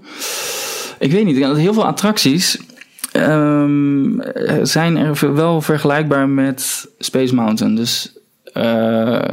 Ik 0.99 1.13
weet 1.13 1.25
niet, 1.25 1.37
heel 1.37 1.75
veel 1.75 1.87
attracties 1.87 2.59
ehm, 3.13 4.21
zijn 4.63 4.97
er 4.97 5.35
wel 5.35 5.61
vergelijkbaar 5.61 6.29
met 6.29 6.89
Space 6.99 7.35
Mountain. 7.35 7.75
Dus 7.77 8.13
eh, 8.53 9.25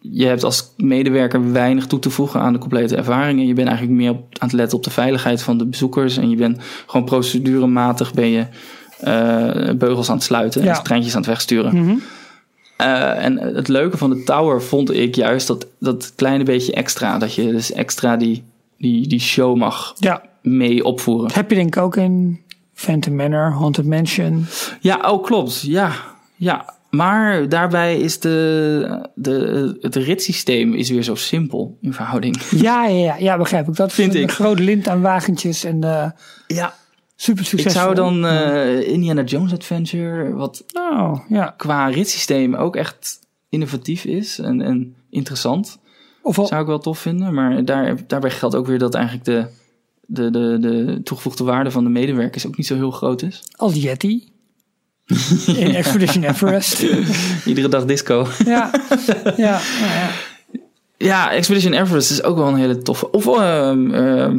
je 0.00 0.26
hebt 0.26 0.44
als 0.44 0.72
medewerker 0.76 1.52
weinig 1.52 1.86
toe 1.86 1.98
te 1.98 2.10
voegen 2.10 2.40
aan 2.40 2.52
de 2.52 2.58
complete 2.58 2.96
ervaring. 2.96 3.40
En 3.40 3.46
je 3.46 3.54
bent 3.54 3.68
eigenlijk 3.68 3.98
meer 3.98 4.10
op, 4.10 4.18
aan 4.18 4.48
het 4.48 4.56
letten 4.56 4.78
op 4.78 4.84
de 4.84 4.90
veiligheid 4.90 5.42
van 5.42 5.58
de 5.58 5.66
bezoekers. 5.66 6.16
En 6.16 6.30
je 6.30 6.36
bent 6.36 6.58
gewoon 6.86 7.06
procedurematig 7.06 8.14
ben 8.14 8.28
je 8.28 8.46
eh, 9.00 9.74
beugels 9.74 10.08
aan 10.08 10.14
het 10.16 10.24
sluiten 10.24 10.62
Ja. 10.64 10.76
en 10.76 10.82
treintjes 10.82 11.12
aan 11.14 11.20
het 11.20 11.28
wegsturen. 11.30 12.02
Eh, 12.76 13.24
en 13.24 13.38
het 13.38 13.68
leuke 13.68 13.96
van 13.96 14.10
de 14.10 14.22
Tower 14.24 14.62
vond 14.62 14.92
ik 14.94 15.14
juist 15.14 15.46
dat, 15.46 15.66
dat 15.78 16.12
kleine 16.16 16.44
beetje 16.44 16.72
extra. 16.72 17.18
Dat 17.18 17.34
je 17.34 17.52
dus 17.52 17.72
extra 17.72 18.16
die, 18.16 18.42
die, 18.78 19.06
die 19.08 19.20
show 19.20 19.56
mag 19.56 19.94
Ja, 19.98 20.22
mee 20.42 20.84
opvoeren. 20.84 21.30
heb 21.32 21.50
je 21.50 21.56
denk 21.56 21.76
ik 21.76 21.82
ook 21.82 21.96
in 21.96 22.40
Phantom 22.74 23.14
Manor, 23.16 23.52
Haunted 23.52 23.86
Mansion. 23.86 24.46
Ja, 24.80 25.10
oh 25.12 25.22
klopt. 25.24 25.60
Ja, 25.62 25.92
ja. 26.36 26.74
Maar 26.90 27.48
daarbij 27.48 27.96
is 28.00 28.20
de, 28.20 29.08
de, 29.14 29.76
het 29.80 29.96
ritssysteem 29.96 30.74
is 30.74 30.90
weer 30.90 31.02
zo 31.02 31.14
simpel 31.14 31.78
in 31.80 31.92
verhouding. 31.92 32.36
Ja, 32.50 32.86
ja, 32.86 32.96
ja, 33.04 33.16
ja 33.16 33.36
begrijp 33.36 33.68
ik. 33.68 33.76
Dat 33.76 33.92
Vind 33.92 34.14
een 34.14 34.22
ik. 34.22 34.30
grote 34.30 34.62
lint 34.62 34.88
aan 34.88 35.00
wagentjes 35.00 35.64
en 35.64 35.84
eh, 35.84 36.10
Ja, 36.46 36.74
super 37.16 37.42
ik 37.42 37.48
succesvol. 37.48 37.80
zou 37.82 37.94
dan 37.94 38.26
eh, 38.26 38.88
Indiana 38.88 39.22
Jones 39.22 39.52
Adventure, 39.52 40.32
wat 40.34 40.64
Oh, 40.74 41.18
ja. 41.28 41.54
qua 41.56 41.86
ritssysteem 41.86 42.54
ook 42.54 42.76
echt 42.76 43.18
innovatief 43.48 44.04
is 44.04 44.38
en, 44.38 44.60
en 44.60 44.94
interessant, 45.10 45.78
Of 46.26 46.38
al, 46.38 46.46
zou 46.46 46.60
ik 46.60 46.66
wel 46.66 46.78
tof 46.78 46.98
vinden. 46.98 47.34
Maar 47.34 47.64
daar, 47.64 47.96
daarbij 48.06 48.30
geldt 48.30 48.54
ook 48.54 48.66
weer 48.66 48.78
dat 48.78 48.94
eigenlijk 48.94 49.24
de, 49.24 49.46
de, 50.06 50.30
de, 50.30 50.58
de 50.60 51.00
toegevoegde 51.04 51.44
waarde 51.44 51.70
van 51.70 51.84
de 51.84 51.90
medewerkers 51.90 52.46
ook 52.46 52.56
niet 52.56 52.66
zo 52.66 52.74
heel 52.74 52.90
groot 52.90 53.22
is. 53.22 53.42
als 53.56 53.74
Yeti. 53.74 54.28
In 55.46 55.74
Expedition 55.74 56.24
Everest. 56.24 56.82
Iedere 57.44 57.68
dag 57.68 57.84
disco. 57.84 58.26
Ja, 58.44 58.70
ja, 59.36 59.36
ja, 59.36 59.60
ja. 59.80 60.10
Ja, 60.98 61.30
Expedition 61.32 61.72
Everest 61.72 62.10
is 62.10 62.22
ook 62.22 62.36
wel 62.36 62.48
een 62.48 62.56
hele 62.56 62.78
toffe. 62.82 63.10
Of, 63.10 63.26
ehm, 63.26 63.94
ehm, 63.94 64.38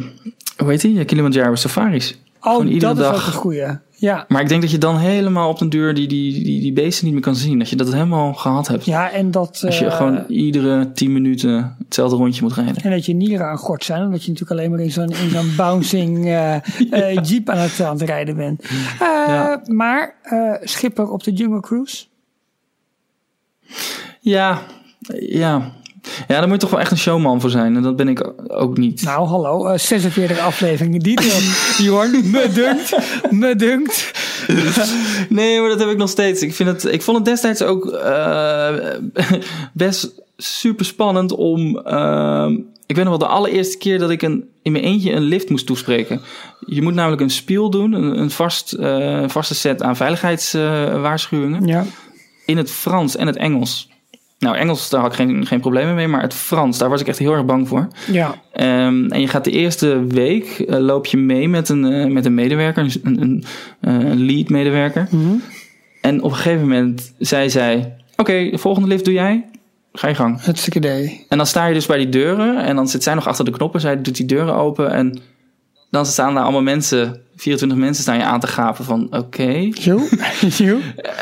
hoe 0.58 0.70
heet 0.70 0.82
die? 0.82 1.06
Kilimanjaro 1.06 1.56
Safaris. 1.56 2.18
Gewoon 2.40 2.66
Oh, 2.66 2.72
iedere 2.74 2.94
dat 2.94 3.04
is 3.06 3.12
dag. 3.12 3.22
ook 3.22 3.34
een 3.34 3.40
goeie. 3.40 3.68
Ja. 4.00 4.26
Maar 4.28 4.42
ik 4.42 4.48
denk 4.50 4.62
dat 4.62 4.72
je 4.72 4.78
dan 4.78 4.98
helemaal 4.98 5.50
op 5.50 5.60
den 5.60 5.70
duur 5.70 5.94
die, 5.94 6.08
die, 6.08 6.44
die, 6.44 6.62
die 6.62 6.74
beesten 6.74 7.06
niet 7.06 7.14
meer 7.14 7.24
kan 7.24 7.36
zien. 7.36 7.60
Dat 7.60 7.70
je 7.70 7.76
dat 7.76 7.94
helemaal 7.94 8.34
gehad 8.34 8.68
hebt. 8.68 8.86
ja, 8.86 9.12
en 9.12 9.32
dat, 9.32 9.62
Als 9.66 9.80
je 9.80 9.86
eh, 9.86 9.96
gewoon 9.96 10.24
iedere 10.28 10.92
10 10.92 11.14
minuten 11.14 11.76
hetzelfde 11.84 12.16
rondje 12.16 12.42
moet 12.44 12.54
rijden. 12.54 12.76
en 12.84 12.92
dat 12.92 13.06
je 13.06 13.14
nieren 13.14 13.48
aan 13.48 13.58
gort 13.58 13.84
zijn. 13.84 14.04
Omdat 14.04 14.24
je 14.24 14.32
natuurlijk 14.32 14.60
alleen 14.60 14.72
maar 14.72 14.80
in 14.80 14.92
zo'n, 14.92 15.10
in 15.10 15.30
zo'n 15.30 15.56
bouncing 15.66 16.26
eh, 16.26 16.56
eh, 16.92 17.18
jeep 17.24 17.50
aan 17.50 17.58
het, 17.58 17.82
aan 17.82 17.94
het 18.00 18.02
rijden 18.10 18.36
bent. 18.36 18.62
Eh, 18.64 18.70
Ja. 19.00 19.62
Maar 19.66 20.16
eh, 20.22 20.54
Schipper 20.62 21.12
op 21.12 21.24
de 21.24 21.32
Jungle 21.32 21.60
Cruise. 21.62 22.06
Ja, 24.20 24.62
ja. 25.20 25.72
Ja, 26.28 26.40
daar 26.40 26.44
moet 26.48 26.52
je 26.52 26.58
toch 26.58 26.70
wel 26.70 26.80
echt 26.80 26.92
een 26.92 26.98
showman 26.98 27.42
voor 27.42 27.50
zijn. 27.50 27.76
En 27.76 27.82
dat 27.82 27.96
ben 27.96 28.08
ik 28.08 28.32
ook 28.48 28.78
niet. 28.78 29.02
Nou, 29.04 29.28
hallo. 29.28 29.66
eh 29.68 29.78
46 29.78 30.40
afleveringen 30.40 31.00
detail. 31.00 31.42
Jorn, 31.78 32.12
me 32.32 32.50
dunkt. 32.54 32.98
Me 33.30 33.56
dunkt. 33.56 34.12
Nee, 35.30 35.60
maar 35.60 35.70
dat 35.70 35.80
heb 35.80 35.90
ik 35.90 35.98
nog 35.98 36.10
steeds. 36.10 36.42
Ik, 36.42 36.54
vind 36.56 36.70
het, 36.70 36.94
ik 36.94 37.02
vond 37.02 37.18
het 37.18 37.26
destijds 37.26 37.62
ook 37.62 37.86
eh, 37.86 38.74
best 39.74 40.10
super 40.38 40.86
spannend 40.86 41.32
om. 41.32 41.78
ehm, 41.78 42.54
ik 42.86 42.96
weet 42.96 43.06
nog 43.06 43.18
wel 43.18 43.28
de 43.28 43.34
allereerste 43.34 43.78
keer 43.78 44.00
dat 44.00 44.10
ik 44.10 44.22
een, 44.22 44.46
in 44.62 44.72
mijn 44.72 44.84
eentje 44.84 45.12
een 45.12 45.22
lift 45.24 45.50
moest 45.50 45.66
toespreken. 45.66 46.22
Je 46.66 46.82
moet 46.82 46.94
namelijk 46.94 47.22
een 47.22 47.30
spiel 47.30 47.70
doen, 47.70 47.94
een, 47.94 48.20
een 48.20 48.32
vast, 48.32 48.74
eh, 48.74 49.24
vaste 49.28 49.56
set 49.56 49.82
aan 49.84 49.96
veiligheidswaarschuwingen. 49.96 51.66
Ja. 51.68 51.86
in 52.46 52.58
het 52.58 52.72
Frans 52.72 53.16
en 53.16 53.28
het 53.28 53.36
Engels. 53.36 53.90
Nou, 54.40 54.56
Engels, 54.56 54.90
daar 54.90 55.02
had 55.02 55.10
ik 55.10 55.16
geen, 55.16 55.46
geen 55.46 55.60
problemen 55.60 55.96
mee, 55.96 56.08
maar 56.08 56.22
het 56.22 56.34
Frans, 56.34 56.78
daar 56.78 56.90
was 56.90 57.02
ik 57.02 57.08
echt 57.08 57.18
heel 57.18 57.34
erg 57.34 57.46
bang 57.46 57.68
voor. 57.68 57.88
Ja. 58.12 58.36
Ehm, 58.54 59.06
en 59.06 59.22
je 59.22 59.28
gaat 59.28 59.44
de 59.44 59.52
eerste 59.52 60.06
week, 60.08 60.60
eh, 60.60 60.80
loop 60.80 61.06
je 61.06 61.18
mee 61.18 61.50
met 61.50 61.70
een, 61.70 61.86
eh, 61.86 62.12
met 62.12 62.26
een 62.26 62.34
medewerker, 62.34 63.00
een, 63.04 63.22
een, 63.22 63.44
eh, 63.80 63.94
een 63.94 64.26
lead 64.26 64.50
medewerker. 64.50 65.08
En 66.02 66.24
op 66.24 66.32
een 66.32 66.38
gegeven 66.38 66.62
moment 66.62 67.14
zei 67.20 67.50
zij, 67.50 67.96
oké, 68.16 68.50
de 68.50 68.58
volgende 68.58 68.88
lift 68.88 69.06
doe 69.06 69.14
jij, 69.14 69.46
ga 69.94 70.08
je 70.08 70.16
gang. 70.16 70.44
Hartstikke 70.44 70.78
idee. 70.78 71.26
En 71.30 71.38
dan 71.38 71.48
sta 71.48 71.66
je 71.66 71.74
dus 71.74 71.86
bij 71.86 71.98
die 71.98 72.10
deuren 72.10 72.58
en 72.64 72.76
dan 72.76 72.88
zit 72.88 73.04
zij 73.04 73.14
nog 73.14 73.28
achter 73.28 73.46
de 73.46 73.52
knoppen, 73.52 73.82
zij 73.82 74.02
doet 74.02 74.16
die 74.16 74.26
deuren 74.26 74.56
open 74.56 74.92
en 74.92 75.20
dan 75.92 76.06
staan 76.06 76.34
daar 76.34 76.44
allemaal 76.44 76.62
mensen, 76.62 77.22
24 77.38 77.78
mensen 77.78 78.04
staan 78.04 78.18
je 78.18 78.24
aan 78.24 78.40
te 78.40 78.48
gapen 78.48 78.86
van, 78.86 79.08
oké. 79.12 79.50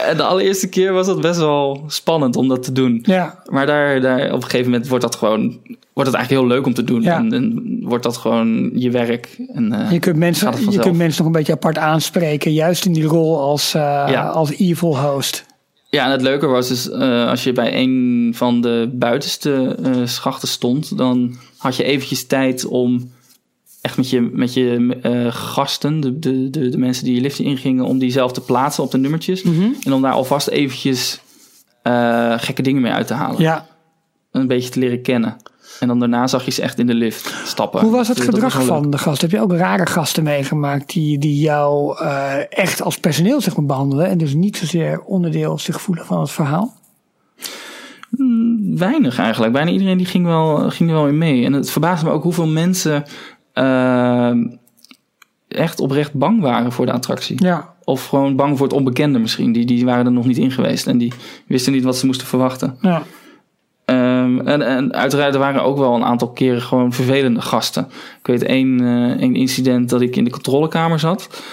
En 0.06 0.18
de 0.18 0.24
allereerste 0.24 0.70
keer 0.70 0.94
was 0.94 1.06
dat 1.08 1.22
best 1.22 1.40
wel 1.40 1.84
spannend 1.88 2.36
om 2.36 2.48
dat 2.48 2.64
te 2.64 2.72
doen. 2.72 3.00
Ja. 3.04 3.42
Maar 3.46 3.66
daar, 3.66 4.02
daar, 4.02 4.26
op 4.28 4.36
een 4.36 4.44
gegeven 4.44 4.72
moment 4.72 4.88
wordt 4.88 5.04
dat 5.04 5.16
gewoon 5.16 5.60
wordt 5.96 6.10
het 6.10 6.20
eigenlijk 6.20 6.30
heel 6.30 6.48
leuk 6.48 6.66
om 6.66 6.74
te 6.74 6.84
doen. 6.84 7.02
Ja. 7.02 7.18
En, 7.18 7.34
en 7.34 7.80
wordt 7.82 8.04
dat 8.04 8.18
gewoon 8.18 8.72
je 8.74 8.92
werk. 8.92 9.38
En, 9.54 9.74
eh, 9.74 9.92
Je 9.92 10.00
kunt, 10.00 10.18
mensen, 10.18 10.72
je 10.72 10.80
kunt 10.80 10.98
mensen 10.98 11.24
nog 11.24 11.34
een 11.34 11.40
beetje 11.40 11.54
apart 11.54 11.78
aanspreken. 11.78 12.54
Juist 12.54 12.86
in 12.86 12.94
die 12.94 13.04
rol 13.04 13.40
als, 13.40 13.74
eh, 13.74 13.82
Ja. 14.08 14.28
als 14.28 14.52
evil 14.52 15.00
host. 15.00 15.46
Ja, 15.90 16.06
en 16.06 16.12
het 16.12 16.22
leuke 16.22 16.46
was 16.46 16.68
dus, 16.68 16.90
eh, 16.90 17.28
als 17.28 17.44
je 17.44 17.54
bij 17.54 17.82
een 17.82 18.32
van 18.36 18.62
de 18.62 18.90
buitenste 18.94 19.76
schachten 20.06 20.48
stond, 20.48 20.98
dan 20.98 21.38
had 21.58 21.76
je 21.76 21.84
eventjes 21.84 22.28
tijd 22.28 22.66
om 22.66 23.12
echt 23.86 23.98
met 23.98 24.10
je, 24.10 24.22
met 24.22 24.54
je 24.54 24.98
eh, 25.02 25.34
gasten, 25.34 26.00
de, 26.00 26.20
de, 26.20 26.50
de, 26.50 26.70
de 26.70 26.78
mensen 26.78 27.06
die 27.06 27.16
je 27.16 27.22
lift 27.22 27.40
ingingen, 27.40 27.86
om 27.86 27.98
die 27.98 28.12
zelf 28.12 28.32
te 28.32 28.42
plaatsen 28.42 28.84
op 28.84 28.92
de 28.92 28.98
nummertjes. 28.98 29.44
En 29.84 29.94
om 29.94 30.02
daar 30.02 30.14
alvast 30.14 30.48
eventjes 30.48 31.20
eh, 31.82 32.34
gekke 32.38 32.62
dingen 32.62 32.82
mee 32.82 32.92
uit 32.92 33.08
te 33.08 33.14
halen. 33.14 33.42
Ja. 33.42 33.66
Een 34.32 34.48
beetje 34.48 34.70
te 34.70 34.80
leren 34.80 35.02
kennen. 35.02 35.36
En 35.80 35.88
dan 35.88 36.00
daarna 36.00 36.28
zag 36.28 36.46
je 36.46 36.52
ze 36.52 36.62
echt 36.62 36.80
in 36.80 36.88
de 36.88 36.94
lift 36.94 37.34
stappen. 37.46 37.82
Hoe 37.82 37.92
was 37.92 38.08
het 38.08 38.18
dat 38.18 38.26
gedrag 38.26 38.64
van 38.66 38.90
de 38.90 38.98
gast? 38.98 39.22
Heb 39.22 39.32
je 39.32 39.42
ook 39.42 39.54
rare 39.54 39.86
gasten 39.86 40.24
meegemaakt 40.24 40.94
die, 40.94 41.18
die 41.18 41.40
jou 41.40 41.98
eh, 42.00 42.34
echt 42.50 42.82
als 42.82 43.00
personeel 43.00 43.42
zeg 43.42 43.56
maar, 43.56 43.66
behandelen 43.66 44.08
en 44.08 44.18
dus 44.18 44.34
niet 44.34 44.58
zozeer 44.58 45.02
onderdeel 45.02 45.60
zich 45.60 45.82
voelen 45.82 46.06
van 46.06 46.20
het 46.20 46.32
verhaal? 46.32 46.74
Weinig 48.76 49.20
eigenlijk. 49.20 49.54
Bijna 49.54 49.72
iedereen 49.72 49.98
die 49.98 50.06
ging, 50.06 50.26
wel, 50.26 50.70
ging 50.70 50.90
er 50.90 50.96
wel 50.96 51.08
in 51.08 51.18
mee. 51.18 51.46
En 51.46 51.54
het 51.54 51.72
verbaasde 51.72 52.06
me 52.06 52.12
ook 52.12 52.24
hoeveel 52.24 52.48
mensen 52.48 53.04
echt 55.48 55.80
oprecht 55.80 56.14
bang 56.14 56.42
waren 56.42 56.72
voor 56.72 56.86
de 56.86 56.92
attractie. 56.92 57.44
Ja. 57.44 57.74
Of 57.84 58.08
gewoon 58.08 58.36
bang 58.36 58.58
voor 58.58 58.68
het 58.68 58.76
onbekende 58.76 59.20
misschien. 59.20 59.52
Die, 59.52 59.66
die 59.66 59.86
waren 59.86 60.06
er 60.06 60.12
nog 60.12 60.26
niet 60.26 60.38
in 60.38 60.52
geweest 60.52 60.88
en 60.88 60.98
die 60.98 61.14
wisten 61.48 61.74
niet 61.74 61.84
wat 61.84 61.98
ze 61.98 62.06
moesten 62.06 62.28
verwachten. 62.28 62.78
ja. 62.82 63.04
Ehm, 63.86 64.40
en, 64.40 64.62
en 64.62 64.94
uiteraard 64.94 65.34
er 65.34 65.40
waren 65.40 65.64
ook 65.64 65.78
wel 65.78 65.96
een 65.96 66.04
aantal 66.04 66.32
keren 66.32 66.62
gewoon 66.62 66.94
vervelende 66.94 67.42
gasten. 67.42 67.88
Ik 68.20 68.28
weet 68.28 68.44
één, 68.44 68.80
eh, 68.80 69.22
één 69.22 69.36
incident 69.36 69.90
dat 69.90 70.02
ik 70.02 70.16
in 70.16 70.24
de 70.24 70.30
controlekamer 70.30 71.00
zat. 71.00 71.44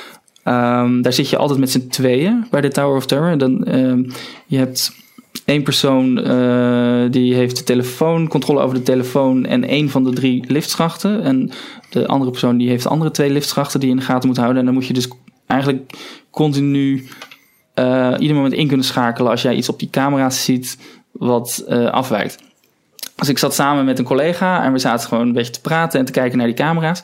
Ehm, 0.42 1.02
daar 1.02 1.12
zit 1.12 1.28
je 1.28 1.36
altijd 1.36 1.58
met 1.58 1.70
z'n 1.70 1.88
tweeën 1.88 2.46
bij 2.50 2.60
de 2.60 2.68
Tower 2.68 2.96
of 2.96 3.06
Terror. 3.06 3.38
Dan, 3.38 3.64
ehm, 3.64 4.04
je 4.46 4.58
hebt 4.58 4.92
één 5.44 5.62
persoon 5.62 6.18
eh, 6.24 7.10
die 7.10 7.34
heeft 7.34 7.56
de 7.56 7.64
telefoon, 7.64 8.28
controle 8.28 8.60
over 8.60 8.76
de 8.76 8.82
telefoon 8.82 9.46
en 9.46 9.64
één 9.64 9.90
van 9.90 10.04
de 10.04 10.12
drie 10.12 10.44
liftschachten. 10.46 11.22
En 11.22 11.50
de 11.90 12.06
andere 12.06 12.30
persoon 12.30 12.56
die 12.56 12.68
heeft 12.68 12.82
de 12.82 12.88
andere 12.88 13.10
twee 13.10 13.30
liftschachten 13.30 13.80
die 13.80 13.88
je 13.88 13.94
in 13.94 14.00
de 14.00 14.06
gaten 14.06 14.28
moet 14.28 14.36
houden. 14.36 14.58
En 14.58 14.64
dan 14.64 14.74
moet 14.74 14.86
je 14.86 14.92
dus 14.92 15.08
eigenlijk 15.46 15.92
continu 16.30 17.08
eh, 17.74 18.14
ieder 18.18 18.36
moment 18.36 18.54
in 18.54 18.66
kunnen 18.66 18.86
schakelen 18.86 19.30
als 19.30 19.42
jij 19.42 19.54
iets 19.54 19.68
op 19.68 19.78
die 19.78 19.90
camera's 19.90 20.44
ziet 20.44 20.78
wat 21.10 21.64
eh, 21.68 21.86
afwijkt. 21.86 22.38
Dus 23.16 23.28
ik 23.28 23.38
zat 23.38 23.54
samen 23.54 23.84
met 23.84 23.98
een 23.98 24.04
collega 24.04 24.64
en 24.64 24.72
we 24.72 24.78
zaten 24.78 25.08
gewoon 25.08 25.26
een 25.26 25.32
beetje 25.32 25.52
te 25.52 25.60
praten 25.60 25.98
en 25.98 26.04
te 26.04 26.12
kijken 26.12 26.38
naar 26.38 26.46
die 26.46 26.56
camera's. 26.56 27.02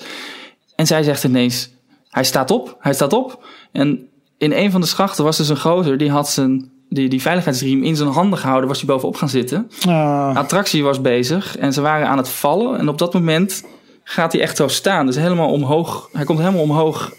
En 0.77 0.86
zij 0.86 1.02
zegt 1.02 1.24
ineens, 1.24 1.70
hij 2.09 2.24
staat 2.24 2.51
op, 2.51 2.77
hij 2.81 2.93
staat 2.93 3.12
op. 3.12 3.47
En 3.73 4.09
in 4.39 4.52
een 4.52 4.70
van 4.70 4.81
de 4.81 4.86
schachten 4.86 5.24
was 5.24 5.36
dus 5.36 5.48
een 5.48 5.60
gozer, 5.60 5.98
die 5.98 6.10
had 6.10 6.28
zijn, 6.28 6.70
die, 6.89 7.09
die 7.09 7.23
veiligheidsriem 7.23 7.82
in 7.82 7.97
zijn 7.97 8.09
handen 8.09 8.39
gehouden, 8.39 8.69
was 8.69 8.78
hij 8.78 8.86
bovenop 8.86 9.16
gaan 9.16 9.28
zitten. 9.28 9.70
Ah, 9.86 10.32
De 10.32 10.39
attractie 10.39 10.82
was 10.82 11.01
bezig 11.01 11.56
en 11.56 11.73
ze 11.73 11.81
waren 11.81 12.09
aan 12.09 12.16
het 12.16 12.28
vallen. 12.28 12.78
En 12.78 12.89
op 12.89 12.98
dat 12.98 13.15
moment 13.15 13.65
gaat 14.05 14.32
hij 14.32 14.40
echt 14.40 14.56
zo 14.56 14.69
staan. 14.69 15.06
Dus 15.06 15.16
helemaal 15.16 15.51
omhoog, 15.51 16.09
hij 16.12 16.24
komt 16.24 16.39
helemaal 16.39 16.62
omhoog 16.62 17.12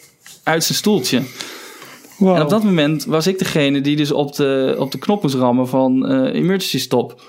uit 0.43 0.63
zijn 0.63 0.77
stoeltje. 0.77 1.21
wow. 2.17 2.35
En 2.35 2.41
op 2.41 2.49
dat 2.49 2.63
moment 2.63 3.05
was 3.05 3.27
ik 3.27 3.39
degene 3.39 3.81
die 3.81 3.95
dus 3.95 4.11
op 4.11 4.35
de, 4.35 4.75
op 4.79 4.91
de 4.91 4.97
knop 4.97 5.21
moest 5.21 5.35
rammen 5.35 5.67
van 5.67 6.07
eh, 6.07 6.33
emergency 6.33 6.79
stop. 6.79 7.21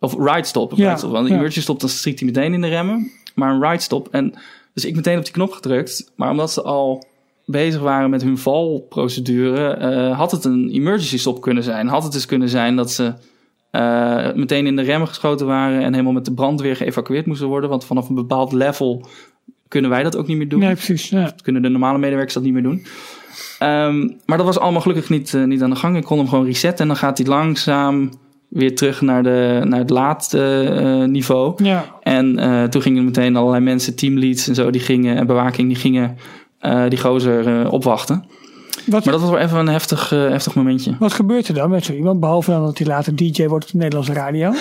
Of 0.00 0.14
ride 0.18 0.46
stop. 0.46 0.72
Ja, 0.76 0.86
ride 0.86 0.98
stop. 0.98 1.10
Want 1.10 1.26
ja. 1.26 1.32
emergency 1.32 1.60
stop, 1.60 1.80
dan 1.80 1.88
strikt 1.88 2.18
hij 2.18 2.28
meteen 2.28 2.54
in 2.54 2.60
de 2.60 2.68
remmen. 2.68 3.10
Maar 3.34 3.52
een 3.52 3.62
ride 3.62 3.82
stop. 3.82 4.08
En 4.10 4.34
dus 4.74 4.84
ik 4.84 4.94
meteen 4.94 5.18
op 5.18 5.24
die 5.24 5.32
knop 5.32 5.52
gedrukt. 5.52 6.12
Maar 6.16 6.30
omdat 6.30 6.52
ze 6.52 6.62
al 6.62 7.06
bezig 7.50 7.80
waren 7.80 8.10
met 8.10 8.22
hun 8.22 8.38
valprocedure, 8.38 9.70
eh, 9.70 10.18
had 10.18 10.30
het 10.30 10.44
een 10.44 10.68
emergency 10.72 11.18
stop 11.18 11.40
kunnen 11.40 11.62
zijn. 11.62 11.86
Had 11.86 12.02
het 12.02 12.12
dus 12.12 12.26
kunnen 12.26 12.48
zijn 12.48 12.76
dat 12.76 12.90
ze 12.90 13.12
eh, 13.70 14.32
meteen 14.34 14.66
in 14.66 14.76
de 14.76 14.82
remmen 14.82 15.08
geschoten 15.08 15.46
waren 15.46 15.82
en 15.82 15.92
helemaal 15.92 16.12
met 16.12 16.24
de 16.24 16.34
brandweer 16.34 16.76
geëvacueerd 16.76 17.26
moesten 17.26 17.46
worden. 17.46 17.70
Want 17.70 17.84
vanaf 17.84 18.08
een 18.08 18.14
bepaald 18.14 18.52
level 18.52 19.06
kunnen 19.68 19.90
wij 19.90 20.02
dat 20.02 20.16
ook 20.16 20.26
niet 20.26 20.36
meer 20.36 20.48
doen 20.48 20.60
nee, 20.60 20.74
precies. 20.74 21.08
Ja. 21.08 21.32
kunnen 21.42 21.62
de 21.62 21.68
normale 21.68 21.98
medewerkers 21.98 22.34
dat 22.34 22.42
niet 22.42 22.52
meer 22.52 22.62
doen. 22.62 22.86
Ehm, 23.58 24.08
maar 24.26 24.36
dat 24.36 24.46
was 24.46 24.58
allemaal 24.58 24.80
gelukkig 24.80 25.08
niet, 25.08 25.34
eh, 25.34 25.44
niet 25.44 25.62
aan 25.62 25.70
de 25.70 25.76
gang. 25.76 25.96
Ik 25.96 26.04
kon 26.04 26.18
hem 26.18 26.28
gewoon 26.28 26.44
resetten 26.44 26.80
en 26.80 26.86
dan 26.86 26.96
gaat 26.96 27.18
hij 27.18 27.26
langzaam 27.26 28.10
weer 28.48 28.76
terug 28.76 29.00
naar, 29.00 29.22
de, 29.22 29.62
naar 29.64 29.78
het 29.78 29.90
laatste 29.90 31.06
niveau. 31.10 31.64
ja. 31.64 31.84
En 32.02 32.70
toen 32.70 32.82
gingen 32.82 33.04
meteen 33.04 33.36
allerlei 33.36 33.64
mensen, 33.64 33.96
teamleads 33.96 34.48
en 34.48 34.54
zo, 34.54 34.70
die 34.70 34.80
gingen, 34.80 35.16
en 35.16 35.26
bewaking, 35.26 35.68
die 35.68 35.76
gingen 35.76 36.16
die 36.88 36.98
gozer 36.98 37.60
eh, 37.60 37.72
opwachten. 37.72 38.24
Wat, 38.86 39.04
Maar 39.04 39.12
dat 39.12 39.22
was 39.22 39.30
wel 39.30 39.38
even 39.38 39.58
een 39.58 39.68
heftig, 39.68 40.12
eh, 40.12 40.18
heftig 40.28 40.54
momentje. 40.54 40.96
wat 40.98 41.12
gebeurt 41.12 41.48
er 41.48 41.54
dan 41.54 41.70
met 41.70 41.84
zo 41.84 41.92
iemand? 41.92 42.20
Behalve 42.20 42.50
dan 42.50 42.64
dat 42.64 42.78
hij 42.78 42.86
later 42.86 43.16
DJ 43.16 43.46
wordt 43.46 43.64
op 43.64 43.70
de 43.70 43.76
Nederlandse 43.78 44.12
radio. 44.12 44.52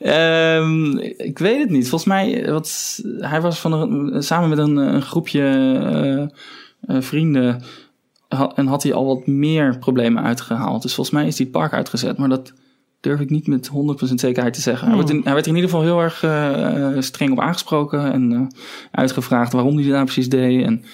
Ehm, 0.00 0.98
ik 1.16 1.38
weet 1.38 1.60
het 1.60 1.70
niet. 1.70 1.88
Volgens 1.88 2.04
mij, 2.10 2.50
wat, 2.50 3.00
hij 3.18 3.40
was 3.40 3.58
van 3.60 3.72
een, 3.72 4.22
samen 4.22 4.48
met 4.48 4.58
een, 4.58 4.76
een 4.76 5.02
groepje 5.02 5.40
eh, 5.40 6.96
eh, 6.96 7.02
vrienden 7.02 7.62
ha- 8.28 8.52
en 8.54 8.66
had 8.66 8.82
hij 8.82 8.94
al 8.94 9.06
wat 9.06 9.26
meer 9.26 9.78
problemen 9.78 10.22
uitgehaald. 10.22 10.82
Dus 10.82 10.94
volgens 10.94 11.16
mij 11.16 11.26
is 11.26 11.36
hij 11.38 11.46
het 11.46 11.56
park 11.56 11.72
uitgezet, 11.72 12.18
maar 12.18 12.28
dat 12.28 12.52
durf 13.04 13.20
ik 13.20 13.30
niet 13.30 13.46
met 13.46 13.70
100% 13.70 13.72
zekerheid 14.14 14.54
te 14.54 14.60
zeggen. 14.60 14.88
Hij, 14.88 14.96
werd 14.96 15.10
in, 15.10 15.20
hij 15.24 15.32
werd 15.32 15.44
er 15.44 15.50
in 15.50 15.56
ieder 15.56 15.70
geval 15.70 15.84
heel 15.84 16.00
erg 16.00 16.22
eh, 16.22 17.00
streng 17.02 17.32
op 17.32 17.40
aangesproken 17.40 18.12
en 18.12 18.32
eh, 18.32 18.40
uitgevraagd 18.90 19.52
waarom 19.52 19.74
hij 19.74 19.82
dat 19.82 19.92
nou 19.92 20.04
precies 20.04 20.28
deed. 20.28 20.64
En 20.64 20.84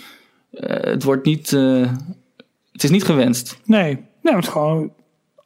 eh, 0.51 0.91
het 0.93 1.03
wordt 1.05 1.25
niet, 1.27 1.51
het 2.73 2.83
is 2.83 2.91
niet 2.91 3.05
gewenst. 3.05 3.61
Nee, 3.65 3.99
nee 4.23 4.35
het 4.35 4.45
is 4.45 4.51
gewoon, 4.51 4.93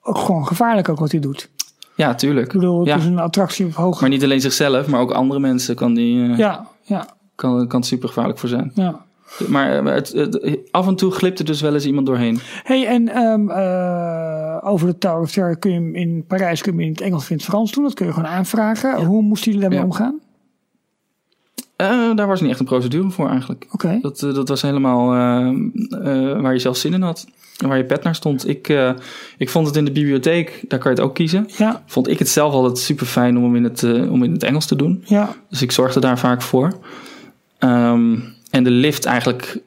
ook 0.02 0.18
gewoon 0.18 0.46
gevaarlijk 0.46 0.88
ook 0.88 0.98
wat 0.98 1.10
hij 1.10 1.20
doet. 1.20 1.50
Ja, 1.96 2.14
tuurlijk. 2.14 2.46
Ik 2.46 2.52
bedoel, 2.60 2.78
het 2.78 2.88
Ja. 2.88 2.96
is 2.96 3.04
een 3.04 3.18
attractie 3.18 3.66
op 3.66 3.72
hoog. 3.74 4.00
Maar 4.00 4.10
niet 4.10 4.24
alleen 4.24 4.40
zichzelf, 4.40 4.86
maar 4.86 5.00
ook 5.00 5.10
andere 5.10 5.40
mensen 5.40 5.74
kan, 5.74 5.94
die, 5.94 6.16
Ja, 6.36 6.66
ja, 6.82 7.06
kan, 7.34 7.66
kan 7.68 7.80
het 7.80 7.88
super 7.88 8.08
gevaarlijk 8.08 8.38
voor 8.38 8.48
zijn. 8.48 8.70
ja. 8.74 9.04
Maar 9.48 9.86
eh, 9.86 9.94
het, 9.94 10.12
het- 10.12 10.58
af 10.70 10.86
en 10.86 10.94
toe 10.96 11.10
glipt 11.10 11.38
er 11.38 11.44
dus 11.44 11.60
wel 11.60 11.74
eens 11.74 11.86
iemand 11.86 12.06
doorheen. 12.06 12.38
Hey, 12.62 12.86
en 12.86 13.08
ehm, 13.08 13.48
eh, 13.50 14.58
over 14.72 14.86
de 14.86 14.98
Tower 14.98 15.20
of 15.20 15.30
Terror 15.30 15.56
kun 15.56 15.70
je 15.70 15.76
hem 15.76 15.94
in 15.94 16.24
Parijs 16.26 16.60
kun 16.62 16.72
je 16.72 16.78
hem 16.78 16.86
in 16.86 16.92
het 16.92 17.02
Engels 17.02 17.22
of 17.22 17.30
in 17.30 17.36
het 17.36 17.44
Frans 17.44 17.72
doen. 17.72 17.84
Dat 17.84 17.94
kun 17.94 18.06
je 18.06 18.12
gewoon 18.12 18.28
aanvragen. 18.28 19.04
Hoe 19.04 19.22
moesten 19.22 19.52
jullie 19.52 19.60
daarmee 19.68 19.78
Ja. 19.78 19.84
omgaan? 19.92 20.18
Eh, 21.76 22.14
daar 22.16 22.26
was 22.26 22.40
niet 22.40 22.50
echt 22.50 22.60
een 22.60 22.66
procedure 22.66 23.10
voor 23.10 23.28
eigenlijk. 23.28 23.66
Oké. 23.72 23.98
Dat, 24.02 24.18
dat 24.20 24.48
was 24.48 24.62
helemaal 24.62 25.06
waar 26.42 26.52
je 26.52 26.58
zelf 26.58 26.76
zin 26.76 26.92
in 26.94 27.02
had. 27.02 27.26
En 27.58 27.68
waar 27.68 27.76
je 27.76 27.84
pet 27.84 28.02
naar 28.02 28.14
stond. 28.14 28.48
Ik, 28.48 28.68
ik 29.38 29.50
vond 29.50 29.66
het 29.66 29.76
in 29.76 29.84
de 29.84 29.92
bibliotheek, 29.92 30.64
daar 30.68 30.78
kan 30.78 30.90
je 30.92 30.96
het 30.96 31.06
ook 31.06 31.14
kiezen. 31.14 31.44
Ja, 31.56 31.82
Vond 31.86 32.08
ik 32.08 32.18
het 32.18 32.28
zelf 32.28 32.52
altijd 32.52 32.78
super 32.78 33.06
fijn 33.06 33.36
om 33.38 33.44
hem 33.44 33.56
in 33.56 33.64
het, 33.64 33.82
om 34.10 34.22
in 34.22 34.32
het 34.32 34.42
Engels 34.42 34.66
te 34.66 34.76
doen. 34.76 35.02
ja, 35.06 35.34
Dus 35.48 35.62
ik 35.62 35.72
zorgde 35.72 36.00
daar 36.00 36.18
vaak 36.18 36.42
voor. 36.42 36.72
Ehm, 37.58 38.18
en 38.54 38.64
de 38.64 38.70
lift 38.70 39.04
eigenlijk 39.04 39.58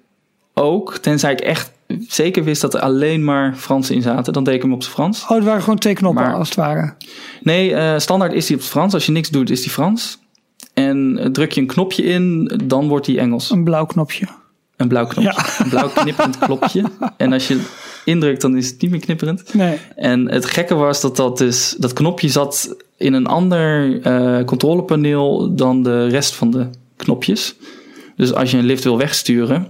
ook. 0.54 0.98
Tenzij 0.98 1.32
ik 1.32 1.40
echt 1.40 1.72
zeker 2.08 2.44
wist 2.44 2.62
dat 2.62 2.74
er 2.74 2.80
alleen 2.80 3.24
maar 3.24 3.56
Fransen 3.56 3.96
in 3.96 4.02
zaten. 4.02 4.34
Dan 4.34 4.44
deed 4.44 4.56
ik 4.56 4.62
hem 4.62 4.74
op 4.74 4.82
zijn 4.84 4.94
Frans. 4.96 5.24
Oh, 5.24 5.30
het 5.30 5.44
waren 5.44 5.62
gewoon 5.62 5.80
twee 5.80 5.94
knoppen 5.94 6.24
Maar- 6.24 6.36
als 6.36 6.48
het 6.48 6.58
ware. 6.58 6.94
Nee, 7.42 7.74
eh, 7.74 8.00
standaard 8.00 8.34
is 8.34 8.46
die 8.46 8.56
op 8.56 8.62
het 8.62 8.72
Frans. 8.72 8.94
Als 8.94 9.06
je 9.06 9.12
niks 9.12 9.30
doet, 9.30 9.50
is 9.50 9.62
die 9.62 9.72
Frans. 9.72 10.20
En 10.74 11.18
eh, 11.20 11.26
druk 11.30 11.52
je 11.52 11.62
een 11.62 11.68
knopje 11.68 12.04
in, 12.04 12.52
dan 12.64 12.88
wordt 12.88 13.06
die 13.06 13.20
Engels. 13.20 13.50
Een 13.52 13.64
blauw 13.64 13.86
knopje. 13.86 14.28
Een 14.76 14.88
blauw 14.88 15.06
knopje. 15.08 15.34
Een 15.64 15.70
blauw 15.70 15.90
knipperend 15.90 16.38
knopje. 16.46 16.84
En 17.18 17.34
als 17.34 17.48
je 17.48 17.62
indrukt, 18.06 18.42
dan 18.42 18.58
is 18.58 18.68
het 18.70 18.82
niet 18.82 18.92
meer 18.92 19.00
knipperend. 19.00 19.54
Nee. 19.54 19.78
En 19.96 20.32
het 20.32 20.46
gekke 20.46 20.76
was 20.76 21.02
dat 21.02 21.16
dat 21.16 21.38
dus, 21.38 21.76
dat 21.78 21.94
knopje 21.94 22.30
zat 22.30 22.76
in 22.98 23.14
een 23.14 23.28
ander 23.28 24.02
eh, 24.02 24.46
controlepaneel 24.46 25.56
dan 25.56 25.84
de 25.84 26.08
rest 26.08 26.36
van 26.36 26.52
de 26.52 26.68
knopjes. 26.96 27.56
Dus 28.18 28.34
als 28.34 28.52
je 28.52 28.58
een 28.58 28.66
lift 28.66 28.84
wil 28.84 28.98
wegsturen, 28.98 29.68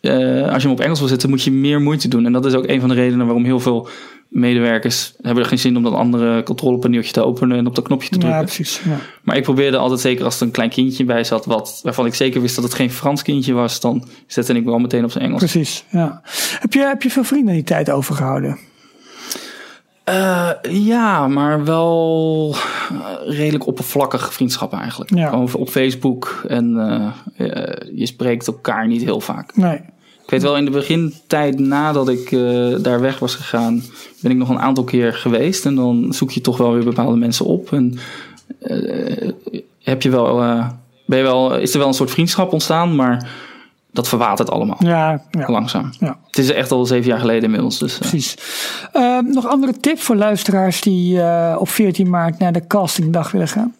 eh, 0.00 0.12
als 0.52 0.62
je 0.62 0.68
hem 0.68 0.76
op 0.76 0.80
Engels 0.80 0.98
wil 0.98 1.08
zetten, 1.08 1.28
moet 1.30 1.42
je 1.42 1.50
meer 1.50 1.80
moeite 1.80 2.08
doen. 2.08 2.26
En 2.26 2.32
dat 2.32 2.46
is 2.46 2.54
ook 2.54 2.66
een 2.68 2.80
van 2.80 2.88
de 2.88 2.94
redenen 2.94 3.26
waarom 3.26 3.44
heel 3.44 3.60
veel 3.60 3.88
medewerkers 4.28 5.14
hebben 5.22 5.42
er 5.42 5.48
geen 5.48 5.58
zin 5.58 5.76
om 5.76 5.82
dat 5.82 5.92
andere 5.92 6.42
controlepaneeltje 6.42 7.12
te 7.12 7.24
openen 7.24 7.58
en 7.58 7.66
op 7.66 7.74
dat 7.74 7.84
knopje 7.84 8.08
te 8.08 8.14
Ja, 8.14 8.20
drukken. 8.20 8.44
precies. 8.44 8.80
Ja. 8.84 8.96
Maar 9.22 9.36
ik 9.36 9.42
probeerde 9.42 9.76
altijd, 9.76 10.00
zeker 10.00 10.24
als 10.24 10.40
er 10.40 10.46
een 10.46 10.50
klein 10.52 10.70
kindje 10.70 11.04
bij 11.04 11.24
zat, 11.24 11.44
wat, 11.46 11.80
waarvan 11.82 12.06
ik 12.06 12.14
zeker 12.14 12.40
wist 12.40 12.54
dat 12.54 12.64
het 12.64 12.74
geen 12.74 12.90
Frans 12.90 13.22
kindje 13.22 13.52
was, 13.52 13.80
dan 13.80 14.04
zette 14.26 14.54
ik 14.54 14.64
wel 14.64 14.78
meteen 14.78 15.04
op 15.04 15.10
zijn 15.10 15.24
Engels. 15.24 15.38
Precies, 15.38 15.84
ja. 15.90 16.20
Heb 16.58 16.72
je, 16.72 16.80
heb 16.80 17.02
je 17.02 17.10
veel 17.10 17.24
vrienden 17.24 17.54
die 17.54 17.62
tijd 17.64 17.90
overgehouden? 17.90 18.58
Eh, 20.08 20.50
ja, 20.70 21.28
maar 21.28 21.64
wel 21.64 22.54
eh, 22.90 23.36
redelijk 23.36 23.66
oppervlakkig 23.66 24.32
vriendschappen 24.32 24.78
eigenlijk. 24.78 25.14
Ja. 25.14 25.28
Gewoon 25.28 25.54
op 25.54 25.68
Facebook 25.68 26.44
en 26.48 26.76
eh, 27.36 27.88
je 27.94 28.06
spreekt 28.06 28.46
elkaar 28.46 28.86
niet 28.86 29.02
heel 29.02 29.20
vaak. 29.20 29.56
Nee. 29.56 29.80
Ik 30.22 30.34
weet 30.34 30.42
wel, 30.42 30.56
in 30.56 30.64
de 30.64 30.70
begintijd 30.70 31.58
nadat 31.58 32.08
ik 32.08 32.30
daar 32.82 33.00
weg 33.00 33.18
was 33.18 33.34
gegaan, 33.34 33.82
ben 34.20 34.30
ik 34.30 34.36
nog 34.36 34.48
een 34.48 34.58
aantal 34.58 34.84
keer 34.84 35.14
geweest. 35.14 35.66
En 35.66 35.74
dan 35.74 36.12
zoek 36.12 36.30
je 36.30 36.40
toch 36.40 36.56
wel 36.56 36.72
weer 36.72 36.84
bepaalde 36.84 37.16
mensen 37.16 37.44
op. 37.44 37.72
En 37.72 37.98
heb 39.82 40.02
je 40.02 40.10
wel, 40.10 40.36
ben 41.06 41.18
je 41.18 41.24
wel, 41.24 41.56
is 41.56 41.72
er 41.72 41.78
wel 41.78 41.88
een 41.88 41.94
soort 41.94 42.10
vriendschap 42.10 42.52
ontstaan, 42.52 42.96
maar 42.96 43.30
dat 43.92 44.08
verwatert 44.08 44.50
allemaal. 44.50 44.76
Ja, 44.78 45.22
ja. 45.30 45.48
Langzaam. 45.50 45.90
Ja. 45.98 46.18
Het 46.26 46.38
is 46.38 46.50
echt 46.50 46.70
al 46.70 46.86
zeven 46.86 47.08
jaar 47.08 47.18
geleden 47.18 47.42
inmiddels. 47.42 47.78
Dus, 47.78 47.94
uh. 47.94 47.98
Precies. 47.98 48.36
Uh, 48.94 49.18
nog 49.18 49.46
andere 49.46 49.72
tip 49.80 50.00
voor 50.00 50.16
luisteraars 50.16 50.80
die 50.80 51.16
uh, 51.16 51.56
op 51.58 51.68
14 51.68 52.10
maart 52.10 52.38
naar 52.38 52.52
de 52.52 52.66
castingdag 52.66 53.30
willen 53.30 53.48
gaan? 53.48 53.74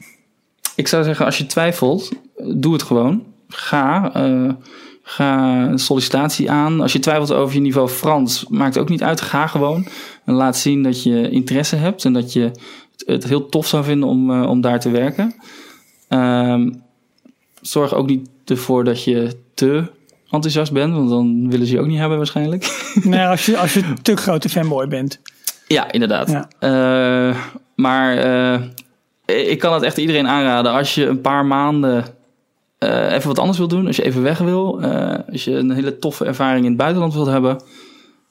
Ik 0.75 0.89
zou 0.89 1.05
zeggen, 1.05 1.25
als 1.25 1.39
je 1.39 1.47
twijfelt, 1.47 2.13
doe 2.55 2.73
het 2.73 2.83
gewoon. 2.83 3.25
Ga, 3.49 4.17
uh, 4.17 4.53
ga 5.03 5.59
een 5.59 5.79
sollicitatie 5.79 6.51
aan. 6.51 6.81
Als 6.81 6.93
je 6.93 6.99
twijfelt 6.99 7.33
over 7.33 7.55
je 7.55 7.61
niveau 7.61 7.89
Frans, 7.89 8.47
maakt 8.49 8.75
het 8.75 8.83
ook 8.83 8.89
niet 8.89 9.03
uit. 9.03 9.21
Ga 9.21 9.47
gewoon 9.47 9.87
en 10.25 10.35
laat 10.35 10.57
zien 10.57 10.83
dat 10.83 11.03
je 11.03 11.31
interesse 11.31 11.77
hebt 11.77 12.05
en 12.05 12.13
dat 12.13 12.33
je 12.33 12.51
het 13.07 13.25
heel 13.25 13.49
tof 13.49 13.67
zou 13.67 13.85
vinden 13.85 14.09
om, 14.09 14.43
om 14.45 14.61
daar 14.61 14.81
te 14.81 14.91
werken. 14.91 15.35
Uh, 16.09 16.67
zorg 17.61 17.95
ook 17.95 18.07
niet 18.07 18.29
ervoor 18.45 18.85
dat 18.85 19.05
je 19.05 19.37
te 19.55 19.97
enthousiast 20.31 20.73
bent, 20.73 20.95
want 20.95 21.09
dan 21.09 21.51
willen 21.51 21.67
ze 21.67 21.75
je 21.75 21.81
ook 21.81 21.87
niet 21.87 21.99
hebben 21.99 22.17
waarschijnlijk. 22.17 22.67
Nee, 23.03 23.27
als 23.27 23.47
je, 23.47 23.59
als 23.59 23.75
je 23.75 23.83
een 23.83 24.03
te 24.03 24.17
grote 24.17 24.49
fanboy 24.49 24.89
bent. 24.89 25.21
Ja, 25.67 25.93
inderdaad. 25.93 26.31
Ja. 26.31 26.49
Uh, 27.31 27.37
maar 27.75 28.27
uh, 28.27 29.49
ik 29.51 29.59
kan 29.59 29.73
het 29.73 29.83
echt 29.83 29.97
iedereen 29.97 30.29
aanraden. 30.29 30.73
Als 30.73 30.95
je 30.95 31.07
een 31.07 31.21
paar 31.21 31.47
maanden 31.47 32.05
uh, 32.79 33.13
even 33.13 33.29
wat 33.29 33.39
anders 33.39 33.59
wil 33.59 33.69
doen, 33.69 33.87
als 33.87 33.97
je 33.97 34.05
even 34.05 34.23
weg 34.23 34.39
wil, 34.39 34.83
als 35.33 35.45
je 35.45 35.53
een 35.53 35.71
hele 35.71 35.99
toffe 35.99 36.25
ervaring 36.25 36.65
in 36.65 36.71
het 36.71 36.81
buitenland 36.81 37.15
wilt 37.15 37.27
hebben, 37.27 37.63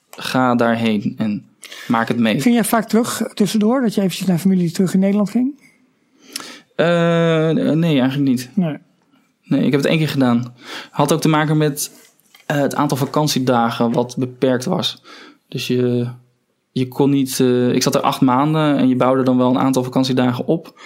ga 0.09 0.55
daarheen 0.55 1.13
en 1.17 1.45
maak 1.87 2.07
het 2.07 2.17
mee. 2.17 2.41
Ging 2.41 2.55
jij 2.55 2.63
vaak 2.63 2.87
terug 2.87 3.21
tussendoor, 3.33 3.81
dat 3.81 3.93
je 3.93 4.01
eventjes 4.01 4.27
naar 4.27 4.37
familie 4.37 4.71
terug 4.71 4.93
in 4.93 4.99
Nederland 4.99 5.29
ging? 5.29 5.59
nee, 7.75 7.99
eigenlijk 7.99 8.29
niet. 8.29 8.49
Nee. 8.53 8.77
Nee, 9.47 9.65
ik 9.65 9.71
heb 9.71 9.81
het 9.81 9.89
één 9.89 9.97
keer 9.97 10.09
gedaan. 10.09 10.53
Had 10.91 11.13
ook 11.13 11.21
te 11.21 11.29
maken 11.29 11.57
met 11.57 11.91
uh, 12.51 12.57
het 12.57 12.75
aantal 12.75 12.97
vakantiedagen 12.97 13.91
wat 13.91 14.15
beperkt 14.17 14.65
was. 14.65 15.03
Dus 15.47 15.67
je, 15.67 16.07
je 16.71 16.87
kon 16.87 17.09
niet. 17.09 17.39
Uh, 17.39 17.73
ik 17.73 17.83
zat 17.83 17.95
er 17.95 18.01
acht 18.01 18.21
maanden 18.21 18.77
en 18.77 18.87
je 18.87 18.95
bouwde 18.95 19.23
dan 19.23 19.37
wel 19.37 19.49
een 19.49 19.59
aantal 19.59 19.83
vakantiedagen 19.83 20.45
op. 20.45 20.81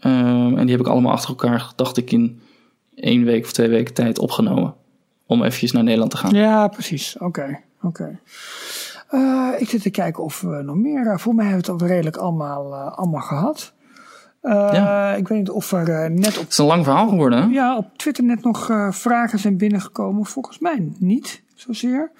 Uh, 0.00 0.12
en 0.12 0.60
die 0.60 0.70
heb 0.70 0.80
ik 0.80 0.86
allemaal 0.86 1.12
achter 1.12 1.28
elkaar, 1.28 1.72
dacht 1.76 1.96
ik, 1.96 2.12
in 2.12 2.40
één 2.94 3.24
week 3.24 3.44
of 3.44 3.52
twee 3.52 3.68
weken 3.68 3.94
tijd 3.94 4.18
opgenomen. 4.18 4.74
Om 5.26 5.42
eventjes 5.42 5.72
naar 5.72 5.84
Nederland 5.84 6.10
te 6.10 6.16
gaan. 6.16 6.34
Ja, 6.34 6.68
precies. 6.68 7.16
Oké. 7.18 7.60
Oké. 7.82 8.18
Okay. 9.10 9.56
ik 9.58 9.68
zit 9.68 9.82
te 9.82 9.90
kijken 9.90 10.24
of 10.24 10.40
we 10.40 10.62
nog 10.62 10.76
meer. 10.76 11.20
voor 11.20 11.34
mij 11.34 11.46
hebben 11.46 11.64
we 11.64 11.72
het 11.72 11.82
al 11.82 11.88
redelijk 11.88 12.16
allemaal, 12.16 12.74
allemaal 12.74 13.20
gehad. 13.20 13.74
Uh, 14.46 14.68
ja. 14.72 15.14
Ik 15.14 15.28
weet 15.28 15.38
niet 15.38 15.50
of 15.50 15.72
er 15.72 15.88
uh, 15.88 16.04
net 16.18 16.36
op. 16.36 16.42
Het 16.42 16.52
is 16.52 16.58
een 16.58 16.64
lang 16.66 16.84
verhaal 16.84 17.08
geworden, 17.08 17.42
hè? 17.42 17.48
Ja, 17.48 17.76
op 17.76 17.86
Twitter 17.96 18.24
net 18.24 18.44
nog 18.44 18.70
uh, 18.70 18.92
vragen 18.92 19.38
zijn 19.38 19.56
binnengekomen. 19.56 20.24
Volgens 20.26 20.58
mij 20.58 20.88
niet 20.98 21.42
zozeer. 21.54 22.10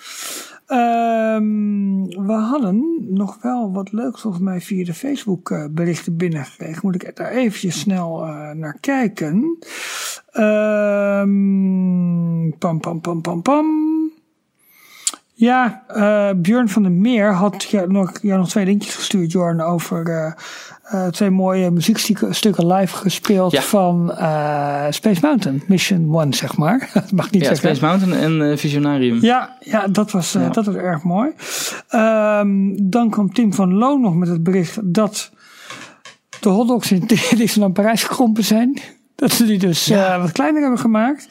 we 0.66 2.46
hadden 2.50 3.06
nog 3.08 3.38
wel 3.42 3.72
wat 3.72 3.92
leuks 3.92 4.20
volgens 4.20 4.42
mij 4.42 4.60
via 4.60 4.84
de 4.84 4.94
Facebook 4.94 5.68
berichten 5.70 6.16
binnengekregen. 6.16 6.80
Moet 6.82 7.02
ik 7.02 7.16
daar 7.16 7.30
eventjes 7.30 7.80
snel 7.80 8.18
naar 8.54 8.76
kijken. 8.80 9.58
pam, 12.58 12.80
pam, 12.80 13.00
pam, 13.00 13.20
pam, 13.20 13.42
pam. 13.42 13.66
Ja, 15.38 15.82
uh, 15.96 16.30
Björn 16.36 16.68
van 16.68 16.82
der 16.82 16.92
Meer 16.92 17.32
had 17.32 17.62
jou 17.62 17.92
nog, 17.92 18.12
jou 18.22 18.38
nog 18.38 18.48
twee 18.48 18.64
linkjes 18.64 18.94
gestuurd, 18.94 19.32
Jorn, 19.32 19.60
over 19.60 20.08
uh, 20.08 20.32
uh, 20.94 21.08
twee 21.08 21.30
mooie 21.30 21.70
muziekstukken 21.70 22.66
live 22.66 22.96
gespeeld 22.96 23.52
ja. 23.52 23.60
van 23.60 24.10
Space 24.90 25.20
Mountain, 25.20 25.62
Mission 25.66 26.14
One, 26.14 26.34
zeg 26.34 26.56
maar. 26.56 26.88
Dat 26.94 27.12
mag 27.12 27.30
niet 27.30 27.42
ja, 27.42 27.48
zeggen. 27.48 27.76
Space 27.76 27.96
Mountain 27.96 28.40
en 28.40 28.58
Visionarium. 28.58 29.20
Ja, 29.20 29.56
ja, 29.60 29.86
dat, 29.86 30.10
was, 30.10 30.32
ja. 30.32 30.48
dat 30.48 30.66
was 30.66 30.74
erg 30.74 31.02
mooi. 31.02 31.30
Um, 31.94 32.90
dan 32.90 33.10
kwam 33.10 33.32
Tim 33.32 33.54
van 33.54 33.74
Loon 33.74 34.00
nog 34.00 34.14
met 34.14 34.28
het 34.28 34.42
bericht 34.42 34.78
dat 34.94 35.30
de 36.40 36.48
hotdogs 36.48 36.92
in 36.92 37.06
Disneyland 37.36 37.74
Parijs 37.74 38.04
gekrompen 38.04 38.44
zijn. 38.44 38.80
Dat 39.16 39.32
ze 39.32 39.44
die 39.44 39.58
dus 39.58 39.84
ja. 39.84 40.14
uh, 40.16 40.22
wat 40.22 40.32
kleiner 40.32 40.60
hebben 40.60 40.80
gemaakt. 40.80 41.28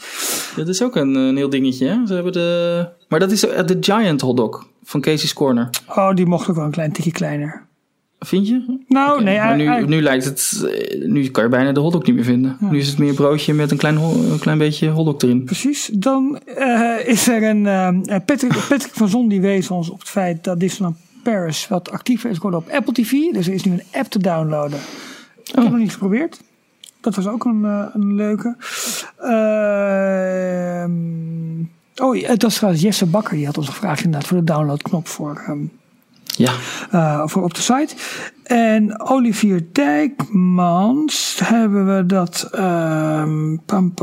Dat 0.55 0.67
is 0.67 0.81
ook 0.83 0.95
een, 0.95 1.15
een 1.15 1.35
heel 1.37 1.49
dingetje. 1.49 1.87
Hè? 1.87 2.07
Ze 2.07 2.13
hebben 2.13 2.31
de... 2.31 2.87
Maar 3.09 3.19
dat 3.19 3.31
is 3.31 3.39
de 3.39 3.77
Giant 3.79 4.21
Hotdog 4.21 4.67
van 4.83 5.01
Casey's 5.01 5.33
Corner. 5.33 5.69
Oh, 5.87 6.13
die 6.13 6.25
mocht 6.25 6.49
ook 6.49 6.55
wel 6.55 6.65
een 6.65 6.71
klein 6.71 6.91
tikje 6.91 7.11
kleiner. 7.11 7.63
Vind 8.19 8.47
je? 8.47 8.83
Nou, 8.87 9.11
okay. 9.11 9.23
nee. 9.23 9.37
Maar 9.37 9.55
nu, 9.55 9.65
eigenlijk... 9.65 9.95
nu 9.95 10.01
lijkt 10.01 10.25
het... 10.25 10.67
Nu 11.05 11.27
kan 11.27 11.43
je 11.43 11.49
bijna 11.49 11.71
de 11.71 11.79
hotdog 11.79 12.03
niet 12.05 12.15
meer 12.15 12.23
vinden. 12.23 12.57
Ja. 12.59 12.69
Nu 12.69 12.77
is 12.77 12.87
het 12.87 12.97
meer 12.97 13.13
broodje 13.13 13.53
met 13.53 13.71
een 13.71 13.77
klein, 13.77 13.97
een 13.97 14.39
klein 14.39 14.57
beetje 14.57 14.89
hotdog 14.89 15.21
erin. 15.21 15.43
Precies. 15.43 15.89
Dan 15.93 16.39
uh, 16.57 17.07
is 17.07 17.27
er 17.27 17.43
een... 17.43 17.63
Uh, 17.65 18.15
Patrick, 18.25 18.51
Patrick 18.69 18.93
van 18.93 19.09
Zon 19.09 19.27
die 19.27 19.41
wees 19.41 19.71
ons 19.71 19.89
op 19.89 19.99
het 19.99 20.09
feit 20.09 20.43
dat 20.43 20.59
Disneyland 20.59 20.97
Paris 21.23 21.67
wat 21.67 21.91
actiever 21.91 22.29
is 22.29 22.35
geworden 22.35 22.59
op 22.59 22.69
Apple 22.69 22.93
TV. 22.93 23.11
Dus 23.11 23.47
er 23.47 23.53
is 23.53 23.63
nu 23.63 23.71
een 23.71 23.83
app 23.91 24.09
te 24.09 24.19
downloaden. 24.19 24.79
Ik 25.43 25.55
Oh. 25.55 25.63
heb 25.63 25.71
nog 25.71 25.81
niet 25.81 25.93
geprobeerd. 25.93 26.39
Dat 27.05 27.15
was 27.15 27.27
ook 27.27 27.45
een, 27.45 27.61
uh, 27.61 27.85
een 27.93 28.15
leuke. 28.15 28.55
Uh, 29.21 30.85
oh, 32.07 32.27
het 32.27 32.41
was 32.41 32.55
trouwens 32.55 32.83
Jesse 32.83 33.05
Bakker. 33.05 33.35
Die 33.35 33.45
had 33.45 33.57
ons 33.57 33.67
gevraagd 33.67 34.03
inderdaad 34.03 34.27
voor 34.27 34.37
de 34.37 34.43
downloadknop 34.43 35.07
voor, 35.07 35.45
um, 35.49 35.71
ja. 36.37 37.27
voor 37.27 37.43
op 37.43 37.53
de 37.53 37.61
site. 37.61 37.95
En 38.43 39.01
Olivier 39.01 39.67
Dijkmans 39.71 41.39
hebben 41.43 41.95
we 41.95 42.05
dat. 42.05 42.47
Pam, 43.65 43.93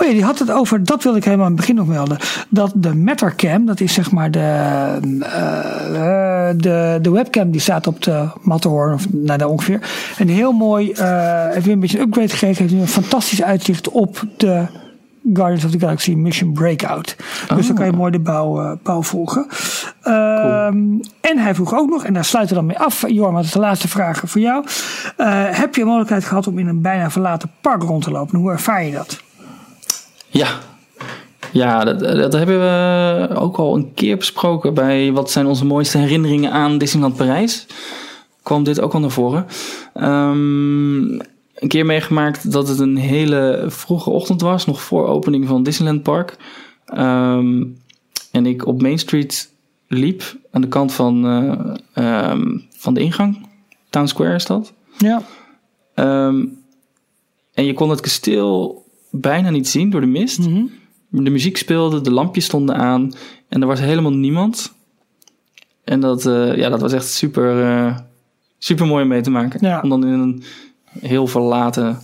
Oh 0.00 0.06
ja, 0.06 0.12
die 0.12 0.24
had 0.24 0.38
het 0.38 0.50
over. 0.50 0.84
Dat 0.84 1.02
wilde 1.02 1.18
ik 1.18 1.24
helemaal 1.24 1.46
aan 1.46 1.52
het 1.52 1.60
begin 1.60 1.74
nog 1.74 1.86
melden. 1.86 2.18
Dat 2.48 2.72
de 2.74 2.94
Mattercam, 2.94 3.66
dat 3.66 3.80
is 3.80 3.94
zeg 3.94 4.10
maar 4.10 4.30
de, 4.30 4.98
uh, 5.02 6.48
de, 6.56 6.98
de 7.02 7.10
webcam 7.10 7.50
die 7.50 7.60
staat 7.60 7.86
op 7.86 8.02
de 8.02 8.28
Matterhorn, 8.42 8.94
of 8.94 9.12
nou, 9.12 9.38
daar 9.38 9.48
ongeveer. 9.48 9.90
En 10.18 10.28
heel 10.28 10.52
mooi. 10.52 10.90
Uh, 10.90 11.48
heeft 11.50 11.64
weer 11.64 11.74
een 11.74 11.80
beetje 11.80 11.98
een 11.98 12.06
upgrade 12.06 12.28
gegeven. 12.28 12.62
Heeft 12.62 12.74
nu 12.74 12.80
een 12.80 12.88
fantastisch 12.88 13.42
uitzicht 13.42 13.88
op 13.88 14.24
de 14.36 14.66
Guardians 15.32 15.64
of 15.64 15.70
the 15.70 15.78
Galaxy 15.78 16.14
Mission 16.14 16.52
Breakout. 16.52 17.16
Oh. 17.50 17.56
Dus 17.56 17.66
dan 17.66 17.76
kan 17.76 17.86
je 17.86 17.92
mooi 17.92 18.10
de 18.10 18.18
bouw, 18.18 18.62
uh, 18.62 18.72
bouw 18.82 19.02
volgen. 19.02 19.46
Cool. 20.02 21.00
En 21.20 21.38
hij 21.38 21.54
vroeg 21.54 21.74
ook 21.74 21.88
nog, 21.88 22.04
en 22.04 22.12
daar 22.12 22.24
sluiten 22.24 22.54
we 22.54 22.60
dan 22.60 22.70
mee 22.70 22.78
af, 22.78 23.04
Jorma, 23.08 23.36
dat 23.36 23.44
is 23.44 23.52
de 23.52 23.58
laatste 23.58 23.88
vraag 23.88 24.22
voor 24.24 24.40
jou. 24.40 24.64
Uh, 25.18 25.44
heb 25.50 25.74
je 25.74 25.80
een 25.80 25.86
mogelijkheid 25.86 26.24
gehad 26.24 26.46
om 26.46 26.58
in 26.58 26.66
een 26.66 26.82
bijna 26.82 27.10
verlaten 27.10 27.50
park 27.60 27.82
rond 27.82 28.02
te 28.02 28.10
lopen? 28.10 28.38
Hoe 28.38 28.50
ervaar 28.50 28.84
je 28.84 28.92
dat? 28.92 29.22
Ja, 30.26 30.48
ja, 31.52 31.84
dat, 31.84 32.00
dat, 32.00 32.32
hebben 32.32 32.60
we 32.60 33.28
ook 33.34 33.56
al 33.56 33.76
een 33.76 33.94
keer 33.94 34.16
besproken 34.16 34.74
bij 34.74 35.12
wat 35.12 35.30
zijn 35.30 35.46
onze 35.46 35.64
mooiste 35.64 35.98
herinneringen 35.98 36.52
aan 36.52 36.78
Disneyland 36.78 37.16
Parijs. 37.16 37.66
Kwam 38.42 38.64
dit 38.64 38.80
ook 38.80 38.94
al 38.94 39.00
naar 39.00 39.10
voren. 39.10 39.46
Um, 39.94 41.20
een 41.60 41.68
keer 41.68 41.86
meegemaakt 41.86 42.52
dat 42.52 42.68
het 42.68 42.78
een 42.78 42.96
hele 42.96 43.64
vroege 43.68 44.10
ochtend 44.10 44.40
was, 44.40 44.66
nog 44.66 44.82
voor 44.82 45.06
opening 45.06 45.46
van 45.46 45.62
Disneyland 45.62 46.02
Park. 46.02 46.36
Um, 46.94 47.78
en 48.30 48.46
ik 48.46 48.66
op 48.66 48.82
Main 48.82 48.98
Street 48.98 49.52
liep 49.86 50.36
aan 50.50 50.60
de 50.60 50.68
kant 50.68 50.92
van, 50.92 51.26
uh, 51.94 52.30
um, 52.30 52.66
van 52.70 52.94
de 52.94 53.00
ingang. 53.00 53.46
Town 53.90 54.06
Square 54.06 54.34
is 54.34 54.46
dat. 54.46 54.72
Ja. 54.98 55.22
Um, 55.94 56.58
en 57.54 57.64
je 57.64 57.72
kon 57.72 57.90
het 57.90 58.00
kasteel 58.00 58.84
bijna 59.10 59.50
niet 59.50 59.68
zien 59.68 59.90
door 59.90 60.00
de 60.00 60.06
mist. 60.06 60.38
Mhm. 60.38 60.48
Mm 60.48 60.70
-hmm. 61.10 61.24
De 61.24 61.30
muziek 61.30 61.56
speelde, 61.56 62.00
de 62.00 62.10
lampjes 62.10 62.44
stonden 62.44 62.76
aan 62.76 63.12
en 63.48 63.60
er 63.60 63.66
was 63.66 63.80
helemaal 63.80 64.12
niemand. 64.12 64.72
En 65.84 66.00
dat, 66.00 66.26
uh, 66.26 66.56
ja, 66.56 66.68
dat 66.68 66.80
was 66.80 66.92
echt 66.92 67.08
super, 67.08 67.64
uh, 67.64 67.96
super 68.58 68.86
mooi 68.86 69.02
om 69.02 69.08
mee 69.08 69.20
te 69.20 69.30
maken. 69.30 69.66
Ja. 69.66 69.80
Om 69.80 69.88
dan 69.88 70.06
in 70.06 70.18
een 70.18 70.42
heel 71.00 71.26
verlaten 71.26 71.98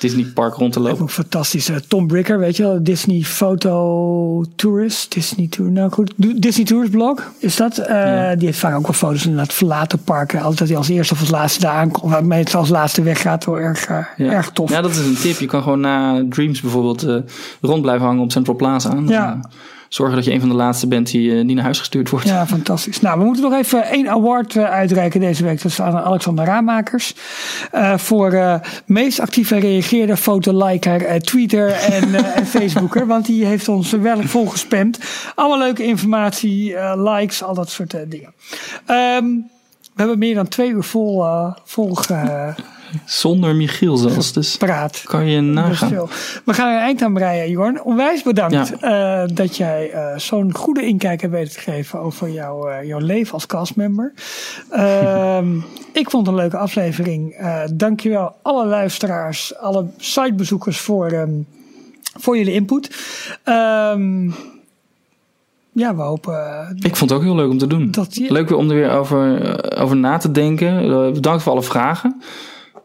Disney 0.00 0.24
park 0.24 0.54
rond 0.54 0.72
te 0.72 0.80
lopen. 0.80 1.02
Ook 1.02 1.10
fantastisch. 1.10 1.70
Tom 1.88 2.06
Bricker, 2.06 2.38
weet 2.38 2.56
je 2.56 2.62
wel, 2.62 2.82
Disney 2.82 3.20
Photo 3.20 4.44
Tourist, 4.56 5.12
Disney 5.14 5.46
Tour, 5.46 5.70
nou 5.70 5.90
goed, 5.90 6.12
Disney 6.16 6.66
Tourist 6.66 6.92
blog 6.92 7.32
is 7.38 7.56
dat. 7.56 7.78
Uh, 7.78 7.86
ja. 7.86 8.34
Die 8.34 8.46
heeft 8.46 8.58
vaak 8.58 8.76
ook 8.76 8.82
wel 8.82 8.92
foto's 8.92 9.26
in 9.26 9.38
het 9.38 9.52
verlaten 9.52 10.02
parken. 10.02 10.40
Altijd 10.40 10.68
hij 10.68 10.78
als 10.78 10.88
eerste 10.88 11.14
of 11.14 11.20
als 11.20 11.30
laatste 11.30 11.60
daar 11.60 11.72
aankomt, 11.72 12.12
waarmee 12.12 12.38
het 12.38 12.54
als 12.54 12.68
laatste 12.68 13.02
weggaat. 13.02 13.44
Wel 13.44 13.58
erg, 13.58 13.88
uh, 13.88 13.98
ja. 14.16 14.32
erg 14.32 14.50
tof. 14.50 14.70
Ja, 14.70 14.80
dat 14.80 14.90
is 14.90 14.98
een 14.98 15.16
tip. 15.16 15.38
Je 15.38 15.46
kan 15.46 15.62
gewoon 15.62 15.80
na 15.80 16.24
Dreams 16.28 16.60
bijvoorbeeld 16.60 17.04
uh, 17.04 17.16
rond 17.60 17.82
blijven 17.82 18.06
hangen 18.06 18.22
op 18.22 18.32
Central 18.32 18.56
Plaza. 18.56 19.02
Ja. 19.06 19.40
Zorgen 19.90 20.16
dat 20.16 20.24
je 20.24 20.32
een 20.32 20.40
van 20.40 20.48
de 20.48 20.54
laatste 20.54 20.86
bent 20.86 21.10
die, 21.10 21.44
die 21.44 21.54
naar 21.54 21.64
huis 21.64 21.78
gestuurd 21.78 22.10
wordt. 22.10 22.26
Ja, 22.26 22.46
fantastisch. 22.46 23.00
Nou, 23.00 23.18
we 23.18 23.24
moeten 23.24 23.42
nog 23.42 23.52
even 23.52 23.84
één 23.84 24.08
award 24.08 24.56
uitreiken 24.56 25.20
deze 25.20 25.44
week. 25.44 25.62
Dat 25.62 25.70
is 25.70 25.80
aan 25.80 25.96
Alexander 25.96 26.44
Raamakers. 26.44 27.14
Uh, 27.74 27.98
voor 27.98 28.32
uh, 28.32 28.54
meest 28.86 29.20
actieve 29.20 29.58
reageerder, 29.58 30.16
fotoliker, 30.16 31.08
uh, 31.08 31.14
tweeter 31.14 31.68
en, 31.68 32.14
en 32.14 32.46
Facebooker. 32.56 33.06
Want 33.06 33.26
die 33.26 33.44
heeft 33.44 33.68
ons 33.68 33.90
wel 33.90 34.22
vol 34.22 34.46
gespamd. 34.46 34.98
Allemaal 35.34 35.58
leuke 35.58 35.84
informatie, 35.84 36.74
likes, 36.96 37.42
al 37.42 37.54
dat 37.54 37.70
soort 37.70 37.96
dingen. 38.08 38.32
Um, 38.86 39.50
we 39.94 40.06
hebben 40.06 40.18
meer 40.18 40.34
dan 40.34 40.48
twee 40.48 40.70
uur 40.70 40.84
vol, 40.84 41.24
vol 41.64 41.94
Zonder 43.04 43.56
Michiel 43.56 43.96
zelfs. 43.96 44.32
Dus 44.32 44.56
Praat. 44.56 45.02
kan 45.04 45.26
je 45.26 45.40
nagaan. 45.40 46.08
We 46.44 46.54
gaan 46.54 46.68
er 46.68 46.74
een 46.74 46.80
eind 46.80 47.02
aan 47.02 47.14
breien, 47.14 47.50
Jorn. 47.50 47.82
Onwijs 47.82 48.22
bedankt 48.22 48.78
eh, 48.80 49.22
dat 49.34 49.56
jij 49.56 49.90
eh, 49.90 50.18
zo'n 50.18 50.54
goede 50.54 50.86
inkijk 50.86 51.20
hebt 51.20 51.32
weten 51.32 51.52
te 51.52 51.60
geven 51.60 51.98
over 51.98 52.30
jouw, 52.30 52.68
eh, 52.68 52.86
jouw 52.86 52.98
leven 52.98 53.32
als 53.32 53.46
castmember. 53.46 54.12
Ehm, 54.70 55.56
ik 55.92 56.10
vond 56.10 56.26
het 56.26 56.34
een 56.34 56.40
leuke 56.40 56.56
aflevering. 56.56 57.36
Dankjewel 57.72 58.34
alle 58.42 58.66
luisteraars, 58.66 59.56
alle 59.56 59.86
sitebezoekers 59.96 60.78
voor, 60.78 61.06
ehm, 61.06 61.32
voor 62.18 62.36
jullie 62.36 62.54
input. 62.54 62.90
Ehm, 63.44 64.30
ja, 65.72 65.94
we 65.94 66.02
hopen 66.02 66.76
Ik 66.78 66.96
vond 66.96 67.10
het 67.10 67.18
ook 67.18 67.24
heel 67.24 67.34
leuk 67.34 67.50
om 67.50 67.58
te 67.58 67.66
doen. 67.66 67.90
dat 67.90 68.14
je... 68.14 68.32
Leuk 68.32 68.48
weer 68.48 68.58
om 68.58 68.70
er 68.70 68.76
weer 68.76 68.90
over, 68.90 69.78
over 69.78 69.96
na 69.96 70.16
te 70.16 70.30
denken. 70.30 70.88
Bedankt 71.12 71.42
voor 71.42 71.52
alle 71.52 71.62
vragen. 71.62 72.22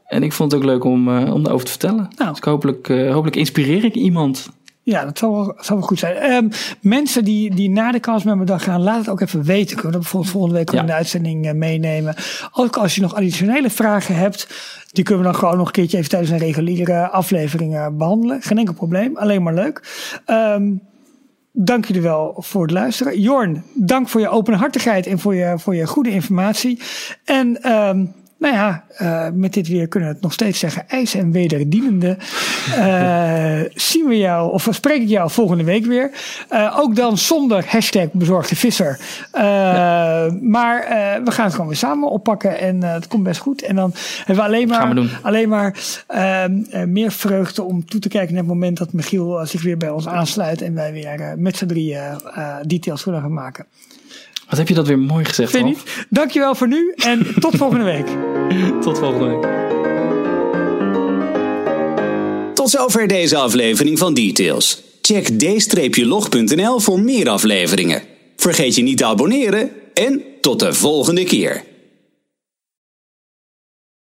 En 0.07 0.23
ik 0.23 0.33
vond 0.33 0.51
het 0.51 0.61
ook 0.61 0.67
leuk 0.67 0.83
om, 0.83 1.17
eh, 1.17 1.33
om 1.33 1.41
daarover 1.43 1.65
te 1.65 1.71
vertellen. 1.71 2.07
Nou. 2.17 2.29
Dus 2.29 2.37
ik 2.37 2.43
hopelijk, 2.43 2.89
eh, 2.89 3.11
hopelijk 3.11 3.35
inspireer 3.35 3.83
ik 3.83 3.95
iemand. 3.95 4.49
Ja, 4.83 5.05
dat 5.05 5.17
zal 5.17 5.31
wel, 5.33 5.53
zal 5.59 5.77
wel 5.77 5.85
goed 5.87 5.99
zijn. 5.99 6.15
Ehm, 6.15 6.47
mensen 6.81 7.23
die, 7.23 7.55
die 7.55 7.69
na 7.69 7.91
de 7.91 7.99
castmemberdag 7.99 8.63
gaan, 8.63 8.81
laat 8.81 8.97
het 8.97 9.09
ook 9.09 9.21
even 9.21 9.43
weten. 9.43 9.65
Kunnen 9.65 9.85
we 9.85 9.91
dat 9.91 10.01
bijvoorbeeld 10.01 10.31
volgende 10.31 10.55
week 10.57 10.71
Ja. 10.71 10.79
in 10.79 10.85
de 10.85 10.93
uitzending 10.93 11.45
eh, 11.45 11.53
meenemen. 11.53 12.15
Ook 12.51 12.77
als 12.77 12.95
je 12.95 13.01
nog 13.01 13.15
additionele 13.15 13.69
vragen 13.69 14.15
hebt, 14.15 14.47
die 14.91 15.03
kunnen 15.03 15.23
we 15.23 15.29
dan 15.31 15.39
gewoon 15.39 15.57
nog 15.57 15.65
een 15.67 15.73
keertje 15.73 15.97
even 15.97 16.09
tijdens 16.09 16.31
een 16.31 16.37
reguliere 16.37 17.09
aflevering 17.09 17.75
eh, 17.75 17.87
behandelen. 17.91 18.41
Geen 18.41 18.57
enkel 18.57 18.73
probleem, 18.73 19.17
alleen 19.17 19.43
maar 19.43 19.53
leuk. 19.53 19.81
Ehm, 20.25 20.71
dank 21.51 21.85
jullie 21.85 22.01
wel 22.01 22.35
voor 22.37 22.61
het 22.61 22.71
luisteren. 22.71 23.19
Jorn, 23.21 23.63
dank 23.73 24.09
voor 24.09 24.21
je 24.21 24.29
openhartigheid 24.29 25.07
en 25.07 25.19
voor 25.19 25.35
je, 25.35 25.53
voor 25.57 25.75
je 25.75 25.87
goede 25.87 26.09
informatie. 26.09 26.79
En 27.23 27.61
ehm, 27.61 28.05
nou 28.37 28.53
ja, 28.53 28.83
eh, 28.97 29.27
met 29.33 29.53
dit 29.53 29.67
weer 29.67 29.87
kunnen 29.87 30.09
we 30.09 30.15
het 30.15 30.23
nog 30.23 30.33
steeds 30.33 30.59
zeggen. 30.59 30.89
IJs 30.89 31.13
en 31.13 31.31
wederdienende. 31.31 32.17
Eh, 32.75 33.59
zien 33.89 34.07
we 34.07 34.17
jou, 34.17 34.51
of 34.51 34.67
spreek 34.71 35.01
ik 35.01 35.07
jou 35.07 35.31
volgende 35.31 35.63
week 35.63 35.85
weer. 35.85 36.11
Eh, 36.49 36.79
ook 36.79 36.95
dan 36.95 37.17
zonder 37.17 37.65
hashtag 37.67 38.11
bezorgde 38.11 38.55
visser. 38.55 38.99
Maar 40.41 40.85
we 41.23 41.31
gaan 41.31 41.45
het 41.45 41.53
gewoon 41.53 41.67
weer 41.67 41.77
samen 41.77 42.09
oppakken. 42.09 42.59
En 42.59 42.83
het 42.83 43.07
komt 43.07 43.23
best 43.23 43.39
goed. 43.39 43.61
En 43.61 43.75
dan 43.75 43.93
hebben 44.17 44.35
we 44.35 44.51
alleen 44.51 44.67
we 44.67 44.73
maar, 44.73 45.19
alleen 45.21 45.49
maar 45.49 45.79
ehm, 46.07 46.63
eh, 46.69 46.83
meer 46.83 47.11
vreugde 47.11 47.63
om 47.63 47.85
toe 47.85 47.99
te 47.99 48.09
kijken 48.09 48.33
naar 48.33 48.43
het 48.43 48.51
moment 48.51 48.77
dat 48.77 48.93
Michiel 48.93 49.45
zich 49.45 49.63
weer 49.63 49.77
bij 49.77 49.89
ons 49.89 50.07
aansluit. 50.07 50.61
En 50.61 50.73
wij 50.73 50.93
weer 50.93 51.33
met 51.37 51.57
z'n 51.57 51.65
drieën 51.65 52.21
details 52.65 53.03
willen 53.03 53.21
gaan 53.21 53.33
maken. 53.33 53.65
Wat 54.55 54.67
heb 54.67 54.75
je 54.75 54.81
dat 54.83 54.87
weer 54.87 54.99
mooi 54.99 55.25
gezegd, 55.25 55.51
Vind 55.51 55.67
je 55.67 55.73
Ralf. 55.73 55.85
niet? 55.95 56.05
Dankjewel 56.09 56.55
voor 56.55 56.67
nu 56.67 56.93
en 56.95 57.25
tot 57.39 57.55
volgende 57.55 57.83
week. 57.83 58.05
Tot 58.81 58.97
volgende 58.99 59.25
week. 59.25 59.43
Tot 62.53 62.69
zover 62.69 63.07
deze 63.07 63.37
aflevering 63.37 63.97
van 63.97 64.13
Details. 64.13 64.81
Check 65.01 65.27
d-log.nl 65.91 66.79
voor 66.79 66.99
meer 66.99 67.29
afleveringen. 67.29 68.01
Vergeet 68.35 68.75
je 68.75 68.81
niet 68.81 68.97
te 68.97 69.05
abonneren 69.05 69.69
en 69.93 70.21
tot 70.41 70.59
de 70.59 70.73
volgende 70.73 71.23
keer. 71.23 71.63